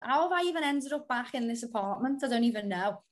how 0.00 0.22
have 0.22 0.32
I 0.32 0.42
even 0.46 0.64
ended 0.64 0.92
up 0.92 1.08
back 1.08 1.34
in 1.34 1.48
this 1.48 1.62
apartment? 1.62 2.22
I 2.24 2.28
don't 2.28 2.44
even 2.44 2.68
know. 2.68 3.02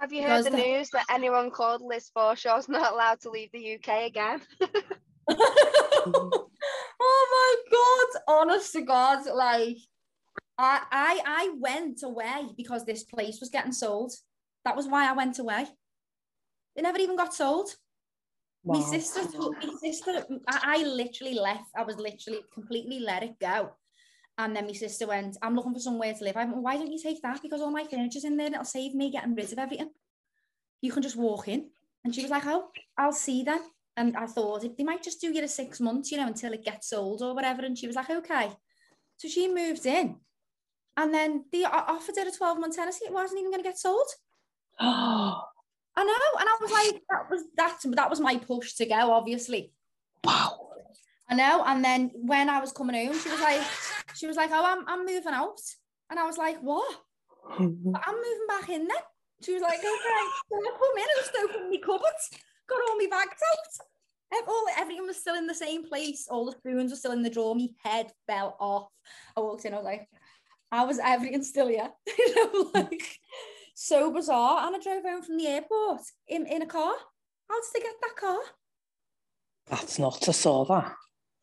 Have 0.00 0.12
you 0.12 0.22
heard 0.22 0.28
Because 0.28 0.44
the 0.44 0.50
the- 0.50 0.56
news 0.56 0.90
that 0.90 1.06
anyone 1.10 1.50
called 1.50 1.82
Liz 1.82 2.10
Forshaw's 2.14 2.68
not 2.68 2.92
allowed 2.92 3.20
to 3.22 3.30
leave 3.30 3.50
the 3.52 3.74
UK 3.74 4.06
again? 4.06 4.40
oh 6.06 6.48
my 7.30 7.54
god! 7.72 8.22
Honest 8.40 8.72
to 8.72 8.82
God, 8.82 9.26
like 9.26 9.78
I, 10.58 10.82
I, 10.90 11.20
I 11.26 11.54
went 11.58 12.02
away 12.02 12.48
because 12.56 12.84
this 12.84 13.04
place 13.04 13.38
was 13.40 13.50
getting 13.50 13.72
sold. 13.72 14.12
That 14.64 14.76
was 14.76 14.86
why 14.86 15.08
I 15.08 15.12
went 15.12 15.38
away. 15.38 15.66
It 16.76 16.82
never 16.82 16.98
even 16.98 17.16
got 17.16 17.34
sold. 17.34 17.70
My 18.66 18.80
sister, 18.80 19.20
took, 19.30 19.62
my 19.62 19.74
sister, 19.78 20.24
I, 20.48 20.78
I 20.78 20.84
literally 20.84 21.34
left. 21.34 21.68
I 21.76 21.82
was 21.82 21.96
literally 21.98 22.40
completely 22.52 22.98
let 22.98 23.22
it 23.22 23.38
go. 23.38 23.72
And 24.36 24.56
then 24.56 24.66
my 24.66 24.72
sister 24.72 25.06
went, 25.06 25.36
I'm 25.42 25.54
looking 25.54 25.74
for 25.74 25.80
somewhere 25.80 26.12
to 26.12 26.24
live. 26.24 26.36
I 26.36 26.44
went, 26.44 26.56
why 26.56 26.76
don't 26.76 26.90
you 26.90 27.00
take 27.00 27.22
that? 27.22 27.40
Because 27.40 27.60
all 27.60 27.70
my 27.70 27.84
furniture's 27.84 28.24
in 28.24 28.36
there 28.36 28.46
and 28.46 28.54
it'll 28.54 28.64
save 28.64 28.94
me 28.94 29.10
getting 29.10 29.34
rid 29.34 29.52
of 29.52 29.58
everything. 29.58 29.90
You 30.80 30.90
can 30.92 31.02
just 31.02 31.16
walk 31.16 31.48
in. 31.48 31.70
And 32.04 32.14
she 32.14 32.22
was 32.22 32.30
like, 32.30 32.44
oh, 32.46 32.68
I'll 32.98 33.12
see 33.12 33.44
then. 33.44 33.60
And 33.96 34.16
I 34.16 34.26
thought 34.26 34.64
if 34.64 34.76
they 34.76 34.82
might 34.82 35.04
just 35.04 35.20
do 35.20 35.32
you 35.32 35.40
to 35.40 35.48
six 35.48 35.80
months, 35.80 36.10
you 36.10 36.18
know, 36.18 36.26
until 36.26 36.52
it 36.52 36.64
gets 36.64 36.90
sold 36.90 37.22
or 37.22 37.34
whatever. 37.34 37.64
And 37.64 37.78
she 37.78 37.86
was 37.86 37.96
like, 37.96 38.10
okay. 38.10 38.50
So 39.18 39.28
she 39.28 39.48
moved 39.48 39.86
in. 39.86 40.16
And 40.96 41.14
then 41.14 41.44
they 41.52 41.64
offered 41.64 42.16
her 42.16 42.28
a 42.28 42.32
12 42.32 42.58
month 42.58 42.76
tenancy. 42.76 43.04
It 43.06 43.12
wasn't 43.12 43.40
even 43.40 43.52
going 43.52 43.62
to 43.62 43.68
get 43.68 43.78
sold. 43.78 44.06
wow. 44.80 45.44
I 45.96 46.02
know. 46.02 46.40
And 46.40 46.48
I 46.48 46.56
was 46.60 46.72
like, 46.72 47.02
that 47.08 47.30
was 47.30 47.42
that, 47.56 47.78
that 47.94 48.10
was 48.10 48.18
my 48.18 48.36
push 48.36 48.72
to 48.74 48.86
go, 48.86 49.12
obviously. 49.12 49.72
Wow. 50.24 50.70
I 51.28 51.36
know. 51.36 51.62
And 51.64 51.84
then 51.84 52.10
when 52.14 52.48
I 52.48 52.60
was 52.60 52.72
coming 52.72 53.06
home, 53.06 53.16
she 53.16 53.30
was 53.30 53.40
like, 53.40 53.62
she 54.24 54.28
was 54.28 54.38
like, 54.38 54.48
oh, 54.54 54.64
I'm, 54.64 54.88
I'm 54.88 55.04
moving 55.04 55.34
out. 55.34 55.60
And 56.08 56.18
I 56.18 56.24
was 56.24 56.38
like, 56.38 56.58
what? 56.62 56.96
But 57.46 57.58
I'm 57.58 58.14
moving 58.14 58.46
back 58.48 58.70
in 58.70 58.88
then. 58.88 58.96
She 59.42 59.52
was 59.52 59.60
like, 59.60 59.80
okay. 59.80 59.84
So 59.84 60.56
I 60.56 60.70
come 60.78 60.96
in 60.96 61.02
and 61.02 61.18
just 61.18 61.36
opened 61.44 61.70
my 61.70 61.76
cupboards, 61.76 62.30
got 62.66 62.80
all 62.88 62.96
my 62.96 63.06
bags 63.10 63.42
out. 63.52 64.48
All, 64.48 64.64
everything 64.78 65.06
was 65.06 65.18
still 65.18 65.34
in 65.34 65.46
the 65.46 65.54
same 65.54 65.86
place. 65.86 66.26
All 66.30 66.46
the 66.46 66.52
spoons 66.52 66.90
were 66.90 66.96
still 66.96 67.12
in 67.12 67.20
the 67.20 67.28
drawer. 67.28 67.54
My 67.54 67.68
head 67.84 68.12
fell 68.26 68.56
off. 68.58 68.88
I 69.36 69.40
walked 69.40 69.66
in, 69.66 69.74
I 69.74 69.76
was 69.76 69.84
like, 69.84 70.08
how 70.72 70.86
was 70.86 70.98
everything 70.98 71.42
still 71.42 71.68
here? 71.68 71.90
you 72.18 72.34
know, 72.34 72.64
hmm. 72.64 72.78
like 72.78 73.18
so 73.74 74.10
bizarre. 74.10 74.66
And 74.66 74.74
I 74.74 74.78
drove 74.78 75.02
home 75.02 75.22
from 75.22 75.36
the 75.36 75.48
airport 75.48 76.00
in, 76.28 76.46
in 76.46 76.62
a 76.62 76.66
car. 76.66 76.94
How 77.50 77.60
did 77.60 77.70
they 77.74 77.80
get 77.80 77.94
that 78.00 78.16
car? 78.18 78.38
That's 79.66 79.98
not 79.98 80.26
I 80.26 80.32
saw 80.32 80.64
that. 80.64 80.94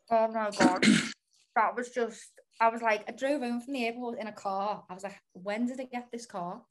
Oh 0.09 0.27
my 0.29 0.49
god. 0.49 0.83
that 1.55 1.75
was 1.75 1.91
just 1.91 2.30
I 2.61 2.69
was 2.69 2.83
like, 2.83 3.03
I 3.07 3.11
drove 3.11 3.41
home 3.41 3.59
from 3.59 3.73
the 3.73 3.87
airport 3.87 4.19
in 4.19 4.27
a 4.27 4.31
car. 4.31 4.83
I 4.87 4.93
was 4.93 5.03
like, 5.03 5.19
when 5.33 5.65
did 5.65 5.81
I 5.81 5.85
get 5.85 6.09
this 6.11 6.27
car? 6.27 6.61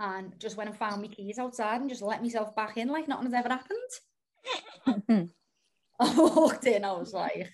And 0.00 0.34
just 0.40 0.56
went 0.56 0.70
and 0.70 0.78
found 0.78 1.00
my 1.00 1.08
keys 1.08 1.38
outside 1.38 1.80
and 1.80 1.88
just 1.88 2.02
let 2.02 2.20
myself 2.20 2.54
back 2.56 2.76
in 2.76 2.88
like 2.88 3.06
nothing 3.06 3.30
has 3.30 3.34
ever 3.34 3.48
happened. 3.48 5.30
I 6.00 6.14
walked 6.16 6.66
in, 6.66 6.84
I 6.84 6.92
was 6.92 7.12
like, 7.12 7.48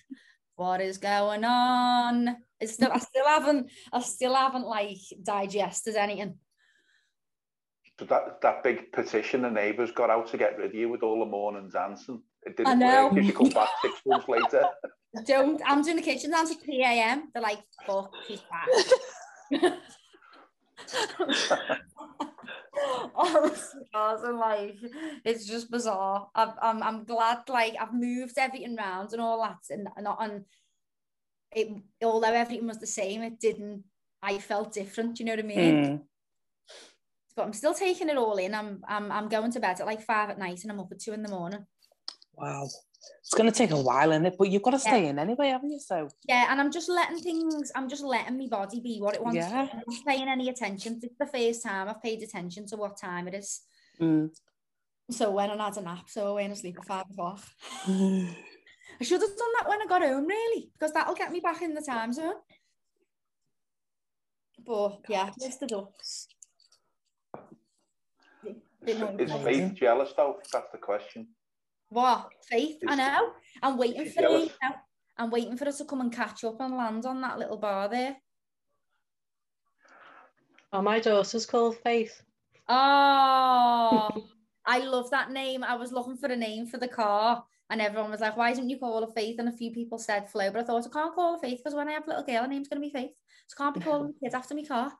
what 0.55 0.81
is 0.81 0.97
going 0.97 1.43
on? 1.43 2.35
It's 2.59 2.73
still 2.73 2.91
I 2.91 2.97
still 2.99 3.25
haven't 3.27 3.69
I 3.93 4.01
still 4.01 4.33
haven't 4.33 4.65
like 4.65 4.97
digested 5.21 5.95
anything. 5.95 6.35
But 7.97 8.09
that, 8.09 8.41
that 8.41 8.63
big 8.63 8.91
petition 8.91 9.43
the 9.43 9.51
neighbours 9.51 9.91
got 9.91 10.09
out 10.09 10.27
to 10.31 10.37
get 10.37 10.57
rid 10.57 10.65
of 10.67 10.75
you 10.75 10.89
with 10.89 11.03
all 11.03 11.19
the 11.19 11.25
morning 11.25 11.69
dancing. 11.71 12.21
It 12.43 12.57
didn't 12.57 12.69
I 12.69 12.75
know. 12.75 13.07
work. 13.07 13.15
You 13.17 13.23
should 13.23 13.35
come 13.35 13.49
back 13.49 13.69
six 13.81 14.01
months 14.05 14.27
later. 14.27 14.65
Don't 15.23 15.61
I'm 15.65 15.81
doing 15.81 15.97
the 15.97 16.01
kitchen 16.01 16.31
dance 16.31 16.51
at 16.51 16.61
3 16.61 16.83
a.m. 16.83 17.29
They're 17.33 17.41
like, 17.41 17.59
fuck, 17.85 18.11
she's 18.27 18.41
back. 18.41 18.67
Honestly, 23.15 23.81
guys, 23.93 24.23
and 24.23 24.37
like 24.37 24.75
it's 25.23 25.47
just 25.47 25.71
bizarre. 25.71 26.27
I'm, 26.35 26.51
I'm 26.61 26.83
I'm 26.83 27.03
glad 27.05 27.39
like 27.47 27.75
I've 27.79 27.93
moved 27.93 28.37
everything 28.37 28.75
round 28.75 29.13
and 29.13 29.21
all 29.21 29.41
that, 29.41 29.59
and 29.69 29.87
not 30.01 30.19
on 30.19 30.45
it. 31.51 31.69
Although 32.03 32.33
everything 32.33 32.67
was 32.67 32.79
the 32.79 32.87
same, 32.87 33.21
it 33.21 33.39
didn't. 33.39 33.83
I 34.21 34.39
felt 34.39 34.73
different. 34.73 35.19
You 35.19 35.25
know 35.25 35.33
what 35.33 35.39
I 35.39 35.47
mean? 35.47 35.75
Mm. 35.85 36.01
But 37.35 37.43
I'm 37.43 37.53
still 37.53 37.73
taking 37.73 38.09
it 38.09 38.17
all 38.17 38.37
in. 38.37 38.53
I'm 38.53 38.83
I'm 38.87 39.11
I'm 39.11 39.29
going 39.29 39.51
to 39.51 39.59
bed 39.59 39.79
at 39.79 39.85
like 39.85 40.01
five 40.01 40.29
at 40.29 40.39
night, 40.39 40.63
and 40.63 40.71
I'm 40.71 40.79
up 40.79 40.91
at 40.91 40.99
two 40.99 41.13
in 41.13 41.23
the 41.23 41.29
morning. 41.29 41.65
Wow. 42.33 42.67
It's 43.21 43.33
going 43.33 43.51
to 43.51 43.57
take 43.57 43.71
a 43.71 43.81
while, 43.81 44.11
in 44.11 44.25
it? 44.25 44.35
But 44.37 44.49
you've 44.49 44.61
got 44.61 44.71
to 44.71 44.79
stay 44.79 45.07
in 45.07 45.17
anyway, 45.19 45.49
haven't 45.49 45.71
you? 45.71 45.79
So, 45.79 46.07
Yeah, 46.27 46.47
and 46.49 46.61
I'm 46.61 46.71
just 46.71 46.89
letting 46.89 47.19
things. 47.19 47.71
I'm 47.75 47.89
just 47.89 48.03
letting 48.03 48.37
my 48.37 48.47
body 48.47 48.79
be 48.81 48.99
what 48.99 49.15
it 49.15 49.23
wants. 49.23 49.39
to 49.39 49.45
be. 49.45 49.49
Yeah. 49.51 49.67
I'm 49.73 49.81
not 49.87 50.05
paying 50.07 50.27
any 50.27 50.49
attention. 50.49 50.99
It's 51.01 51.15
the 51.17 51.25
first 51.25 51.63
time 51.63 51.89
I've 51.89 52.01
paid 52.03 52.21
attention 52.21 52.65
to 52.67 52.75
what 52.77 52.97
time 52.97 53.27
it 53.27 53.33
is. 53.33 53.61
mm. 53.99 54.29
So 55.11 55.29
when 55.31 55.51
I 55.51 55.65
had 55.65 55.77
a 55.77 55.81
nap, 55.81 56.05
so 56.07 56.29
I 56.29 56.31
went 56.31 56.53
to 56.53 56.59
sleep 56.59 56.77
at 56.79 56.85
five 56.85 57.05
o'clock. 57.11 57.39
I 57.87 59.03
should 59.03 59.21
have 59.21 59.37
done 59.37 59.53
that 59.59 59.67
when 59.69 59.81
I 59.81 59.85
got 59.87 60.01
home, 60.01 60.25
really, 60.25 60.69
because 60.73 60.93
that'll 60.93 61.13
get 61.15 61.31
me 61.31 61.39
back 61.41 61.61
in 61.61 61.73
the 61.75 61.81
time 61.81 62.11
zone. 62.13 62.35
But 64.65 65.01
yeah, 65.09 65.29
missed 65.39 65.59
the 65.59 65.67
ducks. 65.67 66.27
Is 68.87 68.99
what- 69.31 69.43
Faith 69.43 69.73
jealous 69.75 70.13
though? 70.15 70.39
That's 70.51 70.71
the 70.71 70.77
question. 70.77 71.27
What 71.95 72.27
faith? 72.49 72.75
I 72.85 72.95
know. 72.95 73.31
I'm 73.63 73.77
waiting 73.77 74.05
for 74.09 74.21
her. 74.21 74.29
you 74.37 74.47
know. 74.61 74.75
I'm 75.17 75.31
waiting 75.31 75.55
for 75.55 75.63
her 75.63 75.71
to 75.71 75.85
come 75.85 76.01
and 76.01 76.11
catch 76.11 76.43
up 76.43 76.59
and 76.59 76.75
land 76.75 77.05
on 77.05 77.21
that 77.21 77.39
little 77.39 77.55
bar 77.55 77.87
there. 77.87 78.17
Oh, 80.73 80.81
my 80.81 80.99
daughter's 80.99 81.45
called 81.45 81.77
Faith. 81.77 82.21
Oh, 82.67 84.09
I 84.65 84.79
love 84.79 85.09
that 85.11 85.31
name. 85.31 85.63
I 85.63 85.75
was 85.75 85.93
looking 85.93 86.17
for 86.17 86.27
a 86.27 86.35
name 86.35 86.67
for 86.67 86.77
the 86.77 86.89
car, 86.89 87.45
and 87.69 87.79
everyone 87.79 88.11
was 88.11 88.19
like, 88.19 88.35
"Why 88.35 88.53
didn't 88.53 88.71
you 88.71 88.77
call 88.77 88.99
her 89.05 89.13
Faith?" 89.13 89.39
And 89.39 89.47
a 89.47 89.53
few 89.53 89.71
people 89.71 89.97
said 89.97 90.29
Flo, 90.29 90.51
but 90.51 90.59
I 90.59 90.63
thought 90.65 90.85
I 90.85 90.89
can't 90.89 91.15
call 91.15 91.35
her 91.35 91.39
Faith 91.39 91.59
because 91.59 91.75
when 91.75 91.87
I 91.87 91.93
have 91.93 92.03
a 92.07 92.09
little 92.09 92.25
girl, 92.25 92.41
her 92.41 92.47
name's 92.49 92.67
gonna 92.67 92.81
be 92.81 92.89
Faith, 92.89 93.11
so 93.47 93.55
I 93.57 93.63
can't 93.63 93.75
be 93.75 93.79
calling 93.79 94.07
the 94.07 94.19
kids 94.25 94.35
after 94.35 94.53
me 94.53 94.65
car. 94.65 94.91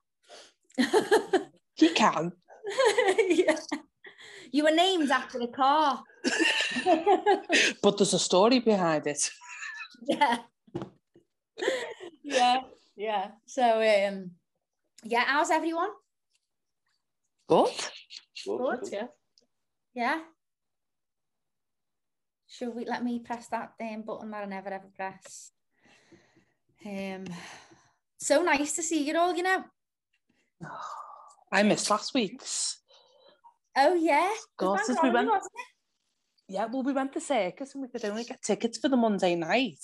He 1.73 1.89
can. 1.89 2.31
yeah. 3.27 3.57
You 4.53 4.63
were 4.63 4.71
named 4.71 5.11
after 5.11 5.39
the 5.39 5.47
car. 5.47 6.01
But 7.81 7.97
there's 7.97 8.13
a 8.13 8.19
story 8.19 8.59
behind 8.59 9.07
it. 9.07 9.29
yeah. 10.07 10.37
yeah, 12.23 12.59
yeah. 12.95 13.27
So 13.45 13.63
um, 13.63 14.31
yeah. 15.03 15.23
How's 15.25 15.51
everyone? 15.51 15.89
Good. 17.47 17.73
Good. 18.45 18.89
Yeah. 18.91 19.07
Yeah. 19.93 20.19
Should 22.47 22.75
we 22.75 22.85
let 22.85 23.03
me 23.03 23.19
press 23.19 23.47
that 23.47 23.73
um, 23.81 24.03
button 24.03 24.31
that 24.31 24.43
I 24.43 24.45
never 24.45 24.69
ever 24.69 24.89
press? 24.95 25.51
Um, 26.85 27.25
so 28.17 28.43
nice 28.43 28.75
to 28.75 28.83
see 28.83 29.03
you 29.03 29.17
all. 29.17 29.35
You 29.35 29.43
know. 29.43 29.63
I 31.51 31.63
missed 31.63 31.89
last 31.89 32.13
week's. 32.13 32.79
Oh 33.77 33.93
yeah. 33.95 34.31
God, 34.57 34.79
since 34.81 34.99
we 35.03 35.09
went- 35.09 35.27
wasn't 35.27 35.51
it? 35.53 35.74
Yeah, 36.47 36.65
well, 36.65 36.83
we 36.83 36.93
went 36.93 37.13
to 37.13 37.21
circus 37.21 37.73
and 37.73 37.81
we 37.81 37.87
could 37.87 38.05
only 38.05 38.23
get 38.23 38.41
tickets 38.41 38.77
for 38.77 38.89
the 38.89 38.97
Monday 38.97 39.35
night. 39.35 39.79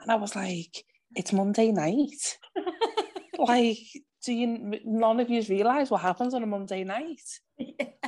And 0.00 0.10
I 0.10 0.14
was 0.14 0.34
like, 0.34 0.84
it's 1.14 1.32
Monday 1.32 1.72
night. 1.72 2.38
like, 3.38 3.78
do 4.24 4.32
you, 4.32 4.80
none 4.84 5.20
of 5.20 5.28
you 5.28 5.42
realise 5.42 5.90
what 5.90 6.00
happens 6.00 6.34
on 6.34 6.42
a 6.42 6.46
Monday 6.46 6.84
night? 6.84 7.20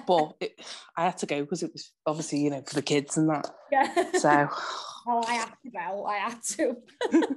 But 0.06 0.34
it, 0.40 0.60
I 0.96 1.04
had 1.04 1.18
to 1.18 1.26
go 1.26 1.42
because 1.42 1.62
it 1.62 1.72
was 1.72 1.92
obviously, 2.06 2.40
you 2.40 2.50
know, 2.50 2.62
for 2.66 2.74
the 2.74 2.82
kids 2.82 3.16
and 3.16 3.28
that. 3.28 3.48
Yeah. 3.70 4.12
So, 4.18 4.28
oh, 5.06 5.22
I 5.26 5.34
had 5.34 5.52
to 5.62 5.70
go. 5.70 6.04
I 6.04 6.16
had 6.16 6.42
to. 6.42 6.76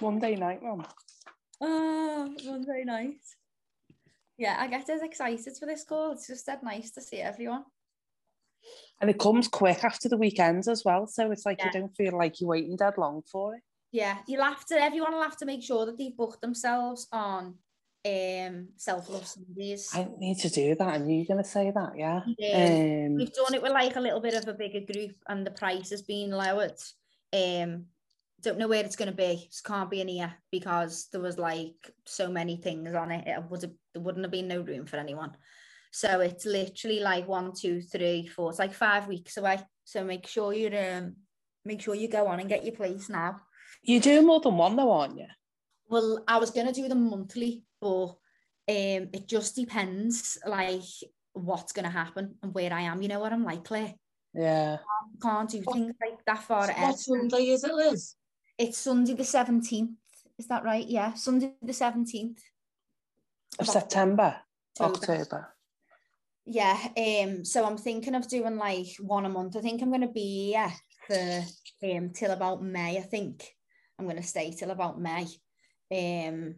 Monday 0.00 0.36
night, 0.36 0.62
mum. 0.62 0.86
Oh, 1.60 2.34
Monday 2.44 2.84
night. 2.84 3.20
Yeah, 4.38 4.56
I 4.58 4.68
get 4.68 4.88
as 4.90 5.02
excited 5.02 5.56
for 5.58 5.66
this 5.66 5.84
call. 5.84 6.12
It's 6.12 6.26
just 6.26 6.46
that 6.46 6.62
nice 6.62 6.90
to 6.92 7.00
see 7.00 7.18
everyone. 7.18 7.64
And 9.00 9.10
it 9.10 9.18
comes 9.18 9.48
quick 9.48 9.84
after 9.84 10.08
the 10.08 10.16
weekends 10.16 10.68
as 10.68 10.84
well. 10.84 11.06
So 11.06 11.30
it's 11.30 11.44
like 11.44 11.58
Yeah. 11.58 11.66
you 11.66 11.80
don't 11.80 11.96
feel 11.96 12.16
like 12.16 12.40
you're 12.40 12.48
waiting 12.50 12.76
dead 12.76 12.94
long 12.96 13.22
for 13.30 13.54
it. 13.56 13.62
Yeah, 13.92 14.18
you'll 14.26 14.44
have 14.44 14.64
to. 14.66 14.82
Everyone 14.82 15.12
will 15.12 15.22
have 15.22 15.36
to 15.38 15.46
make 15.46 15.62
sure 15.62 15.86
that 15.86 15.98
they've 15.98 16.16
booked 16.16 16.40
themselves 16.40 17.08
on 17.12 17.58
um 18.06 18.68
self-love 18.76 19.26
Sundays. 19.26 19.90
I 19.92 20.08
need 20.18 20.38
to 20.38 20.48
do 20.48 20.74
that. 20.76 20.94
And 20.96 21.10
you're 21.14 21.26
going 21.26 21.42
to 21.42 21.48
say 21.48 21.72
that, 21.72 21.92
yeah? 21.96 22.20
Yeah. 22.38 23.06
Um, 23.06 23.16
We've 23.16 23.32
done 23.32 23.54
it 23.54 23.62
with 23.62 23.72
like 23.72 23.96
a 23.96 24.00
little 24.00 24.20
bit 24.20 24.34
of 24.34 24.46
a 24.48 24.54
bigger 24.54 24.80
group, 24.80 25.16
and 25.28 25.46
the 25.46 25.50
price 25.50 25.90
has 25.90 26.02
been 26.02 26.30
lowered. 26.30 26.78
Um, 27.32 27.86
don't 28.42 28.58
know 28.58 28.68
where 28.68 28.84
it's 28.84 28.96
going 28.96 29.10
to 29.10 29.16
be. 29.16 29.46
Just 29.50 29.64
can't 29.64 29.90
be 29.90 30.00
in 30.00 30.08
here 30.08 30.32
because 30.52 31.08
there 31.10 31.20
was 31.20 31.38
like 31.38 31.90
so 32.04 32.28
many 32.28 32.56
things 32.56 32.94
on 32.94 33.10
it. 33.10 33.26
It 33.26 33.42
would 33.50 33.62
have 33.62 33.72
there 33.92 34.02
wouldn't 34.02 34.24
have 34.24 34.32
been 34.32 34.48
no 34.48 34.60
room 34.60 34.86
for 34.86 34.98
anyone. 34.98 35.36
So 35.96 36.20
it's 36.20 36.44
literally 36.44 37.00
like 37.00 37.26
one, 37.26 37.54
two, 37.54 37.80
three, 37.80 38.26
four. 38.26 38.50
It's 38.50 38.58
like 38.58 38.74
five 38.74 39.08
weeks 39.08 39.38
away. 39.38 39.60
So 39.84 40.04
make 40.04 40.26
sure 40.26 40.52
you 40.52 40.68
um 40.76 41.16
make 41.64 41.80
sure 41.80 41.94
you 41.94 42.06
go 42.06 42.26
on 42.26 42.38
and 42.38 42.50
get 42.50 42.66
your 42.66 42.74
place 42.74 43.08
now. 43.08 43.40
You 43.82 43.98
do 43.98 44.20
more 44.20 44.40
than 44.40 44.58
one 44.58 44.76
though, 44.76 44.90
aren't 44.90 45.16
you? 45.16 45.24
Well, 45.88 46.22
I 46.28 46.36
was 46.36 46.50
gonna 46.50 46.74
do 46.74 46.86
them 46.86 47.08
monthly, 47.08 47.64
but 47.80 48.08
um, 48.08 49.08
it 49.16 49.26
just 49.26 49.56
depends, 49.56 50.36
like 50.46 50.82
what's 51.32 51.72
gonna 51.72 51.88
happen 51.88 52.34
and 52.42 52.52
where 52.52 52.74
I 52.74 52.82
am. 52.82 53.00
You 53.00 53.08
know 53.08 53.20
what 53.20 53.32
I'm 53.32 53.44
like, 53.44 53.64
Claire. 53.64 53.94
Yeah. 54.34 54.76
Can't 55.22 55.48
do 55.48 55.62
things 55.72 55.94
like 55.98 56.22
that 56.26 56.42
far 56.42 56.68
ahead. 56.68 56.88
What 56.88 56.98
Sunday 56.98 57.48
is 57.48 57.64
it, 57.64 57.72
Liz? 57.72 58.16
It's 58.58 58.76
Sunday 58.76 59.14
the 59.14 59.24
seventeenth. 59.24 59.96
Is 60.38 60.46
that 60.48 60.62
right? 60.62 60.86
Yeah, 60.86 61.14
Sunday 61.14 61.54
the 61.62 61.72
seventeenth. 61.72 62.42
Of 63.58 63.66
September, 63.66 64.36
October. 64.78 65.22
October. 65.22 65.55
Yeah. 66.46 66.78
Um. 66.96 67.44
So 67.44 67.64
I'm 67.64 67.76
thinking 67.76 68.14
of 68.14 68.28
doing 68.28 68.56
like 68.56 68.88
one 69.00 69.26
a 69.26 69.28
month. 69.28 69.56
I 69.56 69.60
think 69.60 69.82
I'm 69.82 69.90
gonna 69.90 70.10
be 70.10 70.52
yeah 70.52 70.70
for 71.06 71.42
um 71.82 72.10
till 72.14 72.30
about 72.30 72.62
May. 72.62 72.98
I 72.98 73.02
think 73.02 73.44
I'm 73.98 74.06
gonna 74.06 74.22
stay 74.22 74.52
till 74.52 74.70
about 74.70 75.00
May. 75.00 75.26
Um. 75.92 76.56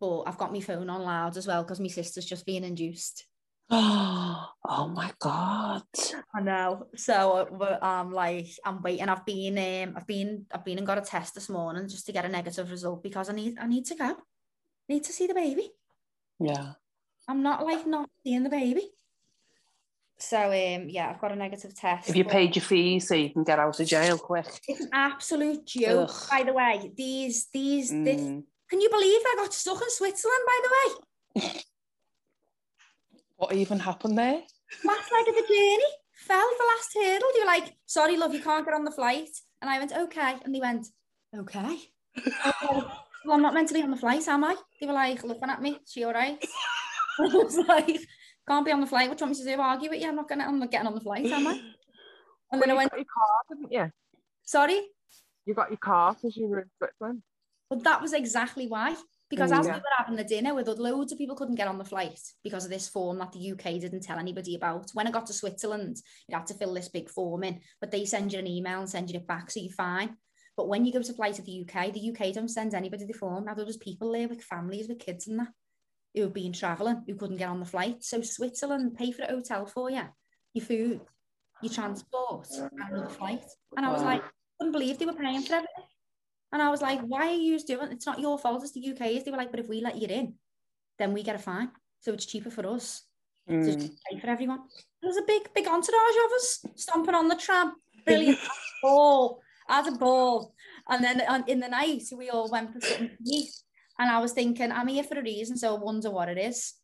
But 0.00 0.22
I've 0.22 0.38
got 0.38 0.52
my 0.52 0.60
phone 0.60 0.90
on 0.90 1.02
loud 1.02 1.36
as 1.36 1.46
well 1.46 1.62
because 1.62 1.80
my 1.80 1.88
sister's 1.88 2.26
just 2.26 2.46
being 2.46 2.64
induced. 2.64 3.26
Oh 4.68 4.88
my 4.88 5.12
god. 5.20 5.82
I 6.34 6.40
know. 6.40 6.88
So 6.96 7.48
uh, 7.60 7.78
I'm 7.80 8.12
like, 8.12 8.48
I'm 8.64 8.82
waiting. 8.82 9.08
I've 9.08 9.24
been, 9.24 9.56
um, 9.58 9.94
I've 9.96 10.06
been, 10.06 10.46
I've 10.52 10.64
been 10.64 10.78
and 10.78 10.86
got 10.86 10.98
a 10.98 11.02
test 11.02 11.34
this 11.34 11.48
morning 11.48 11.88
just 11.88 12.06
to 12.06 12.12
get 12.12 12.24
a 12.24 12.28
negative 12.28 12.70
result 12.70 13.02
because 13.02 13.28
I 13.28 13.32
need, 13.32 13.58
I 13.60 13.66
need 13.68 13.86
to 13.86 13.94
go. 13.94 14.16
need 14.88 15.04
to 15.04 15.12
see 15.12 15.28
the 15.28 15.34
baby. 15.34 15.70
Yeah. 16.40 16.72
I'm 17.28 17.42
not 17.42 17.64
like 17.64 17.86
not 17.86 18.08
seeing 18.22 18.42
the 18.42 18.50
baby. 18.50 18.88
So 20.18 20.38
um, 20.46 20.88
yeah, 20.88 21.10
I've 21.10 21.20
got 21.20 21.32
a 21.32 21.36
negative 21.36 21.74
test. 21.74 22.06
Have 22.06 22.16
you 22.16 22.24
paid 22.24 22.56
your 22.56 22.62
fees 22.62 23.06
so 23.08 23.14
you 23.14 23.30
can 23.30 23.44
get 23.44 23.58
out 23.58 23.78
of 23.78 23.86
jail 23.86 24.16
quick. 24.16 24.46
it's 24.66 24.80
an 24.80 24.90
absolute 24.92 25.66
joke. 25.66 26.10
Ugh. 26.10 26.28
By 26.30 26.42
the 26.44 26.54
way, 26.54 26.92
these, 26.96 27.48
these, 27.52 27.90
this. 27.90 28.20
Mm. 28.20 28.44
Can 28.70 28.80
you 28.80 28.88
believe 28.88 29.20
I 29.24 29.34
got 29.36 29.52
stuck 29.52 29.80
in 29.80 29.90
Switzerland? 29.90 30.40
By 30.46 30.60
the 30.62 31.40
way, 31.40 31.52
What 33.36 33.54
even 33.54 33.78
happened 33.78 34.16
there? 34.16 34.40
last 34.84 35.12
leg 35.12 35.28
of 35.28 35.34
the 35.34 35.42
journey, 35.42 35.92
fell 36.14 36.48
the 36.58 36.64
last 36.64 36.94
hurdle. 36.94 37.28
They 37.34 37.40
were 37.40 37.46
like, 37.46 37.74
"Sorry, 37.84 38.16
love, 38.16 38.34
you 38.34 38.40
can't 38.40 38.64
get 38.64 38.74
on 38.74 38.84
the 38.84 38.90
flight," 38.90 39.28
and 39.60 39.70
I 39.70 39.78
went, 39.78 39.92
"Okay," 39.92 40.36
and 40.44 40.54
they 40.54 40.60
went, 40.60 40.86
"Okay." 41.36 41.78
well, 42.62 43.04
I'm 43.30 43.42
not 43.42 43.54
meant 43.54 43.68
to 43.68 43.74
be 43.74 43.82
on 43.82 43.90
the 43.90 43.96
flight, 43.96 44.26
am 44.26 44.44
I? 44.44 44.56
They 44.80 44.86
were 44.86 44.94
like 44.94 45.22
looking 45.22 45.50
at 45.50 45.60
me. 45.60 45.72
Is 45.72 45.92
she 45.92 46.04
all 46.04 46.14
right? 46.14 46.42
I 47.20 47.26
was 47.26 47.56
like, 47.56 48.00
"Can't 48.48 48.64
be 48.64 48.72
on 48.72 48.80
the 48.80 48.86
flight. 48.86 49.08
What 49.08 49.18
do 49.18 49.24
you 49.24 49.28
want 49.28 49.38
me 49.38 49.44
to 49.44 49.56
do? 49.56 49.60
Argue 49.60 49.90
with 49.90 50.00
you? 50.00 50.08
I'm 50.08 50.16
not 50.16 50.28
gonna. 50.28 50.44
I'm 50.44 50.58
not 50.58 50.70
getting 50.70 50.86
on 50.86 50.94
the 50.94 51.00
flight, 51.00 51.26
am 51.26 51.46
I?" 51.46 51.60
And 52.52 52.62
then 52.62 52.70
I 52.70 52.74
went, 52.74 52.92
got 52.92 52.98
your 52.98 53.06
car, 53.06 53.56
didn't 53.56 53.72
you? 53.72 53.92
"Sorry." 54.44 54.80
You 55.46 55.54
got 55.54 55.70
your 55.70 55.78
car 55.78 56.14
because 56.14 56.36
you 56.36 56.46
were 56.46 56.60
in 56.60 56.70
Switzerland. 56.78 57.22
But 57.68 57.82
that 57.84 58.00
was 58.00 58.12
exactly 58.12 58.66
why. 58.66 58.94
Because 59.28 59.50
mm, 59.50 59.58
as 59.58 59.66
we 59.66 59.72
were 59.72 59.82
having 59.98 60.14
the 60.14 60.24
dinner 60.24 60.54
with 60.54 60.68
loads 60.68 61.10
of 61.10 61.18
people 61.18 61.34
couldn't 61.34 61.56
get 61.56 61.66
on 61.66 61.78
the 61.78 61.84
flight 61.84 62.20
because 62.44 62.64
of 62.64 62.70
this 62.70 62.88
form 62.88 63.18
that 63.18 63.32
the 63.32 63.52
UK 63.52 63.80
didn't 63.80 64.02
tell 64.02 64.18
anybody 64.18 64.54
about. 64.54 64.90
When 64.92 65.08
I 65.08 65.10
got 65.10 65.26
to 65.26 65.32
Switzerland, 65.32 65.96
you 66.28 66.36
had 66.36 66.46
to 66.46 66.54
fill 66.54 66.74
this 66.74 66.88
big 66.88 67.10
form 67.10 67.42
in, 67.42 67.60
but 67.80 67.90
they 67.90 68.04
send 68.04 68.32
you 68.32 68.38
an 68.38 68.46
email 68.46 68.78
and 68.78 68.88
send 68.88 69.10
you 69.10 69.18
it 69.18 69.26
back, 69.26 69.50
so 69.50 69.58
you're 69.58 69.72
fine. 69.72 70.16
But 70.56 70.68
when 70.68 70.84
you 70.84 70.92
go 70.92 71.02
to 71.02 71.12
fly 71.12 71.32
to 71.32 71.42
the 71.42 71.62
UK, 71.62 71.92
the 71.92 72.10
UK 72.10 72.32
don't 72.32 72.48
send 72.48 72.72
anybody 72.72 73.04
the 73.04 73.12
form. 73.12 73.44
Now 73.44 73.54
there 73.54 73.66
was 73.66 73.76
people 73.76 74.12
there 74.12 74.28
with 74.28 74.44
families 74.44 74.88
with 74.88 75.00
kids 75.00 75.26
and 75.26 75.40
that 75.40 75.48
who 76.16 76.22
have 76.22 76.32
been 76.34 76.52
travelling 76.52 77.02
who 77.06 77.14
couldn't 77.14 77.36
get 77.36 77.48
on 77.48 77.60
the 77.60 77.66
flight. 77.66 78.02
So 78.02 78.22
Switzerland 78.22 78.96
pay 78.96 79.12
for 79.12 79.22
a 79.22 79.28
hotel 79.28 79.66
for 79.66 79.90
you, 79.90 80.02
your 80.54 80.64
food, 80.64 81.00
your 81.62 81.72
transport, 81.72 82.48
and 82.50 82.70
another 82.90 83.10
flight. 83.10 83.44
And 83.76 83.84
I 83.84 83.92
was 83.92 84.02
like, 84.02 84.22
couldn't 84.58 84.72
believe 84.72 84.98
they 84.98 85.04
were 85.06 85.12
paying 85.12 85.42
for 85.42 85.54
everything. 85.54 85.84
And 86.52 86.62
I 86.62 86.70
was 86.70 86.80
like, 86.80 87.00
why 87.02 87.28
are 87.28 87.34
you 87.34 87.58
doing 87.60 87.88
it? 87.88 87.92
It's 87.92 88.06
not 88.06 88.18
your 88.18 88.38
fault, 88.38 88.62
it's 88.62 88.72
the 88.72 88.90
UK's. 88.92 89.24
They 89.24 89.30
were 89.30 89.36
like, 89.36 89.50
but 89.50 89.60
if 89.60 89.68
we 89.68 89.82
let 89.82 90.00
you 90.00 90.08
in, 90.08 90.34
then 90.98 91.12
we 91.12 91.22
get 91.22 91.36
a 91.36 91.38
fine. 91.38 91.70
So 92.00 92.14
it's 92.14 92.26
cheaper 92.26 92.50
for 92.50 92.66
us 92.66 93.02
to 93.48 93.54
Mm. 93.54 93.64
just 93.64 93.92
pay 94.10 94.18
for 94.18 94.26
everyone. 94.28 94.60
There 95.00 95.08
was 95.08 95.18
a 95.18 95.22
big, 95.26 95.52
big 95.54 95.68
entourage 95.68 96.16
of 96.24 96.32
us 96.32 96.64
stomping 96.74 97.14
on 97.14 97.28
the 97.28 97.36
tram. 97.36 97.74
Brilliant. 98.04 98.38
ball. 98.82 99.40
As 99.68 99.86
a 99.86 99.92
ball. 99.92 100.54
And 100.88 101.04
then 101.04 101.20
on, 101.28 101.44
in 101.46 101.60
the 101.60 101.68
night, 101.68 102.02
we 102.16 102.30
all 102.30 102.50
went 102.50 102.72
for 102.72 102.80
something 102.80 103.08
to 103.08 103.16
eat. 103.24 103.50
And 103.98 104.10
I 104.10 104.18
was 104.18 104.32
thinking, 104.32 104.72
I'm 104.72 104.88
here 104.88 105.04
for 105.04 105.18
a 105.18 105.22
reason, 105.22 105.56
so 105.56 105.74
I 105.74 105.78
wonder 105.78 106.10
what 106.10 106.28
it 106.28 106.38
is. 106.38 106.74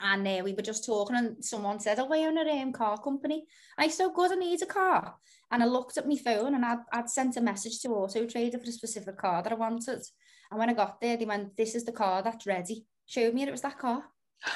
And 0.00 0.26
uh, 0.26 0.40
we 0.42 0.52
were 0.52 0.62
just 0.62 0.84
talking, 0.84 1.16
and 1.16 1.44
someone 1.44 1.78
said, 1.78 2.00
Oh, 2.00 2.06
we 2.06 2.26
own 2.26 2.36
a 2.36 2.62
um, 2.62 2.72
car 2.72 2.98
company. 2.98 3.46
I 3.78 3.88
said, 3.88 4.12
Good, 4.14 4.32
I 4.32 4.34
need 4.34 4.62
a 4.62 4.66
car. 4.66 5.14
And 5.52 5.62
I 5.62 5.66
looked 5.66 5.96
at 5.96 6.08
my 6.08 6.16
phone 6.16 6.54
and 6.54 6.64
I'd, 6.64 6.78
I'd 6.92 7.08
sent 7.08 7.36
a 7.36 7.40
message 7.40 7.80
to 7.80 7.90
Auto 7.90 8.26
Trader 8.26 8.58
for 8.58 8.64
a 8.64 8.72
specific 8.72 9.16
car 9.18 9.42
that 9.42 9.52
I 9.52 9.56
wanted. 9.56 10.02
And 10.50 10.58
when 10.58 10.68
I 10.68 10.74
got 10.74 11.00
there, 11.00 11.16
they 11.16 11.24
went, 11.24 11.56
This 11.56 11.76
is 11.76 11.84
the 11.84 11.92
car 11.92 12.22
that's 12.22 12.46
ready. 12.46 12.84
Showed 13.06 13.34
me 13.34 13.42
and 13.42 13.48
it 13.48 13.52
was 13.52 13.62
that 13.62 13.78
car. 13.78 14.02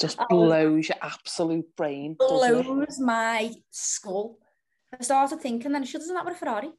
Just 0.00 0.20
I 0.20 0.26
was- 0.30 0.48
blows 0.48 0.88
your 0.88 0.98
absolute 1.02 1.74
brain. 1.76 2.14
blows 2.14 3.00
my 3.00 3.52
skull. 3.70 4.38
I 4.98 5.02
started 5.02 5.40
thinking, 5.40 5.72
then 5.72 5.84
should 5.84 6.02
isn't 6.02 6.14
that 6.14 6.24
what 6.24 6.34
a 6.34 6.36
Ferrari? 6.36 6.70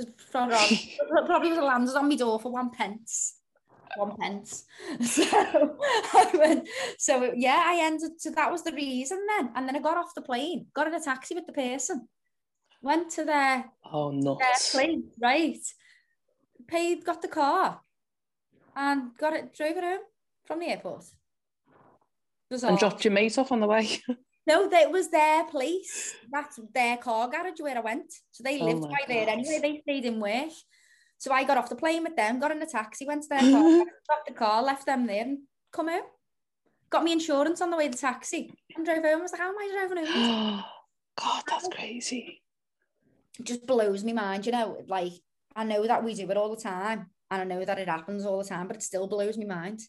Because 0.00 1.26
probably 1.26 1.50
was 1.50 1.58
landed 1.58 1.96
on 1.96 2.08
my 2.08 2.16
door 2.16 2.40
for 2.40 2.52
one 2.52 2.70
pence. 2.70 3.36
One 3.96 4.16
pence. 4.16 4.64
So 5.00 5.24
I 5.32 6.30
went, 6.34 6.68
so 6.98 7.32
yeah, 7.34 7.62
I 7.66 7.80
ended, 7.82 8.20
so 8.20 8.30
that 8.30 8.50
was 8.50 8.62
the 8.62 8.72
reason 8.72 9.18
then. 9.28 9.50
And 9.54 9.68
then 9.68 9.76
I 9.76 9.80
got 9.80 9.96
off 9.96 10.14
the 10.14 10.22
plane, 10.22 10.66
got 10.74 10.86
in 10.86 10.94
a 10.94 11.00
taxi 11.00 11.34
with 11.34 11.46
the 11.46 11.52
person, 11.52 12.08
went 12.82 13.10
to 13.12 13.24
their, 13.24 13.64
Oh, 13.84 14.10
their 14.12 14.20
nuts. 14.22 14.72
place, 14.72 15.04
right? 15.20 15.58
Paid, 16.68 17.04
got 17.04 17.22
the 17.22 17.28
car, 17.28 17.80
and 18.76 19.16
got 19.18 19.32
it, 19.32 19.54
drove 19.54 19.76
it 19.76 19.84
home 19.84 20.00
from 20.44 20.60
the 20.60 20.66
airport. 20.66 21.04
And 22.50 22.78
dropped 22.78 23.04
your 23.04 23.12
mate 23.12 23.38
off 23.38 23.52
on 23.52 23.60
the 23.60 23.66
way. 23.66 24.00
No, 24.46 24.68
that 24.68 24.90
was 24.90 25.10
their 25.10 25.44
place. 25.44 26.14
That's 26.30 26.58
their 26.74 26.96
car 26.96 27.28
garage 27.28 27.60
where 27.60 27.76
I 27.76 27.80
went. 27.80 28.12
So 28.30 28.42
they 28.42 28.60
Oh 28.60 28.66
lived 28.66 28.82
my 28.82 28.88
by 28.88 29.04
there 29.08 29.26
God. 29.26 29.38
anyway. 29.38 29.58
They 29.62 29.80
stayed 29.82 30.04
in 30.04 30.20
work. 30.20 30.50
So 31.18 31.32
I 31.32 31.44
got 31.44 31.58
off 31.58 31.68
the 31.68 31.76
plane 31.76 32.02
with 32.02 32.16
them, 32.16 32.40
got 32.40 32.50
in 32.50 32.62
a 32.62 32.66
taxi, 32.66 33.04
went 33.06 33.22
to 33.24 33.28
their 33.28 33.42
car, 33.42 33.62
got 34.08 34.26
the 34.26 34.32
car, 34.32 34.62
left 34.62 34.86
them 34.86 35.06
there, 35.06 35.22
and 35.22 35.38
come 35.70 35.88
home. 35.88 36.04
Got 36.88 37.04
me 37.04 37.12
insurance 37.12 37.60
on 37.60 37.70
the 37.70 37.76
way 37.76 37.88
to 37.88 37.90
the 37.92 37.98
taxi 37.98 38.50
and 38.74 38.84
drove 38.84 39.04
home. 39.04 39.18
I 39.18 39.22
was 39.22 39.32
like, 39.32 39.40
how 39.40 39.50
am 39.50 39.58
I 39.58 39.86
driving 39.86 40.06
home? 40.06 40.64
God, 41.20 41.42
that's 41.46 41.68
crazy. 41.68 42.42
It 43.38 43.44
just 43.44 43.66
blows 43.66 44.02
me 44.02 44.12
mind, 44.12 44.46
you 44.46 44.52
know. 44.52 44.82
Like 44.88 45.12
I 45.54 45.64
know 45.64 45.86
that 45.86 46.02
we 46.02 46.14
do 46.14 46.30
it 46.30 46.36
all 46.36 46.54
the 46.54 46.62
time, 46.62 47.10
and 47.30 47.42
I 47.42 47.44
know 47.44 47.64
that 47.64 47.78
it 47.78 47.88
happens 47.88 48.24
all 48.24 48.38
the 48.38 48.48
time, 48.48 48.66
but 48.66 48.76
it 48.76 48.82
still 48.82 49.06
blows 49.06 49.36
me 49.36 49.44
mind. 49.44 49.80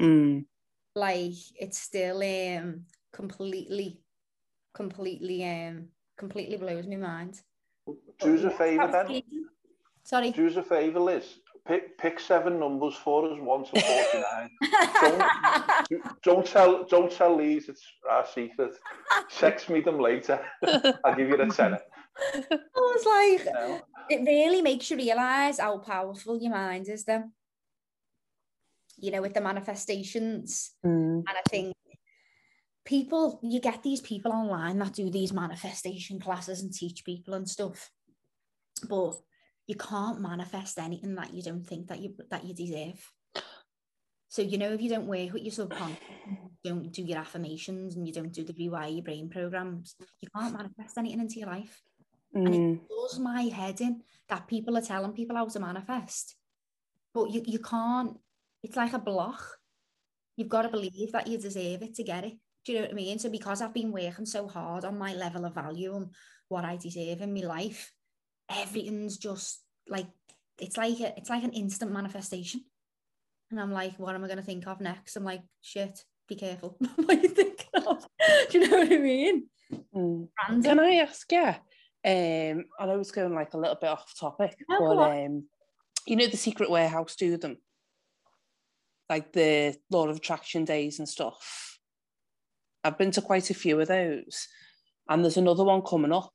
Mm. 0.00 0.44
Like 0.94 1.32
it's 1.58 1.78
still 1.78 2.18
um 2.18 2.84
completely, 3.16 3.98
completely 4.74 5.42
um 5.44 5.88
completely 6.18 6.56
blows 6.56 6.86
me 6.86 6.96
mind. 6.96 7.40
Do 8.20 8.34
us 8.36 8.44
a 8.44 8.50
favour 8.50 8.86
That 8.86 8.92
then. 8.92 9.06
amazing. 9.06 9.46
Sorry. 10.04 10.30
Do 10.32 10.46
us 10.46 10.56
a 10.56 10.62
favour, 10.62 11.00
Liz. 11.00 11.24
Pick, 11.66 11.98
pick 11.98 12.20
seven 12.20 12.60
numbers 12.60 12.94
for 12.94 13.28
us, 13.28 13.38
one 13.40 13.64
to 13.64 13.80
49. 13.80 14.50
don't, 15.90 16.02
don't 16.22 16.46
tell 16.46 16.84
don't 16.84 17.10
tell 17.10 17.36
Liz 17.36 17.68
it's 17.68 17.82
our 18.08 18.26
secret. 18.26 18.76
Text 19.36 19.68
me 19.70 19.80
them 19.80 19.98
later. 19.98 20.38
I'll 21.04 21.16
give 21.16 21.28
you 21.28 21.36
the 21.36 21.46
tenner. 21.46 21.80
I 22.18 22.58
was 22.76 23.04
like, 23.04 23.46
You 23.46 23.52
know? 23.52 23.80
it 24.10 24.20
really 24.26 24.62
makes 24.62 24.90
you 24.90 24.96
realize 24.96 25.58
how 25.58 25.78
powerful 25.78 26.38
your 26.40 26.52
mind 26.52 26.88
is, 26.88 27.04
then. 27.04 27.32
You 28.98 29.10
know, 29.10 29.20
with 29.22 29.34
the 29.34 29.40
manifestations. 29.42 30.72
Mm. 30.84 31.24
And 31.28 31.28
I 31.28 31.42
think 31.50 31.74
people, 32.86 33.38
you 33.42 33.60
get 33.60 33.82
these 33.82 34.00
people 34.00 34.32
online 34.32 34.78
that 34.78 34.94
do 34.94 35.10
these 35.10 35.32
manifestation 35.32 36.18
classes 36.18 36.62
and 36.62 36.72
teach 36.72 37.04
people 37.04 37.34
and 37.34 37.48
stuff. 37.48 37.90
But 38.88 39.16
you 39.66 39.74
can't 39.74 40.20
manifest 40.20 40.78
anything 40.78 41.14
that 41.16 41.34
you 41.34 41.42
don't 41.42 41.66
think 41.66 41.88
that 41.88 42.00
you 42.00 42.14
that 42.30 42.44
you 42.44 42.54
deserve. 42.54 43.12
So 44.28 44.42
you 44.42 44.58
know, 44.58 44.72
if 44.72 44.80
you 44.80 44.88
don't 44.88 45.06
work 45.06 45.32
with 45.32 45.42
your 45.42 45.52
subconscious, 45.52 46.00
you 46.26 46.70
don't 46.70 46.92
do 46.92 47.02
your 47.02 47.18
affirmations 47.18 47.96
and 47.96 48.06
you 48.06 48.12
don't 48.12 48.32
do 48.32 48.44
the 48.44 48.52
rewire 48.52 48.94
your 48.94 49.02
brain 49.02 49.28
programs, 49.28 49.96
you 50.20 50.28
can't 50.34 50.54
manifest 50.54 50.98
anything 50.98 51.20
into 51.20 51.38
your 51.40 51.48
life. 51.48 51.82
And 52.34 52.48
Mm. 52.48 52.74
it 52.74 52.88
does 52.88 53.18
my 53.18 53.42
head 53.42 53.80
in 53.80 54.02
that 54.28 54.46
people 54.46 54.76
are 54.76 54.82
telling 54.82 55.12
people 55.12 55.36
how 55.36 55.46
to 55.46 55.60
manifest. 55.60 56.36
But 57.14 57.30
you, 57.30 57.42
you 57.46 57.58
can't, 57.60 58.18
it's 58.62 58.76
like 58.76 58.92
a 58.92 58.98
block. 58.98 59.58
You've 60.36 60.50
got 60.50 60.62
to 60.62 60.68
believe 60.68 61.12
that 61.12 61.26
you 61.26 61.38
deserve 61.38 61.82
it 61.82 61.94
to 61.94 62.02
get 62.02 62.24
it. 62.24 62.36
Do 62.66 62.72
you 62.72 62.78
know 62.78 62.84
what 62.86 62.90
I 62.90 62.94
mean? 62.94 63.18
So 63.20 63.30
because 63.30 63.62
I've 63.62 63.72
been 63.72 63.92
working 63.92 64.26
so 64.26 64.48
hard 64.48 64.84
on 64.84 64.98
my 64.98 65.14
level 65.14 65.44
of 65.44 65.54
value 65.54 65.94
and 65.94 66.08
what 66.48 66.64
I 66.64 66.76
deserve 66.76 67.20
in 67.22 67.32
my 67.32 67.42
life, 67.42 67.92
everything's 68.50 69.18
just 69.18 69.62
like 69.88 70.08
it's 70.58 70.76
like 70.76 70.98
a, 70.98 71.16
it's 71.16 71.30
like 71.30 71.44
an 71.44 71.52
instant 71.52 71.92
manifestation. 71.92 72.64
And 73.52 73.60
I'm 73.60 73.72
like, 73.72 73.96
what 73.98 74.16
am 74.16 74.24
I 74.24 74.28
gonna 74.28 74.42
think 74.42 74.66
of 74.66 74.80
next? 74.80 75.14
I'm 75.14 75.22
like, 75.22 75.42
shit, 75.62 76.04
be 76.28 76.34
careful. 76.34 76.76
what 76.96 77.16
are 77.16 77.20
you 77.20 77.28
thinking 77.28 77.66
of? 77.86 78.04
Do 78.50 78.58
you 78.58 78.68
know 78.68 78.78
what 78.78 78.92
I 78.92 78.98
mean? 78.98 79.46
Mm. 79.94 80.28
Can 80.64 80.80
I 80.80 80.94
ask 80.96 81.30
you, 81.30 81.46
Um, 82.04 82.64
I 82.80 82.86
know 82.86 82.98
it's 82.98 83.12
going 83.12 83.34
like 83.34 83.54
a 83.54 83.58
little 83.58 83.76
bit 83.80 83.90
off 83.90 84.12
topic, 84.18 84.56
No, 84.68 84.96
but 84.96 85.24
um, 85.24 85.44
you 86.04 86.16
know 86.16 86.26
the 86.26 86.36
secret 86.36 86.68
warehouse 86.68 87.14
do 87.14 87.36
them, 87.36 87.58
like 89.08 89.32
the 89.32 89.76
Law 89.88 90.08
of 90.08 90.16
Attraction 90.16 90.64
days 90.64 90.98
and 90.98 91.08
stuff. 91.08 91.75
I've 92.86 92.98
been 92.98 93.10
to 93.12 93.22
quite 93.22 93.50
a 93.50 93.54
few 93.54 93.80
of 93.80 93.88
those, 93.88 94.46
and 95.08 95.22
there's 95.22 95.36
another 95.36 95.64
one 95.64 95.82
coming 95.82 96.12
up, 96.12 96.32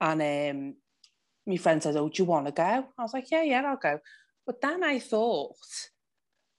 and 0.00 0.22
um, 0.22 0.76
my 1.46 1.56
friend 1.56 1.82
said, 1.82 1.96
"Oh, 1.96 2.08
do 2.08 2.22
you 2.22 2.24
want 2.24 2.46
to 2.46 2.52
go?" 2.52 2.86
I 2.98 3.02
was 3.02 3.12
like, 3.12 3.30
"Yeah, 3.30 3.42
yeah, 3.42 3.62
I'll 3.66 3.76
go." 3.76 4.00
But 4.46 4.60
then 4.60 4.82
I 4.82 4.98
thought 4.98 5.56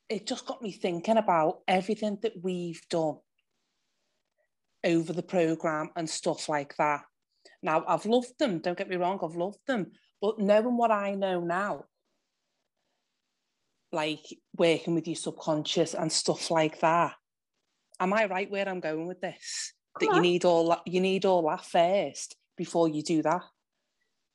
it 0.08 0.28
just 0.28 0.46
got 0.46 0.62
me 0.62 0.72
thinking 0.72 1.18
about 1.18 1.62
everything 1.68 2.20
that 2.22 2.34
we've 2.42 2.82
done 2.90 3.18
over 4.84 5.14
the 5.14 5.24
program 5.24 5.90
and 5.96 6.10
stuff 6.10 6.48
like 6.48 6.76
that. 6.78 7.02
Now, 7.62 7.84
I've 7.88 8.06
loved 8.06 8.38
them, 8.38 8.60
don't 8.60 8.78
get 8.78 8.90
me 8.90 8.98
wrong, 8.98 9.20
I've 9.24 9.36
loved 9.36 9.60
them, 9.66 9.92
but 10.22 10.40
knowing 10.40 10.78
what 10.78 10.92
I 10.92 11.16
know 11.16 11.40
now, 11.40 11.86
like 13.92 14.26
working 14.58 14.96
with 14.96 15.08
your 15.08 15.16
subconscious 15.16 15.94
and 15.94 16.12
stuff 16.12 16.52
like 16.52 16.80
that, 16.82 17.14
am 18.04 18.14
I 18.14 18.26
right 18.26 18.50
where 18.52 18.68
I'm 18.68 18.80
going 18.80 19.08
with 19.08 19.22
this? 19.22 19.74
That 20.00 20.14
you 20.14 20.22
need 20.22 20.46
all 20.46 20.70
that, 20.70 20.82
you 20.86 21.00
need 21.00 21.26
all 21.26 21.48
that 21.50 21.66
first 21.66 22.36
before 22.58 22.90
you 22.90 23.02
do 23.02 23.22
that. 23.22 23.42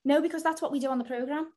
No, 0.05 0.21
because 0.23 0.43
that's 0.43 0.63
what 0.63 0.73
we 0.73 0.81
do 0.81 0.89
on 0.89 0.99
the 0.99 1.05
program. 1.05 1.49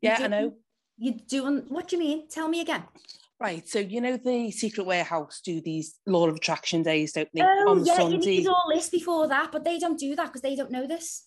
Yeah, 0.00 0.18
I 0.20 0.26
know. 0.26 0.54
You're 0.96 1.14
doing 1.28 1.64
what 1.68 1.88
do 1.88 1.96
you 1.96 2.00
mean? 2.00 2.28
Tell 2.28 2.48
me 2.48 2.60
again. 2.60 2.84
Right, 3.40 3.68
so 3.68 3.78
you 3.78 4.00
know 4.00 4.16
the 4.16 4.50
Secret 4.52 4.86
Warehouse 4.86 5.40
do 5.44 5.60
these 5.60 5.98
Law 6.06 6.28
of 6.28 6.36
Attraction 6.36 6.82
days, 6.82 7.12
don't 7.12 7.28
they? 7.34 7.42
Oh, 7.42 7.70
on 7.70 7.84
yeah, 7.84 7.94
you 7.94 8.12
Sunday. 8.12 8.26
need 8.26 8.46
all 8.46 8.70
this 8.72 8.88
before 8.88 9.28
that, 9.28 9.50
but 9.52 9.64
they 9.64 9.78
don't 9.78 9.98
do 9.98 10.14
that 10.16 10.26
because 10.26 10.40
they 10.40 10.54
don't 10.54 10.70
know 10.70 10.86
this. 10.86 11.26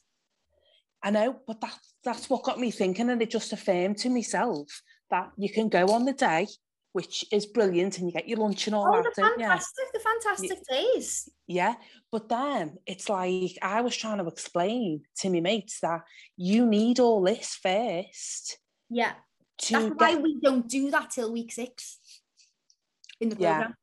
I 1.04 1.12
know, 1.12 1.36
but 1.46 1.62
that, 1.62 1.78
that's 2.04 2.30
what 2.30 2.44
got 2.44 2.60
me 2.60 2.72
thinking, 2.72 3.10
and 3.10 3.22
it 3.22 3.30
just 3.30 3.54
affirmed 3.54 3.98
to 4.00 4.10
myself 4.10 4.82
that 5.12 5.32
you 5.38 5.50
can 5.50 5.70
go 5.70 5.88
on 5.88 6.06
the 6.06 6.14
day, 6.14 6.48
which 6.94 7.26
is 7.32 7.46
brilliant, 7.46 7.98
and 7.98 8.08
you 8.08 8.14
get 8.14 8.28
your 8.28 8.40
lunch 8.40 8.68
and 8.68 8.76
all 8.76 8.88
Oh, 8.88 9.02
that, 9.04 9.14
the 9.16 9.22
don't 9.22 9.40
you? 9.40 9.46
fantastic, 9.46 9.86
the 9.94 10.00
fantastic 10.00 10.60
days. 10.70 11.30
Yeah, 11.48 11.76
but 12.12 12.28
then 12.30 12.78
it's 12.86 13.10
like 13.10 13.58
I 13.62 13.82
was 13.82 13.96
trying 13.96 14.18
to 14.20 14.28
explain 14.28 15.04
to 15.20 15.30
my 15.30 15.40
mates 15.40 15.80
that 15.82 16.02
you 16.36 16.66
need 16.66 17.00
all 17.00 17.22
this 17.22 17.56
first 17.62 18.58
Yeah, 18.90 19.14
that's 19.70 19.90
why 19.96 20.14
get. 20.14 20.22
we 20.24 20.40
don't 20.42 20.68
do 20.68 20.90
that 20.92 21.12
till 21.12 21.32
week 21.34 21.52
six 21.52 22.00
in 23.20 23.30
the 23.30 23.36
program. 23.36 23.76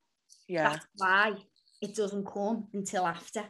Yeah, 0.49 0.71
That's 0.71 0.87
why 0.97 1.33
it 1.81 1.95
doesn't 1.95 2.27
come 2.27 2.69
until 2.75 3.07
after. 3.07 3.45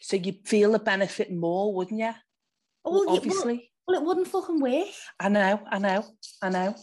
so 0.00 0.16
you 0.16 0.34
feel 0.44 0.72
the 0.72 0.78
benefit 0.78 1.32
more, 1.32 1.72
wouldn't 1.74 2.00
you? 2.00 2.12
Oh, 2.84 2.90
Well, 2.90 3.00
yeah, 3.00 3.06
well, 3.06 3.16
obviously, 3.16 3.70
well, 3.86 4.00
it 4.00 4.04
wouldn't 4.06 4.28
fucking 4.28 4.60
work. 4.60 4.88
I 5.20 5.28
know, 5.28 5.60
I 5.70 5.78
know, 5.78 6.04
I 6.42 6.48
know. 6.48 6.74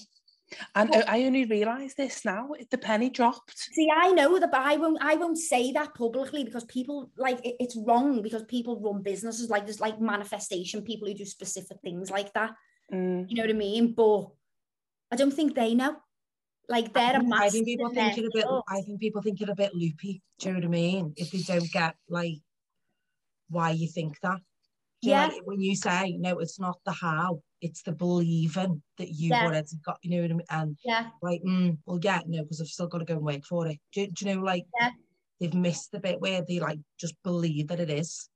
And 0.76 0.90
Well- 0.90 1.04
I 1.08 1.20
I 1.22 1.24
only 1.26 1.46
realise 1.46 1.94
this 1.94 2.26
now. 2.26 2.50
The 2.70 2.78
penny 2.78 3.10
dropped. 3.10 3.58
See, 3.58 3.88
I 3.96 4.12
know 4.12 4.40
that, 4.40 4.52
but 4.52 4.62
I 4.62 4.78
won't. 4.78 4.98
I 5.02 5.16
won't 5.16 5.38
say 5.38 5.72
that 5.74 5.94
publicly 5.96 6.44
because 6.44 6.66
people 6.66 7.12
like 7.18 7.40
it, 7.46 7.56
it's 7.60 7.76
wrong 7.76 8.22
because 8.22 8.44
people 8.46 8.80
run 8.80 9.02
businesses 9.02 9.50
like 9.50 9.66
there's 9.66 9.80
like 9.80 10.00
manifestation 10.02 10.82
people 10.82 11.08
who 11.08 11.14
do 11.14 11.26
specific 11.26 11.78
things 11.82 12.10
like 12.10 12.34
that. 12.34 12.52
Mm, 12.94 13.30
You 13.30 13.36
know 13.36 13.44
what 13.44 13.50
I 13.50 13.54
mean? 13.54 13.94
But 13.94 14.30
I 15.12 15.16
don't 15.16 15.34
think 15.34 15.56
they 15.56 15.76
know. 15.76 15.98
Like 16.68 16.94
they're 16.94 17.16
a 17.16 17.20
I 17.20 17.22
master 17.24 17.52
think 17.52 17.66
people 17.66 17.90
think 17.90 18.16
you're 18.18 18.28
a 18.28 18.32
bit. 18.34 18.46
I 18.68 18.82
think 18.82 19.00
people 19.00 19.22
think 19.22 19.40
you're 19.40 19.52
a 19.52 19.56
bit 19.56 19.74
loopy. 19.74 20.22
Do 20.40 20.50
you 20.50 20.54
know 20.54 20.60
what 20.60 20.66
I 20.66 20.70
mean? 20.70 21.14
If 21.18 21.32
they 21.32 21.40
don't 21.42 21.72
get 21.72 21.96
like 22.08 22.38
why 23.50 23.72
you 23.72 23.88
think 23.88 24.20
that. 24.22 24.40
Do 25.02 25.10
you 25.10 25.16
know, 25.16 25.22
Yeah. 25.34 25.40
when 25.46 25.62
you 25.62 25.76
say 25.76 26.18
no, 26.20 26.40
it's 26.40 26.60
not 26.60 26.78
the 26.86 26.92
how, 26.92 27.42
it's 27.62 27.84
the 27.84 27.92
believing 27.94 28.82
that 28.98 29.10
you've 29.10 29.32
Yeah. 29.32 29.46
already 29.46 29.78
got. 29.86 29.98
You 30.02 30.12
know 30.12 30.22
what 30.24 30.32
I 30.32 30.34
mean? 30.34 30.46
And 30.50 30.78
Yeah, 30.84 31.10
like, 31.22 31.42
mm, 31.44 31.78
well, 31.86 32.00
yeah, 32.02 32.22
no, 32.28 32.44
because 32.44 32.60
I've 32.62 32.68
still 32.68 32.88
got 32.88 33.00
to 33.00 33.06
go 33.06 33.16
and 33.16 33.24
work 33.24 33.46
for 33.46 33.68
it. 33.68 33.80
Do, 33.94 34.08
do 34.08 34.26
you 34.26 34.36
know, 34.36 34.42
like, 34.42 34.66
Yeah. 34.80 34.92
they've 35.40 35.54
missed 35.54 35.92
the 35.92 36.00
bit 36.00 36.20
where 36.20 36.42
they 36.46 36.60
like 36.60 36.80
just 37.00 37.16
believe 37.24 37.68
that 37.70 37.80
it 37.80 37.90
is. 37.90 38.30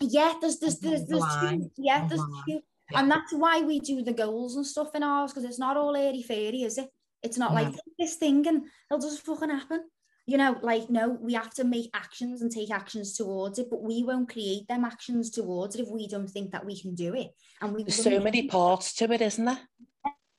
yeah. 0.00 0.34
There's 0.40 0.58
there's 0.58 0.80
there's, 0.80 1.04
there's 1.06 1.22
two. 1.40 1.70
Yeah, 1.76 2.08
there's 2.08 2.20
two. 2.48 2.60
Yeah. 2.90 3.00
And 3.00 3.10
that's 3.10 3.32
why 3.32 3.60
we 3.62 3.78
do 3.78 4.02
the 4.02 4.12
goals 4.12 4.56
and 4.56 4.66
stuff 4.66 4.94
in 4.94 5.02
ours 5.04 5.32
because 5.32 5.44
it's 5.44 5.58
not 5.60 5.76
all 5.76 5.94
airy 5.94 6.22
fairy, 6.22 6.62
is 6.62 6.76
it? 6.78 6.90
It's 7.22 7.38
not 7.38 7.54
like 7.54 7.72
this 7.98 8.16
thing 8.16 8.46
and 8.46 8.66
it'll 8.90 9.00
just 9.00 9.24
fucking 9.24 9.48
happen. 9.50 9.88
You 10.26 10.38
know, 10.38 10.58
like 10.62 10.88
no, 10.88 11.10
we 11.20 11.34
have 11.34 11.52
to 11.54 11.64
make 11.64 11.90
actions 11.92 12.40
and 12.40 12.50
take 12.50 12.70
actions 12.70 13.14
towards 13.14 13.58
it, 13.58 13.68
but 13.70 13.82
we 13.82 14.02
won't 14.04 14.30
create 14.32 14.66
them 14.68 14.84
actions 14.84 15.30
towards 15.30 15.76
it 15.76 15.82
if 15.82 15.88
we 15.88 16.06
don't 16.08 16.28
think 16.30 16.52
that 16.52 16.64
we 16.64 16.80
can 16.80 16.94
do 16.94 17.14
it. 17.14 17.30
And 17.60 17.74
we 17.74 17.82
There's 17.84 18.02
so 18.02 18.18
many 18.20 18.48
parts 18.48 18.94
to 18.94 19.12
it, 19.12 19.20
isn't 19.20 19.44
there? 19.44 19.58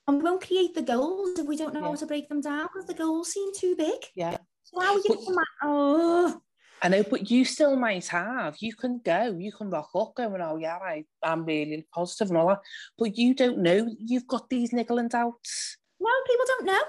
and 0.08 0.18
we 0.18 0.22
won't 0.22 0.46
create 0.46 0.72
the 0.74 0.82
goals 0.82 1.36
if 1.38 1.46
we 1.46 1.56
don't 1.56 1.74
know 1.74 1.80
Yeah. 1.80 1.86
how 1.88 1.94
to 1.96 2.06
break 2.06 2.28
them 2.28 2.40
down 2.40 2.68
because 2.72 2.86
the 2.86 2.94
goals 2.94 3.32
seem 3.32 3.50
too 3.56 3.74
big. 3.76 4.00
Yeah. 4.14 4.36
So 4.64 4.80
how 4.80 4.94
are 4.94 4.98
you 4.98 5.02
But- 5.34 5.44
oh 5.64 6.40
I 6.82 6.88
know, 6.88 7.02
but 7.04 7.30
you 7.30 7.44
still 7.46 7.74
might 7.76 8.06
have. 8.08 8.56
You 8.60 8.74
can 8.74 9.00
go, 9.02 9.34
you 9.38 9.50
can 9.50 9.70
rock 9.70 9.88
up 9.94 10.14
going, 10.14 10.42
oh, 10.42 10.56
yeah, 10.58 10.76
I, 10.76 11.04
I'm 11.22 11.44
really 11.46 11.86
positive 11.92 12.28
and 12.28 12.36
all 12.38 12.48
that. 12.48 12.60
But 12.98 13.16
you 13.16 13.32
don't 13.34 13.58
know 13.58 13.88
you've 13.98 14.26
got 14.26 14.50
these 14.50 14.72
niggling 14.74 15.08
doubts. 15.08 15.78
no, 15.98 16.10
people 16.26 16.46
don't 16.48 16.66
know. 16.66 16.82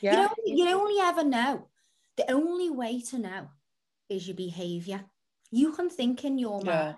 Yeah. 0.00 0.10
You 0.22 0.28
don't 0.28 0.58
you 0.58 0.68
only 0.80 1.00
ever 1.00 1.24
know. 1.24 1.68
The 2.16 2.30
only 2.30 2.70
way 2.70 3.00
to 3.10 3.18
know 3.18 3.48
is 4.08 4.26
your 4.28 4.36
behavior. 4.36 5.04
You 5.50 5.72
can 5.72 5.88
think 5.90 6.24
in 6.24 6.38
your 6.38 6.60
Yeah. 6.64 6.82
mind 6.84 6.96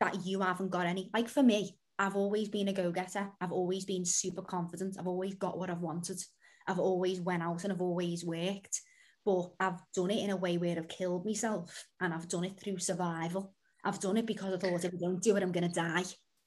that 0.00 0.26
you 0.26 0.40
haven't 0.40 0.70
got 0.70 0.86
any. 0.86 1.10
Like 1.12 1.28
for 1.28 1.42
me, 1.42 1.78
I've 1.98 2.14
always 2.16 2.48
been 2.48 2.68
a 2.68 2.72
go-getter. 2.72 3.32
I've 3.40 3.52
always 3.52 3.84
been 3.84 4.04
super 4.04 4.42
confident. 4.42 4.96
I've 4.98 5.08
always 5.08 5.34
got 5.34 5.58
what 5.58 5.70
I've 5.70 5.80
wanted. 5.80 6.22
I've 6.66 6.78
always 6.78 7.20
went 7.20 7.42
out 7.42 7.64
and 7.64 7.72
I've 7.72 7.80
always 7.82 8.24
worked. 8.24 8.80
But 9.24 9.50
I've 9.58 9.80
done 9.94 10.10
it 10.12 10.22
in 10.22 10.30
a 10.30 10.36
way 10.36 10.56
where 10.58 10.76
I've 10.78 10.88
killed 10.88 11.24
myself 11.26 11.86
and 12.00 12.14
I've 12.14 12.28
done 12.28 12.44
it 12.44 12.58
through 12.60 12.78
survival. 12.78 13.54
I've 13.84 14.00
done 14.00 14.16
it 14.16 14.26
because 14.26 14.54
I 14.54 14.58
thought 14.58 14.84
if 14.84 14.94
I 14.94 14.96
don't 14.96 15.22
do 15.22 15.36
it, 15.36 15.42
I'm 15.42 15.52
gonna 15.52 15.68
die. 15.68 16.04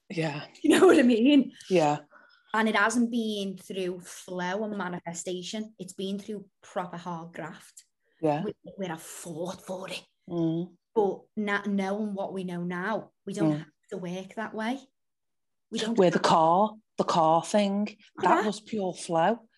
Yeah. 0.08 0.44
You 0.62 0.70
know 0.78 0.86
what 0.86 0.98
I 0.98 1.02
mean? 1.02 1.52
Yeah. 1.68 1.98
And 2.54 2.68
it 2.68 2.76
hasn't 2.76 3.10
been 3.10 3.56
through 3.56 4.00
flow 4.00 4.64
and 4.64 4.76
manifestation. 4.76 5.74
It's 5.78 5.94
been 5.94 6.18
through 6.18 6.44
proper 6.62 6.98
hard 6.98 7.32
graft 7.32 7.84
Yeah. 8.20 8.44
where, 8.76 8.92
I've 8.92 9.02
fought 9.02 9.62
for 9.62 9.88
it. 9.88 10.02
Mm. 10.28 10.76
But 10.94 11.20
not 11.36 11.66
knowing 11.66 12.14
what 12.14 12.32
we 12.34 12.44
know 12.44 12.62
now, 12.62 13.12
we 13.24 13.32
don't 13.32 13.52
Mm. 13.54 13.58
have 13.58 13.88
to 13.90 13.96
work 13.96 14.34
that 14.34 14.54
way. 14.54 14.78
We 15.70 15.78
don't. 15.78 15.96
Where 15.96 16.10
the 16.10 16.18
car, 16.18 16.74
the 16.98 17.04
car 17.04 17.42
thing, 17.42 17.96
that 18.18 18.44
was 18.44 18.60
pure 18.60 18.92
flow. 18.92 19.48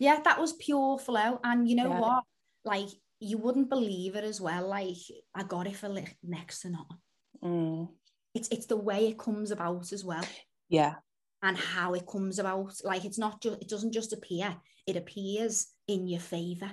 Yeah, 0.00 0.20
that 0.24 0.40
was 0.40 0.54
pure 0.54 0.98
flow. 0.98 1.38
And 1.44 1.68
you 1.68 1.76
know 1.76 1.88
Yeah. 1.90 2.00
what? 2.00 2.24
Like 2.64 2.88
you 3.20 3.38
wouldn't 3.38 3.68
believe 3.70 4.16
it 4.16 4.24
as 4.24 4.40
well. 4.40 4.66
Like 4.66 4.96
I 5.34 5.44
got 5.44 5.68
it 5.68 5.76
for 5.76 5.88
like 5.88 6.18
next 6.24 6.62
to 6.62 6.70
nothing. 6.70 7.00
Mm. 7.42 7.94
It's 8.34 8.48
it's 8.48 8.66
the 8.66 8.76
way 8.76 9.06
it 9.08 9.18
comes 9.18 9.52
about 9.52 9.92
as 9.92 10.04
well. 10.04 10.24
Yeah. 10.68 10.96
And 11.44 11.58
how 11.58 11.92
it 11.92 12.06
comes 12.06 12.38
about. 12.38 12.74
Like 12.82 13.04
it's 13.04 13.18
not 13.18 13.40
just 13.40 13.60
it 13.60 13.68
doesn't 13.68 13.92
just 13.92 14.12
appear; 14.12 14.56
it 14.86 14.96
appears 14.96 15.68
in 15.86 16.08
your 16.08 16.20
favor. 16.20 16.70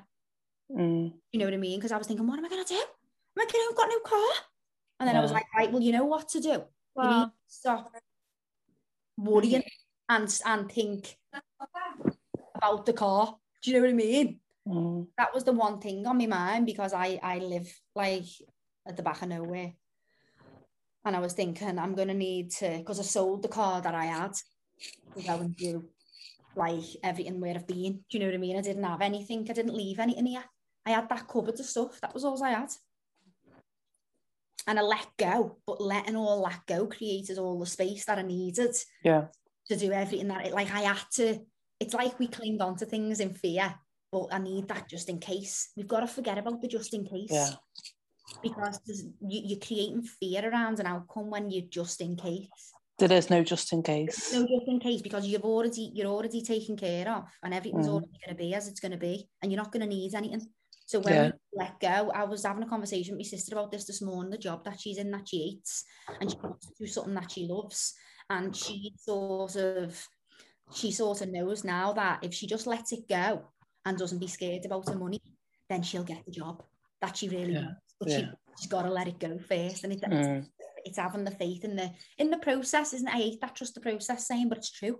Mm. 0.71 1.13
You 1.31 1.39
know 1.39 1.45
what 1.45 1.53
I 1.53 1.57
mean? 1.57 1.77
Because 1.77 1.91
I 1.91 1.97
was 1.97 2.07
thinking, 2.07 2.25
what 2.25 2.39
am 2.39 2.45
I 2.45 2.49
gonna 2.49 2.63
do? 2.63 2.75
Am 2.75 3.39
I 3.39 3.45
gonna 3.45 3.65
I've 3.69 3.77
got 3.77 3.89
no 3.89 3.99
car? 3.99 4.33
And 4.99 5.09
then 5.09 5.17
I 5.17 5.19
was 5.21 5.31
like, 5.31 5.45
right, 5.55 5.71
well, 5.71 5.81
you 5.81 5.91
know 5.91 6.05
what 6.05 6.29
to 6.29 6.39
do. 6.39 6.49
You 6.49 6.55
need 6.55 6.65
Well, 6.95 7.25
to 7.25 7.33
stop 7.47 7.91
worrying 9.17 9.63
and 10.07 10.41
and 10.45 10.71
think 10.71 11.17
about 12.55 12.85
the 12.85 12.93
car. 12.93 13.35
Do 13.61 13.71
you 13.71 13.77
know 13.77 13.83
what 13.83 13.89
I 13.89 13.93
mean? 13.93 14.39
Mm. 14.67 15.07
That 15.17 15.33
was 15.33 15.43
the 15.43 15.51
one 15.51 15.79
thing 15.79 16.05
on 16.07 16.17
my 16.17 16.27
mind 16.27 16.65
because 16.65 16.93
I 16.93 17.19
I 17.21 17.39
live 17.39 17.67
like 17.93 18.25
at 18.87 18.95
the 18.95 19.03
back 19.03 19.21
of 19.21 19.29
nowhere. 19.29 19.73
And 21.03 21.15
I 21.15 21.19
was 21.19 21.33
thinking 21.33 21.77
I'm 21.77 21.95
gonna 21.95 22.13
need 22.13 22.51
to 22.59 22.77
because 22.77 22.99
I 22.99 23.03
sold 23.03 23.41
the 23.41 23.49
car 23.49 23.81
that 23.81 23.95
I 23.95 24.05
had 24.05 24.33
go 25.15 25.21
well 25.27 25.41
and 25.41 25.55
do 25.55 25.83
like 26.55 26.83
everything 27.03 27.39
where 27.39 27.55
I've 27.55 27.67
been. 27.67 27.93
Do 28.09 28.17
you 28.17 28.19
know 28.19 28.25
what 28.27 28.35
I 28.35 28.37
mean? 28.37 28.57
I 28.57 28.61
didn't 28.61 28.83
have 28.83 29.01
anything. 29.01 29.47
I 29.49 29.53
didn't 29.53 29.75
leave 29.75 29.99
anything 29.99 30.25
here. 30.25 30.43
I 30.85 30.91
had 30.91 31.09
that 31.09 31.27
cupboard 31.27 31.59
of 31.59 31.65
stuff. 31.65 31.99
That 32.01 32.13
was 32.13 32.25
all 32.25 32.43
I 32.43 32.51
had. 32.51 32.71
And 34.67 34.79
I 34.79 34.81
let 34.83 35.07
go, 35.17 35.57
but 35.65 35.81
letting 35.81 36.15
all 36.15 36.43
that 36.45 36.61
go 36.67 36.87
created 36.87 37.37
all 37.37 37.59
the 37.59 37.65
space 37.65 38.05
that 38.05 38.19
I 38.19 38.21
needed 38.21 38.75
yeah. 39.03 39.25
to 39.67 39.75
do 39.75 39.91
everything 39.91 40.27
that 40.27 40.45
it 40.45 40.53
like 40.53 40.71
I 40.71 40.81
had 40.81 41.01
to. 41.13 41.39
It's 41.79 41.95
like 41.95 42.19
we 42.19 42.27
clinged 42.27 42.61
on 42.61 42.75
to 42.77 42.85
things 42.85 43.19
in 43.19 43.33
fear, 43.33 43.73
but 44.11 44.27
I 44.31 44.37
need 44.37 44.67
that 44.67 44.87
just 44.87 45.09
in 45.09 45.19
case. 45.19 45.71
We've 45.75 45.87
got 45.87 46.01
to 46.01 46.07
forget 46.07 46.37
about 46.37 46.61
the 46.61 46.67
just 46.67 46.93
in 46.93 47.05
case. 47.05 47.29
Yeah. 47.31 47.49
Because 48.43 48.79
you, 48.87 49.41
you're 49.45 49.59
creating 49.59 50.03
fear 50.03 50.47
around 50.47 50.79
an 50.79 50.85
outcome 50.85 51.31
when 51.31 51.49
you're 51.49 51.65
just 51.67 51.99
in 51.99 52.15
case. 52.15 52.47
There 52.99 53.11
is 53.11 53.29
no 53.29 53.43
just 53.43 53.73
in 53.73 53.81
case. 53.83 54.31
No, 54.33 54.41
just 54.41 54.67
in 54.67 54.79
case 54.79 55.01
because 55.01 55.25
you've 55.25 55.43
already 55.43 55.91
you're 55.93 56.07
already 56.07 56.41
taken 56.41 56.77
care 56.77 57.09
of, 57.09 57.29
and 57.43 57.53
everything's 57.53 57.87
Mm. 57.87 57.93
already 57.93 58.19
going 58.25 58.35
to 58.37 58.43
be 58.43 58.53
as 58.53 58.67
it's 58.67 58.79
going 58.79 58.91
to 58.91 58.97
be, 58.97 59.27
and 59.41 59.51
you're 59.51 59.61
not 59.61 59.71
going 59.71 59.81
to 59.81 59.87
need 59.95 60.13
anything. 60.13 60.47
So 60.85 60.99
when 60.99 61.13
Yeah. 61.13 61.31
we 61.53 61.59
let 61.59 61.79
go, 61.79 62.11
I 62.13 62.25
was 62.25 62.43
having 62.43 62.63
a 62.63 62.67
conversation 62.69 63.15
with 63.15 63.25
my 63.25 63.29
sister 63.29 63.55
about 63.55 63.71
this 63.71 63.85
this 63.85 64.01
morning. 64.01 64.29
The 64.31 64.37
job 64.37 64.63
that 64.65 64.79
she's 64.79 64.97
in 64.97 65.09
that 65.11 65.27
she 65.29 65.37
hates, 65.55 65.83
and 66.19 66.29
she 66.29 66.37
wants 66.43 66.67
to 66.67 66.73
do 66.77 66.87
something 66.87 67.13
that 67.15 67.31
she 67.31 67.47
loves, 67.47 67.93
and 68.29 68.55
she 68.55 68.93
sort 68.97 69.55
of 69.55 70.07
she 70.73 70.91
sort 70.91 71.21
of 71.21 71.29
knows 71.29 71.63
now 71.63 71.93
that 71.93 72.23
if 72.23 72.33
she 72.33 72.47
just 72.47 72.67
lets 72.67 72.91
it 72.93 73.07
go 73.09 73.49
and 73.85 73.97
doesn't 73.97 74.19
be 74.19 74.27
scared 74.27 74.65
about 74.65 74.87
her 74.89 74.95
money, 74.95 75.21
then 75.69 75.81
she'll 75.81 76.03
get 76.03 76.23
the 76.25 76.31
job 76.31 76.63
that 77.01 77.17
she 77.17 77.29
really 77.29 77.53
Yeah, 77.53 77.61
wants. 77.61 77.95
But 77.99 78.09
yeah. 78.09 78.17
she, 78.17 78.27
she's 78.59 78.69
got 78.69 78.83
to 78.83 78.91
let 78.91 79.07
it 79.07 79.19
go 79.19 79.37
first, 79.39 79.83
and 79.83 79.93
it, 79.93 79.99
it's 80.03 80.27
Mm, 80.27 80.45
it's 80.85 80.97
having 80.97 81.23
the 81.23 81.31
faith 81.31 81.63
in 81.63 81.75
the 81.75 81.91
in 82.17 82.29
the 82.31 82.37
process, 82.37 82.93
isn't 82.93 83.07
it? 83.07 83.13
I 83.13 83.17
hate 83.17 83.41
that 83.41 83.55
trust 83.55 83.75
the 83.75 83.81
process 83.81 84.27
saying, 84.27 84.49
but 84.49 84.57
it's 84.59 84.71
true. 84.71 84.99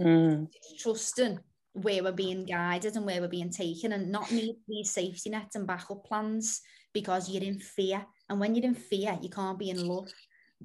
mm, 0.00 0.48
It's 0.52 0.82
trusting 0.82 1.40
where 1.72 2.04
we're 2.04 2.12
being 2.12 2.44
guided 2.44 2.96
and 2.96 3.04
where 3.04 3.20
we're 3.20 3.28
being 3.28 3.50
taken, 3.50 3.92
and 3.92 4.12
not 4.12 4.30
need 4.30 4.56
these 4.68 4.90
safety 4.90 5.30
nets 5.30 5.56
and 5.56 5.66
backup 5.66 6.04
plans 6.04 6.60
because 6.92 7.28
you're 7.28 7.42
in 7.42 7.58
fear. 7.58 8.06
And 8.28 8.38
when 8.40 8.54
you're 8.54 8.64
in 8.64 8.74
fear, 8.74 9.18
you 9.20 9.28
can't 9.28 9.58
be 9.58 9.70
in 9.70 9.86
love. 9.86 10.08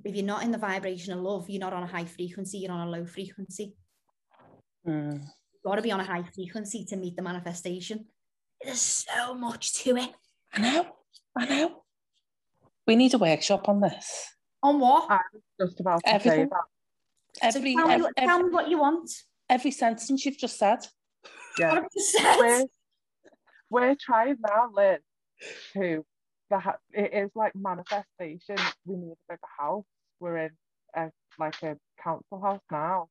If 0.04 0.16
you're 0.16 0.26
not 0.26 0.44
in 0.44 0.52
the 0.52 0.58
vibration 0.58 1.14
of 1.14 1.20
love, 1.20 1.50
you're 1.50 1.60
not 1.60 1.74
on 1.74 1.84
a 1.84 1.88
high 1.88 2.06
frequency. 2.06 2.60
You're 2.60 2.72
on 2.72 2.88
a 2.88 2.92
low 2.92 3.06
frequency. 3.06 3.76
mm. 4.88 5.14
You've 5.14 5.64
got 5.66 5.76
to 5.76 5.82
be 5.82 5.92
on 5.92 6.00
a 6.00 6.06
high 6.06 6.24
frequency 6.24 6.86
to 6.86 6.96
meet 6.96 7.16
the 7.16 7.22
manifestation. 7.22 8.06
There's 8.64 8.80
so 8.80 9.34
much 9.34 9.74
to 9.84 9.98
it. 9.98 10.12
I 10.54 10.62
know. 10.62 10.86
I 11.36 11.46
know. 11.46 11.84
We 12.88 12.96
need 12.96 13.14
a 13.14 13.18
workshop 13.18 13.68
on 13.68 13.82
this. 13.82 14.28
On 14.64 14.80
what? 14.80 15.10
I 15.10 15.20
was 15.34 15.42
just 15.60 15.80
about 15.80 16.04
to 16.04 16.10
say 16.10 16.16
Everything. 16.16 16.50
that. 16.50 17.52
So 17.52 17.60
Every 17.60 17.76
tell, 17.76 17.88
me, 17.88 17.94
ev- 17.96 18.02
what- 18.02 18.16
tell 18.18 18.44
me 18.44 18.50
what 18.50 18.70
you 18.70 18.80
want. 18.80 19.10
every 19.50 19.72
sentence 19.72 20.26
you've 20.26 20.38
just 20.38 20.58
said. 20.58 20.80
Yeah. 21.58 21.82
100%. 22.16 22.40
We're, 22.40 22.66
we're 23.70 23.96
trying 24.00 24.38
now, 24.46 24.70
Liz, 24.74 25.00
to 25.74 26.06
the 26.50 26.60
ha- 26.60 26.78
it 26.92 27.14
is 27.14 27.30
like 27.36 27.54
manifestation. 27.56 28.56
We 28.86 28.96
need 28.96 29.12
a 29.14 29.18
bigger 29.34 29.40
house. 29.58 29.86
We're 30.20 30.38
in 30.38 30.52
a 30.96 31.12
like 31.38 31.62
a 31.64 31.78
council 32.04 32.42
house 32.42 32.62
now, 32.72 33.08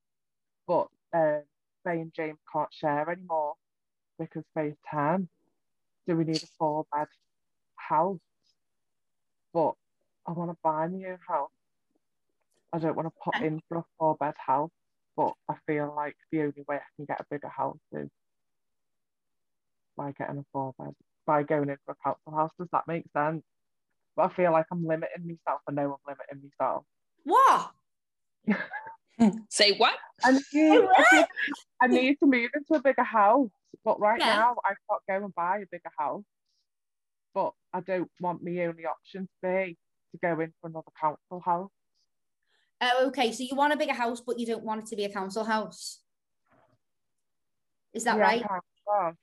but 0.66 0.88
uh, 1.14 1.38
Faye 1.84 2.00
and 2.00 2.12
James 2.14 2.38
can't 2.52 2.68
share 2.72 3.08
anymore 3.08 3.54
because 4.18 4.44
Faye's 4.54 4.74
ten. 4.90 5.28
So 6.06 6.14
we 6.16 6.24
need 6.24 6.42
a 6.42 6.46
four 6.58 6.84
bed 6.92 7.06
house. 7.76 8.18
But 9.54 9.74
I 10.28 10.32
want 10.32 10.50
to 10.50 10.56
buy 10.62 10.86
my 10.88 11.08
own 11.08 11.18
house. 11.26 11.50
I 12.72 12.78
don't 12.78 12.94
want 12.96 13.08
to 13.08 13.14
put 13.24 13.42
in 13.42 13.60
for 13.68 13.78
a 13.78 13.84
four 13.98 14.16
bed 14.20 14.34
house, 14.36 14.70
but 15.16 15.32
I 15.48 15.54
feel 15.66 15.92
like 15.96 16.16
the 16.30 16.40
only 16.40 16.64
way 16.68 16.76
I 16.76 16.80
can 16.96 17.06
get 17.06 17.20
a 17.20 17.24
bigger 17.30 17.48
house 17.48 17.78
is 17.92 18.08
by 19.96 20.12
getting 20.12 20.38
a 20.38 20.44
four 20.52 20.74
bed, 20.78 20.94
by 21.26 21.44
going 21.44 21.70
in 21.70 21.78
for 21.86 21.92
a 21.92 22.04
council 22.04 22.32
house. 22.36 22.50
Does 22.58 22.68
that 22.72 22.86
make 22.86 23.04
sense? 23.16 23.42
But 24.16 24.30
I 24.30 24.34
feel 24.34 24.52
like 24.52 24.66
I'm 24.70 24.84
limiting 24.86 25.26
myself. 25.26 25.62
I 25.66 25.72
know 25.72 25.98
I'm 26.06 26.14
limiting 26.14 26.50
myself. 26.60 26.84
What? 27.24 27.70
Say 29.48 29.72
what? 29.78 29.94
I 30.22 30.32
need, 30.32 30.42
I, 30.98 31.04
feel- 31.10 31.26
I 31.80 31.86
need 31.86 32.16
to 32.16 32.26
move 32.26 32.50
into 32.54 32.74
a 32.74 32.82
bigger 32.82 33.02
house, 33.02 33.48
but 33.84 33.98
right 33.98 34.18
Yeah. 34.20 34.36
now 34.36 34.56
I 34.64 34.74
can't 34.90 35.02
go 35.20 35.24
and 35.24 35.34
buy 35.34 35.58
a 35.58 35.66
bigger 35.70 35.90
house. 35.98 36.22
But 37.34 37.52
I 37.72 37.80
don't 37.80 38.10
want 38.20 38.42
my 38.42 38.50
only 38.66 38.84
option 38.84 39.22
to 39.22 39.48
be 39.48 39.76
to 40.12 40.18
go 40.18 40.40
in 40.40 40.52
for 40.60 40.68
another 40.68 40.90
council 41.00 41.40
house. 41.44 41.70
Oh, 42.80 43.06
okay. 43.08 43.32
So 43.32 43.42
you 43.42 43.54
want 43.56 43.72
a 43.72 43.76
bigger 43.76 43.94
house, 43.94 44.20
but 44.20 44.38
you 44.38 44.46
don't 44.46 44.64
want 44.64 44.82
it 44.82 44.86
to 44.86 44.96
be 44.96 45.04
a 45.04 45.12
council 45.12 45.44
house. 45.44 46.00
Is 47.92 48.04
that 48.04 48.16
Yeah, 48.16 48.22
right? 48.22 48.44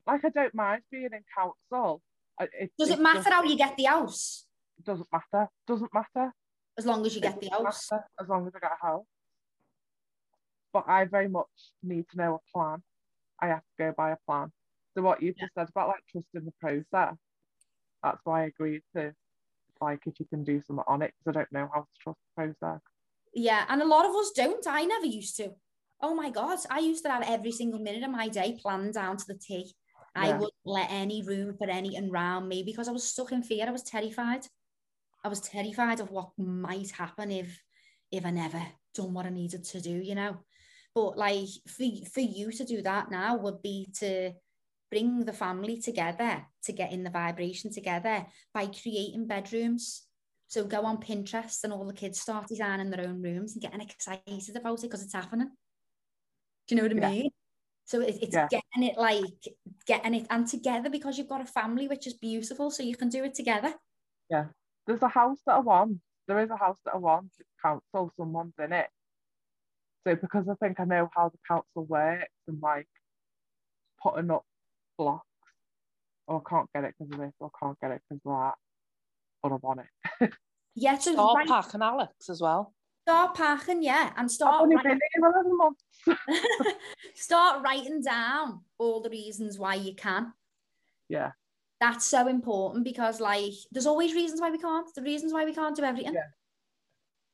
Like 0.05 0.25
I 0.25 0.29
don't 0.29 0.53
mind 0.53 0.81
being 0.91 1.09
in 1.11 1.23
council. 1.35 2.01
It, 2.39 2.71
Does 2.77 2.89
it 2.89 2.93
it's 2.93 3.01
matter 3.01 3.29
how 3.29 3.43
you 3.43 3.55
get 3.55 3.77
the 3.77 3.85
house? 3.85 4.45
Doesn't 4.83 5.07
matter. 5.11 5.47
Doesn't 5.65 5.93
matter. 5.93 6.33
As 6.77 6.85
long 6.85 7.05
as 7.05 7.15
you 7.15 7.19
It 7.19 7.23
get 7.23 7.39
the 7.39 7.49
house. 7.49 7.89
matter 7.91 8.03
as 8.19 8.27
long 8.27 8.45
as 8.47 8.53
I 8.55 8.59
get 8.59 8.71
a 8.81 8.85
house. 8.85 9.05
But 10.73 10.85
I 10.87 11.05
very 11.05 11.29
much 11.29 11.47
need 11.81 12.05
to 12.11 12.17
know 12.17 12.35
a 12.35 12.57
plan. 12.57 12.83
I 13.39 13.47
have 13.47 13.61
to 13.61 13.73
go 13.77 13.93
by 13.95 14.11
a 14.11 14.17
plan. 14.27 14.51
So 14.93 15.01
what 15.01 15.21
you've 15.21 15.37
just 15.37 15.53
said 15.53 15.69
about 15.69 15.87
like 15.87 16.03
trusting 16.11 16.45
the 16.45 16.53
process, 16.59 17.15
that's 18.03 18.19
why 18.23 18.43
I 18.43 18.45
agreed 18.47 18.81
to 18.95 19.13
like 19.81 20.01
if 20.05 20.19
you 20.19 20.25
can 20.25 20.43
do 20.43 20.61
something 20.65 20.83
on 20.87 21.01
it 21.01 21.13
because 21.17 21.35
I 21.35 21.39
don't 21.39 21.51
know 21.51 21.69
how 21.73 21.81
to 21.81 21.87
trust 22.01 22.19
the 22.35 22.43
process. 22.53 22.81
Yeah, 23.33 23.65
and 23.69 23.81
a 23.81 23.87
lot 23.87 24.05
of 24.05 24.15
us 24.15 24.31
don't. 24.31 24.65
I 24.67 24.85
never 24.85 25.05
used 25.05 25.35
to. 25.37 25.51
Oh 26.01 26.13
my 26.13 26.29
God, 26.29 26.59
I 26.69 26.79
used 26.79 27.03
to 27.05 27.11
have 27.11 27.23
every 27.27 27.51
single 27.51 27.79
minute 27.79 28.03
of 28.03 28.11
my 28.11 28.27
day 28.27 28.57
planned 28.61 28.93
down 28.93 29.17
to 29.17 29.25
the 29.27 29.35
T. 29.37 29.73
I 30.15 30.27
Yeah. 30.27 30.37
wouldn't 30.37 30.53
let 30.65 30.89
any 30.91 31.23
room 31.23 31.55
for 31.57 31.69
anything 31.69 32.09
around 32.09 32.47
me 32.47 32.63
because 32.63 32.87
I 32.87 32.91
was 32.91 33.03
stuck 33.03 33.31
in 33.31 33.43
fear. 33.43 33.67
I 33.67 33.71
was 33.71 33.83
terrified. 33.83 34.47
I 35.23 35.27
was 35.27 35.41
terrified 35.41 35.99
of 35.99 36.11
what 36.11 36.37
might 36.37 36.91
happen 36.91 37.31
if 37.31 37.61
if 38.11 38.25
I 38.25 38.31
never 38.31 38.61
done 38.93 39.13
what 39.13 39.25
I 39.25 39.29
needed 39.29 39.63
to 39.65 39.81
do, 39.81 39.91
you 39.91 40.15
know. 40.15 40.37
But 40.93 41.17
like 41.17 41.49
for 41.67 41.85
for 42.13 42.21
you 42.21 42.51
to 42.51 42.63
do 42.63 42.81
that 42.83 43.11
now 43.11 43.35
would 43.37 43.61
be 43.61 43.89
to 43.99 44.33
bring 44.89 45.25
the 45.25 45.33
family 45.33 45.79
together 45.79 46.45
to 46.63 46.71
get 46.71 46.91
in 46.91 47.03
the 47.03 47.09
vibration 47.09 47.71
together 47.71 48.25
by 48.53 48.67
creating 48.67 49.27
bedrooms. 49.27 50.07
So 50.47 50.63
go 50.63 50.83
on 50.85 50.97
Pinterest 50.97 51.63
and 51.63 51.73
all 51.73 51.85
the 51.85 51.93
kids 51.93 52.21
start 52.21 52.47
designing 52.47 52.89
their 52.89 53.07
own 53.07 53.21
rooms 53.21 53.53
and 53.53 53.61
getting 53.61 53.81
excited 53.81 54.55
about 54.55 54.79
it 54.79 54.83
because 54.83 55.03
it's 55.03 55.13
happening. 55.13 55.49
Do 56.67 56.75
you 56.75 56.81
know 56.81 56.87
what 56.87 57.03
I 57.03 57.09
Yeah. 57.09 57.21
mean? 57.23 57.31
So 57.85 58.01
it, 58.01 58.17
it's 58.21 58.35
Yeah. 58.35 58.47
getting 58.47 58.83
it 58.83 58.97
like 58.97 59.23
getting 59.85 60.15
it 60.15 60.27
and 60.29 60.47
together 60.47 60.89
because 60.89 61.17
you've 61.17 61.27
got 61.29 61.41
a 61.41 61.45
family 61.45 61.87
which 61.87 62.07
is 62.07 62.13
beautiful, 62.13 62.71
so 62.71 62.83
you 62.83 62.95
can 62.95 63.09
do 63.09 63.23
it 63.23 63.33
together. 63.35 63.73
Yeah. 64.29 64.49
There's 64.87 65.01
a 65.01 65.07
house 65.07 65.39
that 65.45 65.55
I 65.55 65.59
want. 65.59 66.01
There 66.27 66.39
is 66.39 66.49
a 66.49 66.57
house 66.57 66.77
that 66.85 66.95
I 66.95 66.97
want. 66.97 67.31
It's 67.39 67.49
council, 67.61 68.11
someone's 68.17 68.53
in 68.59 68.73
it. 68.73 68.89
So 70.05 70.15
because 70.15 70.47
I 70.47 70.55
think 70.55 70.79
I 70.79 70.85
know 70.85 71.09
how 71.15 71.29
the 71.29 71.39
council 71.47 71.85
works 71.85 72.31
and 72.47 72.61
like 72.61 72.87
putting 74.01 74.31
up 74.31 74.45
blocks, 74.97 75.25
or 76.27 76.41
I 76.45 76.49
can't 76.49 76.69
get 76.73 76.83
it 76.85 76.95
because 76.97 77.13
of 77.13 77.19
this, 77.19 77.33
or 77.39 77.51
I 77.53 77.65
can't 77.65 77.79
get 77.81 77.91
it 77.91 78.01
because 78.09 78.21
of 78.25 78.31
that, 78.31 78.53
but 79.43 79.51
I 79.51 79.55
want 79.55 79.81
it. 80.21 80.33
Yeah, 80.75 80.97
so 80.97 81.13
Start 81.13 81.37
right- 81.37 81.47
Park 81.47 81.73
and 81.73 81.83
Alex 81.83 82.29
as 82.29 82.41
well. 82.41 82.73
start 83.03 83.35
packing, 83.35 83.81
yeah, 83.83 84.11
and 84.17 84.29
start 84.29 84.61
only 84.61 84.75
write- 84.75 84.83
been 84.85 84.99
here 85.13 85.31
11 85.33 85.57
months. 85.57 85.83
start 87.15 87.63
writing 87.63 88.01
down 88.01 88.61
all 88.77 89.01
the 89.01 89.09
reasons 89.09 89.57
why 89.57 89.75
you 89.75 89.95
can. 89.95 90.33
Yeah. 91.07 91.31
That's 91.79 92.05
so 92.05 92.27
important 92.27 92.83
because 92.83 93.19
like 93.19 93.53
there's 93.71 93.85
always 93.85 94.13
reasons 94.13 94.41
why 94.41 94.49
we 94.49 94.57
can't. 94.57 94.87
The 94.95 95.01
reasons 95.01 95.33
why 95.33 95.45
we 95.45 95.53
can't 95.53 95.75
do 95.75 95.83
everything. 95.83 96.13
Yeah. 96.13 96.21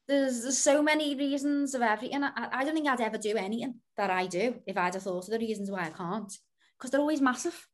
There's 0.08 0.42
there's 0.42 0.58
so 0.58 0.82
many 0.84 1.16
reasons 1.16 1.74
of 1.74 1.82
everything. 1.82 2.24
I, 2.24 2.32
I 2.36 2.64
don't 2.66 2.74
think 2.74 2.88
I'd 2.88 3.02
ever 3.02 3.18
do 3.18 3.38
anything 3.38 3.76
that 3.98 4.10
I 4.10 4.28
do 4.28 4.56
if 4.66 4.78
I'd 4.78 4.94
have 4.96 5.04
thought 5.04 5.26
of 5.26 5.30
the 5.32 5.40
reasons 5.40 5.72
why 5.72 5.86
I 5.86 5.90
can't. 5.90 6.34
Because 6.82 6.90
they're 6.90 7.00
always 7.00 7.22
massive. 7.22 7.68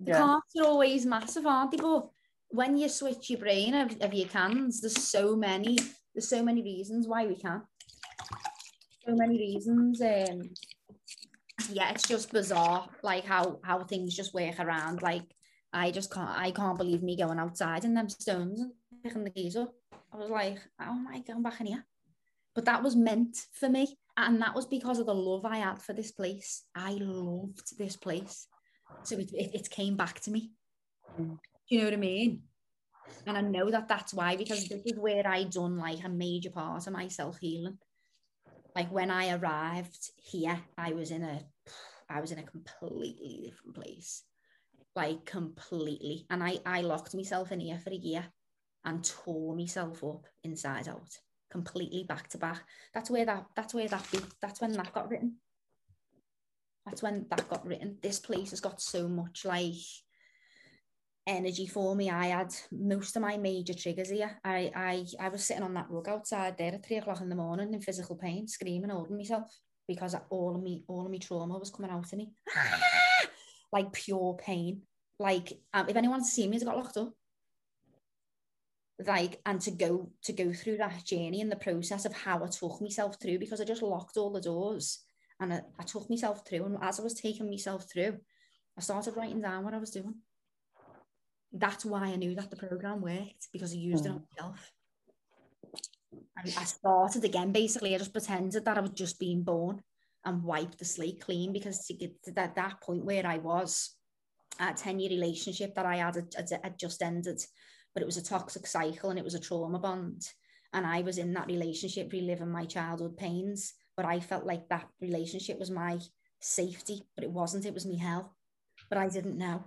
The 0.00 0.10
Yeah. 0.10 0.18
can'ts 0.18 0.56
are 0.58 0.66
always 0.66 1.06
massive, 1.06 1.46
aren't 1.46 1.70
they? 1.70 1.76
But 1.76 2.10
when 2.48 2.76
you 2.76 2.88
switch 2.88 3.30
your 3.30 3.38
brain 3.38 3.74
of, 3.74 3.96
of 4.00 4.12
your 4.12 4.26
cans, 4.26 4.80
there's 4.80 5.00
so 5.00 5.36
many, 5.36 5.78
there's 6.12 6.28
so 6.28 6.42
many 6.42 6.60
reasons 6.60 7.06
why 7.06 7.26
we 7.26 7.36
can. 7.36 7.62
So 9.06 9.14
many 9.14 9.38
reasons. 9.38 10.02
Um 10.02 10.50
yeah, 11.70 11.90
it's 11.90 12.08
just 12.08 12.32
bizarre, 12.32 12.88
like 13.04 13.24
how 13.24 13.60
how 13.62 13.84
things 13.84 14.16
just 14.16 14.34
work 14.34 14.58
around. 14.58 15.00
Like 15.00 15.22
I 15.72 15.92
just 15.92 16.12
can't, 16.12 16.30
I 16.30 16.50
can't 16.50 16.78
believe 16.78 17.04
me 17.04 17.16
going 17.16 17.38
outside 17.38 17.84
in 17.84 17.94
them 17.94 18.08
stones 18.08 18.60
and 18.60 18.72
picking 19.04 19.22
the 19.22 19.30
keys 19.30 19.54
up. 19.54 19.74
I 20.12 20.16
was 20.16 20.30
like, 20.30 20.58
how 20.78 20.90
am 20.90 21.06
I 21.06 21.20
going 21.20 21.42
back 21.42 21.60
in 21.60 21.66
here? 21.66 21.84
But 22.58 22.64
that 22.64 22.82
was 22.82 22.96
meant 22.96 23.36
for 23.52 23.68
me, 23.68 23.96
and 24.16 24.42
that 24.42 24.54
was 24.54 24.66
because 24.66 24.98
of 24.98 25.06
the 25.06 25.14
love 25.14 25.44
I 25.44 25.58
had 25.58 25.80
for 25.80 25.92
this 25.92 26.10
place. 26.10 26.64
I 26.74 26.98
loved 27.00 27.78
this 27.78 27.96
place, 27.96 28.48
so 29.04 29.16
it 29.16 29.30
it, 29.32 29.54
it 29.54 29.70
came 29.70 29.96
back 29.96 30.18
to 30.22 30.32
me. 30.32 30.50
Mm. 31.20 31.38
You 31.68 31.78
know 31.78 31.84
what 31.84 31.94
I 31.94 31.98
mean? 31.98 32.42
And 33.26 33.38
I 33.38 33.42
know 33.42 33.70
that 33.70 33.86
that's 33.86 34.12
why 34.12 34.36
because 34.36 34.66
this 34.68 34.82
is 34.84 34.98
where 34.98 35.26
I 35.26 35.44
done 35.44 35.76
like 35.78 36.02
a 36.04 36.08
major 36.08 36.50
part 36.50 36.86
of 36.86 36.92
my 36.92 37.08
self 37.08 37.38
healing 37.38 37.78
like 38.78 38.92
when 38.92 39.10
I 39.10 39.34
arrived 39.34 40.12
here, 40.22 40.60
I 40.76 40.92
was 40.92 41.10
in 41.10 41.24
a 41.24 41.40
I 42.08 42.20
was 42.20 42.30
in 42.30 42.38
a 42.38 42.44
completely 42.44 43.42
different 43.44 43.74
place. 43.74 44.22
Like 44.94 45.24
completely. 45.24 46.26
And 46.30 46.44
I 46.44 46.58
I 46.64 46.82
locked 46.82 47.12
myself 47.12 47.50
in 47.50 47.58
here 47.58 47.80
for 47.82 47.90
a 47.90 47.96
year 47.96 48.26
and 48.84 49.04
tore 49.04 49.56
myself 49.56 50.04
up 50.04 50.26
inside 50.44 50.86
out. 50.86 51.18
completely 51.50 52.04
back 52.04 52.28
to 52.30 52.38
back. 52.38 52.62
That's 52.94 53.10
where 53.10 53.24
that 53.26 53.46
that's 53.56 53.74
where 53.74 53.88
that 53.88 54.06
be, 54.10 54.20
that's 54.40 54.60
when 54.60 54.72
that 54.72 54.92
got 54.92 55.08
written. 55.10 55.36
That's 56.86 57.02
when 57.02 57.26
that 57.30 57.48
got 57.48 57.66
written. 57.66 57.98
This 58.02 58.18
place 58.18 58.50
has 58.50 58.60
got 58.60 58.80
so 58.80 59.08
much 59.08 59.44
like 59.44 59.74
energy 61.26 61.66
for 61.66 61.94
me. 61.94 62.10
I 62.10 62.26
had 62.26 62.54
most 62.72 63.14
of 63.14 63.22
my 63.22 63.36
major 63.36 63.74
triggers 63.74 64.10
here. 64.10 64.40
I 64.44 64.72
I 64.74 65.06
I 65.20 65.28
was 65.28 65.44
sitting 65.44 65.62
on 65.62 65.74
that 65.74 65.90
rug 65.90 66.08
outside 66.08 66.56
there 66.56 66.72
at 66.72 66.84
three 66.84 66.96
o'clock 66.96 67.20
in 67.20 67.28
the 67.28 67.36
morning 67.36 67.74
in 67.74 67.80
physical 67.80 68.16
pain, 68.16 68.48
screaming, 68.48 68.90
holding 68.90 69.16
myself 69.16 69.58
because 69.86 70.14
all 70.30 70.54
of 70.54 70.62
me 70.62 70.84
all 70.88 71.04
of 71.04 71.10
me 71.10 71.18
trauma 71.18 71.58
was 71.58 71.70
coming 71.70 71.90
out 71.90 72.12
of 72.12 72.18
me. 72.18 72.32
like 73.72 73.92
pure 73.92 74.34
pain. 74.34 74.82
Like 75.18 75.52
um, 75.74 75.88
if 75.88 75.96
anyone's 75.96 76.30
seen 76.30 76.50
me, 76.50 76.58
I 76.60 76.64
got 76.64 76.76
locked 76.76 76.96
up. 76.96 77.12
Like 79.06 79.40
and 79.46 79.60
to 79.60 79.70
go 79.70 80.10
to 80.24 80.32
go 80.32 80.52
through 80.52 80.78
that 80.78 81.04
journey 81.04 81.40
and 81.40 81.52
the 81.52 81.56
process 81.56 82.04
of 82.04 82.12
how 82.12 82.42
I 82.42 82.48
took 82.48 82.80
myself 82.80 83.16
through 83.22 83.38
because 83.38 83.60
I 83.60 83.64
just 83.64 83.82
locked 83.82 84.16
all 84.16 84.32
the 84.32 84.40
doors 84.40 85.00
and 85.38 85.52
I, 85.52 85.60
I 85.78 85.84
took 85.84 86.10
myself 86.10 86.42
through 86.44 86.64
and 86.64 86.78
as 86.82 86.98
I 86.98 87.04
was 87.04 87.14
taking 87.14 87.48
myself 87.48 87.86
through, 87.92 88.16
I 88.76 88.80
started 88.80 89.16
writing 89.16 89.40
down 89.40 89.62
what 89.62 89.74
I 89.74 89.78
was 89.78 89.92
doing 89.92 90.16
that's 91.52 91.84
why 91.84 92.06
I 92.06 92.16
knew 92.16 92.34
that 92.34 92.50
the 92.50 92.56
program 92.56 93.00
worked 93.00 93.48
because 93.52 93.72
I 93.72 93.76
used 93.76 94.06
it 94.06 94.10
on 94.10 94.18
mm. 94.18 94.24
myself. 94.36 94.70
And 96.12 96.54
I 96.56 96.64
started 96.64 97.24
again. 97.24 97.52
Basically, 97.52 97.94
I 97.94 97.98
just 97.98 98.12
pretended 98.12 98.64
that 98.64 98.78
I 98.78 98.80
was 98.80 98.90
just 98.90 99.18
being 99.18 99.42
born 99.42 99.82
and 100.24 100.42
wiped 100.42 100.78
the 100.78 100.84
slate 100.84 101.20
clean 101.20 101.52
because 101.52 101.86
to 101.86 101.94
get 101.94 102.22
to 102.24 102.32
that, 102.32 102.54
that 102.56 102.80
point 102.80 103.04
where 103.04 103.26
I 103.26 103.38
was, 103.38 103.94
a 104.60 104.72
10 104.72 105.00
year 105.00 105.10
relationship 105.10 105.74
that 105.74 105.86
I 105.86 105.96
had, 105.96 106.16
had, 106.36 106.48
had 106.62 106.78
just 106.78 107.02
ended, 107.02 107.40
but 107.94 108.02
it 108.02 108.06
was 108.06 108.16
a 108.16 108.22
toxic 108.22 108.66
cycle 108.66 109.10
and 109.10 109.18
it 109.18 109.24
was 109.24 109.34
a 109.34 109.40
trauma 109.40 109.78
bond. 109.78 110.22
And 110.72 110.86
I 110.86 111.00
was 111.00 111.18
in 111.18 111.32
that 111.34 111.46
relationship 111.46 112.12
reliving 112.12 112.50
my 112.50 112.64
childhood 112.64 113.16
pains, 113.16 113.74
but 113.96 114.04
I 114.04 114.20
felt 114.20 114.44
like 114.44 114.68
that 114.68 114.88
relationship 115.00 115.58
was 115.58 115.70
my 115.70 115.98
safety, 116.40 117.02
but 117.14 117.24
it 117.24 117.30
wasn't, 117.30 117.66
it 117.66 117.74
was 117.74 117.86
me 117.86 117.96
hell. 117.98 118.36
But 118.88 118.98
I 118.98 119.08
didn't 119.08 119.38
know. 119.38 119.64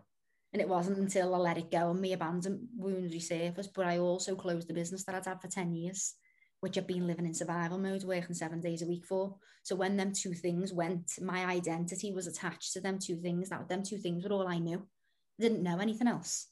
And 0.54 0.62
it 0.62 0.68
wasn't 0.68 0.98
until 0.98 1.34
I 1.34 1.38
let 1.38 1.58
it 1.58 1.72
go 1.72 1.92
and 1.92 2.02
my 2.02 2.10
abandoned 2.10 2.68
wound 2.76 3.12
resurfaced, 3.12 3.70
but 3.74 3.86
I 3.86 3.98
also 4.00 4.36
closed 4.36 4.68
the 4.68 4.74
business 4.74 5.04
that 5.06 5.16
I'd 5.16 5.26
had 5.26 5.42
for 5.42 5.48
10 5.48 5.74
years, 5.74 6.16
which 6.60 6.78
I've 6.78 6.88
been 6.88 7.08
living 7.08 7.26
in 7.26 7.34
survival 7.34 7.78
mode, 7.78 8.04
working 8.04 8.36
seven 8.36 8.60
days 8.60 8.82
a 8.82 8.88
week 8.88 9.06
for. 9.06 9.36
So 9.64 9.76
when 9.76 9.96
them 9.96 10.12
two 10.12 10.34
things 10.34 10.74
went, 10.74 11.14
my 11.22 11.46
identity 11.46 12.12
was 12.12 12.28
attached 12.28 12.74
to 12.74 12.82
them 12.82 13.00
two 13.00 13.16
things. 13.16 13.50
That 13.50 13.70
them 13.70 13.84
two 13.84 13.98
things 13.98 14.24
were 14.24 14.32
all 14.32 14.48
I 14.48 14.60
knew. 14.60 14.80
I 14.80 15.42
didn't 15.42 15.64
know 15.64 15.80
anything 15.80 16.08
else. 16.08 16.48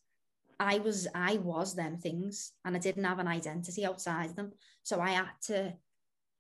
I 0.60 0.80
was 0.80 1.08
I 1.16 1.38
was 1.38 1.74
them 1.74 1.98
things 1.98 2.52
and 2.66 2.76
I 2.76 2.80
didn't 2.80 3.06
have 3.06 3.20
an 3.20 3.28
identity 3.28 3.86
outside 3.86 4.36
them. 4.36 4.52
So 4.84 5.00
I 5.00 5.12
had 5.12 5.30
to 5.44 5.74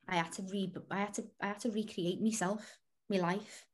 I 0.07 0.17
had 0.17 0.31
to 0.33 0.43
re 0.43 0.73
I 0.91 0.97
had 0.97 1.13
to 1.15 1.23
I 1.41 1.47
had 1.47 1.59
to 1.61 1.71
recreate 1.71 2.21
myself, 2.21 2.77
my 3.09 3.17
life 3.17 3.65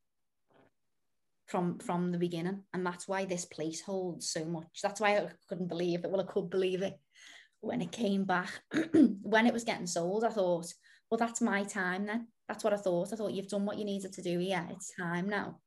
from 1.46 1.78
from 1.78 2.12
the 2.12 2.18
beginning. 2.18 2.62
And 2.72 2.86
that's 2.86 3.08
why 3.08 3.24
this 3.24 3.44
place 3.44 3.80
holds 3.80 4.30
so 4.30 4.44
much. 4.44 4.80
That's 4.82 5.00
why 5.00 5.16
i 5.16 5.28
couldn't 5.48 5.68
believe 5.68 6.04
it. 6.04 6.10
Well 6.10 6.20
i 6.20 6.32
could 6.32 6.48
believe 6.48 6.82
it 6.82 6.94
when 7.60 7.82
it 7.82 7.90
came 7.90 8.24
back. 8.24 8.50
When 9.22 9.46
it 9.46 9.52
was 9.52 9.64
getting 9.64 9.88
sold 9.88 10.22
i 10.22 10.28
thought 10.28 10.72
well 11.10 11.18
that's 11.18 11.40
my 11.40 11.64
time 11.64 12.06
then. 12.06 12.28
That's 12.48 12.62
what 12.62 12.72
i 12.72 12.76
thought. 12.76 13.12
I 13.12 13.16
thought 13.16 13.32
you've 13.32 13.48
done 13.48 13.66
what 13.66 13.78
you 13.78 13.84
needed 13.84 14.12
to 14.12 14.22
do. 14.22 14.38
Yeah 14.38 14.66
it's 14.70 14.94
time 14.94 15.28
now. 15.28 15.58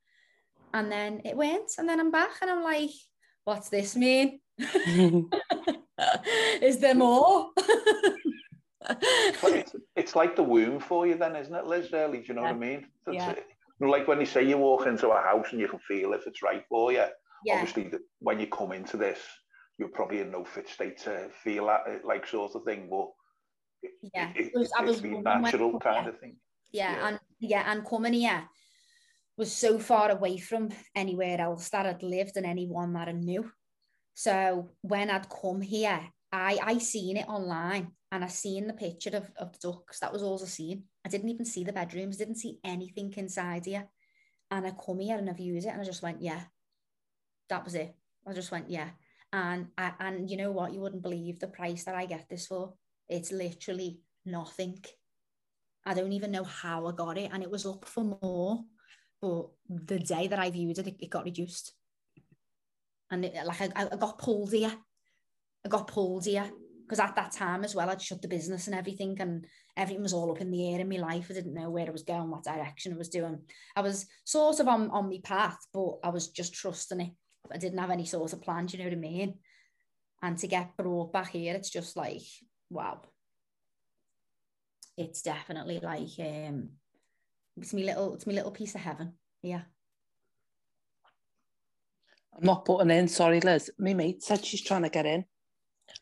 And 0.72 0.90
then 0.90 1.20
it 1.26 1.36
went 1.36 1.72
and 1.76 1.86
then 1.86 2.00
i'm 2.00 2.12
back 2.12 2.36
and 2.40 2.50
i'm 2.50 2.62
like 2.62 2.90
what's 3.44 3.68
this 3.68 3.96
mean 3.96 4.40
is 6.62 6.78
there 6.78 6.94
more 6.94 7.50
it's, 9.42 9.74
it's 9.96 10.16
like 10.16 10.36
the 10.36 10.42
womb 10.42 10.80
for 10.80 11.06
you 11.06 11.16
then 11.16 11.36
isn't 11.36 11.54
it 11.54 11.66
liz 11.66 11.92
really 11.92 12.18
do 12.18 12.24
you 12.28 12.34
know 12.34 12.42
Yeah. 12.42 12.52
what 12.52 12.56
i 12.56 12.66
mean 12.66 12.86
That's 13.06 13.16
Yeah. 13.16 13.30
it. 13.32 13.46
Like 13.80 14.06
when 14.08 14.20
you 14.20 14.26
say 14.26 14.46
you 14.46 14.58
walk 14.58 14.86
into 14.86 15.08
a 15.08 15.20
house 15.22 15.46
and 15.52 15.60
you 15.60 15.68
can 15.68 15.78
feel 15.80 16.12
if 16.12 16.26
it's 16.26 16.42
right 16.42 16.64
for 16.68 16.92
you 16.92 17.04
yeah 17.44 17.54
obviously 17.56 17.84
the, 17.88 18.00
when 18.20 18.38
you 18.40 18.46
come 18.46 18.72
into 18.72 18.96
this 18.96 19.18
you're 19.78 19.88
probably 19.88 20.20
in 20.20 20.30
no 20.30 20.44
fit 20.44 20.68
state 20.68 20.98
to 20.98 21.28
feel 21.42 21.66
that 21.66 21.80
uh, 21.88 21.96
like 22.04 22.26
sort 22.26 22.54
of 22.54 22.64
thing 22.64 22.88
but 22.90 23.08
it, 23.82 23.92
Yeah, 24.14 24.30
it, 24.36 24.52
was- 24.54 24.70
I 24.78 24.82
it's 24.82 24.90
was 24.92 25.00
been 25.00 25.14
wondering 25.14 25.34
when- 25.34 25.42
natural 25.42 25.72
yeah. 25.72 25.92
kind 25.92 26.08
of 26.08 26.18
thing 26.18 26.36
yeah, 26.72 26.92
Yeah. 26.96 27.08
and 27.08 27.20
yeah, 27.40 27.72
and 27.72 27.84
coming 27.86 28.12
here 28.12 28.44
was 29.38 29.50
so 29.52 29.78
far 29.78 30.10
away 30.10 30.36
from 30.36 30.68
anywhere 30.94 31.40
else 31.40 31.70
that 31.70 31.86
I'd 31.86 32.02
lived 32.02 32.36
and 32.36 32.44
anyone 32.44 32.92
that 32.92 33.08
I 33.08 33.12
knew. 33.12 33.50
So 34.20 34.68
when 34.82 35.08
I'd 35.08 35.30
come 35.30 35.62
here, 35.62 35.98
I 36.30 36.58
I 36.62 36.76
seen 36.76 37.16
it 37.16 37.26
online 37.26 37.92
and 38.12 38.22
I 38.22 38.26
seen 38.26 38.66
the 38.66 38.74
picture 38.74 39.16
of, 39.16 39.30
of 39.38 39.52
the 39.52 39.72
ducks. 39.72 40.00
That 40.00 40.12
was 40.12 40.22
all 40.22 40.38
I 40.42 40.44
seen. 40.44 40.84
I 41.06 41.08
didn't 41.08 41.30
even 41.30 41.46
see 41.46 41.64
the 41.64 41.72
bedrooms, 41.72 42.18
didn't 42.18 42.36
see 42.44 42.58
anything 42.62 43.14
inside 43.16 43.64
here. 43.64 43.88
And 44.50 44.66
I 44.66 44.72
come 44.72 45.00
here 45.00 45.16
and 45.16 45.30
I 45.30 45.32
viewed 45.32 45.64
it 45.64 45.68
and 45.68 45.80
I 45.80 45.84
just 45.84 46.02
went, 46.02 46.20
yeah, 46.20 46.42
that 47.48 47.64
was 47.64 47.74
it. 47.74 47.94
I 48.26 48.34
just 48.34 48.50
went, 48.50 48.68
yeah. 48.68 48.90
And 49.32 49.68
I, 49.78 49.94
and 49.98 50.30
you 50.30 50.36
know 50.36 50.50
what? 50.50 50.74
You 50.74 50.80
wouldn't 50.80 51.02
believe 51.02 51.38
the 51.38 51.48
price 51.48 51.84
that 51.84 51.94
I 51.94 52.04
get 52.04 52.28
this 52.28 52.46
for. 52.46 52.74
It's 53.08 53.32
literally 53.32 54.00
nothing. 54.26 54.84
I 55.86 55.94
don't 55.94 56.12
even 56.12 56.30
know 56.30 56.44
how 56.44 56.86
I 56.86 56.92
got 56.92 57.16
it, 57.16 57.30
and 57.32 57.42
it 57.42 57.50
was 57.50 57.64
up 57.64 57.86
for 57.86 58.04
more. 58.04 58.64
But 59.22 59.46
the 59.70 59.98
day 59.98 60.26
that 60.26 60.38
I 60.38 60.50
viewed 60.50 60.78
it, 60.78 60.88
it, 60.88 60.96
it 61.00 61.10
got 61.10 61.24
reduced, 61.24 61.72
and 63.10 63.24
it, 63.24 63.34
like 63.44 63.60
I, 63.60 63.88
I 63.92 63.96
got 63.96 64.18
pulled 64.18 64.52
here. 64.52 64.72
I 65.64 65.68
got 65.68 65.88
pulled 65.88 66.24
here. 66.24 66.50
Because 66.88 67.08
at 67.08 67.14
that 67.14 67.30
time 67.30 67.62
as 67.62 67.72
well, 67.72 67.88
I'd 67.88 68.02
shut 68.02 68.20
the 68.20 68.26
business 68.26 68.66
and 68.66 68.74
everything, 68.74 69.16
and 69.20 69.46
everything 69.76 70.02
was 70.02 70.12
all 70.12 70.32
up 70.32 70.40
in 70.40 70.50
the 70.50 70.74
air 70.74 70.80
in 70.80 70.88
my 70.88 70.96
life. 70.96 71.28
I 71.30 71.34
didn't 71.34 71.54
know 71.54 71.70
where 71.70 71.86
I 71.86 71.90
was 71.90 72.02
going, 72.02 72.28
what 72.28 72.42
direction 72.42 72.92
I 72.92 72.96
was 72.96 73.08
doing. 73.08 73.38
I 73.76 73.80
was 73.80 74.06
sort 74.24 74.58
of 74.58 74.66
on, 74.66 74.90
on 74.90 75.08
my 75.08 75.20
path, 75.22 75.58
but 75.72 75.98
I 76.02 76.08
was 76.08 76.30
just 76.30 76.52
trusting 76.52 77.00
it. 77.00 77.12
I 77.52 77.58
didn't 77.58 77.78
have 77.78 77.90
any 77.90 78.06
sort 78.06 78.32
of 78.32 78.42
plan, 78.42 78.66
do 78.66 78.76
you 78.76 78.82
know 78.82 78.90
what 78.90 78.96
I 78.96 79.00
mean? 79.00 79.34
And 80.20 80.36
to 80.38 80.48
get 80.48 80.76
brought 80.76 81.12
back 81.12 81.30
here, 81.30 81.54
it's 81.54 81.70
just 81.70 81.96
like, 81.96 82.22
wow. 82.70 83.02
It's 84.96 85.22
definitely 85.22 85.78
like, 85.80 86.08
um, 86.18 86.70
it's 87.56 87.72
my 87.72 87.82
little, 87.82 88.14
it's 88.14 88.26
my 88.26 88.32
little 88.32 88.50
piece 88.50 88.74
of 88.74 88.80
heaven. 88.80 89.12
Yeah. 89.42 89.62
I'm 92.36 92.44
not 92.44 92.64
putting 92.64 92.90
in. 92.90 93.08
Sorry, 93.08 93.40
Liz. 93.40 93.70
My 93.78 93.94
mate 93.94 94.22
said 94.22 94.44
she's 94.44 94.62
trying 94.62 94.82
to 94.82 94.88
get 94.88 95.06
in. 95.06 95.24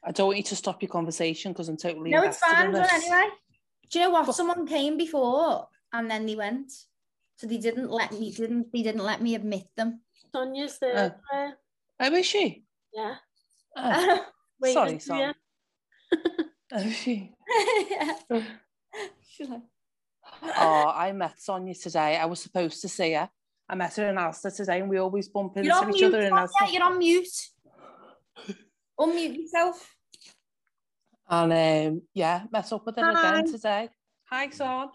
I 0.05 0.13
don't 0.13 0.27
want 0.27 0.37
you 0.39 0.45
to 0.45 0.57
stop 0.57 0.83
your 0.83 0.91
conversation 0.91 1.53
because 1.53 1.69
I'm 1.69 1.77
totally 1.79 2.11
no 2.11 2.23
it's 2.23 2.37
invested 2.37 2.57
fine 2.57 2.67
in 2.67 2.73
but 2.73 2.83
this. 2.83 2.93
anyway 2.93 3.29
do 3.91 3.99
you 3.99 4.05
know 4.05 4.11
what 4.11 4.35
someone 4.35 4.67
came 4.67 4.99
before 4.99 5.67
and 5.95 6.11
then 6.11 6.27
they 6.27 6.37
went 6.37 6.71
so 7.37 7.47
they 7.47 7.57
didn't 7.57 7.91
let 7.91 8.13
me 8.13 8.31
didn't 8.31 8.71
they 8.71 8.83
didn't 8.83 9.03
let 9.03 9.23
me 9.23 9.35
admit 9.35 9.65
them 9.77 10.03
Sonia's 10.31 10.79
there. 10.79 11.17
uh, 11.33 11.51
Oh, 12.01 12.15
is 12.15 12.27
she? 12.27 12.65
yeah. 12.95 13.15
Oh, 13.77 14.27
Waiting 14.61 15.01
sorry, 15.01 15.33
for 15.33 15.35
oh, 16.73 16.79
is 16.81 16.95
she? 16.95 17.33
she's 19.27 19.49
like 19.49 19.63
Oh, 20.43 20.93
I 20.95 21.13
met 21.13 21.41
Sonia 21.41 21.75
today. 21.75 22.19
I 22.19 22.27
was 22.27 22.41
supposed 22.43 22.83
to 22.83 22.89
see 22.89 23.13
her. 23.15 23.31
I 23.69 23.75
met 23.75 23.95
her 23.97 24.09
in 24.09 24.19
Alster 24.19 24.51
today, 24.51 24.81
and 24.81 24.89
we 24.89 24.99
always 24.99 25.29
bump 25.29 25.57
into 25.57 25.69
each 25.69 25.87
mute 25.87 26.05
other 26.05 26.21
in 26.21 26.31
Sonia, 26.31 26.41
Alster. 26.41 26.73
you're 26.73 26.85
on 26.85 26.99
mute 26.99 27.29
unmute 28.99 29.37
yourself 29.37 29.95
And 31.31 31.53
um, 31.53 32.03
yeah, 32.15 32.45
met 32.51 32.73
up 32.73 32.85
with 32.87 32.97
her 32.97 33.05
Hi. 33.05 33.13
again 33.13 33.53
today. 33.53 33.89
Hi, 34.31 34.49
Son. 34.51 34.89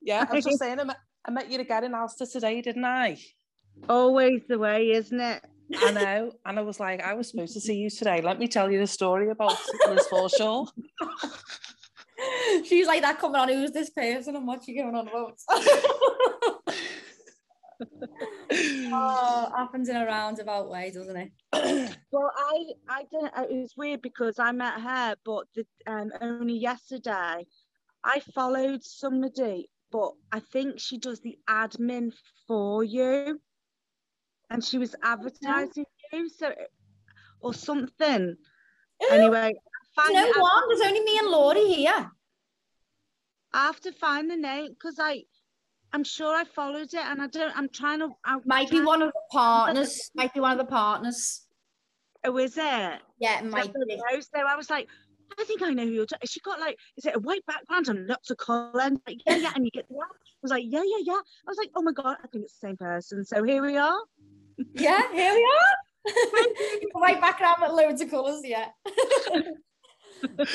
Yeah, 0.00 0.26
I 0.28 0.34
was 0.34 0.44
just 0.44 0.58
saying, 0.62 0.78
I 0.78 0.84
met, 0.84 0.98
I 1.26 1.30
met 1.30 1.50
you 1.50 1.60
again 1.60 1.84
in 1.84 1.94
Alster 1.94 2.26
today, 2.26 2.60
didn't 2.60 2.84
I? 2.84 3.18
Always 3.88 4.42
the 4.48 4.58
way, 4.58 4.90
isn't 4.90 5.20
it? 5.20 5.44
I 5.76 5.92
know. 5.92 6.32
And 6.46 6.58
I 6.58 6.62
was 6.62 6.80
like, 6.80 7.02
I 7.02 7.14
was 7.14 7.28
supposed 7.28 7.54
to 7.54 7.60
see 7.60 7.76
you 7.76 7.90
today. 7.90 8.20
Let 8.20 8.38
me 8.38 8.48
tell 8.48 8.70
you 8.70 8.78
the 8.78 8.86
story 8.86 9.30
about 9.30 9.56
Liz 9.88 10.06
Forshaw. 10.10 10.68
she's 12.64 12.86
like 12.86 13.02
that 13.02 13.18
coming 13.18 13.40
on 13.40 13.48
who's 13.48 13.72
this 13.72 13.90
person 13.90 14.36
and 14.36 14.46
what's 14.46 14.66
she 14.66 14.74
going 14.74 14.94
on 14.94 15.08
about 15.08 15.38
oh 18.52 19.52
happens 19.56 19.88
in 19.88 19.96
a 19.96 20.04
roundabout 20.06 20.68
way 20.70 20.90
doesn't 20.90 21.16
it 21.16 21.32
Well, 22.10 22.30
I 22.36 22.64
I 22.88 23.04
don't. 23.12 23.32
uh, 23.36 23.44
It 23.50 23.60
was 23.60 23.74
weird 23.76 24.00
because 24.02 24.38
I 24.38 24.50
met 24.52 24.80
her, 24.80 25.14
but 25.24 25.44
the, 25.54 25.66
um, 25.86 26.10
only 26.22 26.54
yesterday. 26.56 27.46
I 28.04 28.20
followed 28.34 28.82
somebody, 28.82 29.68
but 29.92 30.12
I 30.32 30.40
think 30.40 30.78
she 30.80 30.96
does 30.98 31.20
the 31.20 31.38
admin 31.50 32.12
for 32.46 32.82
you, 32.82 33.40
and 34.50 34.64
she 34.64 34.78
was 34.78 34.94
advertising 35.02 35.84
you, 36.12 36.28
so 36.30 36.52
or 37.40 37.52
something. 37.52 38.36
Anyway, 39.10 39.52
I 39.54 40.02
find 40.02 40.14
no 40.14 40.24
it- 40.26 40.40
one 40.40 40.62
there's 40.68 40.80
only 40.80 41.00
me 41.04 41.18
and 41.18 41.28
Laurie 41.28 41.66
here 41.66 42.10
I 43.52 43.66
have 43.66 43.80
to 43.80 43.92
find 43.92 44.30
the 44.30 44.36
name 44.36 44.70
because 44.72 44.98
I, 44.98 45.24
I'm 45.92 46.04
sure 46.04 46.34
I 46.34 46.44
followed 46.44 46.92
it, 46.92 46.96
and 46.96 47.22
I 47.22 47.26
don't. 47.28 47.56
I'm 47.56 47.68
trying 47.68 48.00
to. 48.00 48.10
I'm 48.24 48.40
might 48.44 48.70
be 48.70 48.80
one 48.80 49.02
of 49.02 49.08
the 49.08 49.20
partners 49.32 50.10
might 50.14 50.34
be 50.34 50.40
one 50.40 50.52
of 50.52 50.58
the 50.58 50.70
partners 50.70 51.46
Oh, 52.24 52.36
is 52.38 52.56
it? 52.56 53.00
yeah 53.20 53.38
it 53.38 53.44
might 53.44 53.72
be 53.72 53.96
So 53.96 54.40
I 54.46 54.56
was 54.56 54.70
like, 54.70 54.88
I 55.38 55.44
think 55.44 55.62
I 55.62 55.70
know 55.70 55.84
who 55.84 55.90
you're. 55.90 56.06
Talking. 56.06 56.26
She 56.28 56.40
got 56.40 56.60
like, 56.60 56.76
is 56.96 57.06
it 57.06 57.16
a 57.16 57.20
white 57.20 57.44
background 57.46 57.88
and 57.88 58.06
lots 58.06 58.30
of 58.30 58.36
colour? 58.38 58.80
And 58.80 59.00
like, 59.06 59.18
yeah, 59.26 59.36
yeah, 59.36 59.52
and 59.54 59.64
you 59.64 59.70
get 59.70 59.88
the. 59.88 59.94
I 59.94 59.98
was 60.42 60.50
like, 60.50 60.64
yeah, 60.66 60.82
yeah, 60.84 61.02
yeah. 61.04 61.14
I 61.14 61.46
was 61.46 61.58
like, 61.58 61.70
oh 61.76 61.82
my 61.82 61.92
god, 61.92 62.16
I 62.22 62.26
think 62.28 62.44
it's 62.44 62.58
the 62.58 62.68
same 62.68 62.76
person. 62.76 63.24
So 63.24 63.42
here 63.42 63.62
we 63.62 63.76
are. 63.76 63.98
yeah 64.74 65.02
here 65.12 65.34
we 65.34 65.44
are. 65.44 66.06
white 66.92 67.20
background 67.20 67.56
with 67.62 67.72
loads 67.72 68.00
of 68.00 68.10
colours, 68.10 68.40
yeah. 68.44 68.68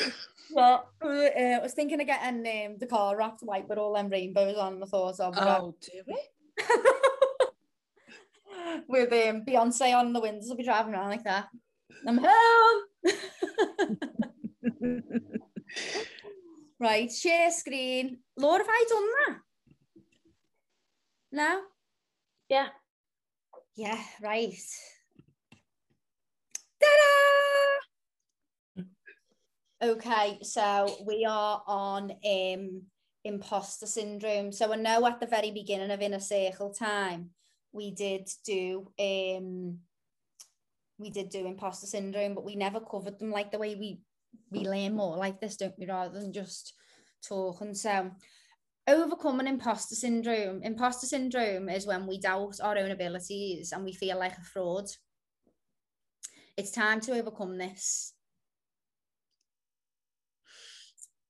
well, 0.52 0.90
uh, 1.02 1.08
I 1.08 1.58
was 1.62 1.72
thinking 1.74 2.00
of 2.00 2.06
getting 2.06 2.66
um, 2.66 2.78
the 2.78 2.86
car 2.86 3.16
wrapped 3.16 3.42
white 3.42 3.68
with 3.68 3.78
all 3.78 3.94
them 3.94 4.08
rainbows 4.08 4.56
on 4.56 4.80
the 4.80 4.86
thought 4.86 5.20
of 5.20 5.34
Oh, 5.36 5.74
do 5.80 6.02
it. 6.06 6.30
with 8.88 9.12
um, 9.12 9.44
Beyonce 9.44 9.94
on 9.94 10.12
the 10.12 10.20
windows. 10.20 10.50
I'll 10.50 10.56
be 10.56 10.64
driving 10.64 10.94
around 10.94 11.10
like 11.10 11.24
that. 11.24 11.48
I'm 12.06 12.18
home. 12.22 12.82
right, 16.80 17.10
share 17.10 17.50
screen. 17.50 18.18
Laura, 18.36 18.58
have 18.58 18.68
I 18.68 18.84
done 18.88 19.06
that? 19.26 19.38
No? 21.32 21.62
Yeah. 22.48 22.68
Yeah, 23.76 24.00
right. 24.22 24.54
Ta-da! 26.80 27.53
Okay, 29.84 30.38
so 30.40 30.96
we 31.06 31.26
are 31.28 31.62
on 31.66 32.10
um 32.10 32.82
imposter 33.22 33.84
syndrome. 33.84 34.50
So 34.50 34.72
I 34.72 34.76
know 34.76 35.06
at 35.06 35.20
the 35.20 35.26
very 35.26 35.50
beginning 35.50 35.90
of 35.90 36.00
Inner 36.00 36.20
Circle 36.20 36.72
time, 36.72 37.30
we 37.70 37.90
did 37.90 38.26
do 38.46 38.90
um 38.98 39.80
we 40.96 41.10
did 41.10 41.28
do 41.28 41.46
imposter 41.46 41.86
syndrome, 41.86 42.34
but 42.34 42.46
we 42.46 42.56
never 42.56 42.80
covered 42.80 43.18
them 43.18 43.30
like 43.30 43.52
the 43.52 43.58
way 43.58 43.74
we 43.74 44.00
we 44.50 44.60
learn 44.60 44.96
more 44.96 45.18
like 45.18 45.38
this, 45.38 45.58
don't 45.58 45.78
we, 45.78 45.84
rather 45.84 46.18
than 46.18 46.32
just 46.32 46.72
talking. 47.22 47.74
So 47.74 48.10
overcoming 48.88 49.48
imposter 49.48 49.96
syndrome. 49.96 50.62
Imposter 50.62 51.06
syndrome 51.06 51.68
is 51.68 51.86
when 51.86 52.06
we 52.06 52.18
doubt 52.18 52.56
our 52.62 52.78
own 52.78 52.90
abilities 52.90 53.72
and 53.72 53.84
we 53.84 53.92
feel 53.92 54.18
like 54.18 54.38
a 54.38 54.44
fraud. 54.44 54.86
It's 56.56 56.70
time 56.70 57.00
to 57.02 57.12
overcome 57.12 57.58
this. 57.58 58.13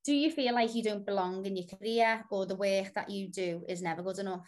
do 0.05 0.13
you 0.13 0.29
feel 0.29 0.53
like 0.53 0.75
you 0.75 0.83
don't 0.83 1.05
belong 1.05 1.45
in 1.45 1.57
your 1.57 1.65
career 1.65 2.23
or 2.29 2.45
the 2.45 2.55
work 2.55 2.93
that 2.93 3.09
you 3.09 3.27
do 3.27 3.63
is 3.67 3.81
never 3.81 4.03
good 4.03 4.19
enough? 4.19 4.47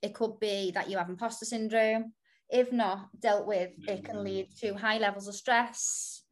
It 0.00 0.14
could 0.14 0.38
be 0.38 0.70
that 0.70 0.88
you 0.88 0.96
have 0.96 1.08
imposter 1.08 1.44
syndrome. 1.44 2.12
If 2.48 2.72
not 2.72 3.08
dealt 3.18 3.46
with, 3.46 3.70
it 3.88 4.04
can 4.04 4.16
mm. 4.16 4.24
lead 4.24 4.48
to 4.60 4.74
high 4.74 4.98
levels 4.98 5.26
of 5.26 5.34
stress, 5.34 6.22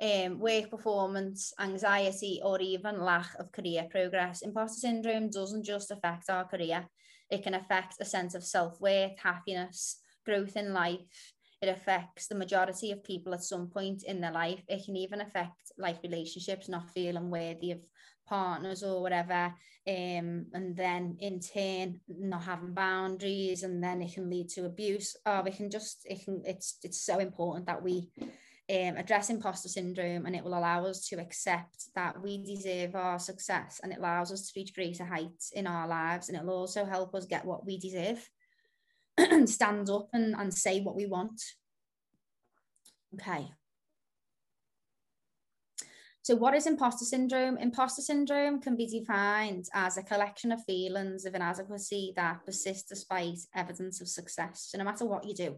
um, 0.00 0.38
work 0.38 0.70
performance, 0.70 1.52
anxiety, 1.60 2.40
or 2.42 2.60
even 2.60 3.00
lack 3.00 3.34
of 3.38 3.50
career 3.50 3.88
progress. 3.90 4.42
Imposter 4.42 4.80
syndrome 4.80 5.28
doesn't 5.28 5.64
just 5.64 5.90
affect 5.90 6.30
our 6.30 6.44
career, 6.44 6.86
it 7.28 7.42
can 7.42 7.54
affect 7.54 7.96
a 8.00 8.04
sense 8.04 8.34
of 8.34 8.44
self 8.44 8.80
worth, 8.80 9.18
happiness, 9.18 10.00
growth 10.24 10.56
in 10.56 10.72
life, 10.72 11.34
It 11.62 11.68
affects 11.68 12.26
the 12.26 12.34
majority 12.34 12.92
of 12.92 13.02
people 13.02 13.32
at 13.32 13.42
some 13.42 13.68
point 13.68 14.02
in 14.04 14.20
their 14.20 14.32
life. 14.32 14.62
It 14.68 14.84
can 14.84 14.96
even 14.96 15.20
affect 15.20 15.72
like 15.78 16.02
relationships, 16.02 16.68
not 16.68 16.90
feeling 16.90 17.30
worthy 17.30 17.72
of 17.72 17.78
partners 18.26 18.82
or 18.82 19.00
whatever. 19.00 19.54
Um, 19.88 20.46
and 20.52 20.76
then 20.76 21.16
in 21.20 21.40
turn 21.40 22.00
not 22.08 22.42
having 22.42 22.74
boundaries 22.74 23.62
and 23.62 23.82
then 23.82 24.02
it 24.02 24.12
can 24.14 24.28
lead 24.28 24.48
to 24.50 24.66
abuse. 24.66 25.16
Oh, 25.24 25.40
it 25.40 25.56
can 25.56 25.70
just 25.70 26.04
it 26.04 26.24
can 26.24 26.42
it's 26.44 26.78
it's 26.82 27.00
so 27.02 27.18
important 27.20 27.66
that 27.66 27.82
we 27.82 28.10
um, 28.68 28.96
address 28.96 29.30
imposter 29.30 29.68
syndrome 29.68 30.26
and 30.26 30.34
it 30.34 30.42
will 30.42 30.58
allow 30.58 30.84
us 30.84 31.06
to 31.08 31.20
accept 31.20 31.86
that 31.94 32.20
we 32.20 32.44
deserve 32.44 32.96
our 32.96 33.18
success 33.18 33.80
and 33.82 33.92
it 33.92 33.98
allows 33.98 34.32
us 34.32 34.50
to 34.50 34.60
reach 34.60 34.74
greater 34.74 35.04
heights 35.04 35.52
in 35.52 35.68
our 35.68 35.86
lives 35.86 36.28
and 36.28 36.36
it'll 36.36 36.50
also 36.50 36.84
help 36.84 37.14
us 37.14 37.26
get 37.26 37.44
what 37.44 37.64
we 37.64 37.78
deserve 37.78 38.28
stand 39.46 39.88
up 39.90 40.08
and, 40.12 40.34
and 40.34 40.52
say 40.52 40.80
what 40.80 40.96
we 40.96 41.06
want. 41.06 41.40
Okay. 43.14 43.50
So, 46.22 46.34
what 46.34 46.54
is 46.54 46.66
imposter 46.66 47.04
syndrome? 47.04 47.56
Imposter 47.56 48.02
syndrome 48.02 48.60
can 48.60 48.76
be 48.76 48.88
defined 48.88 49.66
as 49.72 49.96
a 49.96 50.02
collection 50.02 50.50
of 50.50 50.64
feelings 50.64 51.24
of 51.24 51.36
inadequacy 51.36 52.14
that 52.16 52.44
persist 52.44 52.88
despite 52.88 53.38
evidence 53.54 54.00
of 54.00 54.08
success. 54.08 54.66
So, 54.70 54.78
no 54.78 54.84
matter 54.84 55.04
what 55.04 55.24
you 55.24 55.34
do, 55.34 55.56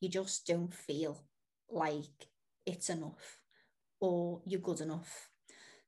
you 0.00 0.08
just 0.08 0.48
don't 0.48 0.74
feel 0.74 1.22
like 1.70 2.26
it's 2.66 2.90
enough 2.90 3.38
or 4.00 4.42
you're 4.46 4.60
good 4.60 4.80
enough. 4.80 5.29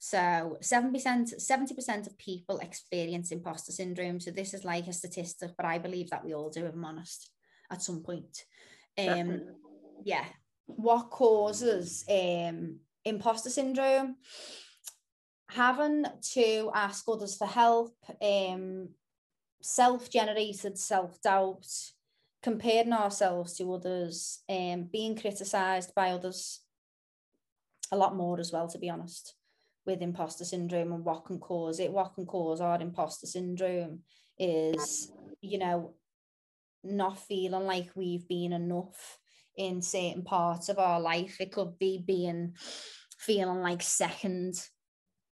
So 0.04 0.58
7%, 0.60 0.90
70% 0.90 2.06
of 2.08 2.18
people 2.18 2.58
experience 2.58 3.30
imposter 3.30 3.70
syndrome. 3.70 4.18
So 4.18 4.32
this 4.32 4.52
is 4.52 4.64
like 4.64 4.88
a 4.88 4.92
statistic, 4.92 5.52
but 5.56 5.64
I 5.64 5.78
believe 5.78 6.10
that 6.10 6.24
we 6.24 6.34
all 6.34 6.50
do, 6.50 6.66
if 6.66 6.74
I'm 6.74 6.84
honest, 6.84 7.30
at 7.70 7.82
some 7.82 8.02
point. 8.02 8.42
Um, 8.98 9.42
yeah. 10.04 10.24
What 10.66 11.10
causes 11.10 12.04
um, 12.10 12.80
imposter 13.04 13.48
syndrome? 13.48 14.16
Having 15.50 16.06
to 16.32 16.72
ask 16.74 17.04
others 17.06 17.36
for 17.36 17.46
help, 17.46 17.94
um, 18.20 18.88
self-generated 19.62 20.78
self-doubt, 20.78 21.64
comparing 22.42 22.92
ourselves 22.92 23.56
to 23.58 23.72
others, 23.72 24.40
um, 24.48 24.88
being 24.92 25.16
criticised 25.16 25.94
by 25.94 26.10
others, 26.10 26.58
a 27.92 27.96
lot 27.96 28.16
more 28.16 28.40
as 28.40 28.50
well, 28.50 28.66
to 28.66 28.78
be 28.80 28.90
honest, 28.90 29.36
with 29.86 30.02
imposter 30.02 30.44
syndrome 30.44 30.92
and 30.92 31.04
what 31.04 31.24
can 31.24 31.38
cause 31.38 31.80
it. 31.80 31.92
What 31.92 32.14
can 32.14 32.26
cause 32.26 32.60
our 32.60 32.80
imposter 32.80 33.26
syndrome 33.26 34.00
is, 34.38 35.10
you 35.40 35.58
know, 35.58 35.94
not 36.84 37.18
feeling 37.18 37.64
like 37.64 37.90
we've 37.94 38.26
been 38.28 38.52
enough 38.52 39.18
in 39.56 39.82
certain 39.82 40.22
parts 40.22 40.68
of 40.68 40.78
our 40.78 41.00
life. 41.00 41.40
It 41.40 41.52
could 41.52 41.78
be 41.78 42.02
being 42.04 42.54
feeling 43.18 43.60
like 43.60 43.82
second 43.82 44.54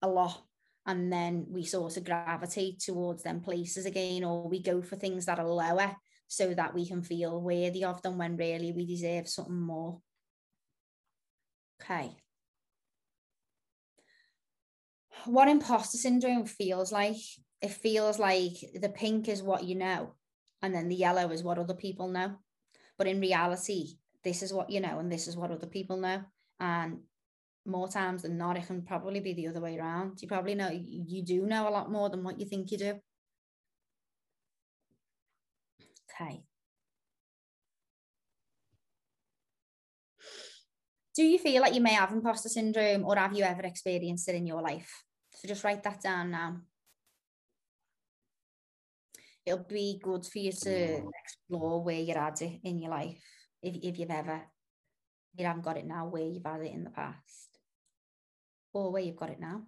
a 0.03 0.09
lot 0.09 0.43
and 0.87 1.13
then 1.13 1.47
we 1.49 1.65
sort 1.65 1.97
of 1.97 2.05
gravitate 2.05 2.79
towards 2.81 3.23
them 3.23 3.41
places 3.41 3.87
again 3.87 4.25
or 4.25 4.49
we 4.49 4.63
go 4.63 4.83
for 4.83 4.97
things 4.97 5.27
that 5.27 5.39
are 5.39 5.49
lower 5.49 5.95
so 6.29 6.55
that 6.55 6.75
we 6.75 6.87
can 6.87 7.03
feel 7.03 7.41
worthy 7.41 7.85
of 7.85 8.03
them 8.03 8.19
when 8.19 8.37
really 8.37 8.73
we 8.73 8.87
deserve 8.87 9.29
something 9.29 9.61
more 9.61 10.01
okay 11.81 12.11
what 15.27 15.49
imposter 15.49 15.99
syndrome 15.99 16.47
feels 16.47 16.93
like 16.93 17.17
it 17.63 17.71
feels 17.71 18.19
like 18.19 18.53
the 18.81 18.89
pink 18.89 19.29
is 19.29 19.43
what 19.43 19.65
you 19.65 19.75
know 19.75 20.15
and 20.63 20.75
then 20.75 20.89
the 20.89 20.95
yellow 20.95 21.31
is 21.31 21.43
what 21.43 21.59
other 21.59 21.75
people 21.75 22.09
know. 22.09 22.37
But 22.99 23.07
in 23.07 23.21
reality 23.21 23.99
this 24.25 24.43
is 24.43 24.53
what 24.53 24.71
you 24.71 24.81
know 24.81 24.99
and 24.99 25.11
this 25.11 25.29
is 25.29 25.37
what 25.37 25.51
other 25.51 25.67
people 25.67 25.97
know. 25.97 26.23
And 26.61 27.01
more 27.65 27.89
times 27.89 28.23
than 28.23 28.39
not 28.39 28.57
it 28.57 28.67
can 28.67 28.83
probably 28.83 29.21
be 29.21 29.33
the 29.33 29.49
other 29.49 29.61
way 29.61 29.79
around. 29.79 30.21
You 30.21 30.29
probably 30.29 30.55
know 30.55 30.71
you 30.71 31.23
do 31.23 31.47
know 31.47 31.69
a 31.69 31.71
lot 31.71 31.91
more 31.91 32.11
than 32.11 32.23
what 32.23 32.39
you 32.41 32.47
think 32.47 32.71
you 32.71 32.79
do. 32.79 33.01
Okay. 36.21 36.43
Do 41.15 41.23
you 41.23 41.39
feel 41.39 41.63
like 41.63 41.75
you 41.75 41.81
may 41.81 41.95
have 41.95 42.13
imposter 42.13 42.51
syndrome 42.51 43.05
or 43.05 43.17
have 43.17 43.35
you 43.35 43.43
ever 43.43 43.63
experienced 43.63 44.29
it 44.29 44.35
in 44.35 44.47
your 44.47 44.61
life 44.61 45.06
just 45.47 45.65
write 45.65 45.83
that 45.85 46.03
down 46.03 46.31
now. 46.31 46.61
It'll 49.45 49.65
be 49.65 50.01
good 50.03 50.27
for 50.27 50.39
you 50.39 50.53
to 50.53 51.11
explore 51.23 51.83
where 51.83 52.01
you're 52.01 52.19
at 52.19 52.43
it 52.43 52.61
in 52.65 52.81
your 52.81 52.91
life. 52.91 53.23
If, 53.63 53.77
if 53.83 53.99
you've 53.99 54.11
ever, 54.11 54.43
you 55.37 55.47
haven't 55.47 55.65
got 55.65 55.77
it 55.77 55.87
now, 55.87 56.07
where 56.07 56.25
you've 56.25 56.45
had 56.45 56.63
it 56.63 56.73
in 56.73 56.85
the 56.85 56.91
past. 56.91 57.59
Or 58.73 58.91
where 58.91 59.03
you've 59.03 59.17
got 59.17 59.31
it 59.31 59.41
now. 59.41 59.63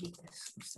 Let's 0.00 0.56
this 0.56 0.76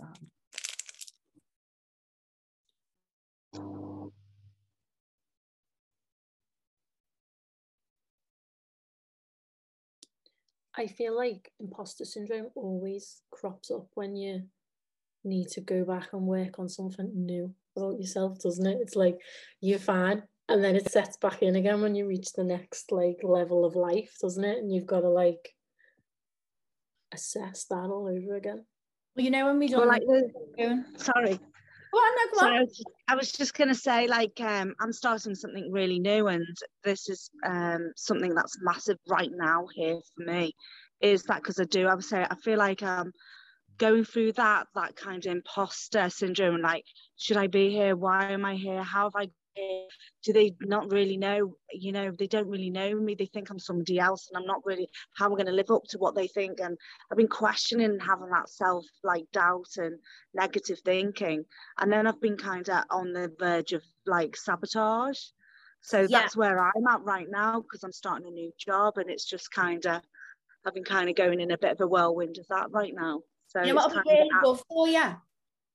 I 10.77 10.87
feel 10.87 11.15
like 11.15 11.51
imposter 11.59 12.05
syndrome 12.05 12.47
always 12.55 13.21
crops 13.31 13.71
up 13.71 13.87
when 13.95 14.15
you 14.15 14.43
need 15.23 15.47
to 15.49 15.61
go 15.61 15.83
back 15.83 16.13
and 16.13 16.21
work 16.23 16.59
on 16.59 16.69
something 16.69 17.11
new 17.13 17.53
about 17.75 17.99
yourself, 17.99 18.39
doesn't 18.39 18.65
it? 18.65 18.77
It's 18.81 18.95
like 18.95 19.17
you're 19.59 19.79
fine 19.79 20.23
and 20.49 20.63
then 20.63 20.75
it 20.75 20.91
sets 20.91 21.17
back 21.17 21.41
in 21.41 21.55
again 21.55 21.81
when 21.81 21.95
you 21.95 22.07
reach 22.07 22.33
the 22.33 22.43
next 22.43 22.91
like 22.91 23.19
level 23.23 23.65
of 23.65 23.75
life, 23.75 24.15
doesn't 24.21 24.43
it? 24.43 24.59
And 24.59 24.71
you've 24.71 24.85
got 24.85 25.01
to 25.01 25.09
like 25.09 25.53
assess 27.11 27.65
that 27.65 27.75
all 27.75 28.07
over 28.07 28.35
again. 28.35 28.65
Well, 29.15 29.25
you 29.25 29.31
know 29.31 29.47
when 29.47 29.57
we 29.57 29.67
do 29.67 29.77
well, 29.77 29.87
like 29.87 30.03
the, 30.03 30.85
sorry, 30.97 31.33
Go 31.33 31.46
on, 31.93 32.29
no, 32.33 32.47
on. 32.47 32.53
I 32.53 32.59
was, 32.61 32.69
just, 32.69 32.89
I 33.07 33.15
was 33.15 33.31
just 33.31 33.53
going 33.53 33.67
to 33.69 33.75
say, 33.75 34.07
like, 34.07 34.39
um, 34.41 34.73
I'm 34.79 34.93
starting 34.93 35.35
something 35.35 35.71
really 35.71 35.99
new, 35.99 36.27
and 36.27 36.45
this 36.83 37.09
is 37.09 37.29
um, 37.45 37.91
something 37.95 38.33
that's 38.33 38.57
massive 38.61 38.97
right 39.07 39.31
now 39.31 39.67
here 39.73 39.99
for 40.15 40.23
me. 40.23 40.53
Is 41.01 41.23
that 41.23 41.41
because 41.41 41.59
I 41.59 41.65
do? 41.65 41.87
I 41.87 41.95
would 41.95 42.03
say 42.03 42.25
I 42.29 42.35
feel 42.35 42.57
like 42.57 42.81
I'm 42.81 43.11
going 43.77 44.03
through 44.03 44.33
that 44.33 44.67
that 44.75 44.95
kind 44.95 45.25
of 45.25 45.31
imposter 45.31 46.09
syndrome. 46.09 46.61
Like, 46.61 46.85
should 47.17 47.37
I 47.37 47.47
be 47.47 47.69
here? 47.69 47.95
Why 47.95 48.31
am 48.31 48.45
I 48.45 48.55
here? 48.55 48.83
How 48.83 49.03
have 49.03 49.15
I 49.15 49.29
do 50.23 50.33
they 50.33 50.55
not 50.61 50.91
really 50.91 51.17
know 51.17 51.55
you 51.71 51.91
know 51.91 52.11
they 52.11 52.27
don't 52.27 52.47
really 52.47 52.69
know 52.69 52.95
me 52.95 53.15
they 53.15 53.25
think 53.25 53.49
i'm 53.49 53.59
somebody 53.59 53.99
else 53.99 54.29
and 54.29 54.37
i'm 54.41 54.47
not 54.47 54.65
really 54.65 54.87
how 55.15 55.25
i'm 55.25 55.31
going 55.31 55.45
to 55.45 55.51
live 55.51 55.71
up 55.71 55.83
to 55.89 55.97
what 55.97 56.15
they 56.15 56.27
think 56.27 56.59
and 56.59 56.77
i've 57.11 57.17
been 57.17 57.27
questioning 57.27 57.99
having 57.99 58.29
that 58.29 58.49
self 58.49 58.85
like 59.03 59.25
doubt 59.33 59.67
and 59.77 59.97
negative 60.33 60.79
thinking 60.85 61.43
and 61.79 61.91
then 61.91 62.07
i've 62.07 62.21
been 62.21 62.37
kind 62.37 62.69
of 62.69 62.83
on 62.89 63.13
the 63.13 63.31
verge 63.39 63.73
of 63.73 63.83
like 64.05 64.35
sabotage 64.35 65.19
so 65.81 66.01
Yeah. 66.01 66.07
that's 66.21 66.35
where 66.35 66.59
i'm 66.59 66.87
at 66.87 67.03
right 67.03 67.27
now 67.29 67.61
because 67.61 67.83
i'm 67.83 67.91
starting 67.93 68.27
a 68.27 68.31
new 68.31 68.51
job 68.57 68.97
and 68.97 69.09
it's 69.09 69.25
just 69.25 69.51
kind 69.51 69.85
of 69.85 70.01
i've 70.65 70.73
been 70.73 70.83
kind 70.83 71.09
of 71.09 71.15
going 71.15 71.39
in 71.39 71.51
a 71.51 71.57
bit 71.57 71.71
of 71.71 71.81
a 71.81 71.87
whirlwind 71.87 72.37
of 72.37 72.47
that 72.49 72.71
right 72.71 72.93
now 72.95 73.21
so 73.47 73.61
You 73.61 73.67
know 73.73 73.75
what 73.75 73.93
would 73.93 74.03
be 74.03 74.09
really 74.11 74.29
good 74.43 74.59
for 74.67 74.87
you? 74.89 75.15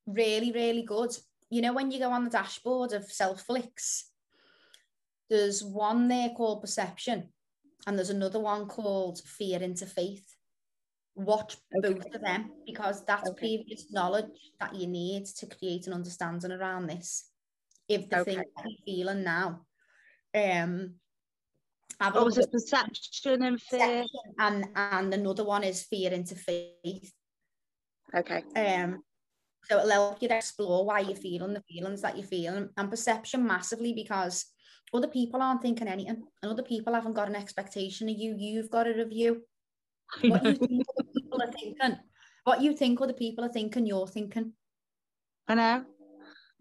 Really, 0.06 0.52
really 0.52 0.82
good. 0.82 1.16
You 1.52 1.60
know, 1.60 1.74
when 1.74 1.90
you 1.90 1.98
go 1.98 2.10
on 2.10 2.24
the 2.24 2.30
dashboard 2.30 2.94
of 2.94 3.04
self 3.12 3.42
flicks, 3.42 4.08
there's 5.28 5.62
one 5.62 6.08
there 6.08 6.30
called 6.30 6.62
perception, 6.62 7.28
and 7.86 7.98
there's 7.98 8.08
another 8.08 8.40
one 8.40 8.66
called 8.66 9.20
fear 9.20 9.62
into 9.62 9.84
faith. 9.84 10.24
Watch 11.14 11.58
both 11.70 12.06
of 12.14 12.22
them 12.22 12.52
because 12.64 13.04
that's 13.04 13.28
Okay. 13.28 13.58
previous 13.58 13.92
knowledge 13.92 14.32
that 14.60 14.74
you 14.74 14.86
need 14.86 15.26
to 15.26 15.46
create 15.46 15.86
an 15.86 15.92
understanding 15.92 16.52
around 16.52 16.86
this. 16.86 17.28
If 17.86 18.08
the 18.08 18.20
thing 18.20 18.38
Okay. 18.38 18.44
that 18.56 18.64
you're 18.70 18.86
feeling 18.86 19.22
now, 19.22 19.66
um, 20.34 20.94
I've 22.00 22.14
what 22.14 22.24
was 22.24 22.38
at 22.38 22.44
it 22.44 22.52
perception 22.52 23.42
and 23.42 23.60
fear 23.60 24.04
and 24.38 24.68
and 24.74 25.12
another 25.12 25.44
one 25.44 25.64
is 25.64 25.82
fear 25.82 26.12
into 26.12 26.34
faith. 26.34 27.12
okay 28.16 28.42
Um, 28.56 29.02
so 29.64 29.78
it'll 29.78 29.90
help 29.90 30.20
you 30.22 30.28
to 30.28 30.36
explore 30.36 30.84
why 30.84 31.00
you're 31.00 31.16
feeling 31.16 31.54
the 31.54 31.62
feelings 31.62 32.02
that 32.02 32.16
you're 32.16 32.26
feeling 32.26 32.68
and 32.76 32.90
perception 32.90 33.46
massively 33.46 33.92
because 33.92 34.46
other 34.94 35.08
people 35.08 35.40
aren't 35.40 35.62
thinking 35.62 35.88
anything 35.88 36.22
and 36.42 36.52
other 36.52 36.62
people 36.62 36.92
haven't 36.94 37.14
got 37.14 37.28
an 37.28 37.36
expectation 37.36 38.08
of 38.08 38.16
you. 38.16 38.34
You've 38.36 38.70
got 38.70 38.86
a 38.86 38.92
review. 38.94 39.42
I 40.22 40.28
What 40.28 40.44
you 40.44 40.54
think 40.54 40.84
other 40.98 41.08
people 41.14 41.42
are 41.42 41.52
thinking, 41.52 41.98
what 42.44 42.60
you 42.60 42.76
think 42.76 43.00
other 43.00 43.12
people 43.14 43.44
are 43.44 43.52
thinking, 43.52 43.86
you're 43.86 44.06
thinking. 44.06 44.52
I 45.48 45.54
know. 45.54 45.84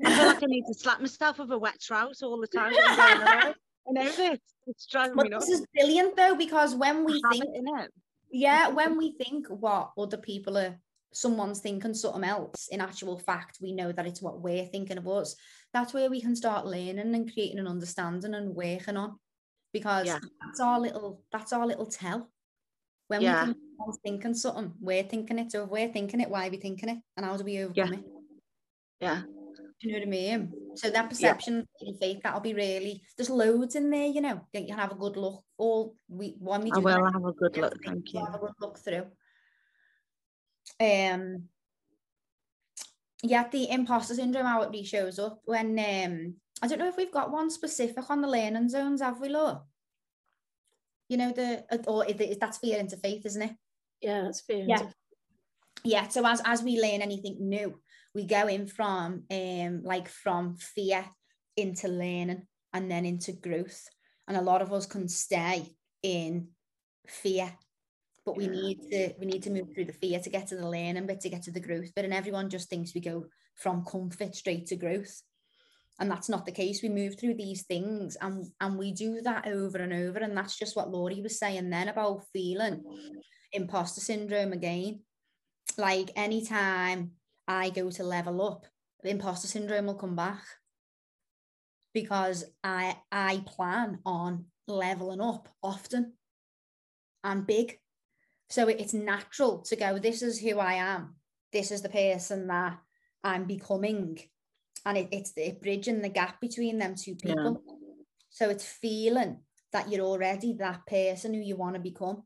I 0.06 0.16
feel 0.16 0.28
like 0.28 0.44
I 0.44 0.46
need 0.48 0.66
to 0.68 0.74
slap 0.74 1.00
myself 1.00 1.40
with 1.40 1.52
a 1.52 1.58
wet 1.58 1.80
trout 1.82 2.16
all 2.24 2.40
the 2.40 2.48
time. 2.48 2.74
I'm 2.80 2.96
going 2.96 3.22
away. 3.22 3.54
I 3.88 3.92
know 3.92 4.12
this. 4.12 4.40
It's 4.68 4.86
driving 4.86 5.16
But 5.16 5.24
me 5.24 5.30
nuts. 5.30 5.48
this 5.48 5.60
is 5.60 5.66
brilliant 5.76 6.16
though 6.16 6.36
because 6.36 6.76
when 6.76 7.04
we 7.04 7.20
I 7.26 7.30
think 7.32 7.44
it 7.46 7.50
in 7.56 7.80
it. 7.80 7.92
Yeah, 8.32 8.70
when 8.70 8.98
we 8.98 9.12
think 9.18 9.48
what 9.48 9.92
other 9.98 10.18
people 10.18 10.58
are, 10.58 10.80
someone's 11.14 11.60
thinking 11.60 11.94
something 11.94 12.24
else, 12.24 12.68
in 12.72 12.82
actual 12.82 13.18
fact, 13.18 13.58
we 13.62 13.72
know 13.74 13.92
that 13.92 14.06
it's 14.08 14.22
what 14.22 14.42
we're 14.42 14.66
thinking 14.66 14.98
of 14.98 15.08
us. 15.08 15.36
That's 15.74 15.94
where 15.94 16.10
we 16.10 16.22
can 16.22 16.36
start 16.36 16.66
learning 16.66 17.00
and 17.00 17.32
creating 17.32 17.60
an 17.60 17.68
understanding 17.68 18.34
and 18.34 18.56
working 18.56 18.98
on. 18.98 19.20
Because 19.74 20.08
Yeah. 20.08 20.20
that's 20.46 20.60
our 20.60 20.80
little, 20.80 21.24
that's 21.32 21.54
our 21.54 21.66
little 21.66 21.86
tell. 21.86 22.30
When 23.08 23.22
Yeah. 23.22 23.46
we 23.46 23.54
think 23.54 23.64
someone's 23.78 24.00
thinking 24.04 24.34
something, 24.34 24.74
we're 24.80 25.04
thinking 25.04 25.40
it. 25.40 25.52
So 25.52 25.64
if 25.64 25.70
we're 25.70 25.92
thinking 25.92 26.22
it, 26.22 26.30
why 26.30 26.48
are 26.48 26.52
we 26.52 26.58
thinking 26.58 26.90
it? 26.90 27.00
And 27.16 27.26
how 27.26 27.38
do 27.38 27.44
we 27.44 27.64
overcome 27.64 27.94
it? 27.94 28.06
Yeah. 29.00 29.24
Do 29.24 29.88
you 29.88 29.94
know 29.94 30.00
what 30.00 30.08
I 30.08 30.12
mean? 30.12 30.54
So 30.76 30.92
that 30.92 31.10
perception 31.10 31.68
and 31.82 32.00
faith, 32.00 32.22
that'll 32.22 32.40
be 32.40 32.54
really 32.54 33.02
there's 33.18 33.32
loads 33.32 33.76
in 33.76 33.90
there, 33.90 34.06
you 34.06 34.22
know. 34.22 34.48
You 34.54 34.68
can 34.68 34.78
have 34.78 34.92
a 34.92 34.96
good 34.96 35.18
look. 35.18 35.44
All 35.58 35.96
we 36.08 36.36
when 36.40 36.62
we 36.62 36.72
I 36.72 36.78
will 36.78 37.04
that, 37.04 37.14
have 37.14 37.26
a 37.26 37.34
good 37.34 37.58
look. 37.58 37.84
Thank 37.84 38.14
you. 38.14 38.20
Have 38.20 38.36
a 38.36 38.40
good 38.40 38.54
look 38.62 38.78
through. 38.78 39.08
Um, 40.80 41.44
yeah, 43.24 43.48
the 43.50 43.70
imposter 43.70 44.16
syndrome 44.16 44.46
how 44.46 44.64
it 44.64 44.72
really 44.72 44.84
shows 44.84 45.20
up 45.20 45.42
when 45.46 45.78
um 45.78 46.36
I 46.64 46.68
don't 46.68 46.80
know 46.80 46.88
if 46.88 46.98
we've 46.98 47.12
got 47.12 47.32
one 47.32 47.50
specific 47.50 48.10
on 48.10 48.22
the 48.22 48.28
learning 48.28 48.70
zones, 48.70 49.02
have 49.02 49.20
we, 49.20 49.30
Law? 49.30 49.64
You 51.10 51.18
know 51.18 51.32
the 51.32 51.64
or 51.88 52.06
is 52.06 52.38
that's 52.38 52.58
fear 52.58 52.80
into 52.80 52.98
faith, 52.98 53.26
isn't 53.26 53.42
it? 53.42 53.56
Yeah, 54.02 54.22
that's 54.24 54.42
fear 54.42 54.66
Yeah. 54.68 54.82
yeah 55.84 56.08
so 56.08 56.26
as 56.26 56.42
as 56.46 56.64
we 56.64 56.82
learn 56.82 57.02
anything 57.02 57.38
new 57.40 57.80
we 58.16 58.26
go 58.26 58.48
in 58.48 58.68
from 58.68 59.24
um 59.32 59.84
like 59.84 60.08
from 60.08 60.56
fear 60.58 61.06
into 61.56 61.88
learning 61.88 62.48
and 62.74 62.90
then 62.90 63.06
into 63.06 63.32
growth 63.34 63.88
and 64.28 64.38
a 64.38 64.42
lot 64.42 64.62
of 64.62 64.74
us 64.74 64.86
can 64.86 65.08
stay 65.08 65.76
in 66.04 66.48
fear 67.08 67.52
but 68.32 68.38
we 68.38 68.48
need 68.48 68.80
to 68.90 69.14
we 69.20 69.26
need 69.26 69.44
to 69.44 69.50
move 69.50 69.74
through 69.74 69.86
the 69.86 69.94
fear 69.94 70.20
to 70.20 70.30
get 70.30 70.48
to 70.48 70.56
the 70.56 70.68
learning 70.70 71.06
bit 71.06 71.20
to 71.20 71.30
get 71.30 71.44
to 71.44 71.52
the 71.52 71.60
growth 71.60 71.94
bit 71.96 72.06
and 72.06 72.14
everyone 72.14 72.50
just 72.50 72.70
thinks 72.70 72.96
we 72.96 73.02
go 73.02 73.26
from 73.56 73.84
comfort 73.84 74.36
straight 74.36 74.68
to 74.68 74.76
growth. 74.76 75.22
And 76.00 76.10
that's 76.10 76.30
not 76.30 76.46
the 76.46 76.52
case. 76.52 76.82
We 76.82 76.90
move 76.90 77.20
through 77.20 77.36
these 77.36 77.64
things 77.64 78.16
and 78.22 78.46
and 78.62 78.78
we 78.78 78.94
do 78.94 79.22
that 79.22 79.48
over 79.48 79.78
and 79.80 79.92
over 79.92 80.20
and 80.20 80.36
that's 80.36 80.58
just 80.58 80.76
what 80.76 80.90
Laurie 80.90 81.22
was 81.22 81.38
saying 81.38 81.70
then 81.70 81.90
about 81.90 82.24
feeling 82.32 82.84
imposter 83.52 84.00
syndrome 84.00 84.54
again. 84.54 85.02
Like 85.78 86.12
anytime 86.16 87.12
I 87.48 87.70
go 87.70 87.92
to 87.92 88.04
level 88.04 88.42
up, 88.48 88.66
the 89.04 89.10
imposter 89.10 89.48
syndrome 89.48 89.88
will 89.88 89.96
come 89.96 90.16
back 90.16 90.44
because 91.94 92.46
I 92.64 92.96
I 93.12 93.44
plan 93.46 94.00
on 94.06 94.46
leveling 94.68 95.22
up 95.22 95.50
often 95.62 96.14
and 97.24 97.46
big. 97.46 97.78
So 98.52 98.68
it's 98.68 98.94
natural 98.94 99.60
to 99.64 99.76
go, 99.76 99.98
this 99.98 100.22
is 100.22 100.40
who 100.40 100.60
I 100.60 100.74
am. 100.74 101.16
This 101.54 101.72
is 101.72 101.82
the 101.82 101.90
person 101.90 102.48
that 102.48 102.78
I'm 103.24 103.46
becoming. 103.46 104.20
And 104.86 104.98
it, 104.98 105.08
it's 105.12 105.34
it 105.38 105.62
bridging 105.62 106.02
the 106.02 106.10
gap 106.10 106.42
between 106.42 106.78
them 106.78 106.96
two 106.96 107.16
Yeah. 107.24 107.34
people. 107.34 107.64
So 108.30 108.50
it's 108.50 108.66
feeling 108.66 109.40
that 109.72 109.90
you're 109.90 110.06
already 110.06 110.54
that 110.54 110.86
person 110.86 111.34
who 111.34 111.40
you 111.40 111.56
want 111.56 111.76
to 111.76 111.82
become 111.82 112.24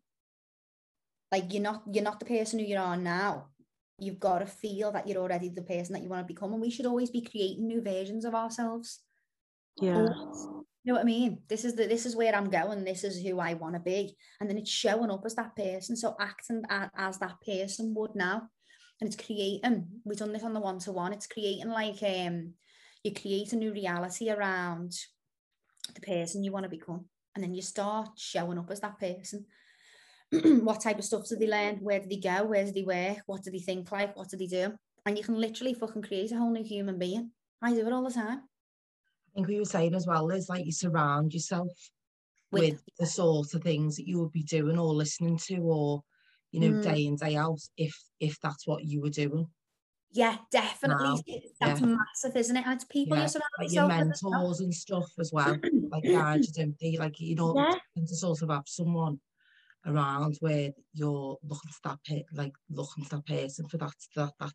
like 1.32 1.54
you're 1.54 1.62
not 1.62 1.84
you're 1.92 2.04
not 2.04 2.20
the 2.20 2.26
person 2.26 2.60
who 2.60 2.66
you 2.66 2.78
are 2.78 2.98
now 2.98 3.48
you've 4.00 4.20
got 4.20 4.40
to 4.40 4.46
feel 4.46 4.92
that 4.92 5.08
you're 5.08 5.22
already 5.22 5.50
the 5.50 5.62
person 5.62 5.94
that 5.94 6.02
you 6.02 6.10
want 6.10 6.26
to 6.26 6.34
become 6.34 6.54
and 6.54 6.62
we 6.62 6.70
should 6.70 6.86
always 6.86 7.10
be 7.10 7.22
creating 7.22 7.68
new 7.68 7.82
versions 7.82 8.26
of 8.26 8.36
ourselves 8.36 9.02
Yeah. 9.82 9.96
Always. 9.96 10.48
You 10.86 10.94
know 10.94 11.00
what 11.00 11.02
i 11.02 11.06
mean 11.06 11.40
this 11.50 11.66
is 11.66 11.76
the 11.76 11.88
this 11.88 12.06
is 12.06 12.16
where 12.16 12.34
i'm 12.36 12.50
going 12.50 12.84
this 12.84 13.04
is 13.04 13.22
who 13.22 13.40
i 13.40 13.56
want 13.56 13.74
to 13.74 13.80
be 13.80 14.16
and 14.40 14.50
then 14.50 14.58
it's 14.58 14.70
showing 14.70 15.10
up 15.10 15.24
as 15.26 15.36
that 15.36 15.56
person 15.56 15.96
so 15.96 16.16
acting 16.20 16.62
as 16.96 17.18
that 17.18 17.36
person 17.46 17.94
would 17.96 18.16
now 18.16 18.44
and 19.02 19.08
it's 19.12 19.26
creating 19.26 19.88
we've 20.06 20.18
done 20.18 20.32
this 20.32 20.44
on 20.44 20.54
the 20.54 20.60
one-to-one 20.60 21.12
it's 21.12 21.28
creating 21.28 21.70
like 21.70 22.02
um 22.04 22.54
you 23.04 23.14
create 23.14 23.52
a 23.52 23.56
new 23.56 23.74
reality 23.74 24.30
around 24.30 24.94
the 25.94 26.02
person 26.02 26.44
you 26.44 26.52
want 26.52 26.64
to 26.64 26.70
become 26.70 27.06
and 27.34 27.44
then 27.44 27.54
you 27.54 27.62
start 27.62 28.10
showing 28.16 28.60
up 28.60 28.70
as 28.70 28.80
that 28.80 29.00
person 29.00 29.46
what 30.62 30.82
type 30.82 30.98
of 30.98 31.06
stuff 31.06 31.28
did 31.30 31.40
they 31.40 31.48
learn? 31.48 31.78
Where 31.78 32.00
did 32.00 32.10
they 32.10 32.18
go? 32.18 32.46
Where 32.46 32.66
did 32.66 32.74
they 32.74 32.82
work? 32.82 33.20
What 33.28 33.44
did 33.44 33.54
they 33.54 33.60
think 33.60 33.92
like? 33.92 34.18
What 34.18 34.28
did 34.28 34.40
they 34.40 34.48
do? 34.48 34.74
And 35.06 35.18
you 35.18 35.24
can 35.24 35.40
literally 35.40 35.76
fucking 35.76 36.02
create 36.02 36.32
a 36.32 36.38
whole 36.38 36.52
new 36.52 36.64
human 36.64 36.98
being. 36.98 37.30
I 37.62 37.74
do 37.74 37.86
it 37.86 37.94
all 37.94 38.04
the 38.04 38.12
time. 38.12 38.42
Think 39.36 39.48
we 39.48 39.60
were 39.60 39.66
saying 39.66 39.94
as 39.94 40.08
well 40.08 40.30
is 40.30 40.48
like 40.48 40.66
you 40.66 40.72
surround 40.72 41.34
yourself 41.34 41.68
with, 42.52 42.82
the 43.00 43.06
sort 43.06 43.54
of 43.54 43.62
things 43.62 43.98
that 43.98 44.08
you 44.08 44.18
would 44.20 44.32
be 44.32 44.44
doing 44.44 44.80
or 44.80 44.94
listening 44.94 45.38
to 45.38 45.58
or 45.58 46.02
you 46.52 46.62
know 46.62 46.72
Mm. 46.72 46.82
day 46.82 47.06
in 47.06 47.16
day 47.18 47.36
out 47.36 47.60
if 47.76 47.94
if 48.22 48.40
that's 48.40 48.66
what 48.66 48.86
you 48.86 49.02
were 49.02 49.10
doing 49.10 49.48
yeah, 50.12 50.38
definitely. 50.50 51.22
It's- 51.28 51.52
That's 51.60 51.82
Yeah. 51.82 51.88
massive, 51.98 52.38
isn't 52.38 52.56
it? 52.56 52.64
And 52.66 52.76
it's 52.76 52.86
people 52.86 53.18
Yeah, 53.18 53.24
you 53.24 53.28
surround 53.28 53.52
like 53.60 53.72
your 53.74 53.88
mentors 53.90 54.62
and 54.62 54.74
stuff 54.74 55.12
as 55.20 55.32
well 55.34 55.58
like 55.92 56.04
guides 56.06 56.48
you 56.48 56.54
don't 56.54 57.00
like 57.02 57.20
you 57.20 57.36
know 57.36 57.54
Yeah. 57.58 57.80
to 58.08 58.16
sort 58.16 58.42
of 58.42 58.50
have 58.50 58.64
someone 58.68 59.20
around 59.86 60.38
where 60.40 60.72
you're 60.94 61.38
looking 61.44 61.72
for 61.72 61.90
that 61.90 62.24
like 62.32 62.54
looking 62.70 63.04
for 63.04 63.18
that 63.18 63.26
person 63.26 63.68
for 63.68 63.78
that 63.78 63.94
that 64.16 64.34
that 64.40 64.54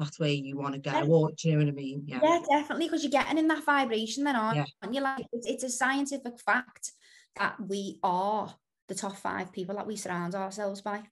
that's 0.00 0.18
where 0.18 0.30
you 0.30 0.56
want 0.56 0.74
to 0.74 0.80
go 0.80 0.90
Yeah. 0.90 1.04
or 1.04 1.30
do 1.30 1.48
you 1.48 1.52
know 1.56 1.64
what 1.64 1.68
I 1.68 1.76
mean 1.76 2.04
yeah 2.06 2.20
Yeah, 2.22 2.40
definitely, 2.48 2.86
because 2.86 3.04
you're 3.04 3.10
getting 3.10 3.38
in 3.38 3.48
that 3.48 3.64
vibration 3.64 4.24
then, 4.24 4.34
aren't 4.34 4.56
Yeah. 4.56 4.90
you? 4.90 5.00
Like 5.00 5.26
it's, 5.32 5.46
it's 5.46 5.64
a 5.64 5.70
scientific 5.70 6.40
fact 6.40 6.90
that 7.38 7.54
we 7.60 7.98
are 8.02 8.52
the 8.88 8.94
top 8.94 9.16
five 9.16 9.52
people 9.52 9.76
that 9.76 9.86
we 9.86 9.96
surround 9.96 10.34
ourselves 10.34 10.80
by. 10.80 11.02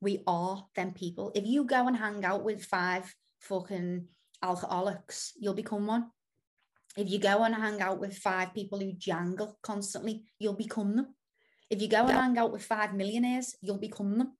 We 0.00 0.22
are 0.26 0.66
them 0.74 0.92
people. 0.92 1.30
If 1.34 1.46
you 1.46 1.64
go 1.64 1.86
and 1.86 1.96
hang 1.96 2.24
out 2.24 2.42
with 2.44 2.64
five 2.64 3.14
fucking 3.40 4.06
alcoholics, 4.42 5.32
you'll 5.38 5.54
become 5.54 5.86
one. 5.86 6.10
If 6.96 7.08
you 7.10 7.18
go 7.18 7.42
and 7.44 7.54
hang 7.54 7.80
out 7.80 8.00
with 8.00 8.16
five 8.18 8.54
people 8.54 8.78
who 8.80 8.92
jangle 8.92 9.58
constantly, 9.62 10.24
you'll 10.38 10.54
become 10.54 10.96
them. 10.96 11.14
If 11.70 11.80
you 11.80 11.88
go 11.88 12.02
and 12.06 12.12
hang 12.12 12.38
out 12.38 12.52
with 12.52 12.64
five 12.64 12.94
millionaires, 12.94 13.56
you'll 13.60 13.78
become 13.78 14.18
them 14.18 14.32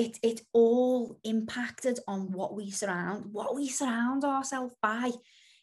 it 0.00 0.18
it 0.22 0.40
all 0.54 1.18
impacted 1.24 2.00
on 2.08 2.32
what 2.32 2.54
we 2.54 2.70
surround 2.70 3.26
what 3.32 3.54
we 3.54 3.68
surround 3.68 4.24
ourselves 4.24 4.74
by 4.80 5.10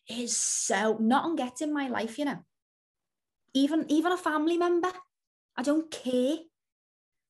is 0.07 0.37
so 0.37 0.97
not 0.99 1.25
on 1.25 1.35
getting 1.35 1.73
my 1.73 1.87
life 1.87 2.17
you 2.19 2.25
know. 2.25 2.39
Even 3.53 3.85
even 3.89 4.11
a 4.11 4.17
family 4.17 4.57
member 4.57 4.91
i 5.57 5.63
don't 5.63 5.89
care. 5.89 6.37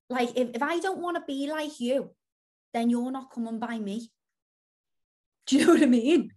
Like 0.09 0.31
if, 0.35 0.49
if 0.55 0.61
i 0.61 0.79
don't 0.79 0.99
want 0.99 1.15
to 1.17 1.23
be 1.25 1.49
like 1.49 1.79
you 1.79 2.11
then 2.73 2.89
you're 2.89 3.11
not 3.11 3.31
coming 3.31 3.59
by 3.59 3.79
me. 3.79 4.11
Do 5.45 5.57
you 5.57 5.65
know 5.65 5.73
what 5.73 5.83
i 5.83 5.85
mean? 5.85 6.31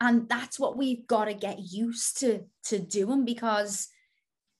And 0.00 0.28
that's 0.28 0.58
what 0.58 0.76
we've 0.76 1.06
got 1.06 1.26
to 1.26 1.34
get 1.34 1.58
used 1.60 2.18
to 2.20 2.40
to 2.64 2.78
doing 2.80 3.24
because 3.24 3.88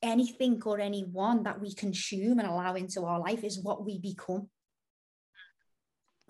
anything 0.01 0.61
or 0.65 0.79
anyone 0.79 1.43
that 1.43 1.59
we 1.59 1.73
consume 1.73 2.39
and 2.39 2.47
allow 2.47 2.75
into 2.75 3.03
our 3.03 3.19
life 3.19 3.43
is 3.43 3.59
what 3.59 3.85
we 3.85 3.99
become. 3.99 4.49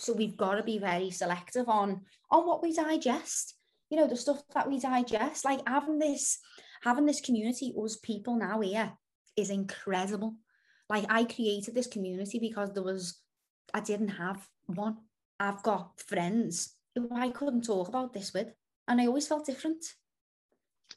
So 0.01 0.13
we've 0.13 0.35
got 0.35 0.55
to 0.55 0.63
be 0.63 0.79
very 0.79 1.11
selective 1.11 1.69
on 1.69 2.01
on 2.31 2.47
what 2.47 2.63
we 2.63 2.73
digest. 2.73 3.55
You 3.91 3.97
know, 3.97 4.07
the 4.07 4.15
stuff 4.15 4.41
that 4.55 4.67
we 4.67 4.79
digest, 4.79 5.45
like 5.45 5.61
having 5.67 5.99
this 5.99 6.39
having 6.81 7.05
this 7.05 7.21
community, 7.21 7.71
us 7.77 7.97
people 7.97 8.35
now 8.35 8.61
here, 8.61 8.93
is 9.37 9.51
incredible. 9.51 10.37
Like 10.89 11.05
I 11.07 11.25
created 11.25 11.75
this 11.75 11.85
community 11.85 12.39
because 12.39 12.73
there 12.73 12.81
was 12.83 13.19
I 13.75 13.81
didn't 13.81 14.09
have 14.09 14.43
one. 14.65 14.97
I've 15.39 15.61
got 15.61 16.01
friends 16.01 16.75
who 16.95 17.07
I 17.13 17.29
couldn't 17.29 17.65
talk 17.65 17.87
about 17.87 18.11
this 18.11 18.33
with, 18.33 18.47
and 18.87 18.99
I 18.99 19.05
always 19.05 19.27
felt 19.27 19.45
different. 19.45 19.83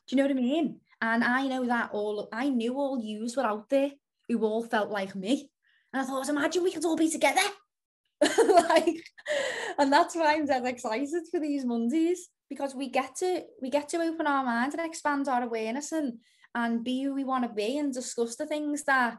Do 0.06 0.16
you 0.16 0.16
know 0.16 0.22
what 0.22 0.38
I 0.38 0.40
mean? 0.40 0.80
And 1.02 1.22
I 1.22 1.46
know 1.46 1.66
that 1.66 1.90
all 1.92 2.30
I 2.32 2.48
knew 2.48 2.78
all 2.78 2.98
yous 2.98 3.36
were 3.36 3.44
out 3.44 3.68
there 3.68 3.90
who 4.28 4.42
all 4.42 4.64
felt 4.64 4.88
like 4.88 5.14
me. 5.14 5.50
And 5.92 6.00
I 6.00 6.06
thought, 6.06 6.26
imagine 6.30 6.64
we 6.64 6.72
could 6.72 6.86
all 6.86 6.96
be 6.96 7.10
together. 7.10 7.42
like, 8.68 9.04
and 9.78 9.92
that's 9.92 10.14
why 10.14 10.34
I'm 10.34 10.46
dead 10.46 10.64
excited 10.66 11.24
for 11.30 11.40
these 11.40 11.64
Mondays 11.64 12.28
because 12.48 12.74
we 12.74 12.88
get 12.88 13.16
to 13.16 13.42
we 13.60 13.70
get 13.70 13.88
to 13.88 13.98
open 13.98 14.26
our 14.26 14.44
minds 14.44 14.74
and 14.74 14.84
expand 14.84 15.28
our 15.28 15.42
awareness 15.42 15.92
and 15.92 16.18
and 16.54 16.84
be 16.84 17.02
who 17.02 17.14
we 17.14 17.24
want 17.24 17.44
to 17.44 17.52
be 17.52 17.78
and 17.78 17.92
discuss 17.92 18.36
the 18.36 18.46
things 18.46 18.84
that 18.84 19.18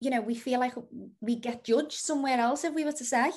you 0.00 0.10
know 0.10 0.20
we 0.20 0.34
feel 0.34 0.60
like 0.60 0.74
we 1.20 1.36
get 1.36 1.64
judged 1.64 1.92
somewhere 1.92 2.38
else 2.38 2.64
if 2.64 2.74
we 2.74 2.84
were 2.84 2.92
to 2.92 3.04
say. 3.04 3.30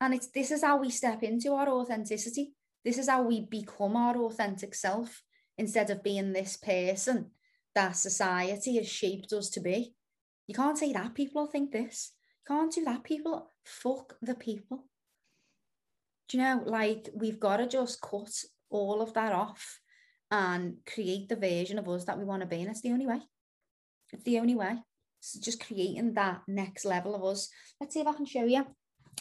And 0.00 0.14
it's 0.14 0.28
this 0.28 0.50
is 0.50 0.62
how 0.62 0.78
we 0.78 0.90
step 0.90 1.22
into 1.22 1.52
our 1.52 1.68
authenticity. 1.68 2.52
This 2.84 2.96
is 2.96 3.08
how 3.08 3.22
we 3.22 3.42
become 3.42 3.96
our 3.96 4.16
authentic 4.16 4.74
self 4.74 5.22
instead 5.58 5.90
of 5.90 6.02
being 6.02 6.32
this 6.32 6.56
person 6.56 7.30
that 7.74 7.96
society 7.96 8.76
has 8.76 8.88
shaped 8.88 9.32
us 9.32 9.50
to 9.50 9.60
be. 9.60 9.94
You 10.46 10.54
can't 10.54 10.78
say 10.78 10.92
that. 10.94 11.14
People 11.14 11.46
think 11.46 11.70
this 11.70 12.12
can't 12.50 12.72
do 12.72 12.84
that 12.84 13.04
people. 13.04 13.48
Fuck 13.64 14.16
the 14.20 14.34
people. 14.34 14.84
Do 16.28 16.36
you 16.36 16.42
know 16.42 16.62
like 16.66 17.08
we've 17.14 17.38
got 17.38 17.58
to 17.58 17.68
just 17.68 18.00
cut 18.00 18.32
all 18.70 19.00
of 19.00 19.14
that 19.14 19.32
off 19.32 19.80
and 20.30 20.76
create 20.92 21.28
the 21.28 21.36
version 21.36 21.78
of 21.78 21.88
us 21.88 22.04
that 22.04 22.18
we 22.18 22.24
want 22.24 22.42
to 22.42 22.46
be 22.46 22.60
and 22.60 22.70
it's 22.70 22.80
the 22.80 22.90
only 22.90 23.06
way. 23.06 23.20
It's 24.12 24.24
the 24.24 24.38
only 24.40 24.56
way. 24.56 24.78
Just 25.40 25.64
creating 25.64 26.14
that 26.14 26.42
next 26.48 26.84
level 26.84 27.14
of 27.14 27.24
us. 27.24 27.48
Let's 27.80 27.94
see 27.94 28.00
if 28.00 28.06
i 28.06 28.12
can 28.12 28.26
show 28.26 28.44
you 28.44 28.66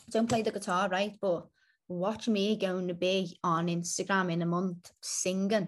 don't 0.09 0.29
play 0.29 0.41
the 0.41 0.51
guitar 0.51 0.89
right? 0.89 1.13
But 1.21 1.45
watch 1.87 2.27
me 2.27 2.55
going 2.57 2.87
to 2.87 2.93
be 2.93 3.37
on 3.43 3.67
instagram 3.67 4.31
in 4.31 4.41
a 4.41 4.45
month 4.45 4.91
singing 5.01 5.67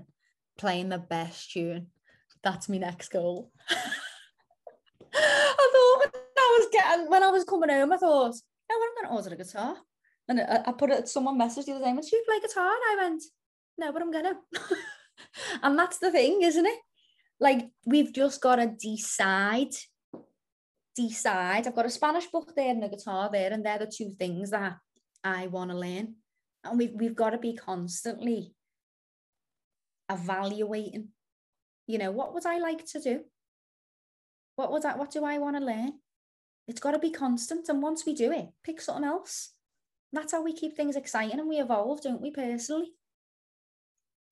playing 0.58 0.90
the 0.90 0.98
best 0.98 1.52
tune. 1.52 1.88
That's 2.44 2.70
my 2.70 2.78
next 2.78 3.10
goal 3.10 3.52
was 6.82 6.98
getting 6.98 7.10
when 7.10 7.24
i 7.24 7.30
was 7.30 7.44
coming 7.44 7.70
home 7.70 7.92
i 7.94 7.98
thought 7.98 8.34
oh 8.34 8.78
well, 8.80 8.80
i'm 8.80 8.96
going 8.96 9.08
to 9.08 9.16
order 9.16 9.36
a 9.36 9.38
guitar 9.38 9.76
and 10.28 10.40
I, 10.42 10.64
I 10.68 10.72
put 10.72 10.92
it 10.92 11.08
someone 11.08 11.40
messaged 11.40 11.66
the 11.66 11.74
other 11.74 11.86
day, 11.86 11.92
"Do 11.94 12.16
you 12.16 12.24
play 12.26 12.40
guitar?" 12.40 12.72
And 12.72 13.00
I 13.00 13.04
went, 13.04 13.24
"No, 13.78 13.92
but 13.92 14.02
I'm 14.02 14.12
gonna." 14.12 14.36
and 15.64 15.78
that's 15.78 15.98
the 15.98 16.12
thing, 16.12 16.42
isn't 16.42 16.66
it? 16.66 16.80
Like 17.40 17.70
we've 17.86 18.14
just 18.14 18.42
got 18.42 18.56
to 18.56 18.68
decide. 18.68 19.74
Decide. 20.96 21.68
I've 21.68 21.76
got 21.76 21.86
a 21.86 21.90
Spanish 21.90 22.28
book 22.28 22.54
there 22.56 22.70
and 22.70 22.84
a 22.84 22.90
guitar 22.90 23.30
there, 23.32 23.52
and 23.52 23.66
they're 23.66 23.80
the 23.80 23.92
two 23.94 24.12
things 24.18 24.52
that 24.52 24.78
I 25.24 25.48
want 25.48 25.72
to 25.72 25.78
learn. 25.78 26.16
And 26.64 26.78
we've 26.78 26.94
we've 26.94 27.16
got 27.16 27.32
to 27.32 27.38
be 27.38 27.54
constantly 27.54 28.54
evaluating. 30.10 31.10
You 31.88 31.98
know, 31.98 32.12
what 32.12 32.34
would 32.34 32.46
I 32.46 32.60
like 32.60 32.86
to 32.88 33.00
do? 33.00 33.22
What 34.56 34.72
would 34.72 34.86
I? 34.86 34.96
What 34.96 35.12
do 35.12 35.26
I 35.26 35.38
want 35.40 35.58
to 35.58 35.64
learn? 35.64 35.94
It's 36.72 36.82
got 36.82 36.92
to 36.92 37.00
be 37.00 37.12
constant, 37.12 37.70
and 37.70 37.82
once 37.82 38.06
we 38.06 38.14
do 38.14 38.32
it, 38.32 38.50
pick 38.64 38.82
something 38.82 39.06
else 39.06 39.54
that's 40.14 40.34
how 40.34 40.44
we 40.44 40.54
keep 40.54 40.76
things 40.76 40.96
exciting 40.96 41.40
and 41.40 41.48
we 41.48 41.58
evolve, 41.58 42.02
don't 42.02 42.22
we, 42.22 42.32
personally? 42.32 42.92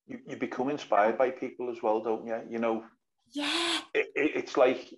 You, 0.07 0.19
you 0.27 0.35
become 0.35 0.69
inspired 0.69 1.17
by 1.17 1.29
people 1.29 1.69
as 1.69 1.81
well, 1.81 2.01
don't 2.01 2.25
you? 2.25 2.41
You 2.49 2.59
know, 2.59 2.83
yeah. 3.31 3.79
It, 3.93 4.07
it, 4.15 4.31
it's 4.35 4.57
like 4.57 4.93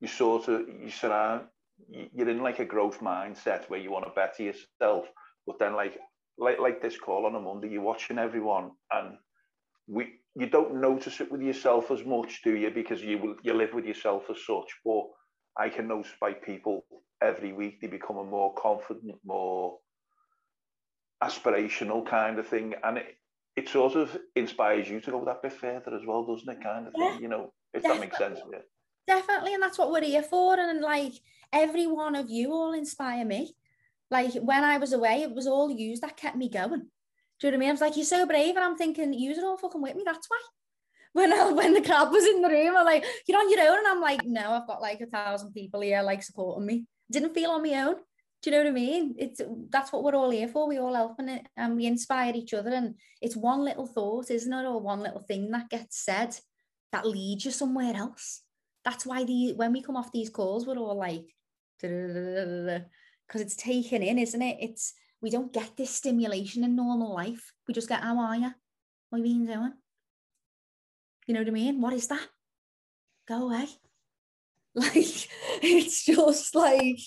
you 0.00 0.08
sort 0.08 0.48
of, 0.48 0.68
you 0.68 0.90
surround, 0.90 1.46
you're 1.88 2.28
in 2.28 2.42
like 2.42 2.58
a 2.58 2.64
growth 2.64 3.00
mindset 3.00 3.68
where 3.68 3.80
you 3.80 3.90
want 3.90 4.04
to 4.04 4.12
better 4.12 4.42
yourself, 4.42 5.06
but 5.46 5.58
then 5.58 5.74
like, 5.74 5.98
like, 6.38 6.60
like 6.60 6.80
this 6.80 6.98
call 6.98 7.26
on 7.26 7.34
a 7.34 7.40
Monday, 7.40 7.68
you're 7.68 7.82
watching 7.82 8.18
everyone 8.18 8.70
and 8.92 9.16
we, 9.88 10.12
you 10.36 10.46
don't 10.46 10.80
notice 10.80 11.20
it 11.20 11.32
with 11.32 11.42
yourself 11.42 11.90
as 11.90 12.04
much, 12.04 12.42
do 12.44 12.54
you? 12.54 12.70
Because 12.70 13.02
you 13.02 13.18
will, 13.18 13.34
you 13.42 13.52
live 13.54 13.74
with 13.74 13.84
yourself 13.84 14.24
as 14.30 14.36
such. 14.46 14.68
But 14.84 15.06
I 15.56 15.68
can 15.68 15.88
notice 15.88 16.12
by 16.20 16.32
people 16.32 16.84
every 17.22 17.52
week 17.52 17.80
they 17.80 17.86
become 17.86 18.16
a 18.16 18.24
more 18.24 18.54
confident, 18.54 19.16
more 19.24 19.78
aspirational 21.22 22.06
kind 22.06 22.38
of 22.38 22.46
thing, 22.46 22.74
and 22.82 22.98
it, 22.98 23.16
it 23.56 23.68
sort 23.68 23.94
of 23.94 24.16
inspires 24.36 24.88
you 24.88 25.00
to 25.00 25.10
go 25.10 25.24
that 25.24 25.42
bit 25.42 25.52
further 25.52 25.94
as 25.94 26.02
well, 26.06 26.24
doesn't 26.24 26.48
it? 26.48 26.62
Kind 26.62 26.86
of 26.86 26.94
yeah, 26.96 27.12
thing, 27.12 27.22
you 27.22 27.28
know, 27.28 27.52
if 27.74 27.82
definitely. 27.82 28.06
that 28.06 28.06
makes 28.06 28.18
sense. 28.18 28.40
Yeah. 28.52 28.58
Definitely, 29.06 29.54
and 29.54 29.62
that's 29.62 29.78
what 29.78 29.90
we're 29.90 30.02
here 30.02 30.22
for. 30.22 30.58
And 30.58 30.80
like 30.80 31.14
every 31.52 31.86
one 31.86 32.14
of 32.14 32.30
you 32.30 32.52
all 32.52 32.72
inspire 32.72 33.24
me. 33.24 33.54
Like 34.10 34.34
when 34.34 34.64
I 34.64 34.78
was 34.78 34.92
away, 34.92 35.22
it 35.22 35.32
was 35.32 35.46
all 35.46 35.70
yous 35.70 36.00
that 36.00 36.16
kept 36.16 36.36
me 36.36 36.48
going. 36.48 36.88
Do 37.38 37.46
you 37.46 37.50
know 37.50 37.56
what 37.56 37.58
I 37.58 37.60
mean? 37.60 37.68
I 37.68 37.72
was 37.72 37.80
like, 37.80 37.96
you're 37.96 38.04
so 38.04 38.26
brave, 38.26 38.56
and 38.56 38.64
I'm 38.64 38.76
thinking, 38.76 39.12
yous 39.14 39.38
are 39.38 39.46
all 39.46 39.56
fucking 39.56 39.82
with 39.82 39.96
me. 39.96 40.02
That's 40.04 40.28
why. 40.28 40.40
When 41.12 41.32
I, 41.32 41.50
when 41.52 41.74
the 41.74 41.82
crowd 41.82 42.10
was 42.12 42.24
in 42.24 42.42
the 42.42 42.48
room, 42.48 42.76
I'm 42.76 42.84
like, 42.84 43.04
you're 43.26 43.38
on 43.38 43.50
your 43.50 43.60
own, 43.60 43.78
and 43.78 43.86
I'm 43.88 44.00
like, 44.00 44.24
no, 44.24 44.52
I've 44.52 44.66
got 44.66 44.82
like 44.82 45.00
a 45.00 45.06
thousand 45.06 45.52
people 45.52 45.80
here, 45.80 46.02
like 46.02 46.22
supporting 46.22 46.66
me 46.66 46.86
didn't 47.10 47.34
feel 47.34 47.50
on 47.50 47.62
my 47.62 47.74
own. 47.82 47.96
Do 48.42 48.50
you 48.50 48.52
know 48.52 48.62
what 48.62 48.70
I 48.70 48.72
mean? 48.72 49.14
It's 49.18 49.40
that's 49.68 49.92
what 49.92 50.02
we're 50.02 50.14
all 50.14 50.30
here 50.30 50.48
for. 50.48 50.66
We 50.66 50.78
all 50.78 50.94
help 50.94 51.16
and, 51.18 51.28
it 51.28 51.46
and 51.56 51.76
we 51.76 51.84
inspire 51.86 52.32
each 52.34 52.54
other. 52.54 52.70
And 52.70 52.94
it's 53.20 53.36
one 53.36 53.62
little 53.64 53.86
thought, 53.86 54.30
isn't 54.30 54.52
it? 54.52 54.64
Or 54.64 54.80
one 54.80 55.00
little 55.00 55.20
thing 55.20 55.50
that 55.50 55.68
gets 55.68 56.02
said 56.02 56.34
that 56.92 57.06
leads 57.06 57.44
you 57.44 57.50
somewhere 57.50 57.94
else. 57.94 58.42
That's 58.84 59.04
why 59.04 59.24
the 59.24 59.52
when 59.56 59.72
we 59.74 59.82
come 59.82 59.96
off 59.96 60.10
these 60.10 60.30
calls, 60.30 60.66
we're 60.66 60.78
all 60.78 60.96
like, 60.96 61.26
because 61.80 62.80
it's 63.34 63.56
taken 63.56 64.02
in, 64.02 64.18
isn't 64.18 64.42
it? 64.42 64.56
It's 64.60 64.94
we 65.20 65.28
don't 65.28 65.52
get 65.52 65.76
this 65.76 65.90
stimulation 65.90 66.64
in 66.64 66.74
normal 66.74 67.14
life. 67.14 67.52
We 67.68 67.74
just 67.74 67.90
get, 67.90 68.00
how 68.00 68.18
are 68.18 68.36
you? 68.36 68.50
What 69.10 69.18
have 69.18 69.26
you 69.26 69.34
been 69.34 69.46
doing? 69.46 69.72
You 71.30 71.34
know 71.34 71.42
what 71.42 71.48
I 71.48 71.52
mean? 71.52 71.80
What 71.80 71.92
is 71.92 72.08
that? 72.08 72.26
Go 73.28 73.46
away. 73.46 73.68
Like 74.74 74.96
it's 75.62 76.04
just 76.04 76.54
like 76.56 76.98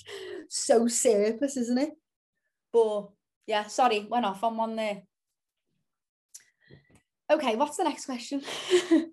so 0.48 0.88
surface, 0.88 1.58
isn't 1.58 1.78
it? 1.78 1.92
But 2.72 3.10
yeah, 3.48 3.68
sorry, 3.68 4.08
went 4.10 4.26
off 4.26 4.42
on 4.46 4.56
one 4.56 4.78
there. 4.78 5.02
Okay, 7.30 7.58
what's 7.58 7.76
the 7.76 7.84
next 7.84 8.06
question? 8.06 8.42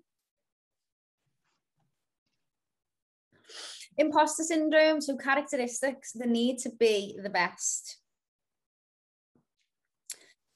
Imposter 3.97 4.43
syndrome, 4.43 5.01
so 5.01 5.17
characteristics, 5.17 6.13
the 6.13 6.25
need 6.25 6.57
to 6.59 6.69
be 6.69 7.19
the 7.21 7.29
best. 7.29 7.97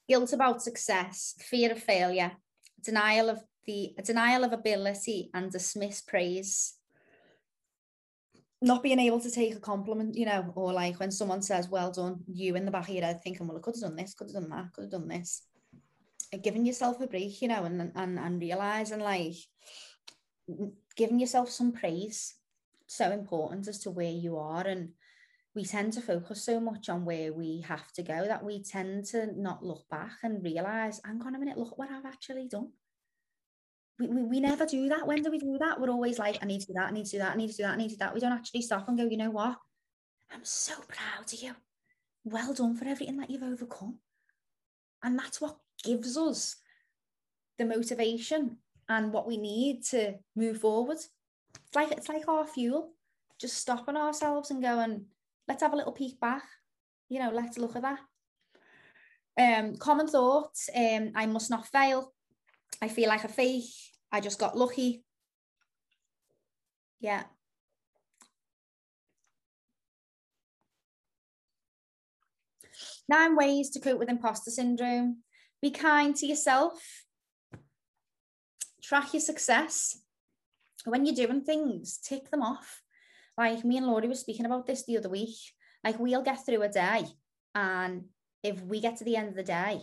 Guilt 0.08 0.32
about 0.32 0.62
success, 0.62 1.34
fear 1.40 1.72
of 1.72 1.82
failure, 1.82 2.32
denial 2.82 3.28
of 3.28 3.42
the 3.66 3.94
denial 4.04 4.44
of 4.44 4.52
ability 4.52 5.30
and 5.34 5.50
dismiss 5.50 6.00
praise 6.00 6.74
not 8.62 8.82
being 8.82 8.98
able 8.98 9.20
to 9.20 9.30
take 9.30 9.54
a 9.54 9.60
compliment, 9.60 10.16
you 10.16 10.24
know, 10.24 10.52
or 10.54 10.72
like 10.72 10.98
when 10.98 11.10
someone 11.10 11.42
says, 11.42 11.68
well 11.68 11.90
done, 11.90 12.20
you 12.26 12.56
in 12.56 12.64
the 12.64 12.70
back 12.70 12.88
of 12.88 12.94
your 12.94 13.04
head 13.04 13.22
thinking, 13.22 13.46
well, 13.46 13.58
I 13.58 13.60
could 13.60 13.74
have 13.74 13.82
done 13.82 13.96
this, 13.96 14.14
could 14.14 14.28
have 14.28 14.42
done 14.42 14.50
that, 14.50 14.72
could 14.72 14.84
have 14.84 14.90
done 14.90 15.08
this. 15.08 15.42
And 16.32 16.42
giving 16.42 16.64
yourself 16.64 17.00
a 17.00 17.06
break, 17.06 17.40
you 17.42 17.48
know, 17.48 17.64
and 17.64 17.92
and 17.94 18.18
and 18.18 18.40
realizing 18.40 19.00
like 19.00 19.36
giving 20.96 21.20
yourself 21.20 21.50
some 21.50 21.72
praise 21.72 22.34
so 22.86 23.10
important 23.10 23.68
as 23.68 23.78
to 23.80 23.90
where 23.90 24.10
you 24.10 24.38
are. 24.38 24.66
And 24.66 24.90
we 25.54 25.64
tend 25.64 25.92
to 25.94 26.00
focus 26.00 26.42
so 26.42 26.58
much 26.58 26.88
on 26.88 27.04
where 27.04 27.32
we 27.32 27.62
have 27.68 27.92
to 27.92 28.02
go 28.02 28.26
that 28.26 28.44
we 28.44 28.62
tend 28.62 29.04
to 29.06 29.28
not 29.40 29.64
look 29.64 29.88
back 29.90 30.12
and 30.22 30.42
realize, 30.42 31.00
hang 31.04 31.22
on 31.22 31.34
a 31.34 31.38
minute, 31.38 31.58
look 31.58 31.78
what 31.78 31.90
I've 31.90 32.06
actually 32.06 32.48
done 32.48 32.70
we, 33.98 34.08
we, 34.08 34.22
we 34.22 34.40
never 34.40 34.66
do 34.66 34.88
that. 34.88 35.06
When 35.06 35.22
do 35.22 35.30
we 35.30 35.38
do 35.38 35.56
that? 35.58 35.80
We're 35.80 35.90
always 35.90 36.18
like, 36.18 36.38
I 36.42 36.46
need 36.46 36.60
to 36.60 36.66
do 36.66 36.74
that, 36.74 36.88
I 36.88 36.92
need 36.92 37.06
to 37.06 37.12
do 37.12 37.18
that, 37.18 37.32
I 37.32 37.36
need 37.36 37.50
to 37.50 37.56
do 37.56 37.62
that, 37.62 37.72
I 37.72 37.76
need 37.76 37.88
to 37.88 37.94
do 37.94 37.98
that. 37.98 38.14
We 38.14 38.20
don't 38.20 38.32
actually 38.32 38.62
stop 38.62 38.88
and 38.88 38.98
go, 38.98 39.04
you 39.04 39.16
know 39.16 39.30
what? 39.30 39.56
I'm 40.32 40.44
so 40.44 40.74
proud 40.88 41.32
of 41.32 41.40
you. 41.40 41.54
Well 42.24 42.52
done 42.52 42.76
for 42.76 42.86
everything 42.86 43.16
that 43.18 43.30
you've 43.30 43.42
overcome. 43.42 43.98
And 45.02 45.18
that's 45.18 45.40
what 45.40 45.56
gives 45.84 46.16
us 46.16 46.56
the 47.58 47.64
motivation 47.64 48.58
and 48.88 49.12
what 49.12 49.26
we 49.26 49.36
need 49.36 49.84
to 49.84 50.14
move 50.34 50.60
forward. 50.60 50.98
It's 50.98 51.74
like 51.74 51.92
it's 51.92 52.08
like 52.08 52.28
our 52.28 52.46
fuel, 52.46 52.92
just 53.40 53.56
stopping 53.56 53.96
ourselves 53.96 54.50
and 54.50 54.62
going, 54.62 55.06
let's 55.48 55.62
have 55.62 55.72
a 55.72 55.76
little 55.76 55.92
peek 55.92 56.18
back. 56.20 56.42
You 57.08 57.20
know, 57.20 57.30
let's 57.30 57.58
look 57.58 57.76
at 57.76 57.82
that. 57.82 58.00
Um, 59.38 59.76
common 59.76 60.08
thoughts, 60.08 60.68
um, 60.74 61.12
I 61.14 61.26
must 61.26 61.50
not 61.50 61.68
fail, 61.68 62.12
I 62.80 62.88
feel 62.88 63.08
like 63.08 63.24
a 63.24 63.28
fake. 63.28 63.64
I 64.12 64.20
just 64.20 64.38
got 64.38 64.56
lucky. 64.56 65.04
Yeah. 67.00 67.24
Nine 73.08 73.36
ways 73.36 73.70
to 73.70 73.80
cope 73.80 73.98
with 73.98 74.08
imposter 74.08 74.50
syndrome. 74.50 75.22
Be 75.62 75.70
kind 75.70 76.14
to 76.16 76.26
yourself. 76.26 76.80
Track 78.82 79.14
your 79.14 79.20
success. 79.20 80.00
When 80.84 81.04
you're 81.04 81.26
doing 81.26 81.42
things, 81.42 81.98
tick 81.98 82.30
them 82.30 82.42
off. 82.42 82.82
Like 83.36 83.64
me 83.64 83.76
and 83.76 83.86
Laurie 83.86 84.08
were 84.08 84.14
speaking 84.14 84.46
about 84.46 84.66
this 84.66 84.84
the 84.84 84.98
other 84.98 85.08
week. 85.08 85.36
Like 85.84 85.98
we'll 85.98 86.22
get 86.22 86.44
through 86.44 86.62
a 86.62 86.68
day, 86.68 87.04
and 87.54 88.04
if 88.42 88.60
we 88.62 88.80
get 88.80 88.96
to 88.96 89.04
the 89.04 89.16
end 89.16 89.28
of 89.28 89.34
the 89.36 89.42
day, 89.42 89.80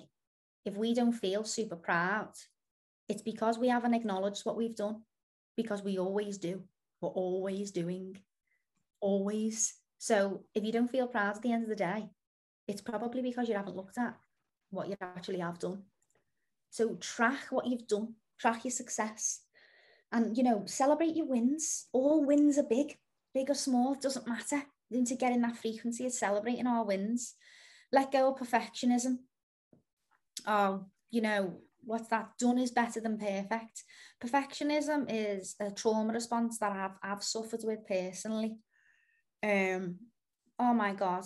if 0.66 0.76
we 0.76 0.94
don't 0.94 1.14
feel 1.14 1.44
super 1.44 1.76
proud, 1.76 2.32
it's 3.10 3.22
because 3.22 3.58
we 3.58 3.68
haven't 3.68 3.93
acknowledged 3.93 4.45
what 4.45 4.58
we've 4.58 4.76
done, 4.76 5.01
because 5.56 5.84
we 5.84 5.97
always 5.99 6.38
do. 6.38 6.64
We're 7.01 7.10
always 7.10 7.72
doing, 7.72 8.18
always. 9.01 9.76
So 9.97 10.43
if 10.56 10.64
you 10.64 10.72
don't 10.72 10.91
feel 10.91 11.08
proud 11.08 11.36
at 11.36 11.41
the 11.41 11.51
end 11.51 11.64
of 11.64 11.70
the 11.70 11.76
day, 11.76 12.10
it's 12.68 12.82
probably 12.82 13.22
because 13.22 13.49
you 13.49 13.56
haven't 13.56 13.76
looked 13.76 13.97
at 13.97 14.16
what 14.70 14.88
you 14.88 14.95
actually 15.01 15.39
have 15.39 15.60
done. 15.60 15.84
So 16.70 16.95
track 16.95 17.47
what 17.49 17.68
you've 17.68 17.88
done, 17.88 18.16
track 18.39 18.64
your 18.64 18.72
success, 18.72 19.41
and 20.12 20.38
you 20.38 20.43
know, 20.43 20.64
celebrate 20.66 21.16
your 21.16 21.28
wins. 21.28 21.88
All 21.91 22.26
wins 22.26 22.58
are 22.58 22.64
big, 22.64 22.97
big 23.34 23.49
or 23.49 23.56
small, 23.56 23.95
doesn't 23.95 24.28
matter. 24.28 24.64
Need 24.89 25.08
to 25.08 25.16
get 25.16 25.34
in 25.34 25.41
that 25.41 25.58
frequency 25.58 26.06
of 26.06 26.14
celebrating 26.14 26.68
our 26.68 26.86
wins. 26.86 27.36
Let 27.91 28.12
go 28.12 28.30
of 28.30 28.39
perfectionism. 28.39 29.18
Oh, 30.47 30.86
you 31.12 31.22
know, 31.22 31.60
what's 31.86 32.08
that? 32.10 32.32
Done 32.40 32.60
is 32.60 32.72
better 32.72 33.00
than 33.00 33.18
perfect. 33.18 33.84
Perfectionism 34.24 35.06
is 35.10 35.56
a 35.60 35.72
trauma 35.72 36.14
response 36.14 36.58
that 36.60 36.72
I've 36.72 36.98
I've 37.04 37.24
suffered 37.24 37.62
with 37.64 37.86
personally. 37.88 38.58
Um, 39.44 39.98
oh 40.60 40.74
my 40.74 40.94
god, 40.94 41.26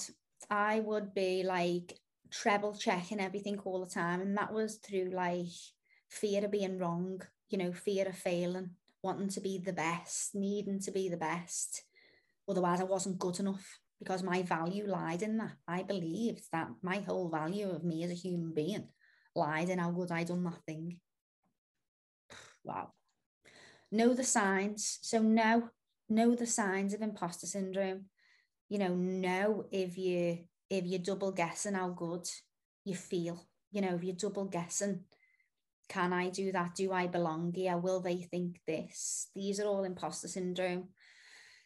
I 0.49 0.79
would 0.79 1.13
be 1.13 1.43
like 1.43 1.99
treble 2.31 2.75
checking 2.75 3.19
everything 3.19 3.59
all 3.59 3.83
the 3.83 3.91
time. 3.91 4.21
And 4.21 4.37
that 4.37 4.53
was 4.53 4.77
through 4.77 5.11
like 5.13 5.47
fear 6.09 6.45
of 6.45 6.51
being 6.51 6.77
wrong, 6.77 7.21
you 7.49 7.57
know, 7.57 7.71
fear 7.71 8.07
of 8.07 8.17
failing, 8.17 8.71
wanting 9.03 9.29
to 9.29 9.41
be 9.41 9.59
the 9.59 9.73
best, 9.73 10.35
needing 10.35 10.79
to 10.81 10.91
be 10.91 11.09
the 11.09 11.17
best. 11.17 11.83
Otherwise, 12.49 12.81
I 12.81 12.85
wasn't 12.85 13.19
good 13.19 13.39
enough 13.39 13.79
because 13.99 14.23
my 14.23 14.41
value 14.41 14.87
lied 14.87 15.21
in 15.21 15.37
that. 15.37 15.53
I 15.67 15.83
believed 15.83 16.43
that 16.51 16.69
my 16.81 16.99
whole 16.99 17.29
value 17.29 17.69
of 17.69 17.83
me 17.83 18.03
as 18.03 18.11
a 18.11 18.15
human 18.15 18.53
being 18.53 18.87
lied 19.37 19.69
and 19.69 19.79
how 19.79 19.91
good 19.91 20.11
I 20.11 20.23
done 20.23 20.43
that 20.43 20.63
thing. 20.65 20.99
Wow. 22.63 22.91
Know 23.91 24.13
the 24.13 24.23
signs. 24.23 24.99
So 25.01 25.21
know, 25.21 25.69
know 26.09 26.35
the 26.35 26.47
signs 26.47 26.93
of 26.93 27.01
imposter 27.01 27.47
syndrome. 27.47 28.05
You 28.69 28.79
know 28.79 28.95
know 28.95 29.65
if 29.71 29.97
you 29.97 30.39
if 30.69 30.85
you're 30.85 30.99
double 30.99 31.31
guessing 31.31 31.75
how 31.75 31.89
good 31.89 32.27
you 32.83 32.95
feel. 32.95 33.47
You 33.71 33.81
know 33.81 33.95
if 33.95 34.03
you're 34.03 34.15
double 34.15 34.45
guessing 34.45 35.05
can 35.89 36.11
i 36.11 36.29
do 36.29 36.51
that? 36.51 36.75
Do 36.75 36.91
i 36.91 37.07
belong 37.07 37.53
here? 37.53 37.77
Will 37.77 38.01
they 38.01 38.17
think 38.17 38.59
this? 38.67 39.29
These 39.35 39.59
are 39.59 39.67
all 39.67 39.83
imposter 39.83 40.27
syndrome. 40.27 40.89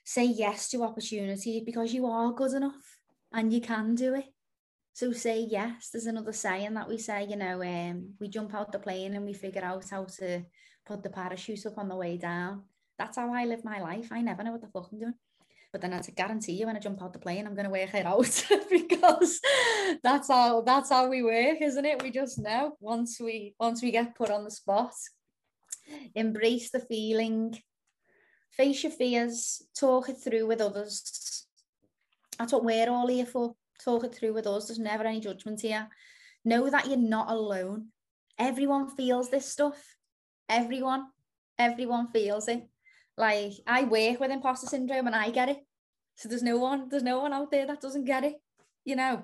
Say 0.03 0.25
yes 0.25 0.69
to 0.69 0.83
opportunity 0.83 1.63
because 1.65 1.93
you 1.93 2.05
are 2.05 2.31
good 2.33 2.53
enough 2.53 2.99
and 3.33 3.51
you 3.51 3.61
can 3.61 3.95
do 3.95 4.15
it 4.15 4.25
so 4.93 5.11
say 5.11 5.39
yes 5.39 5.89
there's 5.89 6.05
another 6.05 6.33
saying 6.33 6.73
that 6.73 6.89
we 6.89 6.97
say 6.97 7.25
you 7.29 7.35
know 7.35 7.61
um, 7.63 8.13
we 8.19 8.27
jump 8.27 8.53
out 8.53 8.71
the 8.71 8.79
plane 8.79 9.13
and 9.13 9.25
we 9.25 9.33
figure 9.33 9.63
out 9.63 9.89
how 9.89 10.03
to 10.05 10.43
put 10.85 11.03
the 11.03 11.09
parachute 11.09 11.65
up 11.65 11.77
on 11.77 11.87
the 11.87 11.95
way 11.95 12.17
down 12.17 12.63
that's 12.97 13.17
how 13.17 13.33
i 13.33 13.45
live 13.45 13.63
my 13.63 13.79
life 13.79 14.09
i 14.11 14.21
never 14.21 14.43
know 14.43 14.51
what 14.51 14.61
the 14.61 14.67
fuck 14.67 14.89
i'm 14.91 14.99
doing 14.99 15.13
but 15.71 15.79
then 15.79 15.93
I 15.93 16.01
guarantee 16.01 16.53
you 16.53 16.65
when 16.65 16.75
I 16.75 16.79
jump 16.79 17.01
out 17.01 17.13
the 17.13 17.19
plane, 17.19 17.47
I'm 17.47 17.55
going 17.55 17.65
to 17.65 17.71
work 17.71 17.93
it 17.93 18.05
out 18.05 18.45
because 18.69 19.39
that's 20.03 20.27
how 20.27 20.61
that's 20.61 20.89
how 20.89 21.07
we 21.07 21.23
work, 21.23 21.61
isn't 21.61 21.85
it? 21.85 22.03
We 22.03 22.11
just 22.11 22.39
know 22.39 22.75
once 22.79 23.19
we 23.19 23.55
once 23.59 23.81
we 23.81 23.91
get 23.91 24.15
put 24.15 24.29
on 24.29 24.43
the 24.43 24.51
spot. 24.51 24.93
Embrace 26.13 26.71
the 26.71 26.79
feeling, 26.79 27.57
face 28.51 28.83
your 28.83 28.91
fears, 28.91 29.61
talk 29.77 30.09
it 30.09 30.17
through 30.17 30.47
with 30.47 30.61
others. 30.61 31.45
That's 32.37 32.53
what 32.53 32.63
we're 32.63 32.89
all 32.89 33.07
here 33.07 33.25
for. 33.25 33.55
Talk 33.83 34.03
it 34.03 34.13
through 34.13 34.33
with 34.33 34.47
us. 34.47 34.67
There's 34.67 34.79
never 34.79 35.03
any 35.03 35.19
judgment 35.19 35.61
here. 35.61 35.87
Know 36.45 36.69
that 36.69 36.87
you're 36.87 36.97
not 36.97 37.29
alone. 37.29 37.87
Everyone 38.37 38.89
feels 38.95 39.29
this 39.29 39.45
stuff. 39.45 39.95
Everyone, 40.49 41.07
everyone 41.57 42.07
feels 42.11 42.47
it. 42.47 42.67
Like 43.17 43.53
I 43.67 43.83
work 43.83 44.19
with 44.19 44.31
imposter 44.31 44.67
syndrome 44.67 45.07
and 45.07 45.15
I 45.15 45.29
get 45.29 45.49
it. 45.49 45.59
So 46.15 46.29
there's 46.29 46.43
no 46.43 46.57
one, 46.57 46.89
there's 46.89 47.03
no 47.03 47.19
one 47.19 47.33
out 47.33 47.51
there 47.51 47.67
that 47.67 47.81
doesn't 47.81 48.05
get 48.05 48.23
it, 48.23 48.35
you 48.85 48.95
know. 48.95 49.23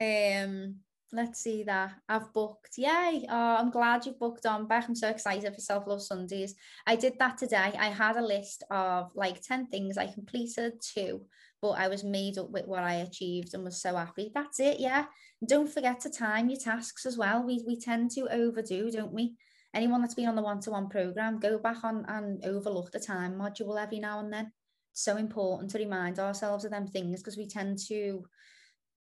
Um, 0.00 0.76
let's 1.12 1.40
see 1.40 1.62
that 1.64 1.92
I've 2.08 2.32
booked. 2.32 2.78
Yay! 2.78 3.26
Oh, 3.28 3.56
I'm 3.56 3.70
glad 3.70 4.06
you've 4.06 4.18
booked 4.18 4.46
on 4.46 4.66
back. 4.66 4.88
I'm 4.88 4.94
so 4.94 5.08
excited 5.08 5.54
for 5.54 5.60
Self 5.60 5.86
Love 5.86 6.02
Sundays. 6.02 6.54
I 6.86 6.96
did 6.96 7.18
that 7.18 7.38
today. 7.38 7.72
I 7.78 7.86
had 7.86 8.16
a 8.16 8.24
list 8.24 8.64
of 8.70 9.10
like 9.14 9.42
10 9.42 9.66
things 9.66 9.98
I 9.98 10.06
completed 10.06 10.80
two, 10.80 11.22
but 11.62 11.70
I 11.70 11.88
was 11.88 12.04
made 12.04 12.36
up 12.36 12.50
with 12.50 12.66
what 12.66 12.82
I 12.82 12.94
achieved 12.94 13.54
and 13.54 13.64
was 13.64 13.80
so 13.80 13.96
happy. 13.96 14.30
That's 14.34 14.60
it, 14.60 14.80
yeah. 14.80 15.06
Don't 15.46 15.72
forget 15.72 16.00
to 16.00 16.10
time 16.10 16.50
your 16.50 16.60
tasks 16.60 17.06
as 17.06 17.16
well. 17.16 17.42
We 17.42 17.62
we 17.66 17.80
tend 17.80 18.10
to 18.12 18.28
overdo, 18.30 18.90
don't 18.90 19.12
we? 19.12 19.36
anyone 19.74 20.00
that's 20.00 20.14
been 20.14 20.28
on 20.28 20.36
the 20.36 20.42
one-to-one 20.42 20.88
program, 20.88 21.38
go 21.38 21.58
back 21.58 21.84
on 21.84 22.04
and 22.08 22.44
overlook 22.44 22.90
the 22.92 23.00
time 23.00 23.34
module 23.34 23.80
every 23.80 23.98
now 23.98 24.20
and 24.20 24.32
then. 24.32 24.52
It's 24.92 25.04
so 25.04 25.16
important 25.16 25.70
to 25.70 25.78
remind 25.78 26.18
ourselves 26.18 26.64
of 26.64 26.70
them 26.70 26.86
things 26.86 27.20
because 27.20 27.36
we 27.36 27.46
tend 27.46 27.78
to 27.88 28.24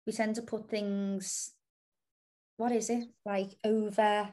we 0.04 0.12
tend 0.12 0.34
to 0.36 0.42
put 0.42 0.68
things 0.68 1.52
what 2.56 2.72
is 2.72 2.90
it 2.90 3.04
like 3.24 3.50
over 3.64 4.28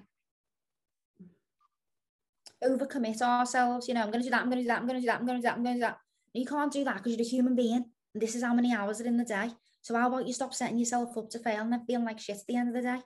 overcommit 2.63 3.21
ourselves 3.21 3.87
you 3.87 3.93
know 3.93 4.01
i'm 4.01 4.11
going 4.11 4.21
to 4.21 4.25
do 4.25 4.29
that 4.29 4.41
i'm 4.41 4.49
going 4.49 4.57
to 4.57 4.63
do 4.63 4.67
that 4.67 4.79
i'm 4.79 4.87
going 4.87 4.95
to 4.95 5.01
do 5.01 5.07
that 5.07 5.19
i'm 5.19 5.25
going 5.25 5.37
to 5.37 5.41
do 5.41 5.45
that 5.45 5.57
i'm 5.57 5.63
going 5.63 5.75
to 5.75 5.79
do 5.79 5.85
that 5.85 5.97
you 6.33 6.45
can't 6.45 6.71
do 6.71 6.83
that 6.83 6.95
because 6.97 7.11
you're 7.11 7.21
a 7.21 7.29
human 7.29 7.55
being 7.55 7.85
this 8.13 8.35
is 8.35 8.43
how 8.43 8.53
many 8.53 8.73
hours 8.73 9.01
are 9.01 9.05
in 9.05 9.17
the 9.17 9.25
day 9.25 9.49
so 9.81 9.95
how 9.95 10.07
about 10.07 10.27
you 10.27 10.33
stop 10.33 10.53
setting 10.53 10.77
yourself 10.77 11.17
up 11.17 11.29
to 11.29 11.39
fail 11.39 11.61
and 11.61 11.73
then 11.73 11.85
feeling 11.85 12.05
like 12.05 12.19
shit 12.19 12.37
at 12.37 12.47
the 12.47 12.55
end 12.55 12.69
of 12.69 12.75
the 12.75 12.81
day 12.81 13.01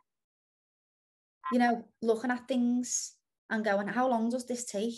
you 1.52 1.60
know 1.60 1.86
looking 2.02 2.32
at 2.32 2.48
things 2.48 3.18
and 3.50 3.64
going, 3.64 3.88
how 3.88 4.10
long 4.10 4.30
does 4.30 4.46
this 4.46 4.66
take? 4.66 4.96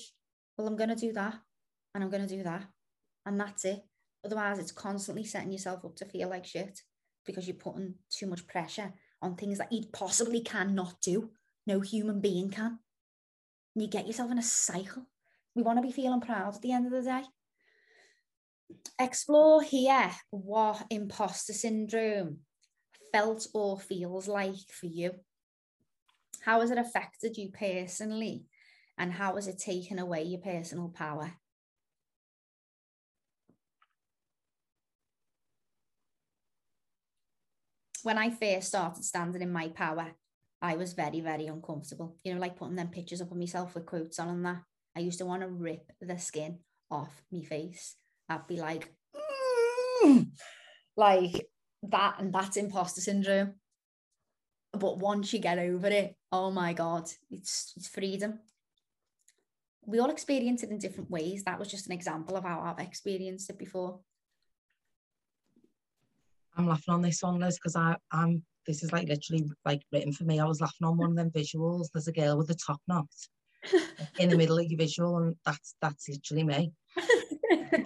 Well, 0.57 0.68
I'm 0.68 0.76
going 0.76 0.89
to 0.89 0.95
do 0.95 1.14
that 1.14 1.36
and 1.93 2.03
I'm 2.03 2.10
going 2.10 2.28
to 2.28 2.36
do 2.36 2.43
that. 2.43 2.66
And 3.26 3.39
that's 3.39 3.66
it. 3.66 3.84
Otherwise, 4.26 4.60
it's 4.60 4.72
constantly 4.72 5.24
setting 5.24 5.51
yourself 5.51 5.86
up 5.86 5.95
to 5.97 6.05
feel 6.05 6.30
like 6.30 6.45
shit 6.45 6.82
because 7.26 7.47
you're 7.47 7.55
putting 7.55 7.95
too 8.10 8.28
much 8.28 8.47
pressure 8.47 8.93
on 9.22 9.36
things 9.36 9.57
that 9.60 9.72
you 9.72 9.84
possibly 9.93 10.41
cannot 10.41 10.99
do. 11.01 11.30
No 11.68 11.80
human 11.80 12.20
being 12.20 12.49
can. 12.49 12.80
And 13.76 13.84
you 13.84 13.88
get 13.88 14.07
yourself 14.07 14.32
in 14.32 14.39
a 14.39 14.43
cycle. 14.43 15.05
We 15.55 15.62
want 15.62 15.78
to 15.78 15.84
be 15.84 15.91
feeling 15.91 16.22
proud 16.22 16.55
at 16.55 16.62
the 16.62 16.72
end 16.72 16.86
of 16.86 16.91
the 16.91 17.01
day. 17.01 17.24
Explore 18.99 19.61
here 19.63 20.11
what 20.30 20.86
imposter 20.89 21.53
syndrome 21.53 22.39
felt 23.11 23.47
or 23.53 23.80
feels 23.80 24.28
like 24.28 24.70
for 24.72 24.88
you. 24.88 25.11
How 26.41 26.61
has 26.61 26.72
it 26.72 26.78
affected 26.78 27.38
you 27.38 27.49
personally? 27.51 28.45
And 28.97 29.13
how 29.13 29.36
has 29.36 29.47
it 29.47 29.57
taken 29.57 29.99
away 29.99 30.24
your 30.24 30.41
personal 30.41 30.89
power? 30.89 31.34
When 38.03 38.17
I 38.17 38.30
first 38.30 38.67
started 38.67 39.03
standing 39.03 39.41
in 39.41 39.51
my 39.51 39.70
power, 39.70 40.11
I 40.61 40.76
was 40.76 40.93
very, 40.93 41.22
very 41.22 41.47
uncomfortable. 41.47 42.17
You 42.24 42.34
know, 42.34 42.39
like 42.39 42.57
putting 42.57 42.76
them 42.76 42.89
pictures 42.89 43.22
up 43.22 43.32
of 43.32 43.38
myself 43.38 43.76
with 43.76 43.86
quotes 43.86 44.20
on 44.20 44.30
and 44.30 44.45
that. 44.45 44.61
I 44.95 45.01
used 45.01 45.20
to 45.20 45.26
want 45.26 45.41
to 45.41 45.47
rip 45.47 45.91
the 46.01 46.17
skin 46.17 46.59
off 46.91 47.22
my 47.32 47.43
face. 47.43 47.95
I'd 48.30 48.47
be 48.47 48.57
like, 48.57 48.93
mm! 50.03 50.27
like 50.95 51.49
that, 51.84 52.15
and 52.19 52.34
that's 52.34 52.57
imposter 52.57 53.01
syndrome 53.01 53.55
but 54.73 54.99
once 54.99 55.34
you 55.34 55.39
get 55.39 55.57
over 55.57 55.88
it, 55.88 56.15
oh 56.32 56.51
my 56.51 56.73
God, 56.73 57.09
it's, 57.32 57.73
it's 57.75 57.88
freedom. 57.88 58.39
We 59.86 59.99
all 59.99 60.09
experience 60.09 60.63
it 60.63 60.69
in 60.69 60.77
different 60.77 61.09
ways. 61.09 61.43
That 61.43 61.57
was 61.57 61.69
just 61.69 61.88
an 61.88 61.93
example 61.93 62.36
of 62.36 62.43
how 62.43 62.61
I've 62.61 62.86
experienced 62.86 63.49
it 63.49 63.57
before. 63.57 63.99
I'm 66.55 66.67
laughing 66.67 66.93
on 66.93 67.01
this 67.01 67.23
one, 67.23 67.39
Liz, 67.39 67.57
because 67.57 67.75
I 67.75 67.95
I'm 68.11 68.43
this 68.67 68.84
is 68.84 68.91
like 68.91 69.07
literally 69.07 69.49
like 69.65 69.82
written 69.91 70.11
for 70.11 70.25
me. 70.25 70.39
I 70.39 70.45
was 70.45 70.61
laughing 70.61 70.86
on 70.86 70.97
one 70.97 71.11
of 71.11 71.15
them 71.15 71.32
visuals. 71.32 71.88
There's 71.93 72.09
a 72.09 72.11
girl 72.11 72.38
with 72.38 72.49
a 72.51 72.55
top 72.55 72.82
knot 72.88 73.07
in 74.19 74.30
the 74.30 74.38
middle 74.38 74.59
of 74.59 74.65
your 74.65 74.77
visual, 74.77 75.17
and 75.17 75.36
that's 75.45 75.75
that's 75.82 76.09
literally 76.09 76.43
me. 76.43 76.73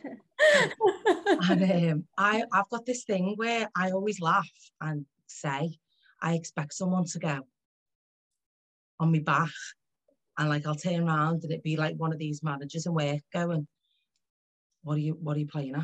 and 1.49 1.91
um, 1.91 2.03
I 2.17 2.43
I've 2.51 2.69
got 2.69 2.85
this 2.85 3.03
thing 3.03 3.33
where 3.35 3.69
I 3.75 3.91
always 3.91 4.19
laugh 4.21 4.49
and 4.81 5.05
say, 5.27 5.77
I 6.21 6.33
expect 6.33 6.73
someone 6.73 7.05
to 7.05 7.19
go, 7.19 7.39
on 8.99 9.11
my 9.11 9.19
back. 9.19 9.51
And 10.37 10.49
like 10.49 10.65
I'll 10.65 10.75
turn 10.75 11.07
around 11.07 11.43
and 11.43 11.51
it'd 11.51 11.63
be 11.63 11.77
like 11.77 11.95
one 11.97 12.11
of 12.11 12.19
these 12.19 12.41
managers 12.41 12.85
in 12.85 12.93
work 12.93 13.19
going, 13.31 13.67
What 14.83 14.95
are 14.95 15.01
you 15.01 15.17
what 15.21 15.35
are 15.35 15.39
you 15.39 15.47
playing 15.47 15.75
at? 15.75 15.83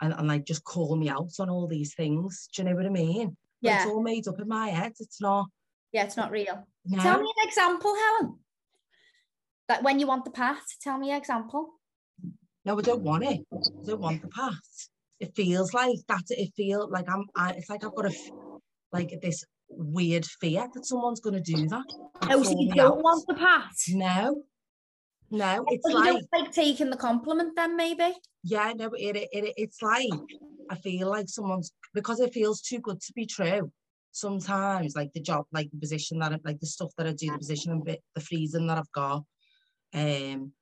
And, 0.00 0.14
and 0.14 0.26
like 0.26 0.44
just 0.44 0.64
call 0.64 0.96
me 0.96 1.08
out 1.08 1.30
on 1.38 1.50
all 1.50 1.68
these 1.68 1.94
things. 1.94 2.48
Do 2.54 2.62
you 2.62 2.68
know 2.68 2.74
what 2.76 2.86
I 2.86 2.90
mean? 2.90 3.36
But 3.62 3.68
Yeah. 3.68 3.82
It's 3.82 3.90
all 3.90 4.02
made 4.02 4.26
up 4.26 4.40
in 4.40 4.48
my 4.48 4.68
head. 4.68 4.92
It's 4.98 5.20
not 5.20 5.46
Yeah, 5.92 6.04
it's 6.04 6.16
not 6.16 6.30
real. 6.30 6.66
no. 6.84 7.02
Tell 7.02 7.20
me 7.20 7.32
an 7.36 7.48
example, 7.48 7.94
Helen. 7.94 8.38
Like 9.68 9.84
when 9.84 10.00
you 10.00 10.08
want 10.08 10.24
the 10.24 10.32
path, 10.32 10.64
tell 10.82 10.98
me 10.98 11.12
an 11.12 11.18
example. 11.18 11.79
No, 12.64 12.78
I 12.78 12.82
don't 12.82 13.02
want 13.02 13.24
it. 13.24 13.40
I 13.52 13.86
don't 13.86 14.00
want 14.00 14.22
the 14.22 14.28
past. 14.28 14.90
It 15.18 15.34
feels 15.34 15.72
like 15.72 15.98
that. 16.08 16.24
It 16.28 16.52
feels 16.56 16.90
like 16.90 17.06
I'm. 17.08 17.24
I, 17.36 17.52
it's 17.52 17.70
like 17.70 17.84
I've 17.84 17.94
got 17.94 18.06
a 18.06 18.14
like 18.92 19.12
this 19.22 19.44
weird 19.68 20.26
fear 20.26 20.66
that 20.72 20.86
someone's 20.86 21.20
going 21.20 21.42
to 21.42 21.54
do 21.54 21.68
that. 21.68 21.84
Oh, 22.30 22.42
so 22.42 22.54
you 22.58 22.74
don't 22.74 22.98
out. 22.98 23.02
want 23.02 23.26
the 23.26 23.34
pat? 23.34 23.70
No, 23.88 24.42
no. 25.30 25.64
It's 25.68 25.82
But 25.82 25.92
you 25.92 26.14
like 26.14 26.24
like 26.32 26.52
taking 26.52 26.90
the 26.90 26.96
compliment 26.96 27.54
then, 27.56 27.76
maybe? 27.76 28.14
yeah, 28.42 28.72
no. 28.74 28.90
It, 28.94 29.16
it, 29.16 29.28
it 29.32 29.54
it's 29.56 29.82
like 29.82 30.08
I 30.70 30.76
feel 30.76 31.08
like 31.08 31.28
someone's 31.28 31.72
because 31.94 32.20
it 32.20 32.32
feels 32.32 32.60
too 32.60 32.78
good 32.80 33.00
to 33.00 33.12
be 33.14 33.26
true. 33.26 33.70
Sometimes, 34.12 34.96
like 34.96 35.12
the 35.12 35.20
job, 35.20 35.46
like 35.52 35.70
the 35.70 35.78
position 35.78 36.18
that 36.18 36.32
I, 36.32 36.38
like 36.44 36.58
the 36.60 36.66
stuff 36.66 36.90
that 36.98 37.06
I 37.06 37.12
do, 37.12 37.30
the 37.30 37.38
position 37.38 37.72
and 37.72 37.84
bit, 37.84 38.02
the 38.14 38.20
freezing 38.20 38.66
that 38.66 38.78
I've 38.78 38.92
got, 38.92 39.24
um, 39.94 40.52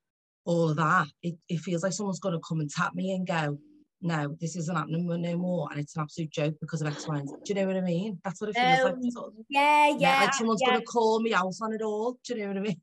all 0.49 0.71
of 0.71 0.77
that, 0.77 1.07
it, 1.23 1.35
it 1.51 1.59
feels 1.59 1.83
like 1.83 1.93
someone's 1.93 2.21
got 2.21 2.31
to 2.31 2.41
come 2.49 2.61
and 2.61 2.71
tap 2.71 2.95
me 2.95 3.13
and 3.13 3.27
go, 3.27 3.59
no, 4.01 4.35
this 4.41 4.57
isn't 4.57 4.75
happening 4.75 5.07
no 5.07 5.37
more, 5.37 5.69
and 5.71 5.79
it's 5.79 5.95
an 5.95 6.03
absolute 6.03 6.31
joke 6.31 6.55
because 6.63 6.81
of 6.81 6.87
X, 6.87 7.07
Y, 7.07 7.19
and 7.19 7.29
Z. 7.29 7.35
Do 7.45 7.53
you 7.53 7.61
know 7.61 7.67
what 7.67 7.77
I 7.77 7.83
mean? 7.83 8.19
That's 8.25 8.41
what 8.41 8.49
it 8.49 8.57
feels 8.57 8.79
um, 8.79 8.85
like. 8.85 9.13
Sort 9.13 9.27
of, 9.27 9.33
yeah, 9.51 9.95
yeah. 9.99 10.21
Like 10.23 10.35
someone's 10.35 10.63
yeah. 10.63 10.71
going 10.71 10.81
to 10.81 10.87
call 10.87 11.21
me 11.21 11.35
out 11.35 11.53
on 11.61 11.75
it 11.75 11.83
all. 11.83 12.17
Do 12.25 12.35
you 12.35 12.41
know 12.41 12.49
what 12.49 12.57
I 12.57 12.61
mean? 12.61 12.81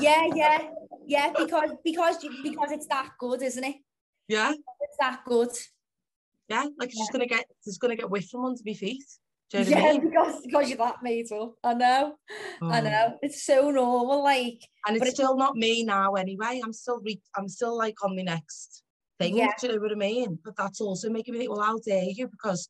Yeah, 0.00 0.26
yeah, 0.34 0.68
yeah. 1.06 1.32
Because 1.34 1.70
because 1.82 2.18
because 2.42 2.72
it's 2.72 2.86
that 2.88 3.12
good, 3.18 3.40
isn't 3.40 3.64
it? 3.64 3.76
Yeah, 4.26 4.50
it's 4.52 4.96
that 5.00 5.20
good. 5.24 5.48
Yeah, 6.50 6.66
like 6.78 6.90
it's 6.90 6.98
yeah. 6.98 7.02
just 7.02 7.12
gonna 7.12 7.26
get 7.26 7.46
it's 7.64 7.78
gonna 7.78 7.96
get 7.96 8.06
whiffed 8.06 8.30
from 8.30 8.44
under 8.44 8.60
my 8.66 8.74
feet. 8.74 9.02
Do 9.50 9.62
you 9.62 9.70
know 9.70 9.76
I 9.76 9.80
Yeah, 9.80 9.92
mean? 9.92 10.10
because 10.10 10.40
because 10.42 10.68
you're 10.68 10.78
that 10.78 11.02
made 11.02 11.32
up. 11.32 11.54
I 11.64 11.74
know, 11.74 12.16
I 12.62 12.80
Oh. 12.80 12.82
know. 12.82 13.18
It's 13.22 13.44
so 13.44 13.70
normal, 13.70 14.22
like 14.22 14.60
and 14.86 14.96
it's 14.96 15.02
it's- 15.06 15.14
still 15.14 15.36
not 15.36 15.56
me 15.56 15.84
now 15.84 16.14
anyway. 16.14 16.60
I'm 16.62 16.72
still 16.72 17.00
re- 17.00 17.20
I'm 17.36 17.48
still 17.48 17.76
like 17.76 18.04
on 18.04 18.14
the 18.16 18.22
next 18.24 18.82
thing. 19.18 19.36
Yeah. 19.36 19.52
Do 19.58 19.66
you 19.68 19.72
know 19.74 19.80
what 19.80 19.92
I 19.92 19.94
mean? 19.94 20.38
But 20.44 20.56
that's 20.56 20.80
also 20.80 21.08
making 21.08 21.32
me 21.34 21.40
think, 21.40 21.50
well, 21.50 21.62
how 21.62 21.78
dare 21.78 22.04
you? 22.04 22.28
Because 22.28 22.68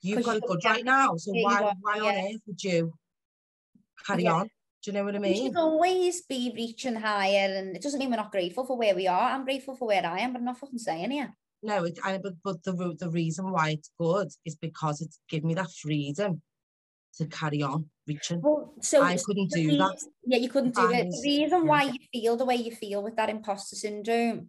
you've 0.00 0.24
got 0.24 0.36
it 0.36 0.44
good 0.46 0.60
right 0.64 0.84
now. 0.84 1.16
So 1.16 1.32
why 1.32 1.62
are, 1.62 1.74
why 1.80 1.98
on 1.98 2.14
earth 2.14 2.40
would 2.46 2.62
you 2.62 2.92
carry 4.06 4.24
Yeah. 4.24 4.34
on? 4.34 4.46
Do 4.84 4.90
you 4.90 4.92
know 4.92 5.04
what 5.04 5.14
I 5.14 5.18
we 5.18 5.28
mean? 5.28 5.46
should 5.46 5.56
always 5.56 6.22
be 6.22 6.52
reaching 6.56 6.96
higher, 6.96 7.48
and 7.56 7.76
it 7.76 7.82
doesn't 7.82 7.98
mean 8.00 8.10
we're 8.10 8.16
not 8.16 8.32
grateful 8.32 8.64
for 8.64 8.76
where 8.76 8.94
we 8.96 9.06
are. 9.08 9.30
I'm 9.30 9.44
grateful 9.44 9.76
for 9.76 9.86
where 9.88 10.04
I 10.04 10.18
am, 10.20 10.32
but 10.32 10.38
I'm 10.40 10.44
not 10.44 10.58
fucking 10.58 10.78
saying 10.78 11.12
it. 11.12 11.30
No, 11.62 11.84
it, 11.84 11.98
I, 12.04 12.18
but 12.18 12.34
but 12.42 12.62
the 12.64 12.96
the 12.98 13.10
reason 13.10 13.50
why 13.50 13.70
it's 13.70 13.90
good 13.98 14.28
is 14.44 14.56
because 14.56 15.00
it's 15.00 15.20
given 15.28 15.48
me 15.48 15.54
that 15.54 15.70
freedom 15.70 16.42
to 17.18 17.26
carry 17.26 17.62
on 17.62 17.86
reaching. 18.06 18.40
Well, 18.40 18.74
so 18.80 19.02
I 19.02 19.16
couldn't 19.16 19.50
do 19.50 19.76
that. 19.76 19.98
Yeah, 20.24 20.38
you 20.38 20.48
couldn't 20.48 20.74
do 20.74 20.90
it. 20.90 21.10
The 21.10 21.22
reason 21.24 21.66
why 21.66 21.84
you 21.84 21.98
feel 22.12 22.36
the 22.36 22.44
way 22.44 22.56
you 22.56 22.72
feel 22.72 23.02
with 23.02 23.16
that 23.16 23.30
imposter 23.30 23.76
syndrome 23.76 24.48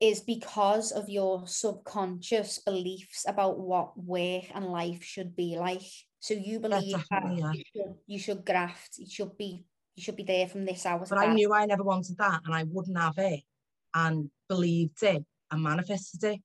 is 0.00 0.20
because 0.20 0.90
of 0.90 1.08
your 1.08 1.46
subconscious 1.46 2.58
beliefs 2.58 3.24
about 3.26 3.60
what 3.60 3.96
work 3.96 4.44
and 4.54 4.66
life 4.66 5.02
should 5.02 5.34
be 5.36 5.56
like. 5.56 5.82
So 6.18 6.34
you 6.34 6.58
believe 6.60 6.96
that 7.10 7.36
yeah. 7.36 7.52
you, 7.52 7.62
should, 7.74 7.94
you 8.06 8.18
should 8.18 8.44
graft, 8.44 8.98
you 8.98 9.08
should 9.08 9.36
be 9.38 9.64
you 9.94 10.02
should 10.02 10.16
be 10.16 10.22
there 10.22 10.48
from 10.48 10.64
this 10.64 10.86
hour 10.86 11.04
But 11.08 11.18
I 11.18 11.26
that. 11.26 11.34
knew 11.34 11.52
I 11.52 11.66
never 11.66 11.82
wanted 11.82 12.16
that, 12.18 12.40
and 12.44 12.54
I 12.54 12.64
wouldn't 12.64 12.98
have 12.98 13.18
it, 13.18 13.42
and 13.94 14.30
believed 14.48 15.02
it 15.02 15.24
and 15.52 15.62
manifested 15.62 16.24
it. 16.24 16.40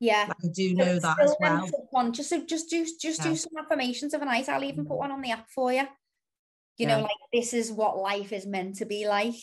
yeah. 0.00 0.26
Like 0.28 0.44
I 0.44 0.48
do 0.52 0.74
know 0.74 0.98
that 0.98 1.18
as 1.20 1.34
well. 1.40 1.66
Subconscious. 1.66 2.28
So 2.28 2.44
just 2.44 2.68
do 2.70 2.84
just 3.00 3.20
Yeah. 3.20 3.30
do 3.30 3.36
some 3.36 3.52
affirmations 3.58 4.14
overnight. 4.14 4.48
I'll 4.48 4.62
even 4.64 4.84
put 4.86 4.94
Mm. 4.96 5.04
one 5.04 5.10
on 5.12 5.22
the 5.22 5.30
app 5.30 5.48
for 5.50 5.72
you. 5.72 5.86
You 6.76 6.86
know, 6.86 7.00
like 7.00 7.10
this 7.32 7.52
is 7.54 7.72
what 7.72 7.96
life 7.98 8.32
is 8.32 8.46
meant 8.46 8.76
to 8.76 8.84
be 8.86 9.08
like. 9.08 9.34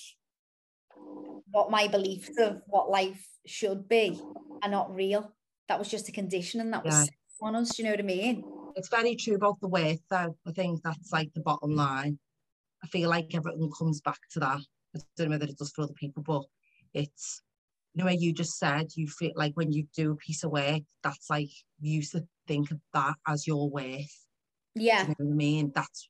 What 1.51 1.71
my 1.71 1.87
beliefs 1.87 2.31
of 2.39 2.61
what 2.67 2.89
life 2.89 3.25
should 3.45 3.87
be 3.87 4.19
are 4.63 4.69
not 4.69 4.93
real. 4.95 5.33
That 5.67 5.79
was 5.79 5.89
just 5.89 6.09
a 6.09 6.11
condition 6.11 6.61
and 6.61 6.73
that 6.73 6.83
was 6.85 6.93
Yeah. 7.07 7.11
on 7.47 7.55
us. 7.55 7.75
Do 7.75 7.81
you 7.83 7.85
know 7.85 7.91
what 7.93 7.99
I 7.99 8.03
mean? 8.03 8.43
It's 8.75 8.89
very 8.89 9.15
true 9.15 9.35
about 9.35 9.59
the 9.61 9.67
worth, 9.67 10.01
though. 10.09 10.37
I 10.45 10.51
think 10.51 10.81
that's 10.83 11.11
like 11.11 11.33
the 11.33 11.41
bottom 11.41 11.75
line. 11.75 12.19
I 12.83 12.87
feel 12.87 13.09
like 13.09 13.33
everything 13.35 13.71
comes 13.71 14.01
back 14.01 14.19
to 14.31 14.39
that. 14.41 14.59
I 14.95 14.99
don't 15.17 15.29
know 15.29 15.35
whether 15.35 15.45
it 15.51 15.57
does 15.57 15.71
for 15.71 15.83
other 15.83 15.93
people, 15.93 16.23
but 16.23 16.45
it's 16.93 17.41
you 17.95 17.99
know, 18.03 18.05
where 18.05 18.13
you 18.13 18.33
just 18.33 18.59
said 18.59 18.89
you 18.95 19.07
feel 19.07 19.31
like 19.35 19.53
when 19.55 19.71
you 19.71 19.87
do 19.95 20.11
a 20.11 20.15
piece 20.17 20.43
of 20.43 20.51
work, 20.51 20.81
that's 21.01 21.29
like 21.29 21.49
you 21.79 21.93
used 21.95 22.11
to 22.11 22.27
think 22.45 22.69
of 22.71 22.79
that 22.93 23.15
as 23.25 23.47
your 23.47 23.69
worth. 23.69 24.25
Yeah. 24.75 25.03
You 25.03 25.15
know 25.17 25.31
I 25.31 25.35
mean? 25.35 25.71
That's 25.73 26.09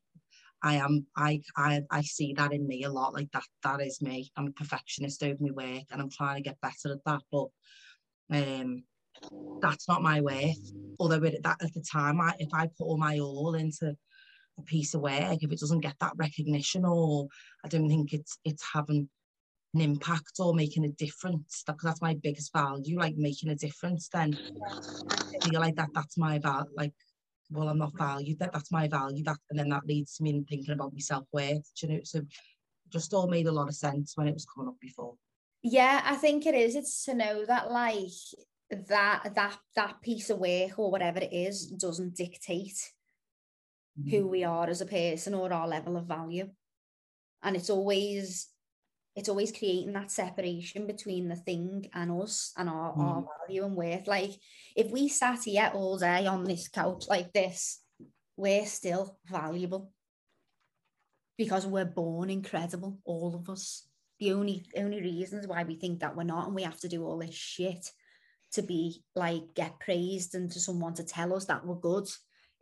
I 0.64 0.76
am 0.76 1.06
I 1.16 1.42
I 1.56 1.82
I 1.92 2.02
see 2.02 2.34
that 2.34 2.54
in 2.54 2.68
me 2.68 2.84
a 2.84 2.92
lot. 2.92 3.14
Like 3.14 3.30
that 3.34 3.44
that 3.64 3.82
is 3.82 4.02
me. 4.02 4.32
I'm 4.36 4.48
a 4.48 4.52
perfectionist 4.52 5.22
over 5.22 5.38
my 5.40 5.52
work 5.52 5.84
and 5.92 6.02
I'm 6.02 6.10
trying 6.10 6.38
to 6.38 6.50
get 6.50 6.60
better 6.60 6.94
at 6.94 7.06
that. 7.06 7.22
But 7.32 7.48
um 8.32 8.84
that's 9.62 9.88
not 9.88 10.02
my 10.02 10.22
worth. 10.22 10.74
Although 11.00 11.24
it, 11.24 11.44
that 11.44 11.58
at 11.62 11.74
the 11.76 11.86
time 11.92 12.20
I 12.20 12.34
if 12.40 12.50
I 12.52 12.66
put 12.66 12.86
all 12.86 12.98
my 12.98 13.20
all 13.20 13.54
into 13.54 13.96
a 14.58 14.62
piece 14.64 14.96
of 14.96 15.02
work, 15.02 15.38
if 15.44 15.52
it 15.52 15.60
doesn't 15.60 15.82
get 15.82 15.98
that 16.00 16.14
recognition 16.16 16.84
or 16.84 17.28
I 17.64 17.68
don't 17.68 17.90
think 17.90 18.12
it's 18.12 18.40
it's 18.44 18.66
having 18.74 19.08
an 19.76 19.82
impact 19.82 20.32
or 20.40 20.54
making 20.54 20.86
a 20.86 20.90
difference, 20.90 21.64
because 21.66 21.84
that's 21.84 22.02
my 22.02 22.16
biggest 22.16 22.52
value, 22.54 22.98
like 22.98 23.16
making 23.18 23.50
a 23.50 23.56
difference, 23.56 24.10
then 24.10 24.38
I 24.64 25.46
feel 25.48 25.60
like 25.60 25.76
that 25.76 25.90
that's 25.94 26.18
my 26.18 26.40
value 26.40 26.72
like 26.76 26.94
well, 27.52 27.70
I'm 27.70 27.78
not 27.78 27.98
valued. 27.98 28.40
That 28.40 28.54
that's 28.54 28.72
my 28.72 28.88
value. 28.88 29.24
That 29.24 29.38
and 29.50 29.60
then 29.60 29.70
that 29.70 29.86
leads 29.86 30.16
to 30.16 30.24
me 30.24 30.32
in 30.32 30.46
thinking 30.46 30.74
about 30.74 30.94
my 30.94 31.00
self 31.00 31.26
worth. 31.32 31.70
You 31.82 31.90
know, 31.90 32.00
so 32.04 32.22
just 32.90 33.14
all 33.14 33.28
made 33.28 33.48
a 33.48 33.52
lot 33.52 33.68
of 33.68 33.76
sense 33.76 34.14
when 34.16 34.28
it 34.28 34.34
was 34.34 34.46
coming 34.46 34.70
up 34.70 34.80
before. 34.80 35.16
Yeah, 35.62 36.02
I 36.04 36.16
think 36.16 36.46
it 36.46 36.56
is. 36.56 36.76
It's 36.76 37.06
to 37.06 37.14
know 37.14 37.46
that 37.46 37.72
like 37.72 38.08
that 38.90 39.32
that 39.36 39.58
that 39.76 40.02
piece 40.02 40.30
of 40.30 40.40
work 40.40 40.78
or 40.78 40.92
whatever 40.92 41.20
it 41.20 41.34
is 41.34 41.68
doesn't 41.68 42.16
dictate 42.16 42.92
who 43.96 44.18
mm-hmm. 44.18 44.30
we 44.30 44.44
are 44.44 44.68
as 44.68 44.82
a 44.82 44.86
person 44.86 45.34
or 45.34 45.52
our 45.54 45.68
level 45.68 45.96
of 45.98 46.06
value. 46.06 46.50
And 47.44 47.56
it's 47.56 47.70
always 47.70 48.48
it's 49.16 49.30
always 49.30 49.52
creating 49.52 49.94
that 49.94 50.12
separation 50.12 50.88
between 50.88 51.30
the 51.30 51.38
thing 51.38 51.90
and 51.94 52.12
us 52.22 52.52
and 52.58 52.68
our, 52.68 52.92
our 52.92 53.22
mm. 53.22 53.28
value 53.48 53.64
and 53.64 53.76
worth. 53.76 54.08
Like 54.08 54.32
if 54.76 54.92
we 54.92 55.08
sat 55.08 55.44
here 55.44 55.72
all 55.74 55.98
day 55.98 56.28
on 56.28 56.44
this 56.44 56.68
couch 56.68 57.06
like 57.08 57.32
this, 57.32 57.80
we're 58.36 58.66
still 58.66 59.18
valuable 59.26 59.92
because 61.38 61.66
we're 61.66 61.86
born 61.86 62.30
incredible, 62.30 63.00
all 63.06 63.36
of 63.36 63.50
us. 63.50 63.88
The 64.20 64.34
only 64.34 64.66
only 64.78 65.02
reasons 65.02 65.48
why 65.48 65.64
we 65.64 65.76
think 65.76 66.00
that 66.00 66.16
we're 66.16 66.24
not 66.24 66.48
and 66.48 66.56
we 66.56 66.64
have 66.64 66.80
to 66.82 66.90
do 66.90 67.04
all 67.06 67.18
this 67.18 67.36
shit 67.36 67.90
to 68.54 68.62
be 68.62 69.04
like 69.16 69.54
get 69.54 69.80
praised 69.80 70.36
and 70.36 70.52
to 70.52 70.60
someone 70.60 70.94
to 70.96 71.04
tell 71.04 71.34
us 71.34 71.46
that 71.46 71.66
we're 71.66 71.76
good 71.76 72.08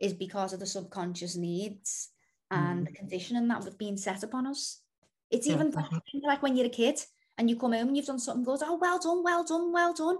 is 0.00 0.12
because 0.12 0.52
of 0.52 0.60
the 0.60 0.66
subconscious 0.66 1.36
needs 1.36 2.10
and 2.50 2.82
mm. 2.82 2.86
the 2.86 2.92
conditioning 2.92 3.48
that 3.48 3.64
was 3.64 3.74
being 3.74 3.96
set 3.96 4.22
upon 4.22 4.46
us. 4.46 4.80
It's 5.30 5.46
even 5.46 5.70
definitely. 5.70 6.22
like 6.24 6.42
when 6.42 6.56
you're 6.56 6.66
a 6.66 6.70
kid 6.70 7.00
and 7.38 7.48
you 7.50 7.56
come 7.56 7.72
home 7.72 7.88
and 7.88 7.96
you've 7.96 8.06
done 8.06 8.18
something 8.18 8.44
good, 8.44 8.60
oh 8.62 8.78
well 8.80 8.98
done, 8.98 9.22
well 9.22 9.44
done, 9.44 9.72
well 9.72 9.94
done. 9.94 10.18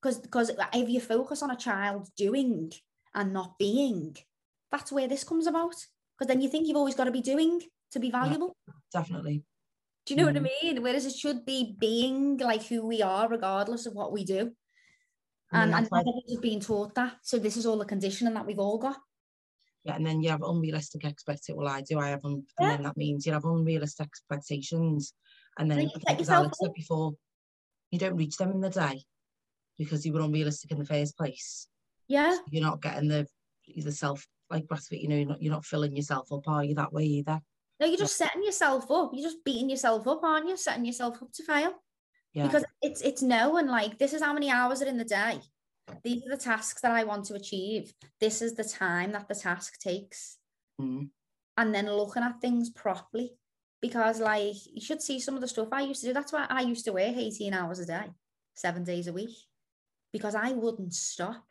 Because 0.00 0.18
because 0.18 0.50
if 0.72 0.88
you 0.88 1.00
focus 1.00 1.42
on 1.42 1.50
a 1.50 1.56
child 1.56 2.08
doing 2.16 2.72
and 3.14 3.32
not 3.32 3.58
being, 3.58 4.16
that's 4.70 4.92
where 4.92 5.08
this 5.08 5.24
comes 5.24 5.46
about. 5.46 5.74
Because 6.18 6.28
then 6.28 6.40
you 6.40 6.48
think 6.48 6.66
you've 6.66 6.76
always 6.76 6.94
got 6.94 7.04
to 7.04 7.10
be 7.10 7.22
doing 7.22 7.60
to 7.92 8.00
be 8.00 8.10
valuable. 8.10 8.56
Definitely. 8.92 9.44
Do 10.06 10.14
you 10.14 10.20
know 10.20 10.26
what 10.26 10.36
I 10.36 10.40
mm. 10.40 10.48
mean? 10.62 10.82
Whereas 10.82 11.06
it 11.06 11.14
should 11.14 11.44
be 11.44 11.76
being 11.78 12.38
like 12.38 12.64
who 12.64 12.86
we 12.86 13.02
are, 13.02 13.28
regardless 13.28 13.86
of 13.86 13.94
what 13.94 14.12
we 14.12 14.24
do. 14.24 14.52
And 15.52 15.60
then 15.60 15.62
and 15.62 15.72
that's 15.72 15.90
why- 15.90 16.02
none 16.02 16.08
of 16.08 16.24
us 16.24 16.32
have 16.32 16.42
been 16.42 16.60
taught 16.60 16.94
that. 16.94 17.16
So 17.22 17.38
this 17.38 17.56
is 17.56 17.66
all 17.66 17.78
the 17.78 17.84
conditioning 17.84 18.34
that 18.34 18.46
we've 18.46 18.58
all 18.58 18.78
got. 18.78 18.96
Yeah, 19.84 19.96
and 19.96 20.06
then 20.06 20.22
you 20.22 20.30
have 20.30 20.42
unrealistic 20.42 21.04
expectations. 21.04 21.56
Well, 21.56 21.68
I 21.68 21.80
do. 21.80 21.98
I 21.98 22.10
have, 22.10 22.24
un- 22.24 22.44
Yeah. 22.60 22.66
and 22.66 22.70
then 22.78 22.82
that 22.84 22.96
means 22.96 23.26
you 23.26 23.32
have 23.32 23.44
unrealistic 23.44 24.06
expectations, 24.06 25.12
and 25.58 25.70
then 25.70 25.80
you 25.80 25.86
I 25.88 25.92
set 25.92 26.02
think 26.06 26.20
as 26.20 26.30
Alex 26.30 26.58
said 26.60 26.72
before, 26.72 27.12
you 27.90 27.98
don't 27.98 28.16
reach 28.16 28.36
them 28.36 28.52
in 28.52 28.60
the 28.60 28.70
day 28.70 29.02
because 29.78 30.06
you 30.06 30.12
were 30.12 30.20
unrealistic 30.20 30.70
in 30.70 30.78
the 30.78 30.84
first 30.84 31.16
place. 31.16 31.66
Yeah. 32.08 32.36
You're 32.50 32.62
not 32.62 32.80
getting 32.80 33.08
the 33.08 33.26
the 33.76 33.92
self 33.92 34.26
like. 34.50 34.66
You 34.90 35.08
know, 35.08 35.16
you're 35.16 35.28
not 35.28 35.42
you're 35.42 35.52
not 35.52 35.64
filling 35.64 35.96
yourself 35.96 36.30
up, 36.32 36.46
are 36.46 36.64
you 36.64 36.74
that 36.76 36.92
way 36.92 37.04
either? 37.04 37.40
No, 37.80 37.86
you're 37.86 37.98
just 37.98 38.16
setting 38.16 38.44
yourself 38.44 38.88
up. 38.90 39.10
You're 39.12 39.28
just 39.28 39.44
beating 39.44 39.68
yourself 39.68 40.06
up, 40.06 40.22
aren't 40.22 40.48
you? 40.48 40.56
Setting 40.56 40.84
yourself 40.84 41.20
up 41.20 41.32
to 41.32 41.42
fail. 41.44 41.72
Yeah. 42.32 42.46
Because 42.46 42.64
it's 42.80 43.00
it's 43.02 43.22
no 43.22 43.56
and 43.56 43.68
like 43.68 43.98
this 43.98 44.12
is 44.12 44.22
how 44.22 44.32
many 44.32 44.50
hours 44.50 44.80
are 44.80 44.86
in 44.86 44.96
the 44.98 45.04
day. 45.04 45.40
These 46.04 46.22
are 46.26 46.36
the 46.36 46.42
tasks 46.42 46.80
that 46.82 46.92
I 46.92 47.04
want 47.04 47.26
to 47.26 47.34
achieve. 47.34 47.92
This 48.20 48.42
is 48.42 48.54
the 48.54 48.64
time 48.64 49.12
that 49.12 49.28
the 49.28 49.34
task 49.34 49.78
takes. 49.80 50.38
Mm. 50.80 51.10
And 51.56 51.74
then 51.74 51.90
looking 51.90 52.22
at 52.22 52.40
things 52.40 52.70
properly 52.70 53.32
because 53.82 54.20
like 54.20 54.54
you 54.72 54.80
should 54.80 55.02
see 55.02 55.20
some 55.20 55.34
of 55.34 55.40
the 55.42 55.48
stuff 55.48 55.68
I 55.72 55.82
used 55.82 56.00
to 56.00 56.06
do. 56.06 56.12
That's 56.14 56.32
why 56.32 56.46
I 56.48 56.62
used 56.62 56.86
to 56.86 56.92
work 56.92 57.14
18 57.16 57.52
hours 57.52 57.80
a 57.80 57.86
day, 57.86 58.06
seven 58.54 58.84
days 58.84 59.08
a 59.08 59.12
week, 59.12 59.36
because 60.12 60.34
I 60.34 60.52
wouldn't 60.52 60.94
stop 60.94 61.44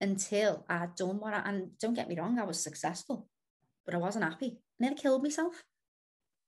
until 0.00 0.64
I'd 0.68 0.94
done 0.94 1.20
what 1.20 1.34
I, 1.34 1.42
and 1.44 1.78
don't 1.78 1.94
get 1.94 2.08
me 2.08 2.18
wrong, 2.18 2.38
I 2.38 2.44
was 2.44 2.62
successful, 2.62 3.28
but 3.84 3.94
I 3.94 3.98
wasn't 3.98 4.24
happy. 4.24 4.58
I 4.58 4.84
nearly 4.84 4.96
killed 4.96 5.22
myself. 5.22 5.62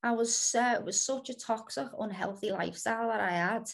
I 0.03 0.13
was, 0.13 0.55
uh, 0.55 0.77
it 0.79 0.85
was 0.85 1.01
such 1.01 1.31
a 1.31 1.35
toxic, 1.35 1.89
unhealthy 1.99 2.51
lifestyle 2.51 3.09
that 3.09 3.21
I 3.21 3.31
had. 3.31 3.69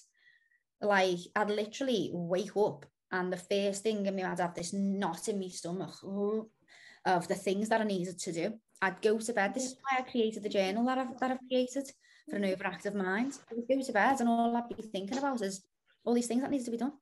Like 0.81 1.19
I'd 1.37 1.51
literally 1.51 2.11
wake 2.13 2.57
up 2.57 2.87
and 3.13 3.33
the 3.33 3.37
first 3.37 3.83
thing 3.83 4.07
in 4.07 4.15
me, 4.15 4.23
I'd 4.23 4.39
have 4.39 4.55
this 4.55 4.73
knot 4.73 5.29
in 5.29 5.41
my 5.41 5.49
stomach 5.49 5.95
of 7.05 7.29
the 7.29 7.35
things 7.35 7.69
that 7.69 7.81
I 7.81 7.85
needed 7.85 8.19
to 8.19 8.33
do. 8.33 8.53
I'd 8.83 9.03
go 9.03 9.19
to 9.19 9.33
bed. 9.33 9.55
This 9.55 9.67
is 9.67 9.77
why 9.83 9.99
I 9.99 10.11
created 10.11 10.43
the 10.43 10.49
journal 10.49 10.85
that 10.87 10.99
I've, 10.99 11.19
that 11.19 11.31
I've 11.33 11.49
created 11.49 11.91
for 12.29 12.37
an 12.37 12.45
overactive 12.45 12.95
mind. 12.95 13.39
I 13.51 13.55
would 13.55 13.69
go 13.69 13.83
to 13.83 13.93
bed 13.93 14.21
and 14.21 14.29
all 14.29 14.57
I'd 14.57 14.69
be 14.69 14.83
thinking 14.83 15.19
about 15.19 15.43
is 15.43 15.63
all 16.05 16.15
these 16.15 16.29
things 16.29 16.43
that 16.43 16.51
needed 16.51 16.65
to 16.67 16.71
be 16.71 16.77
done. 16.77 16.93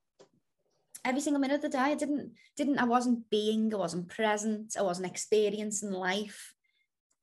Every 1.05 1.21
single 1.21 1.41
minute 1.41 1.57
of 1.57 1.63
the 1.63 1.69
day, 1.69 1.79
I 1.79 1.95
didn't, 1.95 2.33
didn't, 2.57 2.79
I 2.79 2.85
wasn't 2.85 3.31
being, 3.31 3.73
I 3.73 3.77
wasn't 3.77 4.09
present, 4.09 4.77
I 4.79 4.83
wasn't 4.83 5.11
experiencing 5.11 5.93
life. 5.93 6.55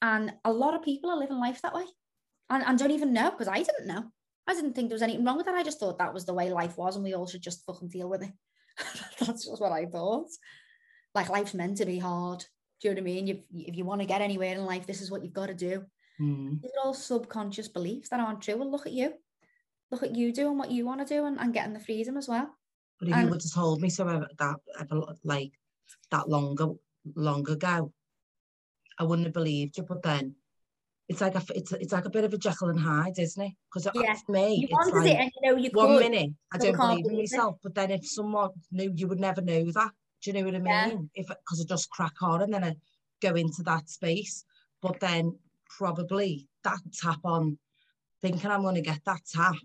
And 0.02 0.34
a 0.46 0.54
lot 0.54 0.76
of 0.76 0.84
people 0.84 1.10
are 1.10 1.18
living 1.18 1.40
life 1.40 1.62
that 1.62 1.74
way 1.74 1.86
and, 2.50 2.64
and 2.64 2.78
don't 2.78 2.92
even 2.92 3.14
know 3.14 3.32
because 3.32 3.48
I 3.48 3.58
didn't 3.58 3.88
know. 3.88 4.06
I 4.48 4.54
didn't 4.54 4.74
think 4.74 4.90
there 4.90 4.96
was 4.96 5.02
anything 5.02 5.26
wrong 5.26 5.38
with 5.38 5.48
that. 5.48 5.56
I 5.56 5.64
just 5.64 5.80
thought 5.80 5.98
that 5.98 6.14
was 6.14 6.26
the 6.26 6.34
way 6.34 6.50
life 6.50 6.78
was 6.78 6.96
and 6.96 7.04
we 7.04 7.14
all 7.14 7.28
should 7.28 7.42
just 7.42 7.66
fucking 7.66 7.90
deal 7.90 8.08
with 8.10 8.24
it. 8.24 8.32
That's 9.19 9.45
just 9.45 9.61
what 9.61 9.71
I 9.71 9.86
thought. 9.86 10.28
Like 11.13 11.30
life's 11.30 11.53
meant 11.53 11.78
to 11.78 11.86
be 11.86 11.99
hard. 11.99 12.45
Do 12.82 12.89
you 12.89 12.95
know 12.95 13.01
what 13.01 13.09
I 13.09 13.13
mean? 13.13 13.28
You, 13.28 13.39
if 13.53 13.76
you 13.76 13.86
want 13.86 14.01
to 14.01 14.07
get 14.07 14.21
anywhere 14.21 14.53
in 14.53 14.65
life, 14.65 14.86
this 14.86 15.01
is 15.01 15.09
what 15.09 15.23
you've 15.23 15.34
got 15.34 15.47
to 15.47 15.53
do. 15.53 15.84
Mm. 16.19 16.61
These 16.61 16.71
are 16.71 16.88
all 16.88 16.93
subconscious 16.93 17.67
beliefs 17.67 18.09
that 18.09 18.19
aren't 18.19 18.41
true. 18.41 18.57
Well, 18.57 18.69
look 18.71 18.86
at 18.86 18.93
you. 18.93 19.13
Look 19.91 20.03
at 20.03 20.15
you 20.15 20.34
doing 20.34 20.57
what 20.57 20.71
you 20.71 20.86
want 20.86 21.05
to 21.05 21.13
do 21.13 21.26
and, 21.26 21.39
and 21.39 21.53
getting 21.53 21.73
the 21.73 21.80
freedom 21.80 22.17
as 22.17 22.28
well. 22.28 22.49
But 22.99 23.09
if 23.09 23.15
And- 23.15 23.26
you 23.26 23.32
would 23.32 23.41
have 23.41 23.53
told 23.53 23.82
me 23.82 23.89
so 23.89 24.07
ever, 24.07 24.28
that 24.39 24.55
ever, 24.80 25.01
like 25.23 25.51
that 26.11 26.30
longer, 26.30 26.69
long 27.15 27.49
ago, 27.49 27.91
I 28.97 29.03
wouldn't 29.03 29.28
have 29.28 29.34
believed 29.34 29.78
you. 29.78 29.84
But 29.84 30.01
then 30.03 30.36
it's 31.08 31.22
like 31.22 31.36
a 31.36 31.43
it's 31.53 31.72
it's 31.74 31.93
like 31.93 32.06
a 32.06 32.10
bit 32.10 32.24
of 32.24 32.34
a 32.34 32.38
Jekyll 32.38 32.70
and 32.70 32.80
Hyde, 32.80 33.20
isn't 33.20 33.41
it? 33.43 33.53
Because 33.72 33.88
Yeah. 33.93 34.16
for 34.26 34.32
me, 34.32 34.56
You 34.56 34.68
it's 34.72 34.91
like 34.91 35.12
it 35.12 35.18
and 35.20 35.32
you 35.36 35.51
know 35.51 35.58
you 35.58 35.70
one 35.74 35.99
minute 35.99 36.32
I 36.51 36.58
don't 36.58 36.76
believe 36.76 37.06
in 37.06 37.14
it. 37.14 37.18
myself, 37.18 37.58
but 37.62 37.76
then 37.76 37.91
if 37.91 38.08
someone 38.08 38.51
knew, 38.72 38.91
you 38.95 39.08
would 39.08 39.20
never 39.20 39.41
know 39.41 39.72
that. 39.72 39.91
Do 40.22 40.32
you 40.32 40.34
know 40.34 40.45
what 40.45 40.56
I 40.56 40.64
Yeah. 40.64 40.88
mean? 40.88 41.10
If 41.14 41.28
because 41.28 41.62
I 41.62 41.66
just 41.66 41.89
crack 41.91 42.22
on 42.22 42.41
and 42.41 42.53
then 42.53 42.64
I 42.64 42.76
go 43.22 43.36
into 43.36 43.62
that 43.64 43.88
space, 43.89 44.45
but 44.82 44.99
then 44.99 45.38
probably 45.78 46.47
that 46.64 46.80
tap 46.93 47.20
on, 47.24 47.60
thinking 48.22 48.49
I'm 48.49 48.64
going 48.64 48.76
to 48.76 48.82
get 48.82 49.03
that 49.06 49.22
tap, 49.32 49.56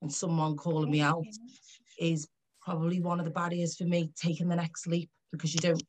and 0.00 0.12
someone 0.12 0.56
calling 0.56 0.90
me 0.90 1.02
out 1.02 1.24
mm-hmm. 1.24 2.04
is 2.06 2.26
probably 2.62 3.00
one 3.00 3.18
of 3.18 3.26
the 3.26 3.32
barriers 3.32 3.76
for 3.76 3.84
me 3.84 4.12
taking 4.16 4.48
the 4.48 4.56
next 4.56 4.86
leap 4.86 5.10
because 5.30 5.54
you 5.54 5.60
don't. 5.60 5.82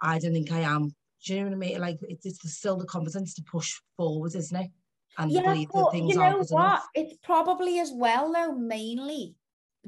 I 0.00 0.18
don't 0.18 0.32
think 0.32 0.52
I 0.52 0.60
am. 0.60 0.94
Do 1.24 1.34
you 1.34 1.40
know 1.40 1.46
what 1.46 1.54
I 1.54 1.56
mean? 1.56 1.80
Like 1.80 1.98
it's, 2.02 2.26
it's 2.26 2.52
still 2.52 2.76
the 2.76 2.86
confidence 2.86 3.34
to 3.34 3.42
push 3.42 3.74
forward, 3.96 4.34
isn't 4.34 4.56
it? 4.56 4.70
And 5.18 5.30
Yeah, 5.32 5.42
believe 5.42 5.68
that 5.74 5.88
things 5.92 6.14
you 6.14 6.20
aren't 6.20 6.36
know 6.36 6.42
good 6.44 6.54
what? 6.54 6.62
enough. 6.64 6.86
It's 6.94 7.14
probably 7.22 7.78
as 7.80 7.90
well, 7.92 8.32
though, 8.32 8.54
mainly 8.54 9.34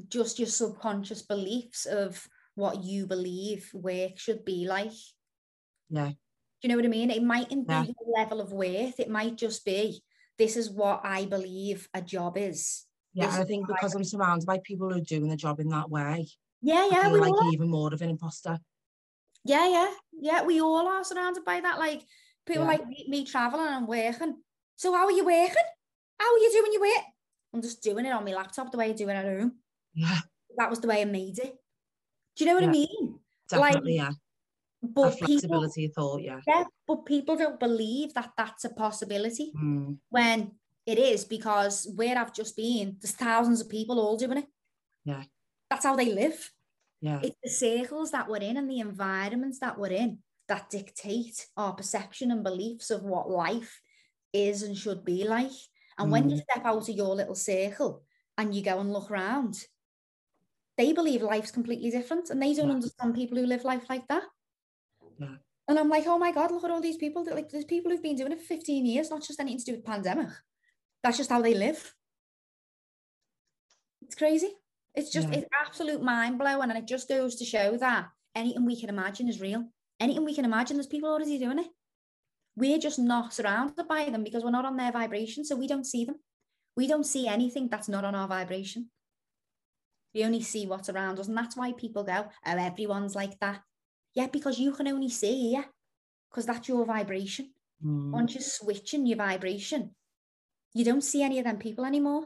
just 0.09 0.39
your 0.39 0.47
subconscious 0.47 1.21
beliefs 1.21 1.85
of 1.85 2.27
what 2.55 2.83
you 2.83 3.07
believe 3.07 3.69
work 3.73 4.17
should 4.19 4.43
be 4.43 4.65
like. 4.67 4.91
Yeah. 5.89 6.09
Do 6.09 6.15
you 6.63 6.69
know 6.69 6.75
what 6.75 6.85
I 6.85 6.89
mean? 6.89 7.09
It 7.11 7.23
mightn't 7.23 7.67
be 7.67 7.73
Yeah. 7.73 7.83
the 7.85 8.13
level 8.17 8.41
of 8.41 8.51
worth. 8.51 8.99
It 8.99 9.09
might 9.09 9.35
just 9.37 9.63
be 9.65 10.03
this 10.37 10.57
is 10.57 10.69
what 10.69 11.01
I 11.03 11.25
believe 11.25 11.87
a 11.93 12.01
job 12.01 12.37
is. 12.37 12.85
Yeah, 13.13 13.27
This 13.27 13.35
I 13.35 13.43
think 13.45 13.67
because 13.67 13.95
I'm 13.95 14.03
surrounded 14.03 14.45
by 14.45 14.59
people 14.63 14.89
who 14.89 14.97
are 14.97 15.01
doing 15.01 15.27
the 15.29 15.35
job 15.37 15.59
in 15.59 15.69
that 15.69 15.89
way, 15.89 16.27
Yeah, 16.61 16.87
yeah. 16.91 16.99
I 16.99 17.09
feel 17.09 17.19
like 17.21 17.33
are. 17.33 17.51
even 17.53 17.69
more 17.69 17.93
of 17.93 18.01
an 18.01 18.09
imposter. 18.09 18.59
Yeah, 19.43 19.67
yeah, 19.67 19.93
yeah. 20.21 20.43
We 20.43 20.61
all 20.61 20.87
are 20.87 21.03
surrounded 21.03 21.43
by 21.43 21.59
that. 21.59 21.77
Like 21.79 22.01
people 22.45 22.63
Yeah. 22.63 22.69
like 22.69 22.87
me, 22.87 23.05
me 23.09 23.25
traveling 23.25 23.67
and 23.67 23.87
working. 23.87 24.35
So 24.77 24.93
how 24.93 25.05
are 25.05 25.11
you 25.11 25.25
working? 25.25 25.67
How 26.19 26.33
are 26.33 26.37
you 26.37 26.51
doing 26.53 26.71
your 26.73 26.81
work? 26.81 27.05
I'm 27.53 27.61
just 27.61 27.81
doing 27.83 28.05
it 28.05 28.11
on 28.11 28.23
my 28.23 28.33
laptop 28.33 28.71
the 28.71 28.77
way 28.77 28.89
I 28.89 28.93
do 28.93 29.09
it 29.09 29.13
at 29.13 29.25
home. 29.25 29.57
Yeah, 29.93 30.19
That 30.57 30.69
was 30.69 30.79
the 30.79 30.87
way 30.87 31.01
I 31.01 31.05
made 31.05 31.37
it. 31.39 31.53
Do 32.35 32.43
you 32.43 32.45
know 32.45 32.55
what 32.55 32.63
I 32.63 32.67
Yeah. 32.67 32.71
mean? 32.71 33.19
Like, 33.51 33.73
definitely. 33.73 33.95
yeah, 33.95 34.11
But 34.81 35.11
people, 35.11 35.27
flexibility 35.27 35.85
of 35.85 35.93
thought. 35.93 36.21
Yeah. 36.21 36.39
yeah, 36.47 36.63
but 36.87 37.05
people 37.05 37.35
don't 37.35 37.59
believe 37.59 38.13
that 38.13 38.31
that's 38.37 38.63
a 38.63 38.69
possibility 38.69 39.51
Mm, 39.53 39.97
when 40.09 40.51
it 40.85 40.97
is 40.97 41.25
because 41.25 41.91
where 41.95 42.17
I've 42.17 42.33
just 42.33 42.55
been, 42.55 42.97
there's 43.01 43.13
thousands 43.15 43.59
of 43.61 43.67
people 43.69 43.99
all 43.99 44.15
doing 44.17 44.37
it. 44.37 44.45
Yeah. 45.03 45.23
That's 45.69 45.83
how 45.85 45.95
they 45.97 46.13
live. 46.13 46.51
Yeah. 47.01 47.19
It's 47.23 47.37
the 47.43 47.49
circles 47.49 48.11
that 48.11 48.29
we're 48.29 48.37
in 48.37 48.57
and 48.57 48.69
the 48.69 48.79
environments 48.79 49.59
that 49.59 49.77
we're 49.77 49.91
in 49.91 50.19
that 50.47 50.69
dictate 50.69 51.47
our 51.57 51.73
perception 51.73 52.31
and 52.31 52.43
beliefs 52.43 52.89
of 52.91 53.03
what 53.03 53.29
life 53.29 53.81
is 54.33 54.63
and 54.63 54.77
should 54.77 55.03
be 55.03 55.23
like. 55.23 55.51
And 55.97 56.11
when 56.11 56.29
you 56.29 56.37
Mm. 56.37 56.43
step 56.43 56.65
out 56.65 56.87
of 56.89 56.95
your 56.95 57.15
little 57.15 57.35
circle 57.35 58.03
and 58.37 58.53
you 58.55 58.61
go 58.61 58.79
and 58.79 58.91
look 58.93 59.11
around, 59.11 59.65
they 60.77 60.93
believe 60.93 61.21
life's 61.21 61.51
completely 61.51 61.91
different 61.91 62.29
and 62.29 62.41
they 62.41 62.53
don't 62.53 62.69
Yeah. 62.69 62.75
understand 62.75 63.13
people 63.15 63.37
who 63.37 63.45
live 63.45 63.63
life 63.63 63.89
like 63.89 64.07
that. 64.07 64.23
Yeah. 65.19 65.37
And 65.67 65.79
I'm 65.79 65.89
like, 65.89 66.05
oh 66.07 66.17
my 66.17 66.31
God, 66.31 66.51
look 66.51 66.63
at 66.63 66.71
all 66.71 66.81
these 66.81 66.97
people. 66.97 67.23
That, 67.23 67.35
like, 67.35 67.49
there's 67.49 67.65
people 67.65 67.91
who've 67.91 68.01
been 68.01 68.15
doing 68.15 68.31
it 68.31 68.39
for 68.39 68.45
15 68.45 68.85
years, 68.85 69.09
not 69.09 69.21
just 69.23 69.39
anything 69.39 69.59
to 69.59 69.65
do 69.65 69.71
with 69.73 69.85
pandemic. 69.85 70.29
That's 71.03 71.17
just 71.17 71.29
how 71.29 71.41
they 71.41 71.53
live. 71.53 71.95
It's 74.01 74.15
crazy. 74.15 74.53
It's 74.95 75.09
just, 75.11 75.29
Yeah. 75.29 75.39
it's 75.39 75.49
absolute 75.65 76.01
mind 76.01 76.37
blowing. 76.37 76.69
And 76.69 76.77
it 76.77 76.85
just 76.87 77.07
goes 77.07 77.35
to 77.37 77.45
show 77.45 77.77
that 77.77 78.09
anything 78.35 78.65
we 78.65 78.79
can 78.79 78.89
imagine 78.89 79.27
is 79.29 79.41
real. 79.41 79.69
Anything 79.99 80.25
we 80.25 80.35
can 80.35 80.45
imagine, 80.45 80.77
there's 80.77 80.87
people 80.87 81.09
already 81.09 81.37
doing 81.37 81.59
it. 81.59 81.67
We're 82.55 82.77
just 82.79 82.99
not 82.99 83.33
surrounded 83.33 83.87
by 83.87 84.09
them 84.09 84.23
because 84.23 84.43
we're 84.43 84.51
not 84.51 84.65
on 84.65 84.75
their 84.77 84.91
vibration. 84.91 85.45
So 85.45 85.55
we 85.55 85.67
don't 85.67 85.85
see 85.85 86.05
them. 86.05 86.15
We 86.75 86.87
don't 86.87 87.05
see 87.05 87.27
anything 87.27 87.69
that's 87.69 87.87
not 87.89 88.03
on 88.03 88.15
our 88.15 88.27
vibration. 88.27 88.89
We 90.13 90.25
only 90.25 90.41
see 90.41 90.67
what's 90.67 90.89
around 90.89 91.19
us. 91.19 91.27
And 91.27 91.37
that's 91.37 91.55
why 91.55 91.71
people 91.71 92.03
go, 92.03 92.25
oh, 92.27 92.31
everyone's 92.45 93.15
like 93.15 93.39
that. 93.39 93.61
Yeah, 94.13 94.27
because 94.27 94.59
you 94.59 94.73
can 94.73 94.87
only 94.89 95.07
see 95.09 95.53
yeah, 95.53 95.63
because 96.29 96.45
that's 96.45 96.67
your 96.67 96.85
vibration. 96.85 97.53
Mm, 97.83 98.11
Once 98.11 98.33
you're 98.33 98.41
switching 98.41 99.05
your 99.05 99.17
vibration, 99.17 99.95
you 100.73 100.83
don't 100.83 101.03
see 101.03 101.23
any 101.23 101.39
of 101.39 101.45
them 101.45 101.57
people 101.57 101.85
anymore. 101.85 102.25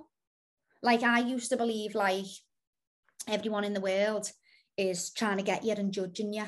Like 0.81 1.03
I 1.03 1.19
used 1.19 1.49
to 1.51 1.57
believe 1.57 1.93
like 1.93 2.25
everyone 3.27 3.63
in 3.63 3.73
the 3.73 3.81
world 3.81 4.31
is 4.77 5.11
trying 5.11 5.37
to 5.37 5.43
get 5.43 5.63
you 5.63 5.73
and 5.73 5.91
judging 5.91 6.33
you. 6.33 6.45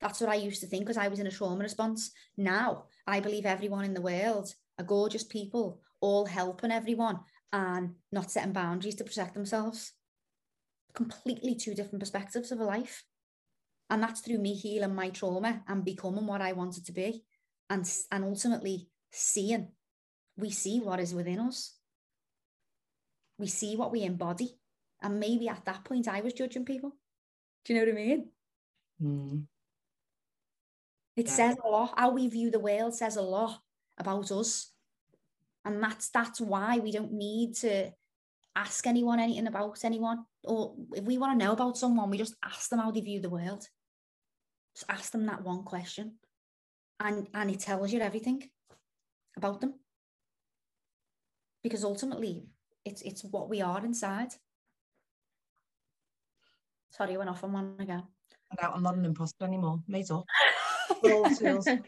That's 0.00 0.20
what 0.20 0.30
I 0.30 0.34
used 0.34 0.60
to 0.60 0.66
think 0.66 0.84
because 0.84 0.96
I 0.96 1.08
was 1.08 1.20
in 1.20 1.26
a 1.26 1.30
trauma 1.30 1.62
response. 1.62 2.10
Now 2.36 2.84
I 3.06 3.20
believe 3.20 3.46
everyone 3.46 3.84
in 3.84 3.94
the 3.94 4.00
world 4.00 4.52
are 4.78 4.84
gorgeous 4.84 5.24
people, 5.24 5.80
all 6.00 6.26
helping 6.26 6.72
everyone 6.72 7.20
and 7.52 7.94
not 8.10 8.30
setting 8.30 8.52
boundaries 8.52 8.96
to 8.96 9.04
protect 9.04 9.34
themselves. 9.34 9.92
Completely 10.94 11.54
two 11.54 11.74
different 11.74 12.00
perspectives 12.00 12.50
of 12.50 12.60
a 12.60 12.64
life. 12.64 13.04
And 13.90 14.02
that's 14.02 14.20
through 14.20 14.38
me 14.38 14.54
healing 14.54 14.94
my 14.94 15.10
trauma 15.10 15.62
and 15.68 15.84
becoming 15.84 16.26
what 16.26 16.40
I 16.40 16.52
wanted 16.52 16.86
to 16.86 16.92
be 16.92 17.24
and, 17.70 17.88
and 18.10 18.24
ultimately 18.24 18.88
seeing. 19.10 19.68
We 20.36 20.50
see 20.50 20.80
what 20.80 20.98
is 20.98 21.14
within 21.14 21.38
us. 21.38 21.76
We 23.38 23.46
see 23.46 23.76
what 23.76 23.92
we 23.92 24.02
embody. 24.02 24.58
And 25.02 25.18
maybe 25.18 25.48
at 25.48 25.64
that 25.64 25.84
point 25.84 26.08
I 26.08 26.20
was 26.20 26.32
judging 26.32 26.64
people. 26.64 26.96
Do 27.64 27.74
you 27.74 27.80
know 27.80 27.86
what 27.86 28.00
I 28.00 28.04
mean? 28.04 28.30
mm, 29.00 29.46
It 31.16 31.26
Yeah. 31.26 31.32
says 31.32 31.56
a 31.62 31.68
lot. 31.68 31.98
How 31.98 32.10
we 32.10 32.28
view 32.28 32.50
the 32.50 32.60
world 32.60 32.94
says 32.94 33.16
a 33.16 33.22
lot 33.22 33.60
about 33.98 34.30
us. 34.30 34.72
And 35.64 35.82
that's 35.82 36.08
that's 36.10 36.40
why 36.40 36.78
we 36.78 36.90
don't 36.92 37.12
need 37.12 37.54
to 37.56 37.92
ask 38.56 38.86
anyone 38.86 39.20
anything 39.20 39.46
about 39.46 39.84
anyone. 39.84 40.24
Or 40.44 40.74
if 40.94 41.04
we 41.04 41.18
want 41.18 41.38
to 41.38 41.44
know 41.44 41.52
about 41.52 41.76
someone, 41.78 42.10
we 42.10 42.18
just 42.18 42.36
ask 42.42 42.70
them 42.70 42.78
how 42.80 42.90
they 42.90 43.00
view 43.00 43.20
the 43.20 43.30
world. 43.30 43.68
Just 44.74 44.88
ask 44.88 45.12
them 45.12 45.26
that 45.26 45.42
one 45.42 45.64
question. 45.64 46.18
And 46.98 47.28
and 47.34 47.50
it 47.50 47.60
tells 47.60 47.92
you 47.92 48.00
everything 48.00 48.50
about 49.36 49.60
them. 49.60 49.74
Because 51.62 51.84
ultimately 51.84 52.46
it's 52.84 53.02
it's 53.02 53.22
what 53.24 53.48
we 53.48 53.60
are 53.60 53.84
inside. 53.84 54.34
Sorry, 56.92 57.14
I 57.14 57.16
went 57.16 57.30
off 57.30 57.42
on 57.42 57.52
one 57.52 57.74
again. 57.80 58.02
No, 58.60 58.70
I'm 58.70 58.82
not 58.82 58.96
an 58.96 59.04
imposter 59.06 59.46
anymore. 59.46 59.82
Made 59.88 60.10
up. 60.10 60.24
All 61.04 61.30
tools. 61.34 61.66
I'd 61.66 61.80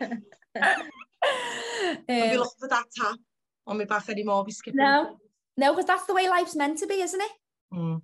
be 2.09 2.37
looking 2.37 2.59
for 2.59 2.69
that 2.69 2.85
tap 2.97 3.19
on 3.67 3.79
my 3.79 3.85
back 3.85 4.09
anymore. 4.09 4.45
Be 4.45 4.53
skipping. 4.53 4.79
No, 4.79 5.19
no, 5.59 5.73
because 5.73 5.87
that's 5.87 6.07
the 6.07 6.15
way 6.15 6.29
life's 6.29 6.57
meant 6.57 6.79
to 6.79 6.87
be, 6.87 7.03
isn't 7.03 7.21
it? 7.21 7.31
Mm. 7.73 8.01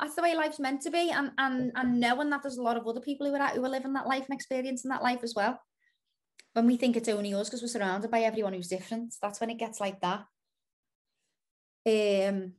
That's 0.00 0.16
the 0.16 0.22
way 0.22 0.34
life's 0.34 0.58
meant 0.58 0.82
to 0.82 0.90
be, 0.90 1.10
and 1.10 1.30
and 1.38 1.72
and 1.76 2.00
knowing 2.00 2.30
that 2.30 2.42
there's 2.42 2.58
a 2.58 2.62
lot 2.62 2.76
of 2.76 2.86
other 2.86 3.00
people 3.00 3.26
who 3.26 3.34
are 3.34 3.48
who 3.50 3.64
are 3.64 3.68
living 3.68 3.92
that 3.92 4.08
life 4.08 4.26
and 4.28 4.34
experiencing 4.34 4.90
that 4.90 5.02
life 5.02 5.20
as 5.22 5.34
well. 5.34 5.60
When 6.54 6.66
we 6.66 6.76
think 6.76 6.96
it's 6.96 7.08
only 7.08 7.34
us 7.34 7.48
because 7.48 7.62
we're 7.62 7.68
surrounded 7.68 8.10
by 8.10 8.20
everyone 8.20 8.52
who's 8.52 8.68
different, 8.68 9.14
that's 9.22 9.40
when 9.40 9.50
it 9.50 9.58
gets 9.58 9.80
like 9.80 10.00
that. 10.00 10.24
Um, 11.86 12.54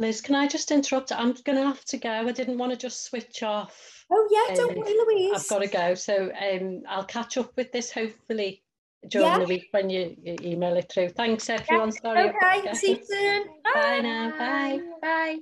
Liz, 0.00 0.22
can 0.22 0.34
I 0.34 0.48
just 0.48 0.70
interrupt? 0.70 1.12
I'm 1.12 1.34
going 1.44 1.58
to 1.58 1.64
have 1.66 1.84
to 1.84 1.98
go. 1.98 2.08
I 2.08 2.32
didn't 2.32 2.56
want 2.56 2.72
to 2.72 2.78
just 2.78 3.04
switch 3.04 3.42
off. 3.42 4.06
oh 4.10 4.28
yeah, 4.30 4.54
don't 4.56 4.70
Um, 4.72 4.78
worry, 4.78 4.94
Louise. 5.06 5.32
I've 5.36 5.48
got 5.48 5.58
to 5.58 5.66
go. 5.68 5.94
So 5.94 6.32
um, 6.40 6.82
I'll 6.88 7.04
catch 7.04 7.36
up 7.36 7.54
with 7.54 7.70
this 7.70 7.90
hopefully 7.92 8.64
during 9.08 9.28
Yeah. 9.28 9.38
the 9.40 9.44
week 9.44 9.68
when 9.72 9.90
you, 9.90 10.16
you 10.22 10.36
email 10.42 10.74
it 10.78 10.90
through. 10.90 11.10
Thanks, 11.10 11.50
everyone. 11.50 11.92
Sorry. 11.92 12.30
I've 12.30 12.32
got 12.40 12.50
to 12.52 12.58
Okay, 12.70 12.74
see 12.74 12.90
you 12.92 13.04
soon. 13.04 13.44
Bye 13.74 14.00
now. 14.02 14.30
Bye. 14.38 14.80
Bye. 15.02 15.38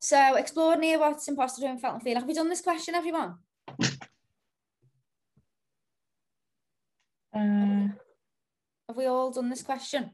So, 0.00 0.36
explore 0.36 0.76
near 0.76 0.98
what's 0.98 1.28
imposter 1.28 1.60
syndrome 1.60 1.78
felt 1.80 1.94
and 1.94 2.02
feel. 2.02 2.14
Have 2.14 2.26
we 2.26 2.32
done 2.32 2.48
this 2.48 2.62
question, 2.62 2.94
everyone? 2.94 3.34
Uh, 7.34 7.88
Have 8.88 8.96
we 8.96 9.04
all 9.06 9.30
done 9.30 9.50
this 9.50 9.62
question? 9.62 10.12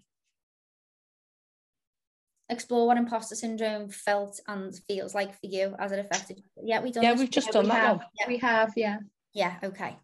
Explore 2.55 2.86
what 2.86 2.96
imposter 2.96 3.34
syndrome 3.34 3.88
felt 3.88 4.40
and 4.46 4.72
feels 4.88 5.14
like 5.14 5.32
for 5.32 5.46
you 5.46 5.74
as 5.78 5.90
it 5.90 5.98
affected 5.98 6.38
you. 6.38 6.44
Yeah, 6.62 6.80
we 6.80 6.92
done 6.92 7.02
Yeah, 7.02 7.12
this 7.12 7.20
we've 7.20 7.30
just 7.30 7.48
Yeah, 7.48 7.52
done 7.52 7.64
we 7.64 7.70
that 7.70 7.80
have. 7.80 7.96
one. 7.98 8.07
Yeah. 8.20 8.28
We 8.28 8.38
have, 8.38 8.72
yeah. 8.76 8.98
Yeah, 9.32 9.57
okay. 9.64 9.96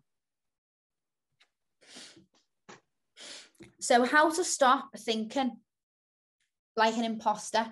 So, 3.78 4.05
how 4.05 4.30
to 4.30 4.44
stop 4.44 4.90
thinking 4.98 5.59
like 6.76 6.96
an 6.96 7.05
imposter? 7.05 7.66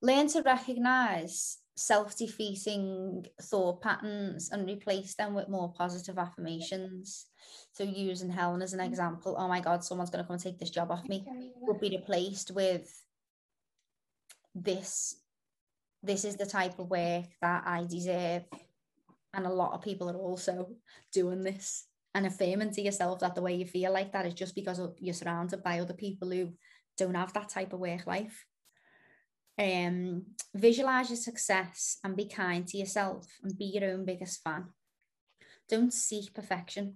Learn 0.00 0.28
to 0.28 0.42
recognize 0.42 1.58
self 1.76 2.16
defeating 2.16 3.26
thought 3.42 3.82
patterns 3.82 4.50
and 4.50 4.68
replace 4.68 5.14
them 5.14 5.34
with 5.34 5.48
more 5.48 5.72
positive 5.72 6.16
affirmations. 6.16 7.26
So, 7.72 7.82
using 7.82 8.30
Helen 8.30 8.62
as 8.62 8.72
an 8.72 8.80
mm. 8.80 8.86
example, 8.86 9.34
oh 9.36 9.48
my 9.48 9.60
God, 9.60 9.84
someone's 9.84 10.10
going 10.10 10.22
to 10.22 10.26
come 10.26 10.34
and 10.34 10.42
take 10.42 10.58
this 10.58 10.70
job 10.70 10.90
off 10.90 11.08
me, 11.08 11.26
would 11.60 11.80
be 11.80 11.90
replaced 11.90 12.52
with 12.52 12.88
this. 14.62 15.16
This 16.02 16.24
is 16.24 16.36
the 16.36 16.46
type 16.46 16.78
of 16.78 16.90
work 16.90 17.26
that 17.40 17.64
I 17.66 17.84
deserve 17.84 18.44
and 19.34 19.46
a 19.46 19.52
lot 19.52 19.72
of 19.72 19.82
people 19.82 20.10
are 20.10 20.16
also 20.16 20.68
doing 21.12 21.42
this 21.42 21.86
and 22.14 22.26
affirming 22.26 22.72
to 22.72 22.82
yourself 22.82 23.20
that 23.20 23.34
the 23.34 23.42
way 23.42 23.54
you 23.54 23.66
feel 23.66 23.92
like 23.92 24.12
that 24.12 24.26
is 24.26 24.34
just 24.34 24.54
because 24.54 24.80
you're 24.98 25.14
surrounded 25.14 25.62
by 25.62 25.78
other 25.78 25.94
people 25.94 26.30
who 26.30 26.52
don't 26.96 27.14
have 27.14 27.32
that 27.34 27.48
type 27.48 27.72
of 27.72 27.80
work 27.80 28.06
life. 28.06 28.46
Um, 29.58 30.22
visualize 30.54 31.10
your 31.10 31.16
success 31.16 31.98
and 32.02 32.16
be 32.16 32.26
kind 32.26 32.66
to 32.68 32.78
yourself 32.78 33.26
and 33.42 33.56
be 33.56 33.66
your 33.66 33.92
own 33.92 34.04
biggest 34.04 34.42
fan. 34.42 34.66
Don't 35.68 35.92
seek 35.92 36.32
perfection. 36.32 36.94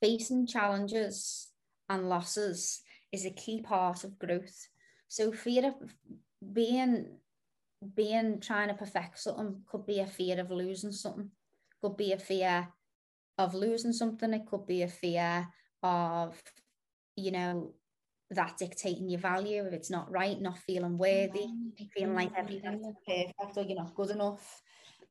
Facing 0.00 0.46
challenges 0.46 1.48
and 1.88 2.08
losses 2.08 2.82
is 3.10 3.26
a 3.26 3.30
key 3.30 3.60
part 3.60 4.04
of 4.04 4.18
growth. 4.18 4.68
So 5.14 5.30
fear 5.30 5.68
of 5.68 5.94
being 6.52 7.06
being 7.94 8.40
trying 8.40 8.66
to 8.66 8.74
perfect 8.74 9.20
something 9.20 9.62
could 9.70 9.86
be 9.86 10.00
a 10.00 10.08
fear 10.08 10.40
of 10.40 10.50
losing 10.50 10.90
something, 10.90 11.30
could 11.80 11.96
be 11.96 12.10
a 12.10 12.18
fear 12.18 12.66
of 13.38 13.54
losing 13.54 13.92
something, 13.92 14.34
it 14.34 14.44
could 14.44 14.66
be 14.66 14.82
a 14.82 14.88
fear 14.88 15.46
of, 15.84 16.42
you 17.14 17.30
know, 17.30 17.74
that 18.30 18.56
dictating 18.58 19.08
your 19.08 19.20
value 19.20 19.64
if 19.64 19.72
it's 19.72 19.90
not 19.90 20.10
right, 20.10 20.40
not 20.40 20.58
feeling 20.58 20.98
worthy, 20.98 21.46
feeling 21.96 22.16
like 22.16 22.32
everything's 22.36 22.84
perfect 23.06 23.56
or 23.56 23.62
you're 23.62 23.76
not 23.76 23.94
good 23.94 24.10
enough. 24.10 24.62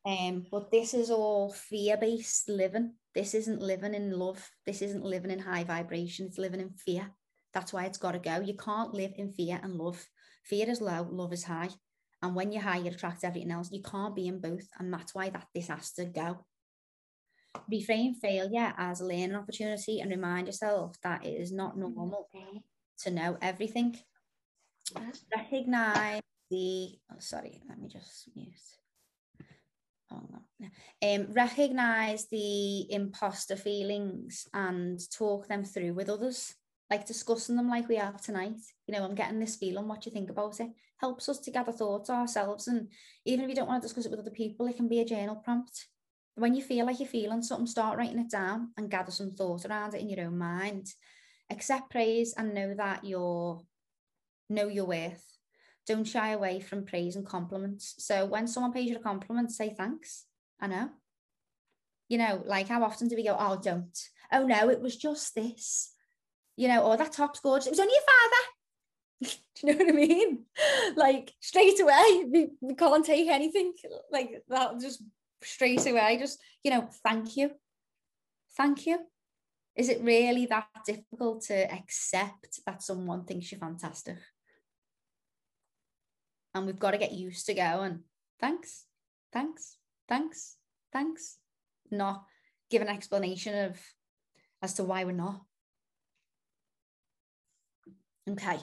Um, 0.06 0.46
but 0.52 0.70
this 0.70 0.94
is 0.94 1.12
all 1.12 1.50
fear-based 1.50 2.50
living. 2.50 2.96
This 3.16 3.34
isn't 3.36 3.62
living 3.62 3.94
in 3.94 4.20
love. 4.20 4.52
This 4.66 4.82
isn't 4.82 5.06
living 5.06 5.32
in 5.32 5.40
high 5.40 5.64
vibration. 5.64 6.26
It's 6.26 6.38
living 6.38 6.60
in 6.60 6.72
fear. 6.72 7.10
That's 7.54 7.74
why 7.74 7.86
it's 7.86 7.98
got 7.98 8.14
to 8.14 8.20
go. 8.20 8.40
You 8.40 8.56
can't 8.56 8.94
live 8.94 9.14
in 9.18 9.32
fear 9.32 9.60
and 9.62 9.76
love. 9.76 10.04
Fear 10.44 10.70
is 10.70 10.82
low, 10.82 11.08
love 11.10 11.34
is 11.34 11.44
high. 11.44 11.70
And 12.22 12.36
when 12.36 12.52
you're 12.52 12.62
high, 12.62 12.78
you 12.78 12.90
attract 12.90 13.24
everything 13.24 13.52
else. 13.52 13.72
You 13.72 13.82
can't 13.82 14.16
be 14.16 14.28
in 14.28 14.40
both. 14.40 14.68
And 14.80 14.94
that's 14.94 15.14
why 15.14 15.30
that 15.30 15.48
this 15.54 15.68
has 15.68 15.92
to 15.94 16.06
go. 16.06 16.46
Reframe 17.72 18.16
failure 18.16 18.74
as 18.78 19.02
a 19.02 19.06
learning 19.06 19.36
opportunity 19.36 20.00
and 20.00 20.10
remind 20.10 20.48
yourself 20.48 20.96
that 21.04 21.26
it 21.26 21.30
is 21.30 21.52
not 21.52 21.78
normal 21.78 22.30
to 23.00 23.12
know 23.12 23.38
everything. 23.42 23.98
Recognize 25.36 26.22
the, 26.50 26.98
oh, 27.12 27.20
sorry, 27.20 27.62
let 27.68 27.80
me 27.80 27.88
just 27.88 28.30
mute. 28.36 28.54
Um, 30.12 31.28
recognize 31.34 32.28
the 32.28 32.92
imposter 32.92 33.56
feelings 33.56 34.48
and 34.54 35.00
talk 35.12 35.48
them 35.48 35.64
through 35.64 35.94
with 35.94 36.10
others, 36.10 36.54
like 36.90 37.06
discussing 37.06 37.56
them 37.56 37.70
like 37.70 37.88
we 37.88 37.96
have 37.96 38.22
tonight. 38.22 38.60
You 38.88 38.94
know, 38.94 39.04
I'm 39.04 39.16
getting 39.16 39.40
this 39.40 39.56
feeling, 39.56 39.88
what 39.88 40.06
you 40.06 40.12
think 40.12 40.30
about 40.30 40.60
it? 40.60 40.70
Helps 40.98 41.28
us 41.30 41.40
to 41.40 41.52
gather 41.52 41.72
thoughts 41.72 42.10
ourselves. 42.10 42.68
And 42.68 42.90
even 43.26 43.44
if 43.44 43.50
you 43.50 43.56
don't 43.56 43.68
want 43.68 43.82
to 43.82 43.88
discuss 43.88 44.06
it 44.06 44.12
with 44.12 44.20
other 44.20 44.32
people, 44.32 44.68
it 44.68 44.78
can 44.78 44.88
be 44.88 45.00
a 45.00 45.06
journal 45.06 45.36
prompt. 45.36 45.88
When 46.36 46.56
you 46.56 46.64
feel 46.64 46.86
like 46.86 47.00
you're 47.00 47.08
feeling 47.08 47.44
something, 47.44 47.68
start 47.68 47.98
writing 47.98 48.20
it 48.20 48.32
down 48.32 48.72
and 48.78 48.90
gather 48.90 49.12
some 49.12 49.32
thought 49.32 49.66
around 49.66 49.94
it 49.94 50.02
in 50.02 50.10
your 50.10 50.26
own 50.26 50.38
mind. 50.38 50.88
Accept 51.50 51.92
praise 51.92 52.34
and 52.36 52.54
know 52.54 52.74
that 52.74 53.04
you're 53.04 53.62
know 54.50 54.68
your 54.68 54.86
worth. 54.86 55.24
Don't 55.86 56.06
shy 56.06 56.30
away 56.30 56.60
from 56.60 56.86
praise 56.86 57.16
and 57.16 57.26
compliments. 57.26 57.96
So 57.98 58.26
when 58.26 58.48
someone 58.48 58.72
pays 58.72 58.90
you 58.90 58.98
a 58.98 59.00
compliment, 59.00 59.52
say 59.52 59.74
thanks. 59.78 60.26
I 60.60 60.68
know. 60.68 60.90
You 62.08 62.18
know, 62.18 62.44
like 62.46 62.68
how 62.68 62.84
often 62.84 63.08
do 63.08 63.16
we 63.16 63.26
go, 63.26 63.36
oh, 63.38 63.60
don't. 63.62 63.98
Oh 64.32 64.46
no, 64.46 64.70
it 64.70 64.82
was 64.82 64.96
just 64.96 65.36
this. 65.36 65.93
You 66.56 66.68
know, 66.68 66.84
oh, 66.84 66.92
or 66.92 66.98
that 66.98 67.14
top's 67.14 67.40
gorgeous. 67.40 67.68
It 67.68 67.72
was 67.72 67.80
only 67.80 67.94
your 67.94 68.02
father. 68.02 68.44
do 69.56 69.68
you 69.68 69.74
know 69.74 69.86
what 69.86 69.94
I 69.94 70.08
mean? 70.08 70.46
Like 70.96 71.32
straight 71.40 71.80
away, 71.80 72.26
we, 72.32 72.50
we 72.62 72.76
can't 72.76 73.06
take 73.06 73.28
anything 73.28 73.74
like 74.12 74.44
that. 74.50 74.80
Just 74.80 75.04
straight 75.42 75.86
away, 75.86 76.18
just 76.20 76.40
you 76.64 76.72
know, 76.72 76.88
thank 77.04 77.36
you, 77.38 77.52
thank 78.56 78.86
you. 78.86 79.00
Is 79.76 79.90
it 79.90 80.02
really 80.02 80.46
that 80.48 80.68
difficult 80.86 81.42
to 81.46 81.72
accept 81.74 82.60
that 82.66 82.84
someone 82.84 83.26
thinks 83.26 83.52
you're 83.52 83.60
fantastic? 83.60 84.18
And 86.54 86.68
we've 86.68 86.80
got 86.80 86.92
to 86.92 87.00
get 87.00 87.12
used 87.12 87.48
to 87.48 87.56
going, 87.56 88.02
thanks, 88.40 88.86
thanks, 89.32 89.78
thanks, 90.08 90.58
thanks. 90.92 91.38
Not 91.90 92.26
give 92.70 92.84
an 92.84 92.90
explanation 92.90 93.66
of 93.66 93.80
as 94.62 94.76
to 94.76 94.84
why 94.84 95.04
we're 95.04 95.12
not. 95.12 95.42
Okay. 98.30 98.58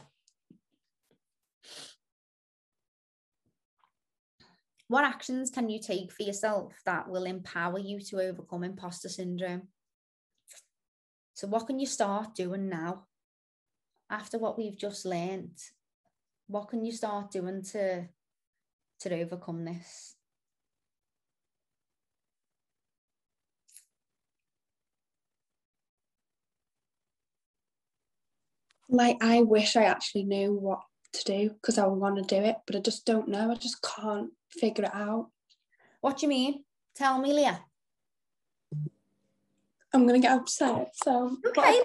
What 4.88 5.04
actions 5.04 5.50
can 5.50 5.68
you 5.68 5.78
take 5.80 6.10
for 6.10 6.24
yourself 6.24 6.80
that 6.84 7.08
will 7.08 7.24
empower 7.24 7.78
you 7.78 8.00
to 8.00 8.20
overcome 8.20 8.64
imposter 8.64 9.08
syndrome? 9.08 9.68
So, 11.34 11.46
what 11.46 11.66
can 11.66 11.78
you 11.78 11.86
start 11.86 12.34
doing 12.34 12.68
now? 12.68 13.06
After 14.10 14.38
what 14.38 14.58
we've 14.58 14.76
just 14.76 15.04
learned, 15.04 15.58
what 16.48 16.68
can 16.68 16.84
you 16.84 16.90
start 16.90 17.30
doing 17.30 17.62
to, 17.66 18.08
to 19.00 19.14
overcome 19.14 19.64
this? 19.64 20.16
Like, 28.90 29.18
I 29.22 29.42
wish 29.42 29.76
I 29.76 29.84
actually 29.84 30.24
knew 30.24 30.52
what 30.52 30.80
to 31.12 31.24
do 31.24 31.50
because 31.50 31.78
I 31.78 31.86
want 31.86 32.16
to 32.16 32.22
do 32.22 32.42
it, 32.42 32.56
but 32.66 32.76
I 32.76 32.80
just 32.80 33.06
don't 33.06 33.28
know. 33.28 33.50
I 33.50 33.54
just 33.54 33.82
can't 33.82 34.30
figure 34.50 34.84
it 34.84 34.94
out. 34.94 35.28
What 36.00 36.18
do 36.18 36.26
you 36.26 36.28
mean? 36.28 36.64
Tell 36.96 37.18
me, 37.20 37.32
Leah. 37.32 37.60
I'm 39.92 40.06
going 40.06 40.20
to 40.20 40.26
get 40.26 40.38
upset. 40.38 40.90
So, 41.02 41.36
Okay, 41.46 41.82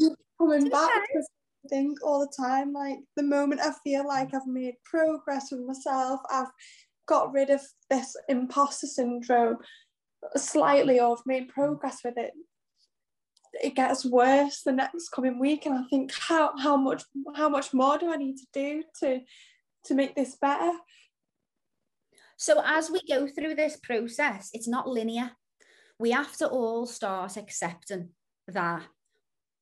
babe. 0.00 0.12
coming 0.38 0.68
back 0.68 0.90
because 1.08 1.28
I 1.64 1.68
think 1.68 1.98
all 2.04 2.20
the 2.20 2.32
time, 2.36 2.72
like 2.72 2.98
the 3.16 3.22
moment 3.22 3.60
I 3.60 3.72
feel 3.84 4.06
like 4.06 4.34
I've 4.34 4.46
made 4.46 4.74
progress 4.84 5.48
with 5.50 5.60
myself, 5.60 6.20
I've 6.30 6.50
got 7.06 7.32
rid 7.32 7.50
of 7.50 7.60
this 7.90 8.16
imposter 8.28 8.86
syndrome 8.86 9.58
slightly, 10.36 11.00
or 11.00 11.12
I've 11.12 11.26
made 11.26 11.48
progress 11.48 11.98
with 12.04 12.14
it. 12.16 12.32
It 13.62 13.74
gets 13.74 14.04
worse 14.04 14.62
the 14.62 14.72
next 14.72 15.10
coming 15.10 15.38
week, 15.38 15.66
and 15.66 15.74
I 15.74 15.84
think 15.88 16.12
how 16.12 16.56
how 16.58 16.76
much 16.76 17.04
how 17.36 17.48
much 17.48 17.72
more 17.72 17.98
do 17.98 18.12
I 18.12 18.16
need 18.16 18.36
to 18.38 18.46
do 18.52 18.82
to 19.00 19.20
to 19.86 19.94
make 19.94 20.14
this 20.14 20.36
better? 20.36 20.72
So 22.36 22.60
as 22.64 22.90
we 22.90 23.00
go 23.08 23.26
through 23.26 23.54
this 23.54 23.76
process, 23.76 24.50
it's 24.52 24.68
not 24.68 24.88
linear. 24.88 25.32
We 25.98 26.10
have 26.10 26.36
to 26.38 26.48
all 26.48 26.86
start 26.86 27.36
accepting 27.36 28.10
that 28.48 28.82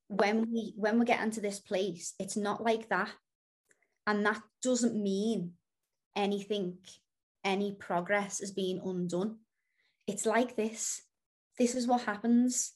when 0.09 0.47
we 0.53 0.75
when 0.77 0.99
we 0.99 1.05
get 1.05 1.23
into 1.23 1.41
this 1.41 1.61
place, 1.61 2.15
it's 2.19 2.37
not 2.37 2.63
like 2.63 2.89
that. 2.89 3.11
And 4.07 4.27
that 4.27 4.41
doesn't 4.63 5.01
mean 5.01 5.53
anything, 6.17 6.79
any 7.45 7.73
progress 7.73 8.41
is 8.41 8.51
being 8.51 8.81
undone. 8.85 9.39
It's 10.07 10.27
like 10.27 10.57
this. 10.57 11.03
this 11.59 11.75
is 11.75 11.87
what 11.87 12.03
happens. 12.03 12.73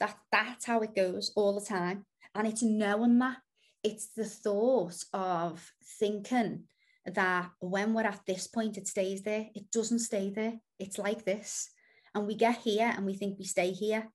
That 0.00 0.16
that's 0.30 0.66
how 0.66 0.80
it 0.80 0.94
goes 0.94 1.32
all 1.36 1.58
the 1.58 1.64
time. 1.64 2.04
And 2.34 2.46
it's 2.46 2.62
knowing 2.62 3.18
that. 3.18 3.38
It's 3.82 4.08
the 4.16 4.24
thought 4.24 4.96
of 5.12 5.72
thinking 6.00 6.64
that 7.06 7.50
when 7.60 7.94
we're 7.94 8.02
at 8.02 8.20
this 8.26 8.48
point, 8.48 8.76
it 8.76 8.88
stays 8.88 9.22
there. 9.22 9.46
It 9.54 9.70
doesn't 9.70 10.00
stay 10.00 10.30
there. 10.30 10.54
It's 10.78 10.98
like 10.98 11.24
this. 11.24 11.70
And 12.14 12.26
we 12.26 12.34
get 12.34 12.58
here 12.58 12.92
and 12.94 13.06
we 13.06 13.14
think 13.14 13.38
we 13.38 13.44
stay 13.44 13.70
here. 13.70 14.08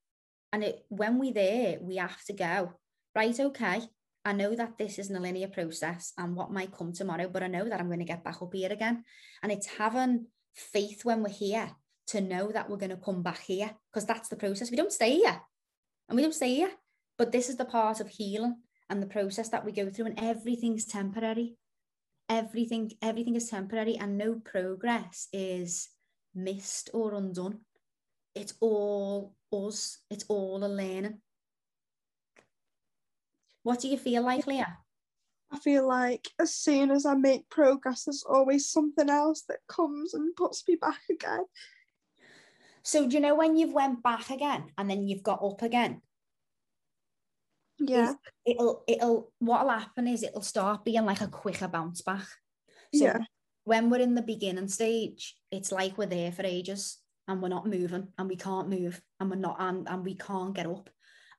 And 0.52 0.64
it, 0.64 0.84
when 0.90 1.18
we're 1.18 1.34
there, 1.34 1.78
we 1.80 1.96
have 1.96 2.22
to 2.26 2.34
go, 2.34 2.74
right, 3.16 3.40
okay, 3.40 3.82
I 4.26 4.34
know 4.34 4.56
that 4.56 4.78
this 4.78 5.00
isn't 5.00 5.16
a 5.16 5.20
linear 5.20 5.48
process 5.48 6.12
and 6.18 6.36
what 6.36 6.52
might 6.52 6.76
come 6.76 6.92
tomorrow, 6.92 7.30
but 7.30 7.44
I 7.44 7.48
know 7.48 7.70
that 7.70 7.80
I'm 7.80 7.88
going 7.88 8.00
to 8.00 8.06
get 8.06 8.24
back 8.24 8.42
up 8.42 8.54
here 8.54 8.72
again. 8.72 9.06
And 9.42 9.52
it's 9.52 9.68
having 9.68 10.26
faith 10.54 11.06
when 11.06 11.24
we're 11.24 11.30
here 11.30 11.72
to 12.08 12.20
know 12.20 12.52
that 12.52 12.70
we're 12.70 12.78
going 12.78 12.90
to 12.90 12.98
come 12.98 13.24
back 13.24 13.40
here 13.40 13.72
because 13.92 14.06
that's 14.06 14.28
the 14.28 14.36
process. 14.36 14.70
We 14.70 14.78
don't 14.78 14.92
stay 14.92 15.16
here 15.16 15.42
and 16.12 16.18
we 16.18 16.24
don't 16.24 16.36
stay 16.36 16.54
here, 16.54 16.72
but 17.18 17.32
this 17.32 17.48
is 17.48 17.56
the 17.56 17.64
part 17.64 18.02
of 18.02 18.10
healing 18.10 18.58
and 18.90 19.02
the 19.02 19.08
process 19.08 19.48
that 19.48 19.64
we 19.64 19.72
go 19.72 19.90
through, 19.90 20.08
and 20.08 20.20
everything's 20.20 20.84
temporary. 20.84 21.56
Everything, 22.28 22.92
everything 23.02 23.38
is 23.38 23.50
temporary, 23.50 23.96
and 23.96 24.18
no 24.18 24.36
progress 24.44 25.30
is 25.32 25.88
missed 26.36 26.90
or 26.94 27.14
undone. 27.14 27.62
It's 28.36 28.56
all 28.60 29.36
us, 29.54 30.00
it's 30.10 30.26
all 30.28 30.62
a 30.66 30.68
learning. 30.68 31.22
What 33.64 33.80
do 33.80 33.88
you 33.88 33.98
feel 33.98 34.24
like, 34.24 34.46
Leah? 34.46 34.80
I 35.50 35.60
feel 35.60 35.88
like 35.88 36.28
as 36.42 36.54
soon 36.54 36.92
as 36.92 37.06
I 37.06 37.14
make 37.14 37.50
progress, 37.50 38.04
there's 38.04 38.26
always 38.30 38.68
something 38.68 39.10
else 39.10 39.44
that 39.48 39.60
comes 39.70 40.14
and 40.14 40.36
puts 40.36 40.68
me 40.68 40.76
back 40.76 41.00
again. 41.10 41.46
So 42.84 43.08
do 43.08 43.16
you 43.16 43.20
know 43.22 43.36
when 43.36 43.56
you've 43.58 43.74
went 43.74 44.02
back 44.04 44.30
again 44.30 44.66
and 44.78 44.90
then 44.90 45.08
you've 45.08 45.24
got 45.24 45.44
up 45.44 45.62
again? 45.62 46.02
Yeah. 47.80 48.14
It'll 48.46 48.84
it'll 48.88 49.32
what'll 49.40 49.70
happen 49.70 50.08
is 50.08 50.24
it'll 50.24 50.42
start 50.42 50.86
being 50.86 51.06
like 51.06 51.22
a 51.22 51.28
quicker 51.28 51.68
bounce 51.68 52.02
back. 52.02 52.28
So 52.94 53.06
Yeah. 53.06 53.20
when 53.64 53.90
we're 53.90 54.02
in 54.02 54.16
the 54.16 54.22
beginning 54.22 54.68
stage, 54.68 55.36
it's 55.52 55.72
like 55.72 55.98
we're 55.98 56.06
there 56.08 56.32
for 56.32 56.44
ages 56.46 57.00
and 57.28 57.42
we're 57.42 57.50
not 57.50 57.66
moving 57.68 58.10
and 58.18 58.28
we 58.30 58.36
can't 58.36 58.70
move 58.70 59.02
and 59.20 59.30
we're 59.30 59.36
not 59.38 59.58
and, 59.60 59.88
and 59.88 60.04
we 60.04 60.16
can't 60.16 60.54
get 60.56 60.68
up. 60.68 60.90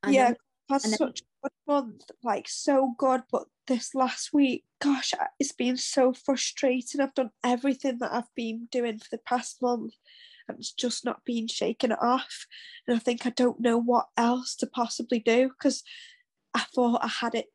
And 0.03 0.15
yeah, 0.15 0.25
then- 0.27 0.37
then- 0.69 0.93
such 0.93 1.21
a 1.21 1.25
good 1.43 1.53
month, 1.67 2.05
like 2.23 2.49
so 2.49 2.95
good. 2.99 3.23
But 3.31 3.45
this 3.67 3.95
last 3.95 4.33
week, 4.33 4.65
gosh, 4.81 5.13
it's 5.39 5.53
been 5.53 5.77
so 5.77 6.13
frustrating. 6.13 7.01
I've 7.01 7.15
done 7.15 7.31
everything 7.45 7.99
that 7.99 8.13
I've 8.13 8.35
been 8.35 8.67
doing 8.71 8.99
for 8.99 9.09
the 9.11 9.19
past 9.19 9.61
month, 9.61 9.93
and 10.49 10.59
it's 10.59 10.73
just 10.73 11.05
not 11.05 11.25
being 11.25 11.47
shaken 11.47 11.93
off. 11.93 12.47
And 12.87 12.97
I 12.97 13.01
think 13.01 13.27
I 13.27 13.31
don't 13.31 13.61
know 13.61 13.79
what 13.79 14.07
else 14.17 14.55
to 14.57 14.67
possibly 14.67 15.19
do 15.19 15.49
because 15.49 15.83
I 16.55 16.61
thought 16.75 17.05
I 17.05 17.09
had 17.09 17.35
it 17.35 17.47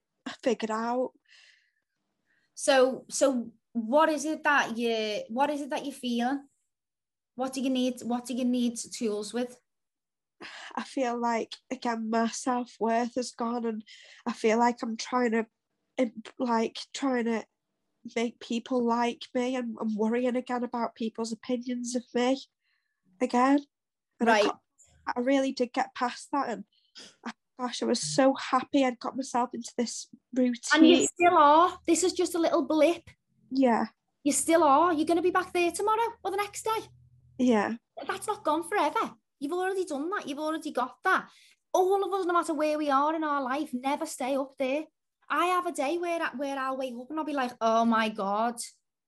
figured 0.44 0.72
out. 0.72 1.12
So 2.56 3.06
so 3.10 3.52
what 3.74 4.10
is 4.10 4.26
it 4.26 4.44
that 4.44 4.78
you 4.78 5.22
what 5.30 5.50
is 5.50 5.62
it 5.62 5.70
that 5.70 5.86
you 5.86 5.92
feel? 5.92 6.42
What 7.36 7.54
do 7.54 7.62
you 7.62 7.70
need? 7.70 8.02
What 8.02 8.26
do 8.26 8.34
you 8.34 8.46
need 8.46 8.78
tools 8.78 9.34
with? 9.34 9.58
I 10.76 10.84
feel 10.84 11.20
like 11.20 11.56
again 11.72 12.10
my 12.10 12.28
self 12.28 12.76
worth 12.80 13.16
has 13.16 13.32
gone, 13.32 13.66
and 13.66 13.84
I 14.26 14.34
feel 14.34 14.58
like 14.58 14.82
I'm 14.82 14.98
trying 14.98 15.32
to, 15.32 15.46
like 16.40 16.78
trying 16.94 17.26
to 17.26 17.44
make 18.16 18.40
people 18.40 18.84
like 18.84 19.24
me, 19.36 19.56
and 19.56 19.76
I'm 19.80 19.96
worrying 19.96 20.36
again 20.36 20.64
about 20.64 20.96
people's 20.96 21.32
opinions 21.32 21.96
of 21.96 22.04
me, 22.16 22.40
again. 23.22 23.60
And 24.20 24.30
I, 24.30 24.34
Right. 24.34 24.44
got- 24.46 24.60
I 25.16 25.20
really 25.22 25.52
did 25.52 25.72
get 25.74 25.94
past 25.96 26.30
that, 26.32 26.50
and 26.50 26.66
I, 27.26 27.32
gosh, 27.60 27.82
I 27.82 27.86
was 27.86 28.02
so 28.02 28.34
happy 28.36 28.84
I'd 28.84 29.00
got 29.00 29.16
myself 29.16 29.54
into 29.54 29.72
this 29.78 30.08
routine. 30.34 30.60
And 30.82 30.88
you 30.90 31.08
still 31.08 31.38
are. 31.38 31.80
This 31.88 32.04
is 32.04 32.14
just 32.14 32.36
a 32.36 32.40
little 32.40 32.64
blip. 32.64 33.10
Yeah, 33.50 33.86
You 34.24 34.34
still 34.34 34.64
are. 34.64 34.92
You're 34.92 35.06
going 35.06 35.16
to 35.18 35.22
be 35.24 35.32
back 35.32 35.54
there 35.54 35.72
tomorrow 35.72 36.12
or 36.24 36.32
the 36.32 36.38
next 36.38 36.64
day. 36.66 36.90
yeah, 37.38 37.76
That's 38.06 38.28
not 38.28 38.44
gone 38.44 38.64
forever. 38.68 39.14
You've 39.40 39.54
already 39.54 39.86
done 39.86 40.10
that. 40.10 40.28
You've 40.28 40.40
already 40.40 40.72
got 40.72 40.98
that. 41.06 41.30
All 41.74 42.04
of 42.04 42.12
us, 42.20 42.26
no 42.26 42.34
matter 42.34 42.54
where 42.54 42.78
we 42.78 42.90
are 42.90 43.16
in 43.16 43.24
our 43.24 43.42
life, 43.42 43.70
never 43.74 44.06
stay 44.06 44.36
up 44.36 44.56
there. 44.58 44.84
I 45.30 45.46
have 45.48 45.66
a 45.68 45.72
day 45.72 45.98
where 45.98 46.22
I- 46.22 46.36
where 46.36 46.58
I'll 46.60 46.76
wake 46.78 46.96
up 47.00 47.10
and 47.10 47.20
I'll 47.20 47.26
be 47.26 47.34
like, 47.34 47.54
oh 47.62 47.86
my 47.86 48.10
god, 48.10 48.56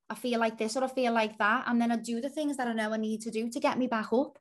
I 0.09 0.15
feel 0.15 0.39
like 0.39 0.57
this 0.57 0.75
or 0.75 0.83
I 0.83 0.87
feel 0.87 1.13
like 1.13 1.37
that, 1.37 1.65
and 1.67 1.81
then 1.81 1.91
I 1.91 1.97
do 1.97 2.21
the 2.21 2.29
things 2.29 2.57
that 2.57 2.67
I 2.67 2.73
know 2.73 2.93
I 2.93 2.97
need 2.97 3.21
to 3.21 3.31
do 3.31 3.49
to 3.49 3.59
get 3.59 3.77
me 3.77 3.87
back 3.87 4.11
up. 4.11 4.39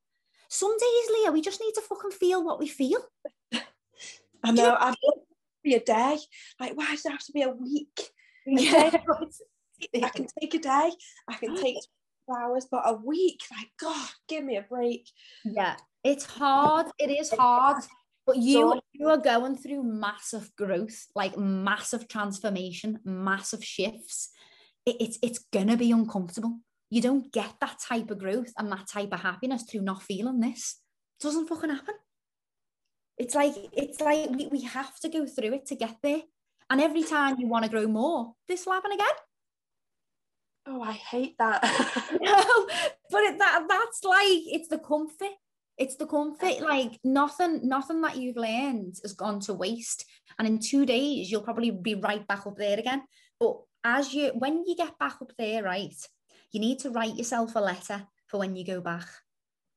Some 0.49 0.73
days, 0.73 1.11
Leah, 1.12 1.33
we 1.33 1.43
just 1.43 1.61
need 1.61 1.73
to 1.75 1.83
fucking 1.83 2.12
feel 2.12 2.43
what 2.43 2.59
we 2.59 2.69
feel. 2.69 3.01
I 4.43 4.53
know. 4.53 4.75
I'd 4.75 4.87
love 4.87 4.97
it 5.16 5.21
to 5.21 5.62
be 5.62 5.75
a 5.75 5.81
day. 5.81 6.19
Like, 6.59 6.77
why 6.77 6.91
does 6.91 7.05
it 7.05 7.12
have 7.12 7.25
to 7.25 7.33
be 7.33 7.43
a 7.43 7.51
week? 7.51 8.01
A 8.47 8.57
day, 8.57 8.91
I 10.03 10.09
can 10.09 10.27
take 10.41 10.55
a 10.55 10.59
day. 10.59 10.91
I 11.29 11.35
can 11.35 11.55
take 11.57 11.77
two 12.29 12.35
hours, 12.35 12.66
but 12.71 12.83
a 12.87 12.95
week, 12.95 13.41
like, 13.51 13.69
God, 13.79 14.09
give 14.27 14.45
me 14.45 14.57
a 14.57 14.62
break. 14.62 15.11
Yeah, 15.45 15.77
it's 16.03 16.25
hard. 16.25 16.87
It 16.99 17.11
is 17.11 17.31
hard. 17.31 17.85
But 18.27 18.37
you 18.37 18.79
you 18.93 19.09
are 19.09 19.19
going 19.19 19.57
through 19.57 19.83
massive 19.85 20.55
growth, 20.57 21.07
like 21.14 21.39
massive 21.39 22.09
transformation, 22.09 23.01
massive 23.05 23.64
shifts. 23.64 24.31
It, 24.89 24.97
it's 25.01 25.18
it's 25.22 25.41
gonna 25.53 25.76
be 25.76 25.93
uncomfortable. 25.93 26.61
You 26.89 27.03
don't 27.03 27.30
get 27.30 27.53
that 27.61 27.78
type 27.86 28.11
of 28.11 28.18
growth 28.18 28.53
and 28.57 28.72
that 28.72 28.89
type 28.89 29.12
of 29.12 29.20
happiness 29.20 29.64
through 29.64 29.82
not 29.82 30.03
feeling 30.03 30.41
this. 30.41 30.80
It 31.20 31.24
doesn't 31.24 31.47
fucking 31.47 31.70
happen. 31.70 31.95
It's 33.18 33.34
like 33.34 33.55
it's 33.72 34.01
like 34.01 34.30
we, 34.30 34.47
we 34.47 34.62
have 34.62 34.99
to 35.01 35.09
go 35.11 35.26
through 35.26 35.55
it 35.55 35.66
to 35.66 35.74
get 35.74 35.97
there. 36.03 36.22
And 36.70 36.80
every 36.80 37.03
time 37.03 37.39
you 37.39 37.49
want 37.49 37.64
to 37.64 37.70
grow 37.70 37.86
more, 37.86 38.32
this 38.47 38.64
will 38.64 38.74
happen 38.74 38.93
again. 38.93 39.07
Oh, 40.66 40.82
I 40.82 40.93
hate 40.93 41.36
that. 41.39 41.62
no, 42.20 42.66
but 43.11 43.22
it, 43.24 43.39
that 43.39 43.66
that's 43.68 44.05
like 44.05 44.43
it's 44.47 44.68
the 44.68 44.78
comfort. 44.78 45.36
It's 45.76 45.97
the 45.97 46.07
comfort. 46.07 46.61
Like 46.61 46.99
nothing, 47.05 47.68
nothing 47.68 48.01
that 48.01 48.16
you've 48.16 48.36
learned 48.36 48.97
has 49.03 49.12
gone 49.12 49.41
to 49.41 49.55
waste. 49.55 50.05
And 50.39 50.49
in 50.49 50.59
two 50.59 50.86
days, 50.86 51.30
you'll 51.30 51.43
probably 51.43 51.70
be 51.70 51.95
right 51.95 52.26
back 52.26 52.47
up 52.47 52.57
there 52.57 52.78
again. 52.78 53.03
But 53.39 53.59
as 53.85 54.12
you, 54.14 54.29
when 54.31 54.64
you 54.66 54.76
get 54.76 54.99
back 54.99 55.16
up 55.22 55.33
there, 55.39 55.62
right, 55.62 55.95
you 56.53 56.61
need 56.61 56.79
to 56.81 56.91
write 56.91 57.16
yourself 57.16 57.55
a 57.57 57.61
letter 57.61 58.07
for 58.26 58.39
when 58.39 58.57
you 58.57 58.64
go 58.64 58.81
back. 58.81 59.07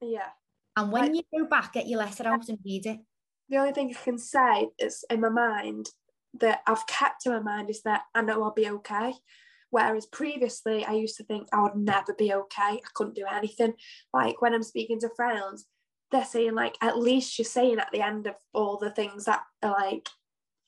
yeah. 0.01 0.29
And 0.77 0.91
when 0.91 1.11
Like- 1.11 1.15
you 1.31 1.39
go 1.39 1.45
back, 1.49 1.73
get 1.73 1.87
your 1.87 1.99
letter 1.99 2.25
out 2.27 2.47
and 2.47 2.57
read 2.63 2.85
it. 2.85 2.99
The 3.49 3.57
only 3.57 3.73
thing 3.73 3.89
I 3.93 3.99
can 4.01 4.17
say 4.17 4.69
is 4.79 5.03
in 5.09 5.19
my 5.19 5.27
mind 5.29 5.89
that 6.35 6.61
I've 6.65 6.87
kept 6.87 7.25
in 7.25 7.33
my 7.33 7.39
mind 7.41 7.69
is 7.69 7.81
that 7.83 8.03
I 8.15 8.21
know 8.21 8.41
I'll 8.41 8.53
be 8.53 8.69
okay. 8.69 9.15
Whereas 9.69 10.05
previously, 10.05 10.85
I 10.85 10.93
used 10.93 11.17
to 11.17 11.25
think 11.25 11.49
I 11.51 11.61
would 11.61 11.75
never 11.75 12.13
be 12.13 12.33
okay. 12.33 12.61
I 12.61 12.79
couldn't 12.93 13.15
do 13.15 13.25
anything. 13.29 13.73
Like 14.13 14.41
when 14.41 14.53
I'm 14.53 14.63
speaking 14.63 14.99
to 15.01 15.09
friends, 15.15 15.65
they're 16.11 16.23
saying 16.25 16.55
like, 16.55 16.77
at 16.81 16.97
least 16.97 17.37
you're 17.37 17.45
saying 17.45 17.79
at 17.79 17.91
the 17.91 18.01
end 18.01 18.27
of 18.27 18.35
all 18.53 18.77
the 18.77 18.91
things 18.91 19.25
that 19.25 19.43
are 19.61 19.71
like 19.71 20.07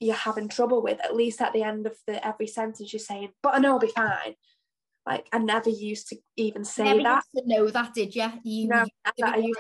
you're 0.04 0.16
having 0.16 0.50
trouble 0.50 0.82
with. 0.82 1.00
At 1.04 1.16
least 1.16 1.42
at 1.42 1.54
the 1.54 1.64
end 1.64 1.86
of 1.88 1.96
the 2.08 2.26
every 2.26 2.48
sentence, 2.48 2.92
you're 2.94 3.00
saying, 3.00 3.30
"But 3.42 3.56
I 3.56 3.60
know 3.60 3.74
I'll 3.74 3.80
be 3.80 3.88
fine." 3.88 4.36
Like 5.06 5.28
I 5.34 5.38
never 5.40 5.70
used 5.70 6.08
to 6.10 6.18
even 6.38 6.64
say 6.64 6.84
Never 6.86 7.04
that. 7.04 7.24
used 7.36 7.48
to 7.48 7.54
know 7.56 7.68
that, 7.70 7.94
did 7.94 8.16
you? 8.16 8.32
You, 8.44 8.68
No, 8.70 8.80
used 8.80 8.92
I 9.24 9.38
used- 9.38 9.60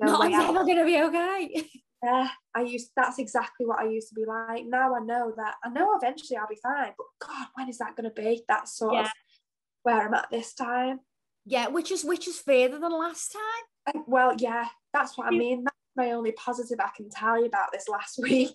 No 0.00 0.12
"No, 0.12 0.20
way 0.20 0.26
I'm 0.26 0.34
out." 0.34 0.52
never 0.54 0.66
gonna 0.66 0.84
be 0.84 1.00
okay. 1.02 1.68
Yeah, 2.04 2.28
I 2.54 2.60
used 2.60 2.90
that's 2.94 3.18
exactly 3.18 3.64
what 3.64 3.78
I 3.80 3.88
used 3.88 4.10
to 4.10 4.14
be 4.14 4.26
like. 4.26 4.66
Now 4.66 4.94
I 4.94 4.98
know 5.00 5.32
that 5.38 5.54
I 5.64 5.70
know 5.70 5.96
eventually 5.96 6.36
I'll 6.36 6.46
be 6.46 6.58
fine, 6.62 6.92
but 6.98 7.06
God, 7.26 7.46
when 7.54 7.70
is 7.70 7.78
that 7.78 7.96
going 7.96 8.04
to 8.04 8.22
be? 8.22 8.42
That's 8.46 8.76
sort 8.76 9.06
of 9.06 9.10
where 9.84 10.06
I'm 10.06 10.12
at 10.12 10.28
this 10.30 10.52
time. 10.52 11.00
yeah, 11.46 11.68
which 11.68 11.90
is 11.90 12.04
which 12.04 12.28
is 12.28 12.38
further 12.38 12.78
than 12.78 12.92
last 12.92 13.32
time. 13.32 14.02
Well, 14.06 14.34
yeah, 14.38 14.66
that's 14.92 15.16
what 15.16 15.28
I 15.28 15.30
mean. 15.30 15.64
That's 15.64 15.76
my 15.96 16.10
only 16.12 16.32
positive 16.32 16.78
I 16.78 16.90
can 16.94 17.08
tell 17.08 17.38
you 17.40 17.46
about 17.46 17.72
this 17.72 17.88
last 17.88 18.18
week. 18.22 18.52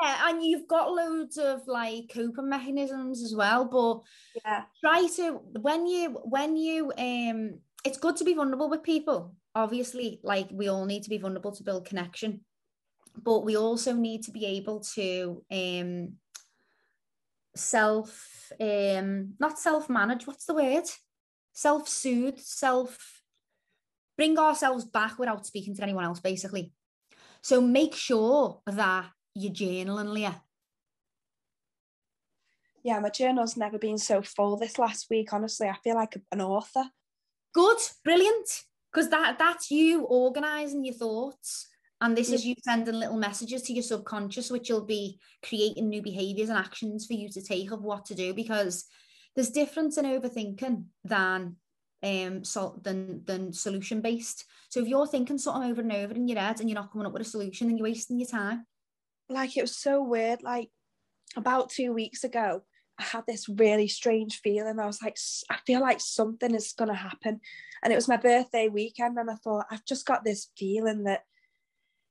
Yeah, 0.00 0.28
and 0.28 0.44
you've 0.44 0.68
got 0.68 0.92
loads 0.92 1.38
of 1.38 1.66
like 1.66 2.10
coping 2.14 2.48
mechanisms 2.48 3.22
as 3.22 3.34
well, 3.34 3.64
but 3.64 4.00
yeah, 4.44 4.64
try 4.80 5.06
to 5.16 5.40
when 5.60 5.86
you 5.86 6.10
when 6.24 6.56
you 6.56 6.92
um 6.96 7.58
it's 7.84 7.98
good 7.98 8.16
to 8.16 8.24
be 8.24 8.34
vulnerable 8.34 8.70
with 8.70 8.82
people. 8.82 9.34
Obviously, 9.54 10.20
like 10.22 10.48
we 10.52 10.68
all 10.68 10.84
need 10.84 11.02
to 11.02 11.10
be 11.10 11.18
vulnerable 11.18 11.52
to 11.52 11.64
build 11.64 11.84
connection, 11.86 12.42
but 13.16 13.44
we 13.44 13.56
also 13.56 13.92
need 13.92 14.22
to 14.24 14.30
be 14.30 14.46
able 14.46 14.80
to 14.94 15.42
um 15.50 16.12
self 17.56 18.52
um 18.60 19.34
not 19.40 19.58
self-manage, 19.58 20.26
what's 20.26 20.44
the 20.44 20.54
word? 20.54 20.84
Self-soothe, 21.54 22.38
self 22.38 23.22
bring 24.16 24.38
ourselves 24.38 24.84
back 24.84 25.18
without 25.18 25.46
speaking 25.46 25.74
to 25.76 25.82
anyone 25.82 26.04
else, 26.04 26.20
basically. 26.20 26.72
So 27.40 27.60
make 27.60 27.94
sure 27.94 28.60
that 28.66 29.06
you're 29.38 29.52
journaling, 29.52 30.12
Leah. 30.12 30.42
yeah, 32.88 33.00
my 33.00 33.10
journal's 33.10 33.56
never 33.56 33.78
been 33.78 33.98
so 33.98 34.22
full 34.22 34.56
this 34.56 34.78
last 34.78 35.08
week. 35.10 35.32
Honestly, 35.32 35.68
I 35.68 35.76
feel 35.84 35.94
like 35.94 36.16
an 36.32 36.40
author. 36.40 36.84
Good, 37.52 37.78
brilliant. 38.04 38.62
Because 38.90 39.10
that 39.10 39.38
that's 39.38 39.70
you 39.70 40.04
organizing 40.04 40.84
your 40.84 40.94
thoughts. 40.94 41.68
And 42.00 42.16
this 42.16 42.30
is 42.30 42.46
you 42.46 42.54
sending 42.62 42.94
little 42.94 43.18
messages 43.18 43.62
to 43.62 43.72
your 43.72 43.82
subconscious, 43.82 44.50
which 44.50 44.70
will 44.70 44.84
be 44.84 45.18
creating 45.44 45.88
new 45.88 46.00
behaviors 46.00 46.48
and 46.48 46.58
actions 46.58 47.06
for 47.06 47.14
you 47.14 47.28
to 47.30 47.42
take 47.42 47.72
of 47.72 47.82
what 47.82 48.06
to 48.06 48.14
do. 48.14 48.32
Because 48.32 48.86
there's 49.34 49.50
difference 49.50 49.98
in 49.98 50.04
overthinking 50.04 50.84
than 51.04 51.56
um 52.04 52.44
so 52.44 52.80
than 52.82 53.24
than 53.24 53.52
solution 53.52 54.00
based. 54.00 54.44
So 54.70 54.80
if 54.80 54.88
you're 54.88 55.06
thinking 55.06 55.38
something 55.38 55.70
over 55.70 55.80
and 55.80 55.92
over 55.92 56.14
in 56.14 56.28
your 56.28 56.38
head 56.38 56.60
and 56.60 56.70
you're 56.70 56.80
not 56.80 56.92
coming 56.92 57.06
up 57.06 57.12
with 57.12 57.22
a 57.22 57.24
solution, 57.24 57.66
then 57.66 57.76
you're 57.76 57.88
wasting 57.88 58.18
your 58.18 58.28
time. 58.28 58.64
Like 59.28 59.56
it 59.56 59.62
was 59.62 59.76
so 59.76 60.02
weird. 60.02 60.42
Like 60.42 60.70
about 61.36 61.70
two 61.70 61.92
weeks 61.92 62.24
ago, 62.24 62.62
I 62.98 63.04
had 63.04 63.24
this 63.26 63.48
really 63.48 63.88
strange 63.88 64.40
feeling. 64.40 64.78
I 64.78 64.86
was 64.86 65.00
like, 65.02 65.16
I 65.50 65.58
feel 65.66 65.80
like 65.80 66.00
something 66.00 66.54
is 66.54 66.72
going 66.72 66.88
to 66.88 66.96
happen. 66.96 67.40
And 67.82 67.92
it 67.92 67.96
was 67.96 68.08
my 68.08 68.16
birthday 68.16 68.68
weekend. 68.68 69.18
And 69.18 69.30
I 69.30 69.34
thought, 69.36 69.66
I've 69.70 69.84
just 69.84 70.04
got 70.04 70.24
this 70.24 70.48
feeling 70.56 71.04
that 71.04 71.22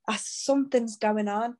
uh, 0.08 0.18
something's 0.18 0.96
going 0.96 1.28
on. 1.28 1.58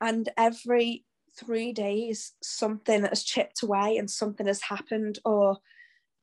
And 0.00 0.28
every 0.36 1.04
three 1.38 1.72
days, 1.72 2.32
something 2.42 3.04
has 3.04 3.22
chipped 3.22 3.62
away 3.62 3.96
and 3.98 4.10
something 4.10 4.46
has 4.46 4.62
happened, 4.62 5.18
or 5.24 5.58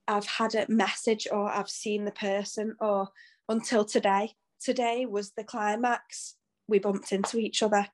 I've 0.08 0.26
had 0.26 0.56
a 0.56 0.66
message, 0.70 1.28
or 1.32 1.50
I've 1.50 1.70
seen 1.70 2.06
the 2.06 2.12
person, 2.12 2.76
or 2.80 3.10
until 3.48 3.86
today. 3.86 4.34
Today 4.60 5.06
was 5.06 5.32
the 5.32 5.44
climax. 5.44 6.36
We 6.68 6.80
bumped 6.80 7.12
into 7.12 7.38
each 7.38 7.64
other. 7.64 7.88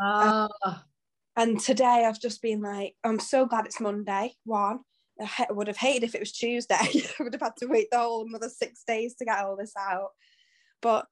Ah, 0.00 0.48
And 1.36 1.60
today 1.60 2.04
I've 2.06 2.20
just 2.20 2.42
been 2.42 2.60
like, 2.62 2.94
I'm 3.04 3.18
so 3.18 3.46
glad 3.46 3.66
it's 3.66 3.80
Monday. 3.80 4.34
One, 4.44 4.80
I 5.20 5.24
ha- 5.24 5.46
would 5.50 5.68
have 5.68 5.76
hated 5.76 6.04
if 6.04 6.14
it 6.14 6.20
was 6.20 6.32
Tuesday. 6.32 6.74
I 6.80 7.22
would 7.22 7.34
have 7.34 7.42
had 7.42 7.56
to 7.58 7.66
wait 7.66 7.88
the 7.90 7.98
whole 7.98 8.26
another 8.26 8.48
six 8.48 8.82
days 8.86 9.14
to 9.16 9.24
get 9.24 9.38
all 9.38 9.56
this 9.56 9.74
out. 9.78 10.10
But 10.82 11.06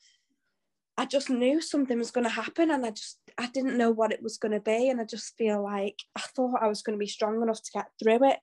I 0.96 1.04
just 1.06 1.30
knew 1.30 1.60
something 1.60 1.96
was 1.96 2.10
going 2.10 2.24
to 2.24 2.30
happen, 2.30 2.70
and 2.70 2.84
I 2.84 2.90
just 2.90 3.18
I 3.38 3.46
didn't 3.46 3.78
know 3.78 3.90
what 3.90 4.12
it 4.12 4.22
was 4.22 4.36
going 4.36 4.52
to 4.52 4.60
be, 4.60 4.88
and 4.88 5.00
I 5.00 5.04
just 5.04 5.36
feel 5.36 5.62
like 5.62 6.02
I 6.16 6.20
thought 6.20 6.60
I 6.60 6.66
was 6.66 6.82
going 6.82 6.98
to 6.98 7.02
be 7.02 7.06
strong 7.06 7.40
enough 7.40 7.62
to 7.62 7.70
get 7.72 7.86
through 8.02 8.28
it, 8.28 8.38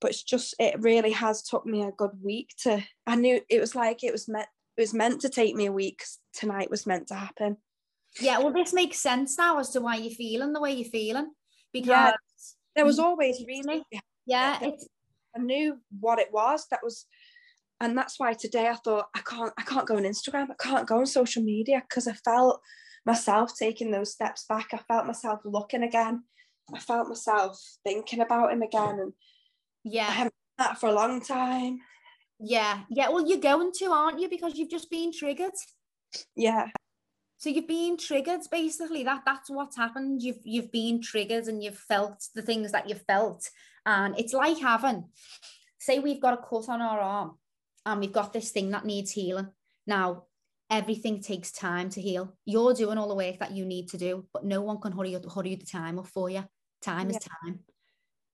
but 0.00 0.10
it's 0.10 0.22
just 0.22 0.54
it 0.60 0.80
really 0.80 1.10
has 1.12 1.42
took 1.42 1.66
me 1.66 1.82
a 1.82 1.90
good 1.90 2.12
week 2.22 2.50
to. 2.62 2.84
I 3.06 3.16
knew 3.16 3.40
it 3.48 3.60
was 3.60 3.74
like 3.74 4.04
it 4.04 4.12
was 4.12 4.28
meant 4.28 4.46
it 4.76 4.82
was 4.82 4.94
meant 4.94 5.22
to 5.22 5.28
take 5.28 5.56
me 5.56 5.66
a 5.66 5.72
week. 5.72 6.04
Tonight 6.32 6.70
was 6.70 6.86
meant 6.86 7.08
to 7.08 7.14
happen. 7.14 7.56
Yeah, 8.20 8.38
well, 8.38 8.52
this 8.52 8.72
makes 8.72 8.98
sense 8.98 9.36
now 9.38 9.58
as 9.58 9.70
to 9.70 9.80
why 9.80 9.96
you're 9.96 10.10
feeling 10.14 10.52
the 10.52 10.60
way 10.60 10.72
you're 10.72 10.90
feeling. 10.90 11.30
Because 11.72 11.88
Yeah, 11.88 12.12
There 12.74 12.84
was 12.84 12.98
always. 12.98 13.42
Really? 13.46 13.82
yeah, 14.26 14.58
it's 14.62 14.88
I 15.36 15.40
knew 15.40 15.78
what 16.00 16.18
it 16.18 16.32
was. 16.32 16.66
That 16.70 16.80
was, 16.82 17.06
and 17.80 17.96
that's 17.96 18.18
why 18.18 18.32
today 18.32 18.68
I 18.68 18.74
thought 18.74 19.06
I 19.14 19.20
can't, 19.20 19.52
I 19.58 19.62
can't 19.62 19.86
go 19.86 19.96
on 19.96 20.04
Instagram. 20.04 20.48
I 20.50 20.54
can't 20.58 20.88
go 20.88 20.98
on 20.98 21.06
social 21.06 21.42
media 21.42 21.82
because 21.86 22.08
I 22.08 22.14
felt 22.24 22.60
myself 23.04 23.52
taking 23.58 23.90
those 23.90 24.12
steps 24.12 24.46
back. 24.48 24.68
I 24.72 24.78
felt 24.78 25.06
myself 25.06 25.40
looking 25.44 25.82
again. 25.82 26.22
I 26.74 26.80
felt 26.80 27.08
myself 27.08 27.60
thinking 27.84 28.20
about 28.20 28.52
him 28.52 28.62
again, 28.62 28.98
and 29.00 29.12
yeah, 29.84 30.08
I 30.08 30.12
haven't 30.12 30.34
done 30.58 30.66
that 30.68 30.80
for 30.80 30.88
a 30.88 30.94
long 30.94 31.20
time. 31.20 31.78
yeah, 32.40 32.80
yeah. 32.90 33.08
Well, 33.10 33.28
you're 33.28 33.38
going 33.38 33.70
to, 33.78 33.86
aren't 33.92 34.20
you? 34.20 34.28
Because 34.28 34.56
you've 34.56 34.70
just 34.70 34.90
been 34.90 35.12
triggered. 35.12 35.52
Yeah, 36.34 36.68
So 37.38 37.50
you've 37.50 37.68
been 37.68 37.96
triggered, 37.96 38.40
basically. 38.50 39.02
That 39.04 39.22
that's 39.26 39.50
what's 39.50 39.76
happened. 39.76 40.22
You've 40.22 40.40
you've 40.44 40.72
been 40.72 41.02
triggered 41.02 41.44
and 41.48 41.62
you've 41.62 41.78
felt 41.78 42.28
the 42.34 42.42
things 42.42 42.72
that 42.72 42.88
you've 42.88 43.02
felt. 43.02 43.48
And 43.84 44.18
it's 44.18 44.32
like 44.32 44.58
having, 44.58 45.04
say 45.78 45.98
we've 45.98 46.20
got 46.20 46.34
a 46.34 46.38
cut 46.38 46.68
on 46.68 46.82
our 46.82 46.98
arm 46.98 47.38
and 47.84 48.00
we've 48.00 48.12
got 48.12 48.32
this 48.32 48.50
thing 48.50 48.70
that 48.70 48.84
needs 48.84 49.12
healing. 49.12 49.48
Now, 49.86 50.24
everything 50.70 51.22
takes 51.22 51.52
time 51.52 51.90
to 51.90 52.00
heal. 52.00 52.36
You're 52.44 52.74
doing 52.74 52.98
all 52.98 53.08
the 53.08 53.14
work 53.14 53.38
that 53.38 53.52
you 53.52 53.64
need 53.64 53.88
to 53.90 53.98
do, 53.98 54.26
but 54.32 54.44
no 54.44 54.62
one 54.62 54.80
can 54.80 54.92
hurry 54.92 55.12
hurry 55.32 55.54
the 55.54 55.66
time 55.66 55.98
up 55.98 56.08
for 56.08 56.28
you. 56.30 56.44
Time 56.82 57.10
is 57.10 57.18
time. 57.18 57.60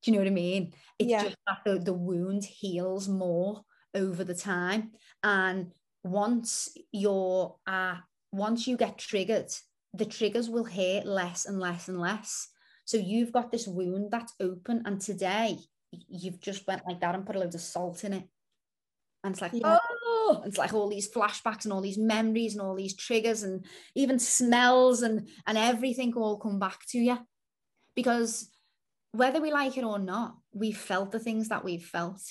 Do 0.03 0.11
you 0.11 0.12
know 0.12 0.18
what 0.22 0.28
I 0.28 0.34
mean? 0.34 0.72
It's 0.98 1.11
Yeah. 1.11 1.24
just 1.24 1.36
that 1.46 1.59
the, 1.64 1.78
the 1.78 1.92
wound 1.92 2.44
heals 2.44 3.09
more 3.09 3.62
over 3.94 4.24
the 4.24 4.34
time. 4.34 4.92
And 5.22 5.72
once 6.03 6.76
you're 6.90 7.57
uh, 7.66 7.96
once 8.32 8.66
you 8.66 8.76
get 8.76 8.98
triggered, 8.98 9.50
the 9.94 10.06
triggers 10.06 10.48
will 10.48 10.64
hurt 10.64 11.06
less 11.06 11.44
and 11.44 11.60
less 11.60 11.88
and 11.88 12.00
less. 12.00 12.48
So 12.84 12.96
you've 12.96 13.32
got 13.32 13.52
this 13.52 13.66
wound 13.68 14.10
that's 14.10 14.32
open, 14.40 14.82
and 14.86 15.00
today 15.00 15.58
you've 16.08 16.40
just 16.40 16.66
went 16.66 16.82
like 16.86 17.00
that 17.00 17.14
and 17.14 17.26
put 17.26 17.36
a 17.36 17.38
load 17.38 17.54
of 17.54 17.60
salt 17.60 18.02
in 18.04 18.14
it. 18.14 18.24
And 19.22 19.32
it's 19.34 19.42
like, 19.42 19.52
Yeah. 19.54 19.78
oh, 20.04 20.42
it's 20.46 20.58
like 20.58 20.72
all 20.72 20.88
these 20.88 21.10
flashbacks 21.12 21.64
and 21.64 21.72
all 21.72 21.82
these 21.82 21.98
memories 21.98 22.54
and 22.54 22.62
all 22.62 22.74
these 22.74 22.96
triggers 22.96 23.42
and 23.42 23.64
even 23.94 24.18
smells 24.18 25.02
and 25.02 25.28
and 25.46 25.58
everything 25.58 26.12
all 26.14 26.38
come 26.38 26.58
back 26.58 26.80
to 26.88 26.98
you. 26.98 27.18
Because 27.94 28.50
whether 29.12 29.40
we 29.40 29.52
like 29.52 29.76
it 29.76 29.84
or 29.84 29.98
not, 29.98 30.36
we've 30.54 30.76
felt 30.78 31.12
the 31.12 31.18
things 31.20 31.48
that 31.50 31.62
we've 31.64 31.84
felt. 31.84 32.22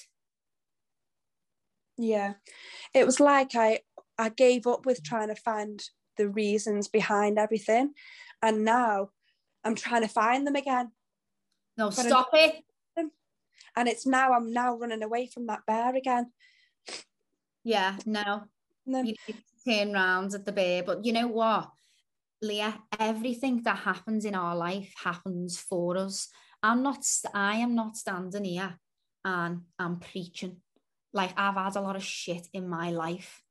yeah. 1.97 2.33
It 2.93 3.05
was 3.05 3.19
like 3.19 3.55
I, 3.55 3.79
I 4.22 4.30
gave 4.30 4.67
up 4.67 4.86
with 4.86 5.03
trying 5.03 5.30
to 5.30 5.36
find 5.36 5.82
the 6.15 6.30
reasons 6.30 6.88
behind 6.88 7.39
everything, 7.39 7.93
and 8.41 8.63
now 8.63 9.09
I'm 9.63 9.74
trying 9.76 10.03
to 10.03 10.07
find 10.07 10.45
them 10.45 10.55
again. 10.55 10.91
No, 11.76 11.88
But 11.88 11.93
stop 12.05 12.30
it. 12.34 12.63
and 13.76 13.88
it's 13.88 14.05
now 14.05 14.34
I'm 14.34 14.53
now 14.53 14.76
running 14.78 15.01
away 15.01 15.26
from 15.26 15.47
that 15.47 15.65
bear 15.65 15.95
again. 15.95 16.32
Yeah, 17.63 17.95
no. 18.05 18.43
Then 18.86 19.07
you 19.07 19.15
need 19.28 19.38
to 19.38 19.72
turn 19.72 19.93
round 19.93 20.36
at 20.36 20.45
the 20.45 20.51
bear. 20.51 20.84
But 20.84 21.03
you 21.03 21.13
know 21.13 21.28
what, 21.28 21.72
Leah? 22.43 22.80
Everything 22.99 23.63
that 23.63 23.78
happens 23.80 24.26
in 24.26 24.36
our 24.36 24.55
life 24.55 24.93
happens 25.03 25.59
for 25.59 25.97
us. 25.97 26.28
I'm 26.61 26.84
not. 26.84 27.03
I 27.34 27.55
am 27.55 27.74
not 27.74 27.97
standing 27.97 28.43
here 28.45 28.78
and 29.26 29.61
I'm 29.80 29.99
preaching. 29.99 30.57
Like 31.11 31.34
I've 31.38 31.55
had 31.55 31.76
a 31.76 31.82
lot 31.82 31.95
of 31.95 32.03
shit 32.03 32.47
in 32.53 32.67
my 32.69 32.91
life, 32.91 33.41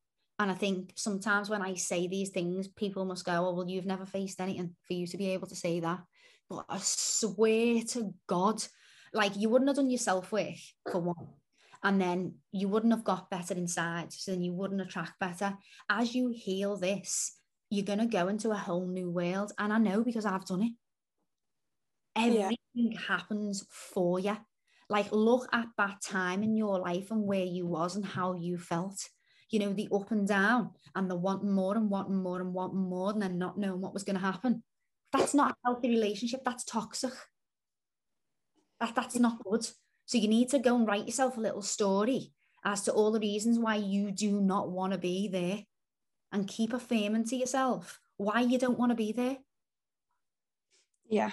and 0.40 0.50
I 0.50 0.54
think 0.54 0.94
sometimes 0.96 1.50
when 1.50 1.60
I 1.60 1.74
say 1.74 2.08
these 2.08 2.30
things, 2.30 2.66
people 2.66 3.04
must 3.04 3.26
go, 3.26 3.46
"Oh, 3.46 3.54
well, 3.54 3.68
you've 3.68 3.86
never 3.86 4.06
faced 4.06 4.40
anything 4.40 4.74
for 4.86 4.94
you 4.94 5.06
to 5.06 5.18
be 5.18 5.28
able 5.30 5.46
to 5.48 5.54
say 5.54 5.80
that." 5.80 6.00
But 6.48 6.64
I 6.68 6.78
swear 6.80 7.82
to 7.88 8.14
God, 8.26 8.64
like 9.12 9.36
you 9.36 9.50
wouldn't 9.50 9.68
have 9.68 9.76
done 9.76 9.90
your 9.90 9.98
self 9.98 10.32
work 10.32 10.56
for 10.90 11.00
one 11.00 11.28
and 11.82 12.00
then 12.00 12.34
you 12.52 12.68
wouldn't 12.68 12.92
have 12.92 13.04
got 13.04 13.30
better 13.30 13.54
inside 13.54 14.12
so 14.12 14.30
then 14.30 14.42
you 14.42 14.52
wouldn't 14.52 14.80
attract 14.80 15.18
better 15.18 15.56
as 15.88 16.14
you 16.14 16.32
heal 16.34 16.76
this 16.76 17.36
you're 17.70 17.84
going 17.84 17.98
to 17.98 18.06
go 18.06 18.28
into 18.28 18.50
a 18.50 18.56
whole 18.56 18.86
new 18.86 19.10
world 19.10 19.52
and 19.58 19.72
i 19.72 19.78
know 19.78 20.02
because 20.02 20.26
i've 20.26 20.44
done 20.44 20.62
it 20.62 20.72
Yeah. 22.16 22.50
everything 22.74 22.98
happens 23.08 23.64
for 23.70 24.18
you 24.18 24.36
like 24.88 25.10
look 25.12 25.48
at 25.52 25.66
that 25.78 26.02
time 26.02 26.42
in 26.42 26.56
your 26.56 26.80
life 26.80 27.10
and 27.10 27.22
where 27.24 27.44
you 27.44 27.66
was 27.66 27.96
and 27.96 28.04
how 28.04 28.34
you 28.34 28.58
felt 28.58 29.08
you 29.50 29.58
know 29.58 29.72
the 29.72 29.88
up 29.92 30.10
and 30.10 30.26
down 30.28 30.70
and 30.94 31.10
the 31.10 31.14
wanting 31.16 31.52
more 31.52 31.76
and 31.76 31.90
wanting 31.90 32.16
more 32.22 32.40
and 32.40 32.52
wanting 32.54 32.80
more 32.80 33.10
and 33.10 33.20
then 33.22 33.38
not 33.38 33.58
knowing 33.58 33.80
what 33.80 33.92
was 33.94 34.04
going 34.04 34.16
to 34.16 34.22
happen 34.24 34.62
that's 35.12 35.34
not 35.34 35.50
a 35.52 35.54
healthy 35.64 35.88
relationship 35.90 36.40
that's 36.44 36.64
toxic 36.64 37.12
that, 38.80 38.94
that's 38.94 39.16
not 39.18 39.42
good 39.44 39.66
so 40.06 40.18
you 40.18 40.28
need 40.28 40.48
to 40.48 40.58
go 40.58 40.74
and 40.76 40.86
write 40.86 41.06
yourself 41.06 41.36
a 41.36 41.40
little 41.40 41.62
story 41.62 42.32
as 42.64 42.82
to 42.82 42.92
all 42.92 43.10
the 43.10 43.20
reasons 43.20 43.58
why 43.58 43.74
you 43.76 44.10
do 44.10 44.40
not 44.40 44.70
want 44.70 44.92
to 44.92 44.98
be 44.98 45.28
there 45.28 45.60
and 46.32 46.46
keep 46.48 46.72
affirming 46.72 47.24
to 47.24 47.36
yourself 47.36 48.00
why 48.16 48.40
you 48.40 48.58
don't 48.58 48.78
want 48.78 48.90
to 48.90 48.96
be 48.96 49.12
there. 49.12 49.38
yeah, 51.08 51.30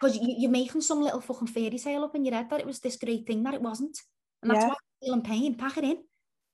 Because 0.00 0.16
you, 0.16 0.34
you're 0.38 0.50
making 0.50 0.80
some 0.80 1.02
little 1.02 1.20
fucking 1.20 1.48
fairy 1.48 1.78
tale 1.78 2.04
up 2.04 2.14
in 2.14 2.24
your 2.24 2.34
head 2.34 2.48
that 2.50 2.60
it 2.60 2.66
was 2.66 2.78
this 2.78 2.96
great 2.96 3.26
thing 3.26 3.42
that 3.42 3.54
it 3.54 3.60
wasn't. 3.62 3.98
And 4.40 4.50
that's 4.50 4.62
Yeah. 4.62 4.68
why 4.68 4.74
you're 5.00 5.08
feeling 5.08 5.22
pain. 5.22 5.54
Pack 5.56 5.78
it 5.78 5.84
in. 5.84 5.98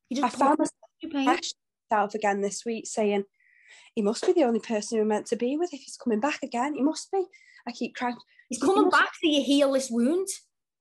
You 0.08 0.22
I 0.22 0.28
just 0.28 0.38
found 0.38 0.58
put 0.58 0.70
your 1.00 1.10
pain. 1.12 1.24
myself 1.24 1.52
myself 1.90 2.14
again 2.14 2.40
this 2.42 2.64
week 2.66 2.86
saying 2.86 3.24
he 3.94 4.02
must 4.02 4.24
be 4.26 4.32
the 4.32 4.44
only 4.44 4.60
person 4.60 4.98
we're 4.98 5.04
meant 5.04 5.26
to 5.26 5.36
be 5.36 5.56
with 5.56 5.72
if 5.72 5.80
he's 5.80 5.96
coming 5.96 6.20
back 6.20 6.42
again. 6.42 6.74
He 6.74 6.82
must 6.82 7.10
be. 7.10 7.24
I 7.66 7.72
keep 7.72 7.94
crying. 7.96 8.16
He's 8.48 8.58
coming 8.60 8.84
must- 8.84 8.96
back 8.96 9.08
so 9.14 9.28
you 9.30 9.42
heal 9.42 9.72
this 9.72 9.90
wound. 9.90 10.28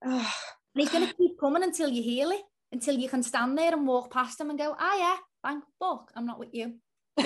Oh, 0.06 0.34
And 0.76 0.82
he's 0.82 0.90
going 0.92 1.08
to 1.08 1.14
keep 1.16 1.40
coming 1.40 1.64
until 1.64 1.90
you 1.90 2.04
heal 2.04 2.30
it, 2.32 2.42
until 2.72 2.96
you 2.96 3.10
can 3.10 3.24
stand 3.24 3.58
there 3.58 3.74
and 3.74 3.88
walk 3.88 4.12
past 4.12 4.40
him 4.40 4.50
and 4.50 4.60
go, 4.60 4.76
ah, 4.78 4.98
yeah, 4.98 5.16
thank 5.44 5.64
fuck, 5.80 6.12
I'm 6.16 6.26
not 6.26 6.38
with 6.40 6.54
you. 6.54 6.76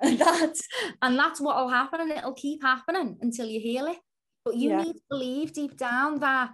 and 0.00 0.18
that's 0.18 0.62
and 1.02 1.18
that's 1.18 1.40
what'll 1.40 1.68
happen, 1.68 2.00
and 2.00 2.12
it'll 2.12 2.34
keep 2.34 2.62
happening 2.62 3.16
until 3.20 3.46
you 3.46 3.60
heal 3.60 3.86
it. 3.86 3.98
But 4.44 4.56
you 4.56 4.70
Yeah. 4.70 4.82
need 4.82 4.92
to 4.94 5.00
believe 5.10 5.52
deep 5.52 5.76
down 5.76 6.20
that 6.20 6.50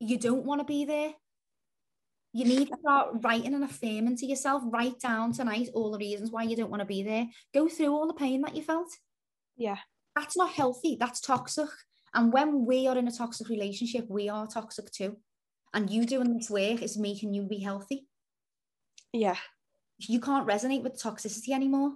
you 0.00 0.18
don't 0.18 0.44
want 0.46 0.60
to 0.60 0.64
be 0.64 0.84
there. 0.84 1.12
You 2.36 2.44
need 2.44 2.68
to 2.68 2.76
start 2.80 3.08
writing 3.22 3.54
and 3.54 3.64
affirming 3.64 4.18
to 4.18 4.26
yourself. 4.26 4.62
Write 4.66 5.00
down 5.00 5.32
tonight 5.32 5.70
all 5.72 5.90
the 5.90 5.96
reasons 5.96 6.30
why 6.30 6.42
you 6.42 6.54
don't 6.54 6.68
want 6.68 6.80
to 6.80 6.86
be 6.86 7.02
there. 7.02 7.28
Go 7.54 7.66
through 7.66 7.94
all 7.94 8.06
the 8.06 8.12
pain 8.12 8.42
that 8.42 8.54
you 8.54 8.60
felt. 8.60 8.90
yeah, 9.56 9.78
That's 10.14 10.36
not 10.36 10.50
healthy. 10.50 10.98
That's 11.00 11.22
toxic. 11.22 11.70
And 12.12 12.30
when 12.30 12.66
we 12.66 12.88
are 12.88 12.98
in 12.98 13.08
a 13.08 13.10
toxic 13.10 13.48
relationship, 13.48 14.04
we 14.10 14.28
are 14.28 14.46
toxic 14.46 14.90
too. 14.90 15.16
And 15.72 15.88
you 15.88 16.04
doing 16.04 16.36
this 16.36 16.50
work 16.50 16.82
is 16.82 16.98
making 16.98 17.32
you 17.32 17.44
be 17.44 17.60
healthy. 17.60 18.06
Yeah. 19.14 19.36
You 19.96 20.20
can't 20.20 20.46
resonate 20.46 20.82
with 20.82 21.02
toxicity 21.02 21.54
anymore. 21.54 21.92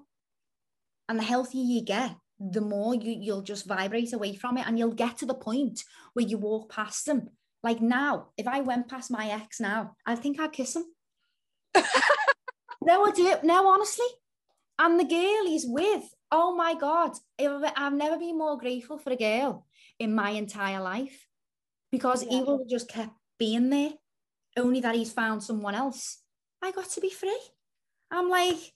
And 1.06 1.18
the 1.18 1.24
healthier 1.24 1.64
you 1.64 1.82
get, 1.84 2.16
the 2.38 2.62
more 2.62 2.94
you, 2.94 3.12
you'll 3.12 3.42
just 3.42 3.66
vibrate 3.66 4.14
away 4.14 4.36
from 4.36 4.56
it. 4.56 4.66
And 4.66 4.78
you'll 4.78 4.94
get 4.94 5.18
to 5.18 5.26
the 5.26 5.34
point 5.34 5.82
where 6.14 6.24
you 6.24 6.38
walk 6.38 6.72
past 6.72 7.04
them. 7.04 7.28
Like 7.62 7.80
now, 7.80 8.28
if 8.36 8.46
I 8.46 8.60
went 8.60 8.88
past 8.88 9.10
my 9.10 9.28
ex 9.30 9.60
now, 9.60 9.96
I 10.06 10.16
think 10.16 10.40
I'd 10.40 10.52
kiss 10.52 10.76
him. 10.76 10.84
no, 12.82 13.04
I 13.04 13.10
do. 13.10 13.34
No, 13.42 13.68
honestly. 13.68 14.06
And 14.78 14.98
the 14.98 15.04
girl 15.04 15.46
he's 15.46 15.66
with, 15.66 16.04
oh 16.32 16.54
my 16.56 16.74
God, 16.74 17.12
I've 17.38 17.92
never 17.92 18.18
been 18.18 18.38
more 18.38 18.56
grateful 18.56 18.98
for 18.98 19.12
a 19.12 19.16
girl 19.16 19.66
in 19.98 20.14
my 20.14 20.30
entire 20.30 20.80
life 20.80 21.26
because 21.92 22.22
he 22.22 22.36
Yeah. 22.36 22.42
will 22.44 22.58
have 22.58 22.68
just 22.68 22.88
kept 22.88 23.12
being 23.38 23.68
there, 23.68 23.92
only 24.56 24.80
that 24.80 24.94
he's 24.94 25.12
found 25.12 25.42
someone 25.42 25.74
else. 25.74 26.22
I 26.62 26.70
got 26.72 26.88
to 26.90 27.00
be 27.00 27.10
free. 27.10 27.40
I'm 28.10 28.28
like, 28.30 28.72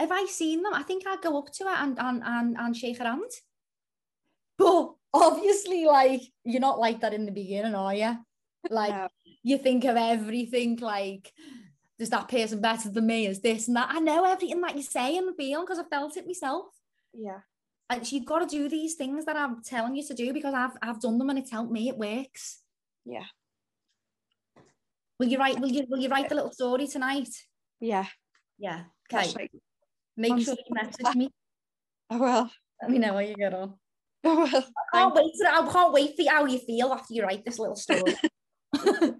if 0.00 0.10
I 0.10 0.26
seen 0.26 0.62
them, 0.62 0.74
I 0.74 0.82
think 0.84 1.06
I'd 1.06 1.22
go 1.22 1.38
up 1.38 1.52
to 1.54 1.64
her 1.64 1.70
and 1.70 1.98
and 1.98 2.22
and, 2.24 2.56
and 2.56 2.76
shake 2.76 2.98
her 2.98 3.04
hand. 3.04 3.30
But 4.58 4.94
obviously, 5.12 5.84
like, 5.84 6.22
you're 6.44 6.60
not 6.60 6.78
like 6.78 7.00
that 7.00 7.14
in 7.14 7.26
the 7.26 7.32
beginning, 7.32 7.74
are 7.74 7.94
you? 7.94 8.16
Like, 8.70 8.90
No. 8.90 9.08
you 9.42 9.58
think 9.58 9.84
of 9.84 9.96
everything 9.96 10.76
like, 10.76 11.32
is 11.98 12.10
that 12.10 12.28
person 12.28 12.60
better 12.60 12.90
than 12.90 13.06
me? 13.06 13.26
Is 13.26 13.40
this 13.40 13.66
and 13.66 13.76
that? 13.76 13.88
I 13.90 13.98
know 13.98 14.24
everything 14.24 14.60
that 14.60 14.76
you 14.76 14.82
say 14.82 15.16
and 15.16 15.34
feel 15.36 15.62
because 15.62 15.80
I 15.80 15.84
felt 15.84 16.16
it 16.16 16.26
myself. 16.26 16.66
Yeah. 17.12 17.40
And 17.90 18.10
you've 18.10 18.24
got 18.24 18.38
to 18.38 18.46
do 18.46 18.68
these 18.68 18.94
things 18.94 19.24
that 19.24 19.36
I'm 19.36 19.62
telling 19.62 19.96
you 19.96 20.06
to 20.06 20.14
do 20.14 20.32
because 20.32 20.54
I've 20.54 20.76
I've 20.80 21.00
done 21.00 21.18
them 21.18 21.28
and 21.30 21.38
it's 21.40 21.50
helped 21.50 21.72
me. 21.72 21.88
It 21.88 21.98
works. 21.98 22.62
Yeah. 23.04 23.24
Will 25.18 25.26
you 25.26 25.38
write? 25.38 25.58
Will 25.60 25.68
you 25.68 25.86
will 25.88 25.98
you 25.98 26.08
write 26.08 26.28
the 26.28 26.34
little 26.36 26.52
story 26.52 26.86
tonight? 26.86 27.28
Yeah. 27.80 28.06
Yeah. 28.58 28.84
Okay. 29.12 29.48
Make 30.16 30.32
I'm 30.32 30.40
sure 30.42 30.54
you 30.56 30.74
message 30.74 31.14
me. 31.16 31.30
I 32.10 32.16
will. 32.16 32.50
Let 32.80 32.90
me 32.90 32.98
know 32.98 33.12
how 33.12 33.18
you 33.18 33.34
get 33.34 33.54
on. 33.54 33.74
I 34.24 34.34
will. 34.34 34.64
I 34.94 34.98
can't 34.98 35.14
wait. 35.14 35.32
To, 35.40 35.48
I 35.52 35.72
can't 35.72 35.92
wait 35.92 36.16
for 36.16 36.30
how 36.30 36.44
you 36.46 36.58
feel 36.58 36.92
after 36.92 37.14
you 37.14 37.22
write 37.22 37.44
this 37.44 37.58
little 37.58 37.76
story. 37.76 38.14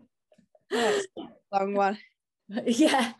Long 1.52 1.74
one. 1.74 1.98
yeah. 2.64 3.12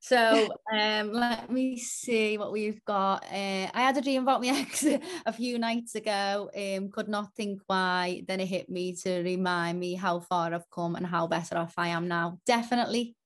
So 0.00 0.48
um, 0.72 1.12
let 1.12 1.50
me 1.50 1.78
see 1.78 2.36
what 2.36 2.52
we've 2.52 2.84
got. 2.84 3.24
Uh, 3.24 3.70
I 3.72 3.82
had 3.82 3.96
a 3.96 4.00
dream 4.00 4.22
about 4.22 4.42
my 4.42 4.48
ex 4.48 4.84
a 4.84 5.32
few 5.32 5.58
nights 5.58 5.94
ago. 5.94 6.50
Um, 6.54 6.90
could 6.90 7.08
not 7.08 7.34
think 7.34 7.60
why. 7.66 8.22
Then 8.26 8.40
it 8.40 8.46
hit 8.46 8.68
me 8.68 8.94
to 8.96 9.22
remind 9.22 9.78
me 9.78 9.94
how 9.94 10.20
far 10.20 10.52
I've 10.52 10.68
come 10.70 10.96
and 10.96 11.06
how 11.06 11.28
better 11.28 11.56
off 11.56 11.74
I 11.78 11.88
am 11.88 12.08
now. 12.08 12.38
Definitely. 12.46 13.16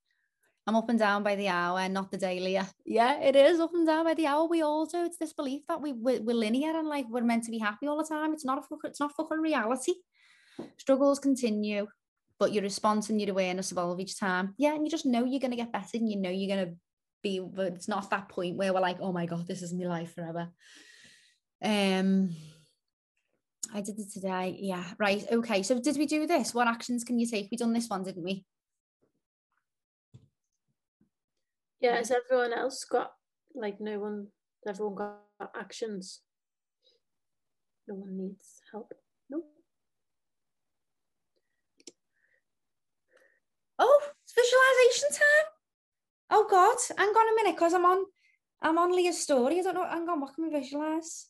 I'm 0.67 0.75
up 0.75 0.89
and 0.89 0.99
down 0.99 1.23
by 1.23 1.37
the 1.37 1.49
hour, 1.49 1.89
not 1.89 2.11
the 2.11 2.17
daily. 2.17 2.59
Yeah, 2.85 3.21
it 3.21 3.37
is 3.37 3.61
up 3.61 3.73
and 3.73 3.87
down 3.87 4.05
by 4.05 4.15
the 4.15 4.27
hour. 4.27 4.47
We 4.47 4.63
all 4.63 4.85
do. 4.85 5.05
It's 5.05 5.17
this 5.17 5.33
belief 5.33 5.63
that 5.69 5.81
we 5.81 5.93
we're, 5.93 6.21
we're 6.21 6.35
linear 6.35 6.77
and 6.77 6.89
like 6.89 7.07
we're 7.09 7.23
meant 7.23 7.45
to 7.45 7.53
be 7.53 7.59
happy 7.59 7.87
all 7.87 7.97
the 7.97 8.09
time. 8.09 8.33
It's 8.33 8.45
not 8.45 8.59
a 8.59 8.77
it's 8.87 8.99
not 8.99 9.15
fucking 9.17 9.39
reality. 9.39 9.95
Struggles 10.77 11.21
continue, 11.21 11.87
but 12.41 12.53
your 12.53 12.65
response 12.65 13.11
and 13.11 13.21
your 13.21 13.31
awareness 13.31 13.71
evolve 13.71 14.01
each 14.01 14.19
time. 14.19 14.55
Yeah, 14.59 14.75
and 14.75 14.85
you 14.85 14.91
just 14.91 15.07
know 15.07 15.25
you're 15.25 15.41
gonna 15.41 15.55
get 15.55 15.73
better, 15.73 15.99
and 15.99 16.11
you 16.11 16.17
know 16.17 16.31
you're 16.31 16.57
gonna 16.57 16.75
be. 17.23 17.39
But 17.39 17.75
it's 17.75 17.89
not 17.89 18.11
that 18.11 18.29
point 18.29 18.57
where 18.57 18.75
we're 18.75 18.81
like, 18.81 18.99
oh 19.01 19.13
my 19.13 19.27
god, 19.27 19.47
this 19.47 19.63
is 19.63 19.73
my 19.73 19.87
life 19.87 20.15
forever. 20.17 20.49
Um, 21.63 22.35
I 23.73 23.83
did 23.83 24.01
it 24.01 24.13
today. 24.13 24.57
Yeah, 24.61 24.85
right. 24.99 25.25
Okay. 25.31 25.63
So 25.63 25.81
did 25.81 25.97
we 25.97 26.07
do 26.07 26.27
this? 26.27 26.53
What 26.53 26.67
actions 26.67 27.05
can 27.05 27.21
you 27.21 27.27
take? 27.29 27.49
We 27.53 27.57
done 27.57 27.73
this 27.73 27.89
one, 27.89 28.03
didn't 28.03 28.25
we? 28.25 28.45
Yeah, 31.81 31.97
has 31.97 32.11
everyone 32.11 32.53
else 32.53 32.85
got 32.85 33.13
like 33.55 33.81
no 33.81 33.99
one? 33.99 34.29
Everyone 34.67 34.95
got 34.95 35.51
actions. 35.55 36.21
No 37.87 37.95
one 37.95 38.17
needs 38.17 38.61
help. 38.73 38.93
No. 39.31 39.43
Oh, 43.79 44.01
it's 44.25 44.35
visualization 44.35 45.11
time. 45.21 45.53
Oh 46.31 46.47
God, 46.51 46.77
hang 46.99 47.09
on 47.09 47.33
a 47.33 47.37
minute, 47.37 47.57
because 47.57 47.75
I'm 47.75 47.85
on 47.85 48.05
I'm 48.63 48.79
on 48.79 48.97
Leah's 48.97 49.21
story. 49.23 49.61
I 49.61 49.63
don't 49.63 49.75
know. 49.75 49.87
Hang 49.87 50.09
on, 50.09 50.21
what 50.21 50.35
can 50.35 50.45
we 50.45 50.59
visualize? 50.59 51.27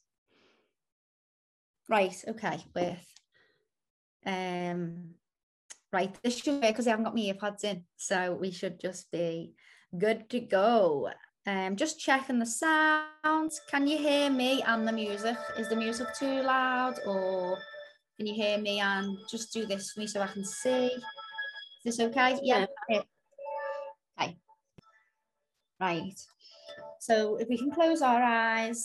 Right, 1.89 2.25
okay, 2.29 2.65
with 2.75 3.05
um 4.25 5.15
right, 5.93 6.17
this 6.23 6.39
should 6.39 6.55
work 6.55 6.63
because 6.63 6.87
I 6.87 6.91
haven't 6.91 7.05
got 7.05 7.15
my 7.15 7.21
earpods 7.21 7.65
in. 7.65 7.85
So 7.97 8.33
we 8.41 8.51
should 8.51 8.81
just 8.81 9.11
be 9.11 9.55
good 9.99 10.29
to 10.31 10.41
go. 10.41 11.11
Um 11.47 11.77
just 11.77 12.01
checking 12.01 12.39
the 12.39 12.47
sounds. 12.47 13.61
Can 13.71 13.87
you 13.87 13.99
hear 13.99 14.31
me 14.31 14.63
and 14.63 14.87
the 14.87 14.93
music? 14.93 15.37
Is 15.59 15.69
the 15.69 15.77
music 15.77 16.09
too 16.19 16.43
loud 16.43 16.95
or 17.07 17.59
can 18.17 18.27
you 18.27 18.35
hear 18.35 18.59
me 18.59 18.81
and 18.81 19.17
just 19.31 19.53
do 19.53 19.67
this 19.67 19.93
for 19.93 20.01
me 20.01 20.07
so 20.07 20.21
I 20.21 20.27
can 20.27 20.45
see? 20.45 20.87
Is 21.85 21.97
this 21.97 22.01
okay? 22.01 22.39
Yeah. 22.43 22.67
Okay. 22.91 23.05
Right. 25.81 26.19
So 27.01 27.37
if 27.37 27.49
we 27.49 27.59
can 27.59 27.71
close 27.71 28.03
our 28.03 28.23
eyes 28.23 28.83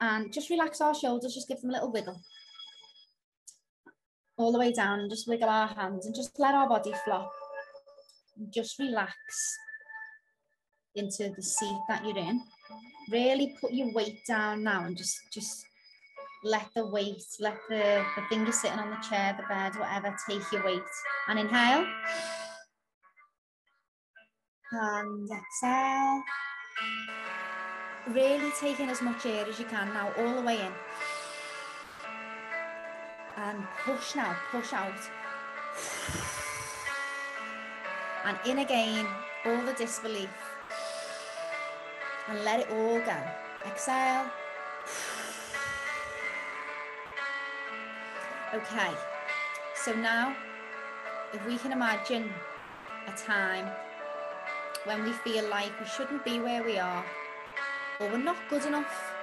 and 0.00 0.32
just 0.32 0.50
relax 0.50 0.80
our 0.80 0.94
shoulders, 0.94 1.34
just 1.34 1.48
give 1.48 1.60
them 1.60 1.70
a 1.70 1.72
little 1.74 1.92
wiggle. 1.92 2.20
All 4.36 4.52
the 4.52 4.58
way 4.58 4.72
down 4.72 5.00
and 5.00 5.10
just 5.10 5.26
wiggle 5.26 5.48
our 5.48 5.68
hands 5.68 6.06
and 6.06 6.14
just 6.14 6.38
let 6.38 6.54
our 6.54 6.68
body 6.68 6.92
flop. 7.04 7.32
Just 8.50 8.78
relax 8.78 9.16
into 10.98 11.32
the 11.34 11.42
seat 11.42 11.80
that 11.88 12.04
you're 12.04 12.18
in. 12.18 12.42
Really 13.10 13.56
put 13.60 13.72
your 13.72 13.92
weight 13.92 14.26
down 14.26 14.64
now 14.64 14.84
and 14.84 14.96
just 14.96 15.20
just 15.32 15.64
let 16.44 16.68
the 16.74 16.86
weight, 16.86 17.24
let 17.40 17.58
the, 17.68 18.04
the 18.16 18.22
thing 18.28 18.44
you're 18.44 18.52
sitting 18.52 18.78
on 18.78 18.90
the 18.90 19.08
chair, 19.08 19.34
the 19.36 19.46
bed, 19.48 19.74
whatever, 19.76 20.14
take 20.28 20.42
your 20.52 20.64
weight. 20.64 20.82
And 21.28 21.38
inhale. 21.38 21.86
And 24.70 25.28
exhale. 25.30 26.22
Really 28.10 28.52
take 28.60 28.80
in 28.80 28.88
as 28.88 29.02
much 29.02 29.26
air 29.26 29.46
as 29.48 29.58
you 29.58 29.64
can 29.64 29.92
now, 29.92 30.12
all 30.16 30.34
the 30.34 30.42
way 30.42 30.60
in. 30.60 30.72
And 33.36 33.64
push 33.84 34.14
now, 34.14 34.36
push 34.50 34.72
out. 34.72 34.94
And 38.24 38.38
in 38.46 38.58
again, 38.58 39.06
all 39.44 39.64
the 39.64 39.72
disbelief. 39.74 40.28
And 42.28 42.44
let 42.44 42.60
it 42.60 42.70
all 42.70 43.00
go. 43.00 43.16
Exhale. 43.66 44.26
Okay, 48.54 48.92
so 49.74 49.94
now 49.94 50.34
if 51.34 51.46
we 51.46 51.58
can 51.58 51.72
imagine 51.72 52.30
a 53.06 53.12
time 53.12 53.66
when 54.84 55.04
we 55.04 55.12
feel 55.12 55.46
like 55.50 55.70
we 55.78 55.86
shouldn't 55.86 56.24
be 56.24 56.40
where 56.40 56.62
we 56.62 56.78
are 56.78 57.04
or 58.00 58.08
we're 58.08 58.16
not 58.16 58.36
good 58.48 58.64
enough. 58.64 59.14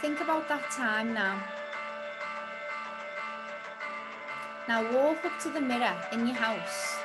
Think 0.00 0.20
about 0.20 0.48
that 0.48 0.70
time 0.70 1.14
now. 1.14 1.42
Now 4.68 4.82
walk 4.92 5.24
up 5.24 5.40
to 5.42 5.50
the 5.50 5.60
mirror 5.60 5.96
in 6.12 6.26
your 6.26 6.36
house. 6.36 7.01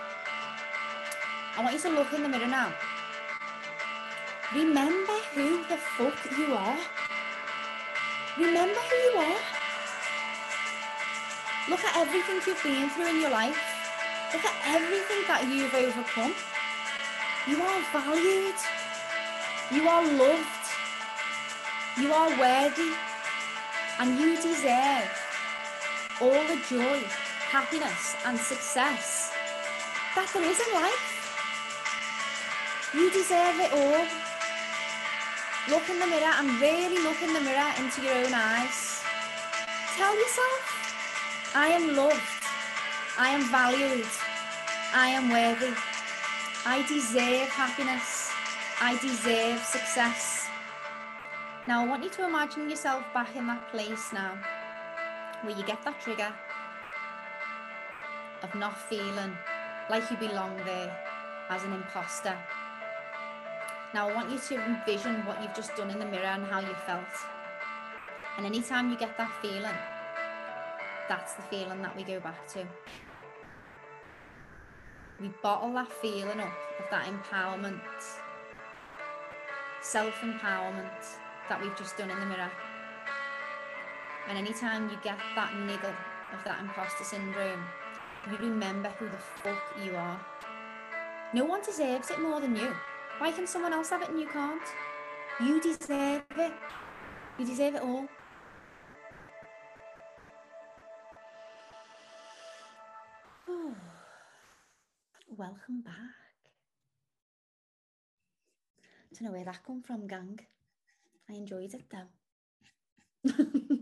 I 1.57 1.63
want 1.63 1.73
you 1.73 1.81
to 1.81 1.89
look 1.89 2.13
in 2.13 2.21
the 2.21 2.29
mirror 2.29 2.45
now. 2.45 2.71
Remember 4.53 5.17
who 5.33 5.63
the 5.65 5.77
fuck 5.97 6.13
you 6.37 6.53
are. 6.53 6.77
Remember 8.37 8.79
who 8.79 8.95
you 8.95 9.17
are. 9.17 9.39
Look 11.67 11.83
at 11.83 11.97
everything 11.97 12.41
you've 12.45 12.61
been 12.61 12.91
through 12.91 13.07
in 13.07 13.21
your 13.21 13.31
life. 13.31 13.57
Look 14.33 14.45
at 14.45 14.53
everything 14.67 15.23
that 15.27 15.49
you've 15.49 15.73
overcome. 15.73 16.35
You 17.47 17.59
are 17.59 17.81
valued. 17.91 18.59
You 19.71 19.89
are 19.89 20.05
loved. 20.13 20.65
You 21.97 22.13
are 22.13 22.29
worthy. 22.37 22.93
And 23.99 24.19
you 24.19 24.35
deserve 24.35 25.09
all 26.21 26.29
the 26.29 26.61
joy, 26.69 26.99
happiness, 27.49 28.15
and 28.27 28.37
success 28.37 29.33
that 30.13 30.29
there 30.35 30.43
is 30.43 30.59
in 30.59 30.73
life. 30.75 31.16
You 32.97 33.11
deserve 33.11 33.59
it 33.59 33.71
all. 33.73 34.07
Look 35.69 35.87
in 35.87 35.99
the 35.99 36.07
mirror 36.07 36.33
and 36.39 36.59
really 36.59 36.97
look 37.03 37.21
in 37.21 37.31
the 37.31 37.41
mirror 37.41 37.71
into 37.77 38.01
your 38.01 38.15
own 38.25 38.33
eyes. 38.33 39.03
Tell 39.95 40.15
yourself, 40.17 41.51
I 41.53 41.67
am 41.67 41.95
loved. 41.95 42.21
I 43.19 43.29
am 43.29 43.43
valued. 43.51 44.07
I 44.95 45.09
am 45.09 45.29
worthy. 45.29 45.75
I 46.65 46.83
deserve 46.87 47.49
happiness. 47.49 48.31
I 48.81 48.97
deserve 48.97 49.59
success. 49.59 50.47
Now, 51.67 51.83
I 51.83 51.87
want 51.87 52.03
you 52.03 52.09
to 52.09 52.25
imagine 52.25 52.67
yourself 52.67 53.03
back 53.13 53.35
in 53.35 53.45
that 53.45 53.69
place 53.69 54.11
now 54.11 54.39
where 55.43 55.55
you 55.55 55.63
get 55.63 55.83
that 55.83 56.01
trigger 56.01 56.33
of 58.41 58.55
not 58.55 58.75
feeling 58.89 59.37
like 59.87 60.09
you 60.09 60.17
belong 60.17 60.57
there 60.65 60.97
as 61.51 61.63
an 61.63 61.73
imposter. 61.73 62.35
Now, 63.93 64.09
I 64.09 64.13
want 64.13 64.29
you 64.29 64.37
to 64.37 64.65
envision 64.65 65.25
what 65.25 65.41
you've 65.41 65.55
just 65.55 65.75
done 65.75 65.89
in 65.89 65.99
the 65.99 66.05
mirror 66.05 66.25
and 66.25 66.45
how 66.45 66.59
you 66.59 66.73
felt. 66.85 67.05
And 68.35 68.45
anytime 68.45 68.91
you 68.91 68.97
get 68.97 69.17
that 69.17 69.31
feeling, 69.41 69.75
that's 71.07 71.35
the 71.35 71.41
feeling 71.43 71.81
that 71.81 71.95
we 71.95 72.03
go 72.03 72.19
back 72.19 72.47
to. 72.49 72.67
We 75.21 75.29
bottle 75.41 75.73
that 75.73 75.91
feeling 76.01 76.39
up 76.39 76.53
of 76.79 76.85
that 76.91 77.07
empowerment, 77.07 77.79
self 79.81 80.13
empowerment 80.15 81.17
that 81.47 81.61
we've 81.61 81.75
just 81.77 81.97
done 81.97 82.11
in 82.11 82.19
the 82.19 82.25
mirror. 82.25 82.51
And 84.27 84.37
anytime 84.37 84.89
you 84.89 84.97
get 85.01 85.17
that 85.35 85.55
niggle 85.55 85.95
of 86.33 86.43
that 86.43 86.59
imposter 86.59 87.05
syndrome, 87.05 87.63
you 88.29 88.37
remember 88.37 88.89
who 88.99 89.05
the 89.05 89.17
fuck 89.17 89.63
you 89.83 89.95
are. 89.95 90.19
No 91.33 91.45
one 91.45 91.61
deserves 91.61 92.11
it 92.11 92.19
more 92.19 92.41
than 92.41 92.55
you. 92.55 92.75
Why 93.19 93.31
can 93.31 93.47
someone 93.47 93.73
else 93.73 93.89
have 93.89 94.01
it 94.03 94.09
and 94.09 94.19
you 94.19 94.27
can't? 94.27 94.61
You 95.39 95.59
deserve 95.61 96.23
it. 96.37 96.53
You 97.39 97.45
deserve 97.45 97.75
it 97.75 97.81
all. 97.81 98.07
Oh, 103.49 103.75
Welcome 105.37 105.81
back. 105.81 105.93
Don't 109.13 109.23
know 109.23 109.31
where 109.31 109.45
that 109.45 109.63
come 109.65 109.81
from, 109.81 110.07
gang. 110.07 110.39
I 111.29 111.33
enjoyed 111.33 111.73
it 111.73 111.85
though. 111.91 113.33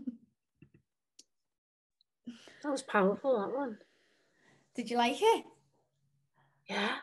That 2.66 2.72
was 2.72 2.82
powerful, 2.82 3.38
that 3.38 3.56
one. 3.56 3.78
Did 4.74 4.90
you 4.90 4.96
like 4.96 5.18
it? 5.20 5.44
Yeah. 6.68 6.96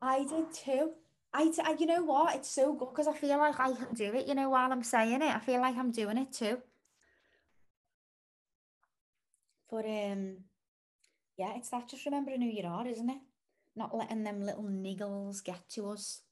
I 0.00 0.24
did 0.24 0.52
too. 0.52 0.92
I, 1.36 1.52
I 1.64 1.76
you 1.78 1.84
know 1.86 2.02
what? 2.02 2.34
It's 2.34 2.50
so 2.50 2.72
good 2.72 2.88
because 2.88 3.06
I 3.06 3.12
feel 3.12 3.36
like 3.36 3.60
I 3.60 3.72
can 3.72 3.92
do 3.94 4.14
it. 4.14 4.26
You 4.26 4.34
know, 4.34 4.48
while 4.48 4.72
I'm 4.72 4.82
saying 4.82 5.20
it, 5.20 5.36
I 5.36 5.38
feel 5.38 5.60
like 5.60 5.76
I'm 5.76 5.90
doing 5.90 6.16
it 6.16 6.32
too. 6.32 6.58
But 9.70 9.84
um, 9.84 10.36
yeah, 11.36 11.52
it's 11.56 11.68
that 11.70 11.88
just 11.88 12.06
remembering 12.06 12.40
who 12.40 12.48
you 12.48 12.62
are, 12.66 12.86
isn't 12.86 13.10
it? 13.10 13.18
Not 13.74 13.94
letting 13.94 14.24
them 14.24 14.40
little 14.46 14.64
niggles 14.64 15.44
get 15.44 15.68
to 15.70 15.90
us. 15.90 16.22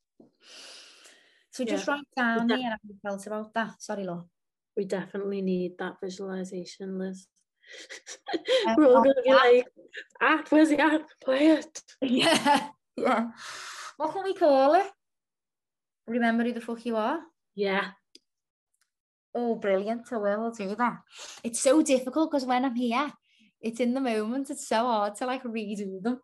So 1.51 1.64
just 1.64 1.86
Yeah. 1.86 1.94
write 1.94 2.06
down 2.16 2.47
there 2.47 2.70
how 2.70 2.76
you 2.89 2.94
felt 3.02 3.26
about 3.26 3.52
that. 3.55 3.82
Sorry, 3.82 4.05
Law. 4.05 4.24
We 4.76 4.86
definitely 4.86 5.43
need 5.43 5.76
that 5.78 6.01
visualization, 6.02 6.98
Liz. 6.98 7.26
Um, 8.66 8.74
We're 8.78 8.86
all 8.86 9.02
going 9.02 9.14
to 9.16 9.22
be 9.22 9.32
like, 9.35 9.66
app, 10.20 10.48
where's 10.51 10.70
the 10.70 10.81
app? 10.81 11.02
Play 11.22 11.48
it. 11.48 11.82
Yeah, 12.01 12.68
yeah. 12.97 13.28
What 13.96 14.12
can 14.12 14.24
we 14.24 14.34
call 14.34 14.74
it? 14.74 14.86
Remember 16.06 16.44
who 16.44 16.52
the 16.52 16.60
fuck 16.60 16.84
you 16.84 16.96
are? 16.96 17.20
Yeah. 17.54 17.90
Oh, 19.34 19.56
brilliant. 19.56 20.12
I 20.12 20.16
will 20.16 20.50
do 20.50 20.74
that. 20.76 20.98
It's 21.42 21.60
so 21.60 21.82
difficult 21.82 22.30
because 22.30 22.46
when 22.46 22.64
I'm 22.64 22.74
here, 22.74 23.12
it's 23.60 23.80
in 23.80 23.94
the 23.94 24.00
moment. 24.00 24.50
It's 24.50 24.68
so 24.68 24.76
hard 24.76 25.16
to 25.16 25.26
like 25.26 25.42
redo 25.44 26.02
them. 26.02 26.20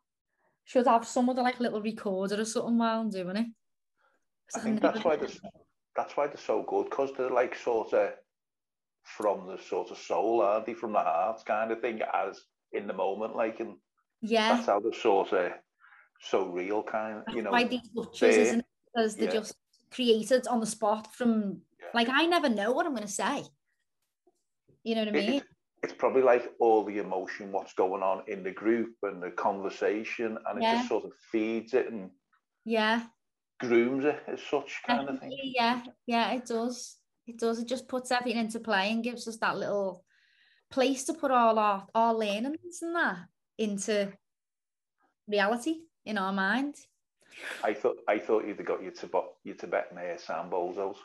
Should 0.65 0.87
have 0.87 1.07
some 1.07 1.29
other 1.29 1.43
like 1.43 1.59
little 1.59 1.81
recorder 1.81 2.41
or 2.41 2.45
something 2.45 2.79
while 2.79 3.01
I'm 3.01 3.11
doing 3.11 3.37
it. 3.37 3.47
I 4.55 4.61
think 4.61 4.81
that's 4.81 5.05
why 5.05 5.17
done 5.17 5.27
they're, 5.27 5.51
that's 5.97 6.17
why 6.17 6.27
they're 6.27 6.37
so 6.37 6.63
good 6.63 6.91
because 6.91 7.11
they're 7.17 7.31
like 7.31 7.55
sort 7.57 7.93
of 7.95 8.11
from 9.03 9.47
the 9.47 9.59
sort 9.59 9.91
of 9.91 9.99
soul, 9.99 10.43
aren't 10.43 10.67
they? 10.67 10.75
From 10.75 10.93
the 10.93 10.99
heart 10.99 11.43
kind 11.47 11.73
of 11.73 11.81
thing, 11.81 12.01
as 12.15 12.41
in 12.73 12.87
the 12.87 12.93
moment, 12.93 13.35
like, 13.35 13.61
and 13.61 13.77
Yeah. 14.21 14.55
that's 14.55 14.67
how 14.67 14.81
they're 14.81 14.93
sort 14.93 15.33
of 15.33 15.53
so 16.21 16.47
real, 16.47 16.83
kind. 16.83 17.23
You 17.35 17.43
know, 17.43 17.51
by 17.51 17.65
these 17.65 17.89
there. 18.21 18.31
isn't 18.31 18.61
it? 18.61 18.67
Because 18.95 19.17
they're 19.17 19.27
Yeah. 19.27 19.41
just 19.41 19.55
created 19.91 20.47
on 20.47 20.61
the 20.61 20.67
spot 20.67 21.13
from 21.15 21.63
like 21.95 22.09
I 22.09 22.27
never 22.27 22.49
know 22.49 22.73
what 22.73 22.87
I'm 22.87 22.95
gonna 22.95 23.09
say. 23.09 23.45
You 24.85 24.95
know 24.95 25.03
what 25.03 25.09
I 25.09 25.13
mean? 25.13 25.33
it- 25.41 25.47
it's 25.83 25.95
probably 25.95 26.21
like 26.23 26.55
all 26.61 26.85
the 26.85 26.99
emotion, 26.99 27.53
what's 27.53 27.73
going 27.73 28.03
on 28.03 28.23
in 28.29 28.43
the 28.43 28.51
group 28.51 28.97
and 29.03 29.23
the 29.23 29.31
conversation, 29.31 30.37
and 30.47 30.59
it 30.59 30.63
Yeah. 30.63 30.75
just 30.77 30.89
sort 30.89 31.05
of 31.07 31.17
feeds 31.33 31.73
it 31.73 31.91
and 31.91 32.11
Yeah. 32.65 33.07
grooms 33.61 34.05
it 34.05 34.23
as 34.27 34.43
such 34.43 34.83
kind 34.85 35.09
of 35.09 35.19
thing. 35.21 35.33
Yeah, 35.33 35.83
yeah, 36.07 36.33
it 36.33 36.45
does. 36.45 36.99
It 37.27 37.39
does. 37.39 37.59
It 37.61 37.67
just 37.67 37.89
puts 37.89 38.11
everything 38.11 38.41
into 38.41 38.61
play 38.61 38.93
and 38.93 39.03
gives 39.03 39.27
us 39.27 39.39
that 39.39 39.57
little 39.57 40.05
place 40.71 41.05
to 41.05 41.15
put 41.15 41.31
all 41.31 41.59
our 41.59 41.89
our 41.95 42.15
learnings 42.15 42.83
and 42.83 42.95
that 42.95 43.29
into 43.57 44.13
reality 45.27 45.83
in 46.05 46.19
our 46.19 46.33
mind. 46.33 46.77
I 47.63 47.75
thought 47.75 47.97
I 48.09 48.19
thought 48.19 48.47
you'd 48.47 48.59
have 48.59 48.67
got 48.67 48.83
your 48.83 48.93
Tibet, 48.93 49.25
your 49.45 49.55
Tibetan 49.55 49.97
hair 49.97 50.17
sambozos. 50.17 50.97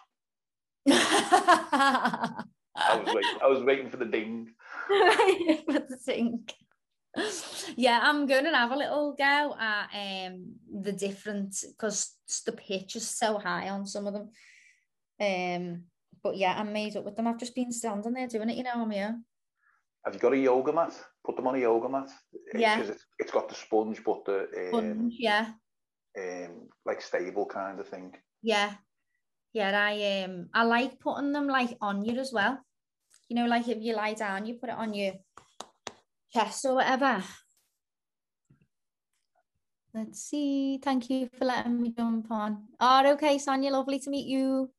I 0.88 2.44
was 2.76 3.14
waiting. 3.14 3.40
I 3.42 3.48
was 3.48 3.64
waiting 3.64 3.90
for 3.90 3.98
the 3.98 4.06
ding. 4.06 4.50
But 5.68 5.88
the 5.88 5.98
sink. 5.98 6.54
Yeah, 7.78 8.02
I'm 8.04 8.28
going 8.28 8.44
to 8.44 8.52
have 8.52 8.72
a 8.72 8.76
little 8.76 9.16
go 9.18 9.56
at 9.60 9.88
um 9.94 10.56
the 10.82 10.92
different 10.92 11.56
because 11.70 12.14
the 12.46 12.52
pitch 12.52 12.96
is 12.96 13.08
so 13.08 13.40
high 13.40 13.70
on 13.70 13.86
some 13.86 14.08
of 14.08 14.14
them. 14.14 14.30
Um, 15.20 15.84
but 16.22 16.36
yeah, 16.38 16.56
I'm 16.58 16.74
made 16.74 16.98
up 16.98 17.06
with 17.06 17.16
them. 17.16 17.28
I've 17.28 17.40
just 17.40 17.56
been 17.56 17.72
standing 17.72 18.14
there 18.14 18.28
doing 18.28 18.50
it, 18.50 18.58
you 18.58 18.64
know, 18.64 18.86
my 18.86 19.04
own. 19.04 19.24
Have 20.04 20.14
you 20.14 20.20
got 20.20 20.34
a 20.34 20.38
yoga 20.38 20.74
mat? 20.74 20.94
Put 21.26 21.36
them 21.38 21.48
on 21.48 21.56
a 21.56 21.60
yoga 21.60 21.90
mat. 21.90 22.10
Yeah. 22.54 22.76
Because 22.76 22.92
it's, 22.92 23.06
it's 23.18 23.32
got 23.32 23.50
the 23.50 23.56
sponge, 23.56 24.04
but 24.06 24.26
the 24.26 24.40
um, 24.42 24.68
Sponge, 24.70 25.16
yeah. 25.18 25.48
um, 26.18 26.70
like 26.86 27.02
stable 27.02 27.46
kind 27.48 27.80
of 27.80 27.88
thing. 27.88 28.14
Yeah. 28.44 28.74
Yeah, 29.54 29.72
I 29.74 30.24
um 30.24 30.50
I 30.54 30.64
like 30.64 31.00
putting 31.00 31.32
them 31.32 31.48
like 31.48 31.78
on 31.82 32.04
you 32.04 32.20
as 32.20 32.34
well. 32.34 32.60
You 33.30 33.38
know, 33.38 33.46
like 33.46 33.68
if 33.70 33.82
you 33.82 33.96
lie 33.96 34.14
down, 34.14 34.46
you 34.46 34.56
put 34.56 34.70
it 34.70 34.76
on 34.76 34.94
your 34.94 35.14
chest 36.32 36.66
or 36.66 36.76
whatever. 36.76 37.24
Let's 39.94 40.22
see. 40.22 40.78
Thank 40.84 41.10
you 41.10 41.30
for 41.40 41.46
letting 41.46 41.82
me 41.82 41.94
jump 41.98 42.30
on. 42.30 42.68
Oh, 42.82 43.14
okay, 43.14 43.38
Sonia, 43.38 43.72
lovely 43.72 43.98
to 44.00 44.10
meet 44.10 44.28
you. 44.28 44.70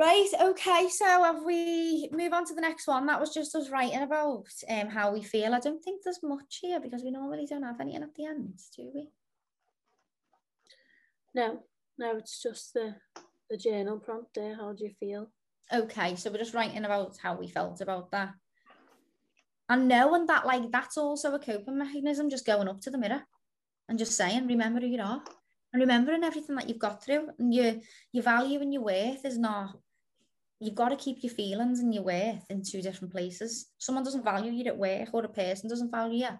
Right, 0.00 0.30
okay, 0.40 0.88
so 0.88 1.04
have 1.04 1.42
we 1.44 2.08
move 2.10 2.32
on 2.32 2.46
to 2.46 2.54
the 2.54 2.62
next 2.62 2.86
one? 2.86 3.04
That 3.04 3.20
was 3.20 3.34
just 3.34 3.54
us 3.54 3.68
writing 3.68 4.00
about 4.00 4.46
um 4.66 4.88
how 4.88 5.12
we 5.12 5.22
feel. 5.22 5.52
I 5.52 5.60
don't 5.60 5.84
think 5.84 6.00
there's 6.02 6.22
much 6.22 6.60
here 6.62 6.80
because 6.80 7.02
we 7.04 7.10
normally 7.10 7.44
don't 7.44 7.64
have 7.64 7.78
anything 7.78 8.02
at 8.02 8.14
the 8.14 8.24
end, 8.24 8.58
do 8.74 8.90
we? 8.94 9.10
No, 11.34 11.60
no, 11.98 12.16
it's 12.16 12.42
just 12.42 12.72
the 12.72 12.94
the 13.50 13.58
journal 13.58 13.98
prompt 13.98 14.32
there. 14.34 14.56
How 14.56 14.72
do 14.72 14.84
you 14.84 14.94
feel? 14.98 15.30
Okay, 15.70 16.16
so 16.16 16.30
we're 16.30 16.38
just 16.38 16.54
writing 16.54 16.86
about 16.86 17.18
how 17.22 17.34
we 17.36 17.48
felt 17.48 17.82
about 17.82 18.10
that. 18.12 18.32
And 19.68 19.86
knowing 19.86 20.26
that, 20.28 20.46
like, 20.46 20.72
that's 20.72 20.96
also 20.96 21.34
a 21.34 21.38
coping 21.38 21.76
mechanism, 21.76 22.30
just 22.30 22.46
going 22.46 22.68
up 22.68 22.80
to 22.80 22.90
the 22.90 22.98
mirror 22.98 23.22
and 23.88 23.98
just 23.98 24.16
saying, 24.16 24.46
remember 24.46 24.80
who 24.80 24.86
you 24.86 25.02
are. 25.02 25.22
And 25.72 25.80
remembering 25.80 26.24
everything 26.24 26.56
that 26.56 26.68
you've 26.68 26.78
got 26.78 27.04
through. 27.04 27.28
And 27.38 27.54
your 27.54 27.74
your 28.12 28.24
value 28.24 28.60
and 28.60 28.72
your 28.72 28.82
worth 28.82 29.24
is 29.26 29.38
not, 29.38 29.76
you've 30.60 30.74
got 30.74 30.90
to 30.90 30.96
keep 30.96 31.22
your 31.22 31.32
feelings 31.32 31.80
and 31.80 31.92
your 31.92 32.04
worth 32.04 32.44
in 32.50 32.62
two 32.62 32.82
different 32.82 33.12
places. 33.12 33.68
Someone 33.78 34.04
doesn't 34.04 34.24
value 34.24 34.52
you 34.52 34.64
at 34.66 34.76
work 34.76 35.08
or 35.12 35.24
a 35.24 35.28
person 35.28 35.68
doesn't 35.68 35.90
value 35.90 36.24
you. 36.24 36.38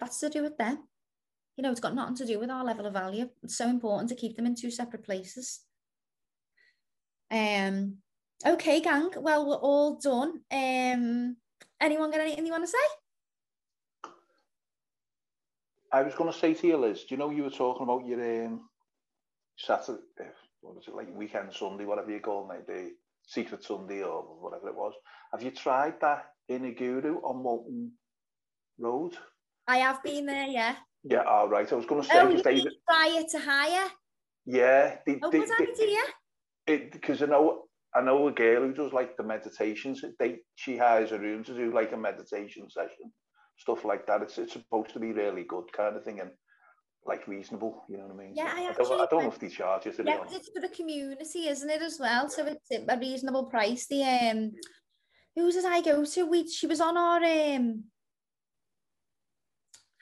That's 0.00 0.18
to 0.20 0.28
do 0.28 0.42
with 0.42 0.58
them. 0.58 0.88
You 1.56 1.62
know, 1.62 1.70
it's 1.70 1.80
got 1.80 1.94
nothing 1.94 2.16
to 2.16 2.26
do 2.26 2.40
with 2.40 2.50
our 2.50 2.64
level 2.64 2.86
of 2.86 2.92
value. 2.92 3.28
It's 3.42 3.56
so 3.56 3.68
important 3.68 4.08
to 4.08 4.16
keep 4.16 4.36
them 4.36 4.46
in 4.46 4.56
two 4.56 4.70
separate 4.70 5.04
places. 5.04 5.60
Um, 7.30 7.98
okay, 8.44 8.80
gang. 8.80 9.10
Well, 9.16 9.46
we're 9.46 9.56
all 9.56 9.96
done. 9.96 10.40
Um, 10.50 11.36
anyone 11.80 12.10
got 12.10 12.20
anything 12.20 12.46
you 12.46 12.52
want 12.52 12.64
to 12.64 12.68
say? 12.68 14.10
I 15.92 16.02
was 16.02 16.14
going 16.14 16.32
to 16.32 16.38
say 16.38 16.54
to 16.54 16.66
you, 16.66 16.76
Liz, 16.76 17.04
do 17.04 17.14
you 17.14 17.16
know 17.18 17.30
you 17.30 17.44
were 17.44 17.50
talking 17.50 17.82
about 17.82 18.06
your 18.06 18.46
um, 18.46 18.68
Saturday, 19.56 20.00
what 20.60 20.76
was 20.76 20.88
it, 20.88 20.94
like 20.94 21.14
weekend 21.14 21.52
Sunday, 21.52 21.84
whatever 21.84 22.10
you 22.10 22.20
call 22.20 22.50
it, 22.52 22.66
the 22.66 22.92
Secret 23.30 23.62
Sunday 23.62 24.02
or 24.02 24.22
whatever 24.40 24.68
it 24.68 24.74
was. 24.74 24.92
Have 25.32 25.42
you 25.42 25.52
tried 25.52 25.94
that 26.00 26.24
in 26.48 26.64
a 26.64 26.72
guru 26.72 27.18
on 27.18 27.42
Walton 27.44 27.92
Road? 28.78 29.16
I 29.68 29.76
have 29.78 30.02
been 30.02 30.26
there, 30.26 30.46
yeah. 30.46 30.74
Yeah, 31.04 31.22
all 31.22 31.48
right. 31.48 31.70
I 31.72 31.76
was 31.76 31.86
going 31.86 32.02
to 32.02 32.08
say, 32.08 32.18
Oh, 32.18 32.28
you 32.28 32.42
they, 32.42 32.56
it 32.56 33.28
to 33.30 33.38
hire? 33.38 33.88
yeah, 34.46 34.96
they, 35.06 35.20
Oh, 35.22 35.30
they, 35.30 35.38
good 35.38 35.48
they- 35.58 35.72
idea. 35.84 36.00
it 36.66 36.92
because 36.92 37.22
I 37.22 37.26
know 37.26 37.62
I 37.94 38.00
know 38.00 38.28
a 38.28 38.32
girl 38.32 38.62
who 38.62 38.72
does 38.72 38.92
like 38.92 39.16
the 39.16 39.22
meditations. 39.22 40.04
They 40.18 40.38
she 40.56 40.76
hires 40.76 41.12
a 41.12 41.18
room 41.18 41.42
to 41.44 41.54
do 41.54 41.72
like 41.72 41.92
a 41.92 41.96
meditation 41.96 42.68
session, 42.68 43.12
stuff 43.58 43.84
like 43.84 44.06
that. 44.08 44.22
It's 44.22 44.38
it's 44.38 44.52
supposed 44.54 44.92
to 44.94 45.00
be 45.00 45.12
really 45.12 45.44
good 45.44 45.72
kind 45.72 45.96
of 45.96 46.04
thing 46.04 46.20
and 46.20 46.30
like 47.06 47.26
reasonable. 47.26 47.84
You 47.88 47.98
know 47.98 48.04
what 48.04 48.14
I 48.14 48.16
mean? 48.16 48.32
Yeah, 48.34 48.52
I 48.54 48.72
don't, 48.72 49.00
I 49.00 49.06
don't 49.06 49.22
know 49.24 49.28
if 49.28 49.38
they 49.38 49.48
charge 49.48 49.86
you 49.86 49.92
to 49.92 50.02
be 50.04 50.10
Yeah, 50.10 50.18
it's 50.30 50.50
for 50.54 50.60
the 50.60 50.68
community, 50.68 51.48
isn't 51.48 51.70
it, 51.70 51.82
as 51.82 51.98
well? 51.98 52.28
So 52.28 52.46
it's 52.46 52.88
a 52.88 52.98
reasonable 52.98 53.44
price. 53.44 53.86
The 53.86 54.02
um, 54.02 54.52
who 55.34 55.50
did 55.50 55.64
I 55.64 55.80
go 55.80 56.04
to? 56.04 56.26
We 56.26 56.48
she 56.48 56.66
was 56.66 56.80
on 56.80 56.96
our 56.96 57.22
um 57.22 57.84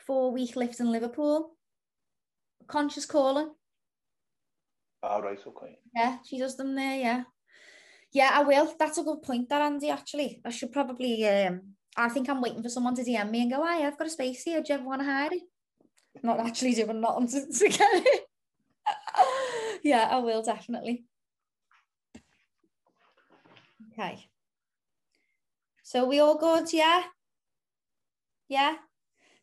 four 0.07 0.33
week 0.33 0.57
lift 0.57 0.81
in 0.81 0.91
Liverpool. 0.91 1.55
Conscious 2.67 3.07
calling. 3.07 3.51
All 5.03 5.23
right, 5.23 5.39
okay. 5.47 5.79
Yeah, 5.95 6.19
she 6.25 6.39
does 6.39 6.57
them 6.57 6.75
there, 6.75 6.99
yeah. 6.99 7.23
Yeah, 8.13 8.31
I 8.33 8.43
will. 8.43 8.75
That's 8.79 8.99
a 8.99 9.05
good 9.05 9.23
point, 9.23 9.49
that 9.49 9.63
Andy, 9.63 9.91
actually. 9.91 10.41
I 10.45 10.51
should 10.51 10.73
probably 10.73 11.27
um 11.29 11.75
I 11.97 12.09
think 12.09 12.29
I'm 12.29 12.41
waiting 12.41 12.63
for 12.63 12.69
someone 12.69 12.95
to 12.97 13.03
DM 13.03 13.31
me 13.31 13.43
and 13.43 13.51
go, 13.51 13.65
Hi, 13.65 13.87
I've 13.87 13.99
got 13.99 14.07
a 14.07 14.11
space 14.11 14.43
here. 14.43 14.61
Do 14.61 14.73
you 14.73 14.79
ever 14.79 14.85
want 14.85 15.03
to 15.03 15.07
hire 15.07 15.31
it? 15.33 15.43
Not 16.23 16.41
actually 16.41 16.75
doing 16.75 17.01
nothing 17.01 17.29
to, 17.29 17.59
to 17.59 17.69
get 17.69 17.81
it. 17.81 18.29
yeah, 19.83 20.09
I 20.11 20.19
will 20.19 20.43
definitely. 20.43 21.05
Okay. 23.93 24.27
So 25.83 26.05
we 26.05 26.21
all 26.21 26.39
good, 26.39 26.73
yeah? 26.73 27.03
Yeah. 28.49 28.77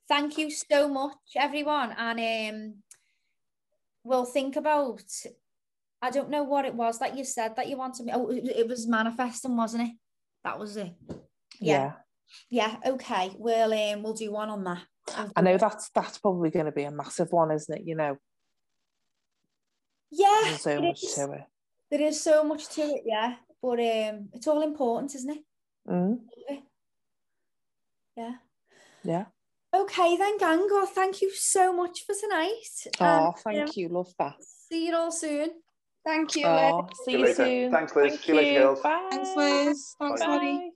Thank 0.08 0.38
you 0.38 0.52
so 0.52 0.88
much, 0.88 1.18
everyone. 1.36 1.94
And 1.98 2.20
um 2.20 2.74
we'll 4.04 4.26
think 4.26 4.56
about 4.56 5.04
I 6.02 6.12
don't 6.12 6.30
know 6.30 6.44
what 6.44 6.66
it 6.66 6.76
was 6.76 7.00
that 7.00 7.18
you 7.18 7.24
said 7.24 7.56
that 7.56 7.68
you 7.68 7.78
wanted 7.78 8.06
me. 8.06 8.12
Oh, 8.16 8.30
it 8.30 8.68
was 8.68 8.88
manifesting, 8.88 9.58
wasn't 9.58 9.90
it? 9.90 9.96
That 10.44 10.60
was 10.60 10.78
it. 10.78 10.94
Yeah. 11.60 11.94
Yeah, 12.50 12.76
okay. 12.86 13.32
We'll 13.38 13.74
um 13.74 14.04
we'll 14.04 14.14
do 14.14 14.32
one 14.32 14.50
on 14.50 14.64
that. 14.66 14.84
I 15.36 15.42
know 15.42 15.58
that's 15.58 15.90
that's 15.94 16.18
probably 16.18 16.50
going 16.50 16.66
to 16.66 16.72
be 16.72 16.84
a 16.84 16.92
massive 16.92 17.32
one, 17.32 17.52
isn't 17.52 17.78
it? 17.80 17.86
You 17.86 17.96
know, 17.96 18.18
Yeah, 20.12 20.42
there's 20.44 20.62
so 20.62 20.82
much 20.82 21.04
is. 21.04 21.14
to 21.16 21.32
it. 21.34 21.44
there 21.92 22.02
is 22.02 22.22
so 22.22 22.44
much 22.44 22.68
to 22.70 22.82
it, 22.82 23.04
yeah. 23.06 23.36
But 23.62 23.80
um 23.80 24.30
it's 24.34 24.48
all 24.48 24.62
important, 24.62 25.14
isn't 25.16 25.30
it? 25.38 25.44
Mm, 25.90 26.20
Yeah. 28.18 28.36
yeah. 29.04 29.26
Okay 29.74 30.16
then, 30.18 30.38
gang. 30.38 30.68
Well, 30.72 30.86
thank 30.86 31.22
you 31.22 31.32
so 31.34 31.74
much 31.74 32.06
for 32.06 32.16
tonight. 32.20 32.54
Oh, 33.02 33.06
um, 33.28 33.34
thank 33.44 33.76
you. 33.76 33.90
Love 33.90 34.12
that. 34.18 34.36
See 34.42 34.88
you 34.88 34.96
all 34.96 35.12
soon. 35.12 35.50
Thank 36.06 36.36
you. 36.36 36.46
Oh, 36.46 36.88
see 36.94 37.04
See 37.04 37.12
you 37.12 37.18
you 37.18 37.24
later. 37.26 37.36
soon. 37.46 37.72
Thanks, 37.72 37.96
Liz. 37.96 38.12
Thank 38.12 38.22
See 38.22 38.32
you 38.32 38.38
later, 38.38 38.60
girls. 38.62 38.82
Bye. 38.82 39.08
Thanks, 39.12 39.36
Liz. 39.36 39.96
Thanks, 40.00 40.22
Bye. 40.22 40.28
Maddie. 40.28 40.58
Bye. 40.58 40.70